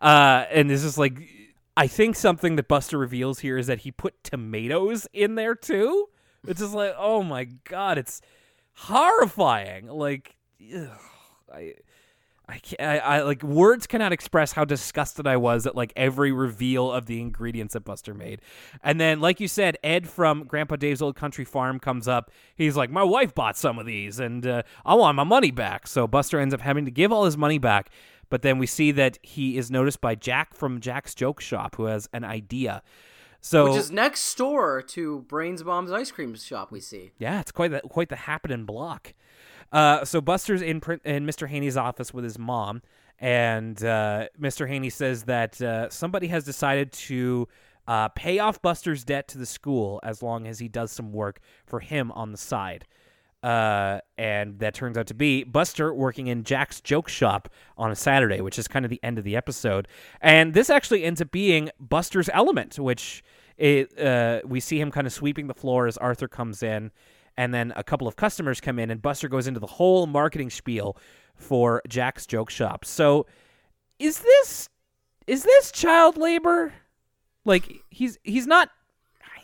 uh, 0.00 0.44
and 0.50 0.70
it's 0.70 0.82
just 0.82 0.98
like, 0.98 1.18
I 1.76 1.86
think 1.86 2.14
something 2.14 2.56
that 2.56 2.68
Buster 2.68 2.98
reveals 2.98 3.40
here 3.40 3.58
is 3.58 3.66
that 3.66 3.80
he 3.80 3.90
put 3.90 4.22
tomatoes 4.22 5.08
in 5.12 5.34
there 5.34 5.54
too. 5.54 6.08
It's 6.46 6.60
just 6.60 6.74
like, 6.74 6.94
oh 6.96 7.22
my 7.22 7.44
god, 7.64 7.98
it's 7.98 8.20
horrifying. 8.74 9.86
Like, 9.88 10.36
ugh, 10.74 10.88
I. 11.52 11.74
I, 12.50 12.60
I, 12.78 12.98
I 12.98 13.22
like 13.22 13.42
words 13.42 13.86
cannot 13.86 14.12
express 14.12 14.52
how 14.52 14.64
disgusted 14.64 15.26
I 15.26 15.36
was 15.36 15.66
at 15.66 15.74
like 15.74 15.92
every 15.96 16.32
reveal 16.32 16.90
of 16.90 17.06
the 17.06 17.20
ingredients 17.20 17.74
that 17.74 17.84
Buster 17.84 18.14
made. 18.14 18.40
And 18.82 19.00
then, 19.00 19.20
like 19.20 19.40
you 19.40 19.48
said, 19.48 19.78
Ed 19.82 20.08
from 20.08 20.44
Grandpa 20.44 20.76
Dave's 20.76 21.02
Old 21.02 21.16
Country 21.16 21.44
Farm 21.44 21.78
comes 21.78 22.08
up. 22.08 22.30
He's 22.54 22.76
like, 22.76 22.90
"My 22.90 23.04
wife 23.04 23.34
bought 23.34 23.56
some 23.56 23.78
of 23.78 23.86
these, 23.86 24.18
and 24.18 24.46
uh, 24.46 24.62
I 24.84 24.94
want 24.94 25.16
my 25.16 25.24
money 25.24 25.50
back." 25.50 25.86
So 25.86 26.06
Buster 26.06 26.40
ends 26.40 26.54
up 26.54 26.60
having 26.60 26.84
to 26.84 26.90
give 26.90 27.12
all 27.12 27.24
his 27.24 27.36
money 27.36 27.58
back. 27.58 27.90
But 28.28 28.42
then 28.42 28.58
we 28.58 28.66
see 28.66 28.92
that 28.92 29.18
he 29.22 29.56
is 29.58 29.70
noticed 29.70 30.00
by 30.00 30.14
Jack 30.14 30.54
from 30.54 30.80
Jack's 30.80 31.14
Joke 31.14 31.40
Shop, 31.40 31.74
who 31.76 31.86
has 31.86 32.08
an 32.12 32.22
idea. 32.24 32.82
So 33.40 33.70
Which 33.70 33.80
is 33.80 33.90
next 33.90 34.34
door 34.36 34.82
to 34.82 35.20
Brains 35.20 35.62
Bomb's 35.62 35.90
ice 35.90 36.10
cream 36.10 36.34
shop. 36.34 36.70
We 36.70 36.80
see. 36.80 37.12
yeah, 37.18 37.40
it's 37.40 37.52
quite 37.52 37.70
the 37.70 37.80
quite 37.80 38.08
the 38.08 38.16
happening 38.16 38.64
block. 38.64 39.14
Uh, 39.72 40.04
so 40.04 40.20
Buster's 40.20 40.62
in 40.62 40.80
print, 40.80 41.02
in 41.04 41.26
Mr. 41.26 41.48
Haney's 41.48 41.76
office 41.76 42.12
with 42.12 42.24
his 42.24 42.38
mom, 42.38 42.82
and 43.18 43.82
uh, 43.84 44.26
Mr. 44.40 44.66
Haney 44.68 44.90
says 44.90 45.24
that 45.24 45.60
uh, 45.60 45.88
somebody 45.90 46.28
has 46.28 46.44
decided 46.44 46.92
to 46.92 47.46
uh, 47.86 48.08
pay 48.08 48.38
off 48.38 48.62
Buster's 48.62 49.04
debt 49.04 49.28
to 49.28 49.38
the 49.38 49.46
school 49.46 50.00
as 50.02 50.22
long 50.22 50.46
as 50.46 50.58
he 50.58 50.68
does 50.68 50.90
some 50.90 51.12
work 51.12 51.40
for 51.66 51.80
him 51.80 52.10
on 52.12 52.32
the 52.32 52.38
side. 52.38 52.86
Uh, 53.42 54.00
and 54.18 54.58
that 54.58 54.74
turns 54.74 54.98
out 54.98 55.06
to 55.06 55.14
be 55.14 55.44
Buster 55.44 55.94
working 55.94 56.26
in 56.26 56.44
Jack's 56.44 56.80
joke 56.80 57.08
shop 57.08 57.48
on 57.78 57.90
a 57.90 57.96
Saturday, 57.96 58.40
which 58.40 58.58
is 58.58 58.68
kind 58.68 58.84
of 58.84 58.90
the 58.90 59.00
end 59.02 59.18
of 59.18 59.24
the 59.24 59.34
episode. 59.34 59.88
And 60.20 60.52
this 60.52 60.68
actually 60.68 61.04
ends 61.04 61.22
up 61.22 61.30
being 61.30 61.70
Buster's 61.80 62.28
element, 62.32 62.78
which 62.78 63.22
it, 63.56 63.98
uh, 63.98 64.40
we 64.44 64.60
see 64.60 64.78
him 64.78 64.90
kind 64.90 65.06
of 65.06 65.12
sweeping 65.12 65.46
the 65.46 65.54
floor 65.54 65.86
as 65.86 65.96
Arthur 65.96 66.28
comes 66.28 66.62
in, 66.62 66.90
and 67.40 67.54
then 67.54 67.72
a 67.74 67.82
couple 67.82 68.06
of 68.06 68.16
customers 68.16 68.60
come 68.60 68.78
in, 68.78 68.90
and 68.90 69.00
Buster 69.00 69.26
goes 69.26 69.46
into 69.46 69.58
the 69.58 69.66
whole 69.66 70.06
marketing 70.06 70.50
spiel 70.50 70.98
for 71.34 71.80
Jack's 71.88 72.26
joke 72.26 72.50
shop. 72.50 72.84
So, 72.84 73.24
is 73.98 74.20
this 74.20 74.68
is 75.26 75.44
this 75.44 75.72
child 75.72 76.18
labor? 76.18 76.74
Like 77.46 77.82
he's 77.88 78.18
he's 78.24 78.46
not 78.46 78.68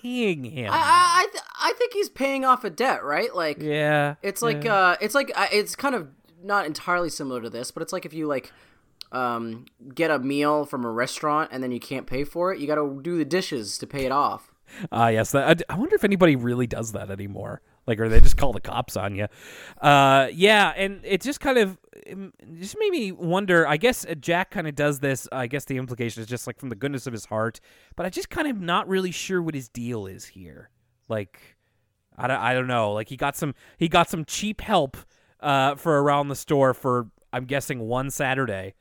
paying 0.02 0.44
him. 0.44 0.68
I 0.70 0.76
I 0.76 1.26
th- 1.32 1.44
I 1.58 1.72
think 1.78 1.94
he's 1.94 2.10
paying 2.10 2.44
off 2.44 2.64
a 2.64 2.70
debt, 2.70 3.02
right? 3.02 3.34
Like 3.34 3.62
yeah, 3.62 4.16
it's 4.22 4.42
like 4.42 4.64
yeah. 4.64 4.74
uh 4.74 4.96
it's 5.00 5.14
like 5.14 5.32
uh, 5.34 5.46
it's 5.50 5.74
kind 5.74 5.94
of 5.94 6.08
not 6.44 6.66
entirely 6.66 7.08
similar 7.08 7.40
to 7.40 7.48
this, 7.48 7.70
but 7.70 7.82
it's 7.82 7.94
like 7.94 8.04
if 8.04 8.12
you 8.12 8.26
like 8.26 8.52
um 9.10 9.64
get 9.94 10.10
a 10.10 10.18
meal 10.18 10.66
from 10.66 10.84
a 10.84 10.90
restaurant 10.90 11.48
and 11.50 11.62
then 11.62 11.72
you 11.72 11.80
can't 11.80 12.06
pay 12.06 12.24
for 12.24 12.52
it, 12.52 12.60
you 12.60 12.66
got 12.66 12.74
to 12.74 13.00
do 13.00 13.16
the 13.16 13.24
dishes 13.24 13.78
to 13.78 13.86
pay 13.86 14.04
it 14.04 14.12
off. 14.12 14.52
Ah, 14.92 15.08
yes. 15.08 15.30
That, 15.30 15.64
I, 15.70 15.74
I 15.74 15.78
wonder 15.78 15.94
if 15.94 16.04
anybody 16.04 16.36
really 16.36 16.66
does 16.66 16.92
that 16.92 17.10
anymore. 17.10 17.62
Like, 17.86 18.00
or 18.00 18.08
they 18.08 18.20
just 18.20 18.36
call 18.36 18.52
the 18.52 18.60
cops 18.60 18.96
on 18.96 19.14
you. 19.14 19.28
Uh, 19.80 20.28
yeah, 20.32 20.72
and 20.76 21.00
it 21.04 21.20
just 21.20 21.40
kind 21.40 21.58
of 21.58 21.78
it 21.92 22.16
just 22.58 22.76
made 22.78 22.90
me 22.90 23.12
wonder. 23.12 23.66
I 23.66 23.76
guess 23.76 24.04
uh, 24.04 24.14
Jack 24.14 24.50
kind 24.50 24.66
of 24.66 24.74
does 24.74 25.00
this. 25.00 25.28
I 25.30 25.46
guess 25.46 25.64
the 25.64 25.76
implication 25.76 26.20
is 26.20 26.28
just 26.28 26.46
like 26.46 26.58
from 26.58 26.68
the 26.68 26.74
goodness 26.74 27.06
of 27.06 27.12
his 27.12 27.26
heart, 27.26 27.60
but 27.94 28.04
I 28.04 28.10
just 28.10 28.28
kind 28.28 28.48
of 28.48 28.60
not 28.60 28.88
really 28.88 29.12
sure 29.12 29.40
what 29.40 29.54
his 29.54 29.68
deal 29.68 30.06
is 30.06 30.24
here. 30.24 30.70
Like, 31.08 31.40
I 32.18 32.26
don't, 32.26 32.40
I 32.40 32.54
don't 32.54 32.66
know. 32.66 32.92
Like 32.92 33.08
he 33.08 33.16
got 33.16 33.36
some 33.36 33.54
he 33.78 33.88
got 33.88 34.08
some 34.08 34.24
cheap 34.24 34.60
help 34.60 34.96
uh, 35.40 35.76
for 35.76 36.02
around 36.02 36.28
the 36.28 36.36
store 36.36 36.74
for 36.74 37.08
I'm 37.32 37.44
guessing 37.44 37.80
one 37.80 38.10
Saturday. 38.10 38.74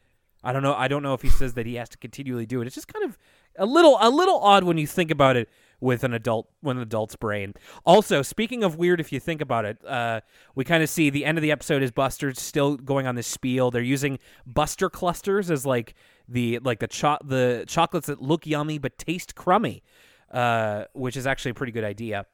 I 0.44 0.54
don't 0.54 0.64
know. 0.64 0.74
I 0.74 0.88
don't 0.88 1.04
know 1.04 1.14
if 1.14 1.22
he 1.22 1.30
says 1.30 1.54
that 1.54 1.66
he 1.66 1.76
has 1.76 1.90
to 1.90 1.98
continually 1.98 2.46
do 2.46 2.62
it. 2.62 2.68
It's 2.68 2.76
just 2.76 2.88
kind 2.88 3.06
of 3.06 3.18
a 3.58 3.66
little 3.66 3.98
a 4.00 4.10
little 4.10 4.40
odd 4.40 4.64
when 4.64 4.78
you 4.78 4.88
think 4.88 5.12
about 5.12 5.36
it 5.38 5.50
with 5.80 6.04
an 6.04 6.14
adult 6.14 6.50
with 6.64 6.78
an 6.78 6.82
adult's 6.84 7.16
brain. 7.16 7.54
Also, 7.86 8.22
speaking 8.22 8.64
of 8.64 8.76
weird, 8.78 9.00
if 9.00 9.12
you 9.12 9.20
think 9.20 9.42
about 9.42 9.66
it, 9.66 9.78
uh, 9.86 10.22
we 10.56 10.64
kind 10.64 10.82
of 10.84 10.90
see 10.90 11.10
the 11.10 11.26
end 11.26 11.38
of 11.38 11.42
the 11.42 11.52
episode 11.52 11.84
is 11.84 11.92
Buster 11.92 12.34
still 12.34 12.78
going 12.78 13.08
on 13.08 13.16
this 13.16 13.28
spiel. 13.28 13.72
They're 13.72 13.82
using 13.82 14.20
Buster 14.46 14.90
clusters 14.90 15.52
as 15.52 15.66
like 15.66 15.94
the 16.28 16.60
like 16.60 16.80
the 16.80 16.88
cho- 16.88 17.20
the 17.24 17.66
chocolates 17.68 18.08
that 18.08 18.22
look 18.22 18.46
yummy 18.48 18.78
but 18.78 18.98
taste 18.98 19.36
crummy, 19.36 19.84
uh, 20.32 20.86
which 20.94 21.18
is 21.18 21.28
actually 21.28 21.52
a 21.52 21.56
pretty 21.56 21.72
good 21.72 21.84
idea. 21.84 22.26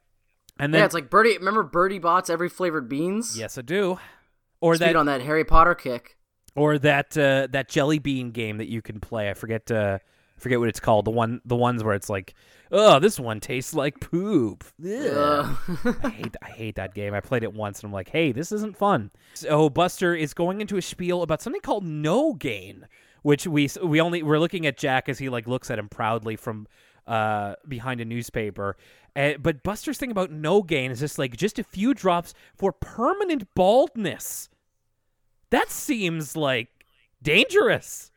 And 0.60 0.74
then 0.74 0.80
yeah, 0.80 0.86
it's 0.86 0.94
like 0.94 1.10
Bertie. 1.10 1.38
Remember 1.38 1.64
Bertie 1.64 2.00
Bott's 2.00 2.30
every 2.30 2.50
flavored 2.50 2.88
beans? 2.88 3.38
Yes, 3.38 3.58
I 3.58 3.62
do. 3.62 3.98
or 4.60 4.76
Speed 4.76 4.88
that 4.90 4.96
on 4.96 5.06
that 5.08 5.22
Harry 5.22 5.44
Potter 5.46 5.74
kick. 5.74 6.18
or 6.56 6.78
that 6.78 7.18
uh, 7.18 7.48
that 7.52 7.68
jelly 7.70 7.98
bean 8.00 8.32
game 8.32 8.58
that 8.58 8.68
you 8.70 8.82
can 8.82 9.00
play. 9.00 9.30
I 9.30 9.34
forget 9.34 9.72
uh, 9.72 10.00
forget 10.42 10.60
what 10.60 10.70
it's 10.70 10.80
called. 10.80 11.06
The 11.06 11.12
one 11.12 11.42
the 11.46 11.56
ones 11.56 11.84
where 11.84 11.94
it's 11.94 12.10
like, 12.10 12.34
oh, 12.72 13.00
this 13.00 13.20
one 13.20 13.40
tastes 13.40 13.74
like 13.74 14.00
poop. 14.00 14.64
Ugh. 14.84 15.58
I 16.04 16.10
hate 16.10 16.36
I 16.42 16.50
hate 16.50 16.76
that 16.76 16.94
game. 16.94 17.14
I 17.14 17.22
played 17.22 17.44
it 17.44 17.54
once 17.54 17.80
and 17.80 17.90
I'm 17.90 17.94
like, 17.94 18.10
hey, 18.10 18.32
this 18.32 18.52
isn't 18.52 18.78
fun. 18.78 19.12
So 19.34 19.70
Buster 19.70 20.16
is 20.16 20.34
going 20.34 20.62
into 20.62 20.78
a 20.78 20.82
spiel 20.82 21.22
about 21.22 21.42
something 21.42 21.62
called 21.62 21.86
no 21.86 22.34
gain, 22.34 22.88
which 23.22 23.48
we 23.48 23.70
we 23.84 24.02
only 24.02 24.24
we're 24.24 24.40
looking 24.40 24.66
at 24.66 24.78
Jack 24.78 25.08
as 25.08 25.20
he 25.20 25.30
like 25.30 25.48
looks 25.48 25.70
at 25.72 25.80
him 25.80 25.90
proudly 25.90 26.36
from 26.36 26.68
uh 27.08 27.56
behind 27.68 28.02
a 28.02 28.06
newspaper. 28.06 28.78
Uh, 29.16 29.34
but 29.40 29.64
Buster's 29.64 29.98
thing 29.98 30.12
about 30.12 30.32
no 30.32 30.62
gain 30.64 30.92
is 30.92 31.00
just 31.02 31.20
like 31.20 31.36
just 31.36 31.60
a 31.60 31.64
few 31.64 31.94
drops 31.94 32.34
for 32.56 32.72
permanent 32.72 33.54
baldness. 33.56 34.50
That 35.50 35.70
seems 35.70 36.38
like 36.38 36.70
dangerous. 37.22 38.11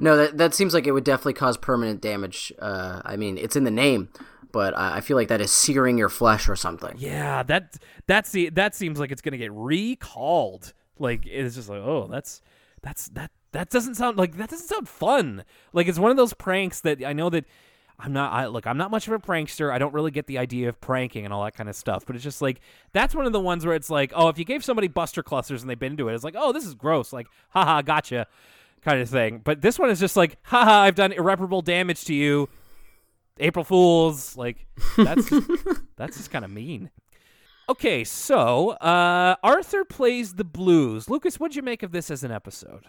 No, 0.00 0.16
that 0.16 0.38
that 0.38 0.54
seems 0.54 0.74
like 0.74 0.86
it 0.86 0.92
would 0.92 1.04
definitely 1.04 1.34
cause 1.34 1.56
permanent 1.56 2.00
damage. 2.00 2.52
Uh, 2.58 3.02
I 3.04 3.16
mean, 3.16 3.36
it's 3.38 3.56
in 3.56 3.64
the 3.64 3.70
name, 3.70 4.08
but 4.52 4.76
I, 4.76 4.96
I 4.96 5.00
feel 5.00 5.16
like 5.16 5.28
that 5.28 5.40
is 5.40 5.50
searing 5.50 5.98
your 5.98 6.08
flesh 6.08 6.48
or 6.48 6.56
something. 6.56 6.94
Yeah, 6.98 7.42
that 7.44 7.76
that's 8.06 8.30
the 8.30 8.50
that 8.50 8.74
seems 8.74 8.98
like 9.00 9.10
it's 9.10 9.22
gonna 9.22 9.38
get 9.38 9.52
recalled. 9.52 10.72
Like 10.98 11.26
it's 11.26 11.56
just 11.56 11.68
like, 11.68 11.80
oh, 11.80 12.08
that's 12.10 12.42
that's 12.82 13.08
that 13.10 13.30
that 13.52 13.70
doesn't 13.70 13.94
sound 13.94 14.16
like 14.16 14.36
that 14.36 14.50
doesn't 14.50 14.68
sound 14.68 14.88
fun. 14.88 15.44
Like 15.72 15.88
it's 15.88 15.98
one 15.98 16.10
of 16.10 16.16
those 16.16 16.34
pranks 16.34 16.80
that 16.80 17.04
I 17.04 17.12
know 17.12 17.30
that 17.30 17.44
I'm 17.98 18.12
not. 18.12 18.32
I 18.32 18.46
look, 18.46 18.66
I'm 18.66 18.76
not 18.76 18.90
much 18.90 19.08
of 19.08 19.12
a 19.12 19.18
prankster. 19.18 19.72
I 19.72 19.78
don't 19.78 19.92
really 19.92 20.12
get 20.12 20.26
the 20.26 20.38
idea 20.38 20.68
of 20.68 20.80
pranking 20.80 21.24
and 21.24 21.34
all 21.34 21.42
that 21.44 21.56
kind 21.56 21.68
of 21.68 21.74
stuff. 21.74 22.06
But 22.06 22.14
it's 22.14 22.22
just 22.22 22.40
like 22.40 22.60
that's 22.92 23.14
one 23.14 23.26
of 23.26 23.32
the 23.32 23.40
ones 23.40 23.66
where 23.66 23.74
it's 23.74 23.90
like, 23.90 24.12
oh, 24.14 24.28
if 24.28 24.38
you 24.38 24.44
gave 24.44 24.64
somebody 24.64 24.86
Buster 24.86 25.22
clusters 25.22 25.62
and 25.62 25.70
they've 25.70 25.78
been 25.78 25.92
into 25.92 26.08
it, 26.08 26.14
it's 26.14 26.24
like, 26.24 26.36
oh, 26.36 26.52
this 26.52 26.64
is 26.64 26.74
gross. 26.74 27.12
Like, 27.12 27.26
haha, 27.50 27.82
gotcha, 27.82 28.28
kind 28.82 29.00
of 29.00 29.08
thing. 29.08 29.40
But 29.44 29.60
this 29.62 29.78
one 29.78 29.90
is 29.90 30.00
just 30.00 30.16
like, 30.16 30.36
haha, 30.42 30.82
I've 30.82 30.94
done 30.94 31.12
irreparable 31.12 31.62
damage 31.62 32.04
to 32.04 32.14
you. 32.14 32.48
April 33.40 33.64
Fools, 33.64 34.36
like 34.36 34.66
that's 34.96 35.30
that's 35.96 36.16
just 36.16 36.30
kind 36.30 36.44
of 36.44 36.50
mean. 36.50 36.90
Okay, 37.68 38.02
so 38.02 38.70
uh, 38.70 39.36
Arthur 39.42 39.84
plays 39.84 40.34
the 40.34 40.44
blues. 40.44 41.10
Lucas, 41.10 41.38
what'd 41.38 41.54
you 41.54 41.62
make 41.62 41.82
of 41.82 41.92
this 41.92 42.10
as 42.10 42.24
an 42.24 42.32
episode? 42.32 42.86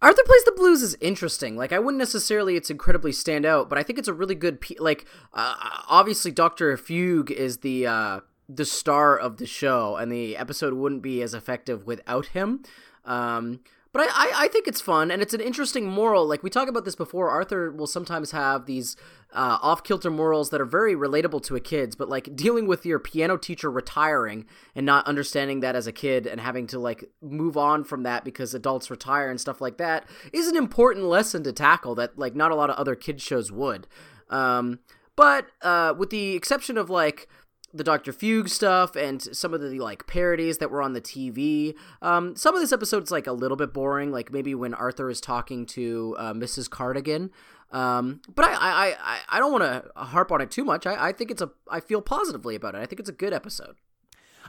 Arthur 0.00 0.22
plays 0.24 0.44
the 0.44 0.52
blues 0.52 0.82
is 0.82 0.96
interesting. 1.00 1.56
Like 1.56 1.72
I 1.72 1.78
wouldn't 1.78 1.98
necessarily 1.98 2.56
it's 2.56 2.70
incredibly 2.70 3.12
stand 3.12 3.44
out, 3.44 3.68
but 3.68 3.78
I 3.78 3.82
think 3.82 3.98
it's 3.98 4.08
a 4.08 4.14
really 4.14 4.34
good 4.34 4.60
pe- 4.60 4.76
like 4.78 5.06
uh, 5.34 5.54
obviously 5.88 6.30
Dr. 6.30 6.76
Fugue 6.76 7.30
is 7.30 7.58
the 7.58 7.86
uh 7.86 8.20
the 8.48 8.64
star 8.64 9.18
of 9.18 9.38
the 9.38 9.46
show 9.46 9.96
and 9.96 10.10
the 10.12 10.36
episode 10.36 10.74
wouldn't 10.74 11.02
be 11.02 11.20
as 11.20 11.34
effective 11.34 11.86
without 11.86 12.26
him. 12.26 12.62
Um 13.04 13.60
but 13.96 14.10
I, 14.10 14.12
I, 14.12 14.32
I 14.44 14.48
think 14.48 14.68
it's 14.68 14.82
fun 14.82 15.10
and 15.10 15.22
it's 15.22 15.32
an 15.32 15.40
interesting 15.40 15.86
moral. 15.86 16.26
Like 16.26 16.42
we 16.42 16.50
talked 16.50 16.68
about 16.68 16.84
this 16.84 16.94
before, 16.94 17.30
Arthur 17.30 17.70
will 17.70 17.86
sometimes 17.86 18.30
have 18.30 18.66
these 18.66 18.94
uh, 19.32 19.56
off 19.62 19.84
kilter 19.84 20.10
morals 20.10 20.50
that 20.50 20.60
are 20.60 20.66
very 20.66 20.94
relatable 20.94 21.42
to 21.44 21.56
a 21.56 21.60
kid's, 21.60 21.96
but 21.96 22.10
like 22.10 22.36
dealing 22.36 22.66
with 22.66 22.84
your 22.84 22.98
piano 22.98 23.38
teacher 23.38 23.70
retiring 23.70 24.44
and 24.74 24.84
not 24.84 25.06
understanding 25.06 25.60
that 25.60 25.74
as 25.74 25.86
a 25.86 25.92
kid 25.92 26.26
and 26.26 26.42
having 26.42 26.66
to 26.66 26.78
like 26.78 27.08
move 27.22 27.56
on 27.56 27.84
from 27.84 28.02
that 28.02 28.22
because 28.22 28.52
adults 28.52 28.90
retire 28.90 29.30
and 29.30 29.40
stuff 29.40 29.62
like 29.62 29.78
that 29.78 30.04
is 30.30 30.46
an 30.46 30.56
important 30.56 31.06
lesson 31.06 31.42
to 31.42 31.50
tackle 31.50 31.94
that 31.94 32.18
like 32.18 32.36
not 32.36 32.50
a 32.50 32.54
lot 32.54 32.68
of 32.68 32.76
other 32.76 32.96
kids 32.96 33.22
shows 33.22 33.50
would. 33.50 33.86
Um, 34.28 34.80
but 35.16 35.46
uh, 35.62 35.94
with 35.96 36.10
the 36.10 36.34
exception 36.34 36.76
of 36.76 36.90
like 36.90 37.28
the 37.76 37.84
Doctor 37.84 38.12
Fugue 38.12 38.48
stuff 38.48 38.96
and 38.96 39.22
some 39.22 39.54
of 39.54 39.60
the 39.60 39.78
like 39.80 40.06
parodies 40.06 40.58
that 40.58 40.70
were 40.70 40.82
on 40.82 40.92
the 40.92 41.00
TV. 41.00 41.74
Um, 42.02 42.36
some 42.36 42.54
of 42.54 42.60
this 42.60 42.72
episode's 42.72 43.10
like 43.10 43.26
a 43.26 43.32
little 43.32 43.56
bit 43.56 43.72
boring, 43.72 44.10
like 44.12 44.32
maybe 44.32 44.54
when 44.54 44.74
Arthur 44.74 45.10
is 45.10 45.20
talking 45.20 45.66
to 45.66 46.16
uh, 46.18 46.32
Mrs. 46.32 46.68
Cardigan. 46.68 47.30
Um, 47.72 48.20
but 48.32 48.44
I, 48.44 48.52
I, 48.52 48.96
I, 49.00 49.18
I 49.28 49.38
don't 49.38 49.52
want 49.52 49.64
to 49.64 49.90
harp 49.96 50.30
on 50.30 50.40
it 50.40 50.50
too 50.50 50.64
much. 50.64 50.86
I, 50.86 51.08
I 51.08 51.12
think 51.12 51.30
it's 51.30 51.42
a, 51.42 51.50
I 51.68 51.80
feel 51.80 52.00
positively 52.00 52.54
about 52.54 52.74
it. 52.74 52.78
I 52.78 52.86
think 52.86 53.00
it's 53.00 53.08
a 53.08 53.12
good 53.12 53.32
episode. 53.32 53.76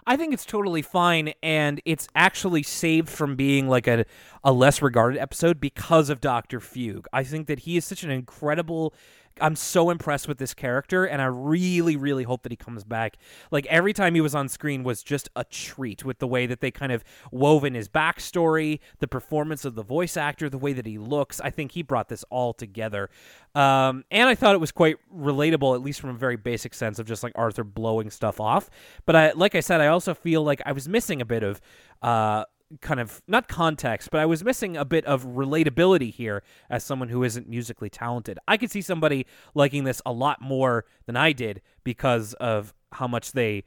I 0.05 0.15
think 0.15 0.33
it's 0.33 0.45
totally 0.45 0.81
fine, 0.81 1.33
and 1.43 1.81
it's 1.83 2.07
actually 2.15 2.63
saved 2.63 3.09
from 3.09 3.35
being 3.35 3.67
like 3.67 3.87
a, 3.87 4.05
a 4.41 4.53
less 4.53 4.81
regarded 4.81 5.19
episode 5.19 5.59
because 5.59 6.09
of 6.09 6.21
Doctor 6.21 6.61
Fugue. 6.61 7.07
I 7.11 7.23
think 7.25 7.47
that 7.47 7.59
he 7.59 7.75
is 7.75 7.83
such 7.83 8.03
an 8.03 8.11
incredible 8.11 8.93
I'm 9.41 9.55
so 9.55 9.89
impressed 9.89 10.27
with 10.27 10.37
this 10.37 10.53
character, 10.53 11.05
and 11.05 11.21
I 11.21 11.25
really, 11.25 11.95
really 11.95 12.23
hope 12.23 12.43
that 12.43 12.51
he 12.51 12.55
comes 12.55 12.83
back. 12.83 13.17
Like 13.51 13.65
every 13.67 13.93
time 13.93 14.15
he 14.15 14.21
was 14.21 14.35
on 14.35 14.47
screen 14.49 14.83
was 14.83 15.03
just 15.03 15.29
a 15.35 15.43
treat 15.43 16.03
with 16.03 16.19
the 16.19 16.27
way 16.27 16.45
that 16.45 16.61
they 16.61 16.71
kind 16.71 16.91
of 16.91 17.03
wove 17.31 17.63
in 17.63 17.73
his 17.73 17.89
backstory, 17.89 18.79
the 18.99 19.07
performance 19.07 19.65
of 19.65 19.75
the 19.75 19.83
voice 19.83 20.17
actor, 20.17 20.49
the 20.49 20.57
way 20.57 20.73
that 20.73 20.85
he 20.85 20.97
looks. 20.97 21.39
I 21.41 21.49
think 21.49 21.71
he 21.71 21.83
brought 21.83 22.09
this 22.09 22.23
all 22.29 22.53
together, 22.53 23.09
um, 23.55 24.03
and 24.11 24.29
I 24.29 24.35
thought 24.35 24.55
it 24.55 24.61
was 24.61 24.71
quite 24.71 24.97
relatable, 25.15 25.75
at 25.75 25.81
least 25.81 25.99
from 26.01 26.11
a 26.11 26.17
very 26.17 26.37
basic 26.37 26.73
sense 26.73 26.99
of 26.99 27.07
just 27.07 27.23
like 27.23 27.33
Arthur 27.35 27.63
blowing 27.63 28.09
stuff 28.09 28.39
off. 28.39 28.69
But 29.05 29.15
I, 29.15 29.31
like 29.31 29.55
I 29.55 29.59
said, 29.59 29.81
I 29.81 29.87
also 29.87 30.13
feel 30.13 30.43
like 30.43 30.61
I 30.65 30.71
was 30.71 30.87
missing 30.87 31.21
a 31.21 31.25
bit 31.25 31.43
of. 31.43 31.61
Uh, 32.01 32.45
kind 32.81 32.99
of 32.99 33.21
not 33.27 33.47
context, 33.47 34.09
but 34.11 34.19
I 34.19 34.25
was 34.25 34.43
missing 34.43 34.75
a 34.75 34.85
bit 34.85 35.05
of 35.05 35.25
relatability 35.25 36.13
here 36.13 36.43
as 36.69 36.83
someone 36.83 37.09
who 37.09 37.23
isn't 37.23 37.47
musically 37.47 37.89
talented. 37.89 38.39
I 38.47 38.57
could 38.57 38.71
see 38.71 38.81
somebody 38.81 39.25
liking 39.53 39.83
this 39.83 40.01
a 40.05 40.11
lot 40.11 40.41
more 40.41 40.85
than 41.05 41.15
I 41.15 41.31
did 41.31 41.61
because 41.83 42.33
of 42.33 42.73
how 42.93 43.07
much 43.07 43.31
they 43.31 43.63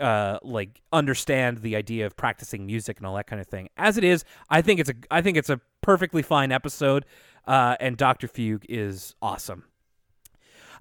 uh, 0.00 0.38
like 0.42 0.80
understand 0.92 1.58
the 1.58 1.76
idea 1.76 2.06
of 2.06 2.16
practicing 2.16 2.66
music 2.66 2.98
and 2.98 3.06
all 3.06 3.14
that 3.16 3.26
kind 3.26 3.40
of 3.40 3.46
thing. 3.46 3.68
As 3.76 3.96
it 3.96 4.04
is, 4.04 4.24
I 4.48 4.62
think 4.62 4.80
it's 4.80 4.90
a 4.90 4.94
I 5.10 5.22
think 5.22 5.36
it's 5.36 5.50
a 5.50 5.60
perfectly 5.82 6.22
fine 6.22 6.52
episode, 6.52 7.04
uh, 7.46 7.76
and 7.80 7.96
Doctor 7.96 8.26
Fugue 8.26 8.64
is 8.68 9.14
awesome. 9.22 9.64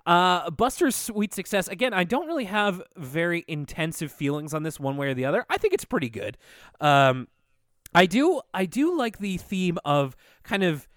Uh, 0.05 0.49
Buster's 0.49 0.95
sweet 0.95 1.33
success. 1.33 1.67
Again, 1.67 1.93
I 1.93 2.03
don't 2.03 2.25
really 2.25 2.45
have 2.45 2.81
very 2.95 3.43
intensive 3.47 4.11
feelings 4.11 4.53
on 4.53 4.63
this 4.63 4.79
one 4.79 4.97
way 4.97 5.09
or 5.09 5.13
the 5.13 5.25
other. 5.25 5.45
I 5.49 5.57
think 5.57 5.73
it's 5.73 5.85
pretty 5.85 6.09
good. 6.09 6.37
Um, 6.79 7.27
I 7.93 8.05
do 8.05 8.41
I 8.53 8.65
do 8.65 8.95
like 8.97 9.19
the 9.19 9.37
theme 9.37 9.77
of 9.83 10.15
kind 10.43 10.63
of 10.63 10.87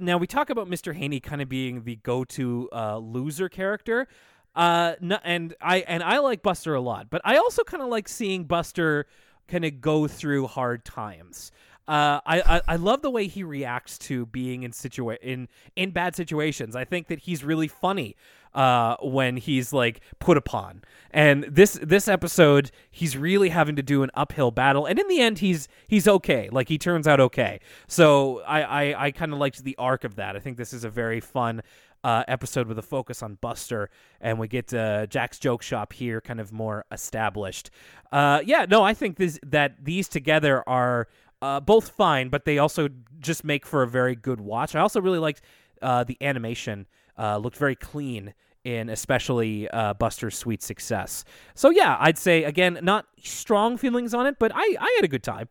now 0.00 0.16
we 0.16 0.26
talk 0.26 0.50
about 0.50 0.68
Mr. 0.68 0.94
Haney 0.94 1.20
kind 1.20 1.42
of 1.42 1.48
being 1.48 1.84
the 1.84 1.96
go-to 1.96 2.68
uh, 2.72 2.96
loser 2.98 3.48
character. 3.48 4.08
Uh, 4.56 4.94
no, 5.00 5.18
and 5.24 5.54
I 5.60 5.78
and 5.80 6.02
I 6.02 6.18
like 6.18 6.42
Buster 6.42 6.74
a 6.74 6.80
lot, 6.80 7.10
but 7.10 7.20
I 7.24 7.36
also 7.36 7.62
kind 7.64 7.82
of 7.82 7.88
like 7.88 8.08
seeing 8.08 8.44
Buster 8.44 9.06
kind 9.46 9.64
of 9.64 9.80
go 9.80 10.08
through 10.08 10.46
hard 10.46 10.84
times. 10.84 11.52
Uh, 11.86 12.20
I, 12.26 12.40
I, 12.40 12.60
I 12.68 12.76
love 12.76 13.00
the 13.00 13.10
way 13.10 13.28
he 13.28 13.42
reacts 13.42 13.96
to 13.98 14.26
being 14.26 14.62
in 14.62 14.72
situa- 14.72 15.18
in 15.22 15.48
in 15.76 15.90
bad 15.90 16.16
situations. 16.16 16.76
I 16.76 16.84
think 16.84 17.06
that 17.08 17.20
he's 17.20 17.44
really 17.44 17.68
funny 17.68 18.16
uh, 18.54 18.96
when 19.02 19.36
he's 19.36 19.72
like 19.72 20.00
put 20.18 20.36
upon. 20.36 20.82
And 21.10 21.44
this 21.44 21.78
this 21.82 22.06
episode, 22.06 22.70
he's 22.90 23.16
really 23.16 23.48
having 23.48 23.76
to 23.76 23.82
do 23.82 24.02
an 24.02 24.10
uphill 24.14 24.50
battle, 24.50 24.84
and 24.84 24.98
in 24.98 25.08
the 25.08 25.20
end, 25.20 25.38
he's 25.38 25.68
he's 25.88 26.06
okay. 26.06 26.48
Like 26.52 26.68
he 26.68 26.76
turns 26.76 27.08
out 27.08 27.18
okay. 27.20 27.60
So 27.86 28.42
I 28.46 28.62
I, 28.62 29.06
I 29.06 29.10
kind 29.10 29.32
of 29.32 29.38
liked 29.38 29.64
the 29.64 29.76
arc 29.78 30.04
of 30.04 30.16
that. 30.16 30.36
I 30.36 30.40
think 30.40 30.56
this 30.58 30.72
is 30.72 30.84
a 30.84 30.90
very 30.90 31.20
fun. 31.20 31.62
Uh, 32.04 32.22
episode 32.28 32.68
with 32.68 32.78
a 32.78 32.82
focus 32.82 33.24
on 33.24 33.34
Buster, 33.40 33.90
and 34.20 34.38
we 34.38 34.46
get 34.46 34.72
uh, 34.72 35.04
Jack's 35.06 35.36
joke 35.36 35.62
shop 35.62 35.92
here, 35.92 36.20
kind 36.20 36.38
of 36.38 36.52
more 36.52 36.84
established. 36.92 37.70
Uh, 38.12 38.40
yeah, 38.44 38.66
no, 38.70 38.84
I 38.84 38.94
think 38.94 39.16
this 39.16 39.40
that 39.42 39.84
these 39.84 40.06
together 40.06 40.62
are 40.68 41.08
uh, 41.42 41.58
both 41.58 41.88
fine, 41.88 42.28
but 42.28 42.44
they 42.44 42.58
also 42.58 42.88
just 43.18 43.42
make 43.42 43.66
for 43.66 43.82
a 43.82 43.88
very 43.88 44.14
good 44.14 44.40
watch. 44.40 44.76
I 44.76 44.80
also 44.80 45.00
really 45.00 45.18
liked 45.18 45.42
uh, 45.82 46.04
the 46.04 46.16
animation; 46.20 46.86
uh, 47.18 47.38
looked 47.38 47.56
very 47.56 47.76
clean 47.76 48.34
in 48.64 48.88
especially 48.88 49.68
uh, 49.70 49.94
Buster's 49.94 50.36
sweet 50.36 50.62
success. 50.62 51.24
So 51.54 51.70
yeah, 51.70 51.96
I'd 52.00 52.18
say 52.18 52.44
again, 52.44 52.78
not 52.82 53.06
strong 53.22 53.76
feelings 53.76 54.14
on 54.14 54.26
it, 54.26 54.36
but 54.38 54.52
I 54.54 54.76
I 54.78 54.94
had 54.96 55.04
a 55.04 55.08
good 55.08 55.22
time. 55.22 55.48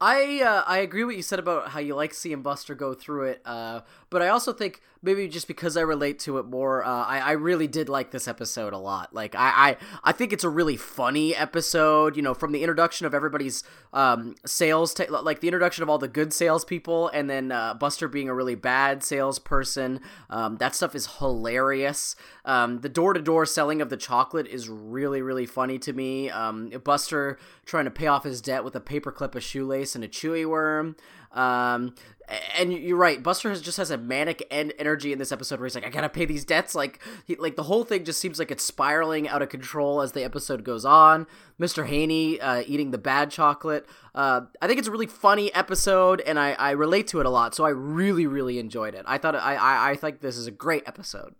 I 0.00 0.42
uh, 0.42 0.64
I 0.66 0.78
agree 0.78 1.04
what 1.04 1.16
you 1.16 1.22
said 1.22 1.38
about 1.38 1.68
how 1.68 1.80
you 1.80 1.94
like 1.94 2.12
seeing 2.12 2.42
Buster 2.42 2.74
go 2.74 2.92
through 2.92 3.24
it, 3.28 3.42
uh, 3.44 3.82
but 4.10 4.20
I 4.20 4.28
also 4.28 4.52
think 4.52 4.80
maybe 5.02 5.28
just 5.28 5.48
because 5.48 5.76
I 5.76 5.80
relate 5.80 6.18
to 6.20 6.38
it 6.38 6.46
more, 6.46 6.84
uh, 6.84 7.04
I 7.04 7.18
I 7.18 7.32
really 7.32 7.66
did 7.66 7.88
like 7.88 8.10
this 8.10 8.28
episode 8.28 8.72
a 8.72 8.78
lot. 8.78 9.14
Like 9.14 9.34
I, 9.34 9.50
I 9.70 9.76
I 10.04 10.12
think 10.12 10.32
it's 10.32 10.44
a 10.44 10.48
really 10.48 10.76
funny 10.76 11.34
episode. 11.34 12.16
You 12.16 12.22
know, 12.22 12.34
from 12.34 12.52
the 12.52 12.62
introduction 12.62 13.06
of 13.06 13.14
everybody's 13.14 13.64
um, 13.92 14.36
sales, 14.46 14.98
like 15.08 15.40
the 15.40 15.48
introduction 15.48 15.82
of 15.82 15.90
all 15.90 15.98
the 15.98 16.08
good 16.08 16.32
salespeople, 16.32 17.08
and 17.08 17.28
then 17.28 17.52
uh, 17.52 17.74
Buster 17.74 18.08
being 18.08 18.28
a 18.28 18.34
really 18.34 18.54
bad 18.54 19.02
salesperson. 19.02 20.00
Um, 20.30 20.56
that 20.56 20.74
stuff 20.74 20.94
is 20.94 21.18
hilarious. 21.18 22.16
Um, 22.44 22.80
the 22.80 22.88
door 22.88 23.12
to 23.12 23.20
door 23.20 23.46
selling 23.46 23.80
of 23.80 23.90
the 23.90 23.96
chocolate 23.96 24.46
is 24.46 24.68
really 24.68 25.22
really 25.22 25.46
funny 25.46 25.78
to 25.80 25.92
me. 25.92 26.30
Um, 26.30 26.70
Buster 26.84 27.38
trying 27.66 27.84
to 27.84 27.90
pay 27.90 28.06
off 28.06 28.24
his 28.24 28.40
debt 28.40 28.64
with 28.64 28.76
a 28.76 28.80
paperclip, 28.80 29.34
a 29.34 29.40
shoelace, 29.40 29.94
and 29.94 30.04
a 30.04 30.08
chewy 30.08 30.46
worm. 30.46 30.96
Um, 31.32 31.94
and 32.56 32.72
you're 32.72 32.96
right. 32.96 33.22
Buster 33.22 33.50
has 33.50 33.60
just 33.60 33.76
has 33.76 33.90
a 33.90 33.98
manic 33.98 34.46
en- 34.50 34.72
energy 34.78 35.12
in 35.12 35.18
this 35.18 35.32
episode 35.32 35.58
where 35.58 35.66
he's 35.66 35.74
like, 35.74 35.84
"I 35.84 35.90
gotta 35.90 36.08
pay 36.08 36.24
these 36.24 36.44
debts." 36.44 36.74
Like, 36.74 37.00
he, 37.26 37.36
like 37.36 37.56
the 37.56 37.64
whole 37.64 37.84
thing 37.84 38.04
just 38.04 38.20
seems 38.20 38.38
like 38.38 38.50
it's 38.50 38.64
spiraling 38.64 39.28
out 39.28 39.42
of 39.42 39.48
control 39.48 40.00
as 40.00 40.12
the 40.12 40.24
episode 40.24 40.64
goes 40.64 40.84
on. 40.84 41.26
Mr. 41.60 41.86
Haney 41.86 42.40
uh, 42.40 42.62
eating 42.66 42.90
the 42.90 42.98
bad 42.98 43.30
chocolate. 43.30 43.86
Uh, 44.14 44.42
I 44.60 44.66
think 44.66 44.78
it's 44.78 44.88
a 44.88 44.92
really 44.92 45.06
funny 45.06 45.52
episode, 45.54 46.20
and 46.22 46.38
I, 46.38 46.52
I 46.52 46.70
relate 46.72 47.06
to 47.08 47.20
it 47.20 47.26
a 47.26 47.30
lot. 47.30 47.54
So 47.54 47.64
I 47.64 47.70
really, 47.70 48.26
really 48.26 48.58
enjoyed 48.58 48.94
it. 48.94 49.04
I 49.06 49.18
thought 49.18 49.34
I, 49.34 49.56
I, 49.56 49.90
I 49.90 49.96
think 49.96 50.20
this 50.20 50.36
is 50.36 50.46
a 50.46 50.52
great 50.52 50.84
episode. 50.86 51.34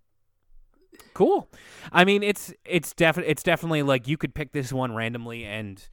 Cool. 1.14 1.48
I 1.90 2.04
mean, 2.04 2.22
it's 2.22 2.52
it's 2.64 2.92
definitely 2.92 3.30
it's 3.30 3.42
definitely 3.42 3.82
like 3.82 4.08
you 4.08 4.16
could 4.16 4.34
pick 4.34 4.52
this 4.52 4.72
one 4.72 4.94
randomly 4.94 5.44
and 5.44 5.86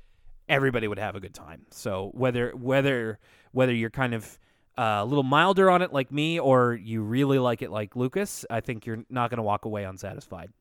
everybody 0.49 0.87
would 0.87 0.99
have 0.99 1.15
a 1.15 1.19
good 1.19 1.33
time. 1.33 1.61
So 1.71 2.11
whether 2.13 2.51
whether 2.51 3.19
whether 3.51 3.73
you're 3.73 3.89
kind 3.89 4.13
of 4.13 4.39
uh, 4.77 4.99
a 5.01 5.05
little 5.05 5.23
milder 5.23 5.69
on 5.69 5.81
it 5.81 5.93
like 5.93 6.11
me 6.11 6.39
or 6.39 6.73
you 6.73 7.01
really 7.01 7.39
like 7.39 7.61
it 7.61 7.71
like 7.71 7.95
Lucas, 7.95 8.45
I 8.49 8.59
think 8.61 8.85
you're 8.85 9.03
not 9.09 9.29
going 9.29 9.37
to 9.37 9.43
walk 9.43 9.65
away 9.65 9.83
unsatisfied. 9.83 10.51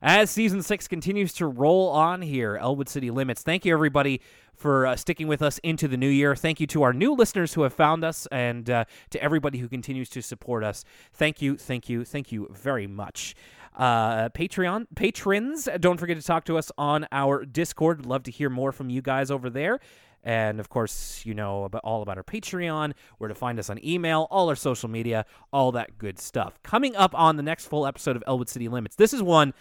As 0.00 0.30
season 0.30 0.62
six 0.62 0.86
continues 0.86 1.32
to 1.34 1.46
roll 1.46 1.88
on 1.88 2.22
here, 2.22 2.56
Elwood 2.56 2.88
City 2.88 3.10
Limits. 3.10 3.42
Thank 3.42 3.64
you, 3.64 3.72
everybody, 3.72 4.20
for 4.54 4.86
uh, 4.86 4.94
sticking 4.94 5.26
with 5.26 5.42
us 5.42 5.58
into 5.64 5.88
the 5.88 5.96
new 5.96 6.08
year. 6.08 6.36
Thank 6.36 6.60
you 6.60 6.68
to 6.68 6.84
our 6.84 6.92
new 6.92 7.14
listeners 7.14 7.54
who 7.54 7.62
have 7.62 7.72
found 7.72 8.04
us 8.04 8.28
and 8.30 8.70
uh, 8.70 8.84
to 9.10 9.20
everybody 9.20 9.58
who 9.58 9.68
continues 9.68 10.08
to 10.10 10.22
support 10.22 10.62
us. 10.62 10.84
Thank 11.12 11.42
you, 11.42 11.56
thank 11.56 11.88
you, 11.88 12.04
thank 12.04 12.30
you 12.30 12.48
very 12.52 12.86
much. 12.86 13.34
Uh, 13.78 14.28
Patreon 14.30 14.86
patrons, 14.96 15.68
don't 15.78 15.98
forget 15.98 16.16
to 16.16 16.22
talk 16.22 16.44
to 16.46 16.58
us 16.58 16.72
on 16.76 17.06
our 17.12 17.44
Discord. 17.44 18.04
Love 18.04 18.24
to 18.24 18.32
hear 18.32 18.50
more 18.50 18.72
from 18.72 18.90
you 18.90 19.00
guys 19.00 19.30
over 19.30 19.48
there. 19.48 19.78
And 20.24 20.58
of 20.58 20.68
course, 20.68 21.22
you 21.24 21.32
know 21.32 21.62
about 21.62 21.82
all 21.84 22.02
about 22.02 22.16
our 22.16 22.24
Patreon, 22.24 22.92
where 23.18 23.28
to 23.28 23.36
find 23.36 23.56
us 23.58 23.70
on 23.70 23.82
email, 23.84 24.26
all 24.30 24.48
our 24.48 24.56
social 24.56 24.88
media, 24.88 25.24
all 25.52 25.70
that 25.72 25.96
good 25.96 26.18
stuff. 26.18 26.58
Coming 26.64 26.96
up 26.96 27.14
on 27.14 27.36
the 27.36 27.42
next 27.42 27.66
full 27.66 27.86
episode 27.86 28.16
of 28.16 28.24
Elwood 28.26 28.48
City 28.48 28.68
Limits. 28.68 28.96
This 28.96 29.12
is 29.12 29.22
one 29.22 29.54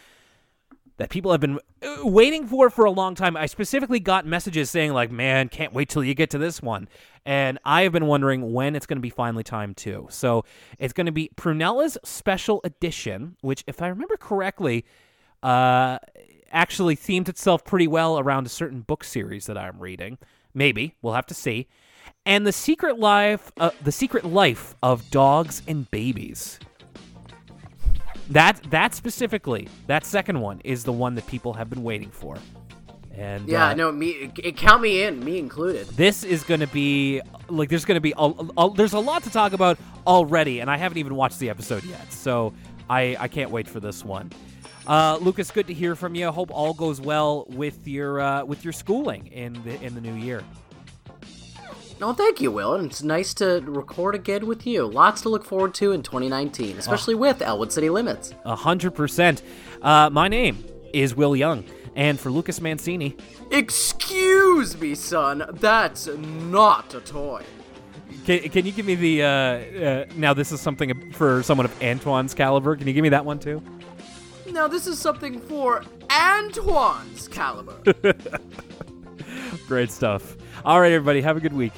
that 0.98 1.10
people 1.10 1.32
have 1.32 1.42
been 1.42 1.60
uh, 1.82 1.98
waiting 2.04 2.46
for 2.48 2.70
for 2.70 2.86
a 2.86 2.92
long 2.92 3.16
time. 3.16 3.38
I 3.38 3.46
specifically 3.46 4.00
got 4.00 4.26
messages 4.26 4.70
saying 4.70 4.94
like, 4.94 5.12
"Man, 5.12 5.50
can't 5.50 5.74
wait 5.74 5.90
till 5.90 6.04
you 6.04 6.14
get 6.14 6.30
to 6.32 6.38
this 6.38 6.62
one." 6.62 6.88
And 7.26 7.60
I 7.66 7.84
have 7.84 7.92
been 7.92 8.08
wondering 8.08 8.54
when 8.54 8.76
it's 8.76 8.86
going 8.86 8.98
to 8.98 9.02
be 9.02 9.10
finally 9.10 9.44
time 9.44 9.74
too. 9.74 10.08
So, 10.10 10.46
it's 10.80 10.94
going 10.94 11.08
to 11.08 11.12
be 11.12 11.30
Prunella's 11.36 11.98
special 12.04 12.62
edition, 12.64 13.38
which 13.42 13.64
if 13.68 13.82
I 13.82 13.88
remember 13.88 14.18
correctly, 14.18 14.86
uh 15.44 16.00
actually 16.52 16.96
themed 16.96 17.30
itself 17.30 17.64
pretty 17.66 17.88
well 17.88 18.20
around 18.20 18.46
a 18.46 18.50
certain 18.50 18.82
book 18.82 19.04
series 19.04 19.46
that 19.46 19.58
I'm 19.58 19.80
reading. 19.80 20.18
Maybe, 20.54 20.96
we'll 21.02 21.14
have 21.14 21.26
to 21.28 21.34
see. 21.34 21.68
And 22.26 22.46
the 22.46 22.52
secret 22.52 23.00
life 23.00 23.52
uh, 23.58 23.72
the 23.82 23.92
secret 23.92 24.26
life 24.26 24.76
of 24.82 25.10
dogs 25.12 25.62
and 25.68 25.90
babies. 25.92 26.60
That 28.30 28.62
that 28.70 28.94
specifically, 28.94 29.70
that 29.88 30.06
second 30.06 30.42
one 30.42 30.62
is 30.64 30.84
the 30.84 30.94
one 30.94 31.16
that 31.16 31.28
people 31.28 31.54
have 31.54 31.70
been 31.70 31.84
waiting 31.84 32.12
for. 32.12 32.38
And 33.16 33.48
Yeah, 33.48 33.70
uh, 33.70 33.74
no, 33.74 33.92
me 33.92 34.32
it, 34.38 34.58
count 34.58 34.82
me 34.82 35.02
in, 35.04 35.24
me 35.24 35.40
included. 35.40 35.88
this 35.90 36.24
is 36.24 36.44
going 36.44 36.60
to 36.60 36.68
be 36.68 37.22
like 37.50 37.70
there's 37.70 37.86
going 37.86 37.96
to 37.96 38.02
be 38.02 38.14
a, 38.18 38.32
a, 38.58 38.74
there's 38.76 38.94
a 38.94 39.00
lot 39.00 39.24
to 39.24 39.32
talk 39.32 39.54
about 39.54 39.80
already, 40.06 40.60
and 40.60 40.70
I 40.70 40.78
haven't 40.78 41.00
even 41.00 41.16
watched 41.16 41.40
the 41.40 41.50
episode 41.50 41.84
yet, 41.86 42.12
so 42.14 42.54
I 42.90 43.16
I 43.20 43.28
can't 43.28 43.50
wait 43.50 43.68
for 43.68 43.80
this 43.80 44.06
one. 44.06 44.32
Uh, 44.86 45.18
Lucas, 45.20 45.52
good 45.52 45.68
to 45.68 45.74
hear 45.74 45.96
from 45.96 46.16
you. 46.16 46.32
Hope 46.32 46.50
all 46.52 46.74
goes 46.74 47.02
well 47.02 47.46
with 47.50 47.88
your 47.88 48.20
uh, 48.20 48.46
with 48.46 48.64
your 48.64 48.74
schooling 48.74 49.28
in 49.28 49.54
the 49.64 49.82
in 49.82 49.96
the 49.96 50.02
new 50.02 50.14
year. 50.14 50.44
No, 52.00 52.14
thank 52.14 52.40
you, 52.42 52.52
Will. 52.52 52.76
And 52.76 52.86
it's 52.86 53.02
nice 53.02 53.34
to 53.36 53.62
record 53.66 54.14
again 54.14 54.46
with 54.46 54.68
you. 54.68 54.86
Lots 54.86 55.22
to 55.22 55.30
look 55.30 55.44
forward 55.44 55.74
to 55.76 55.92
in 55.94 56.04
2019, 56.04 56.78
especially 56.78 57.16
with 57.16 57.42
Elwood 57.42 57.72
City 57.72 57.90
Limits. 57.90 58.36
A 58.46 58.56
hundred 58.56 58.92
percent. 58.92 59.42
Uh, 59.82 60.10
my 60.12 60.28
name 60.28 60.64
is 60.94 61.16
Will 61.16 61.36
Young, 61.36 61.64
and 61.96 62.20
for 62.20 62.30
Lucas 62.30 62.62
Mancini, 62.62 63.18
Excuse 63.52 64.80
me, 64.80 64.94
son. 64.94 65.44
That's 65.54 66.08
not 66.08 66.94
a 66.94 67.00
toy. 67.02 67.44
can, 68.26 68.42
can 68.50 68.66
you 68.66 68.72
give 68.72 68.86
me 68.86 68.94
the 68.96 69.24
uh, 69.24 69.28
uh, 69.28 70.06
now? 70.16 70.34
This 70.36 70.52
is 70.52 70.62
something 70.62 71.12
for 71.14 71.42
someone 71.42 71.66
of 71.66 71.82
Antoine's 71.82 72.36
caliber. 72.36 72.76
Can 72.76 72.86
you 72.88 72.94
give 72.94 73.04
me 73.04 73.10
that 73.10 73.26
one 73.26 73.40
too? 73.40 73.62
Now, 74.52 74.68
this 74.68 74.86
is 74.88 74.98
something 75.00 75.40
for 75.42 75.84
Antoine's 76.10 77.28
caliber. 77.28 77.76
Great 79.68 79.92
stuff. 79.92 80.36
All 80.64 80.80
right, 80.80 80.92
everybody, 80.92 81.22
have 81.22 81.38
a 81.38 81.40
good 81.40 81.54
week. 81.54 81.74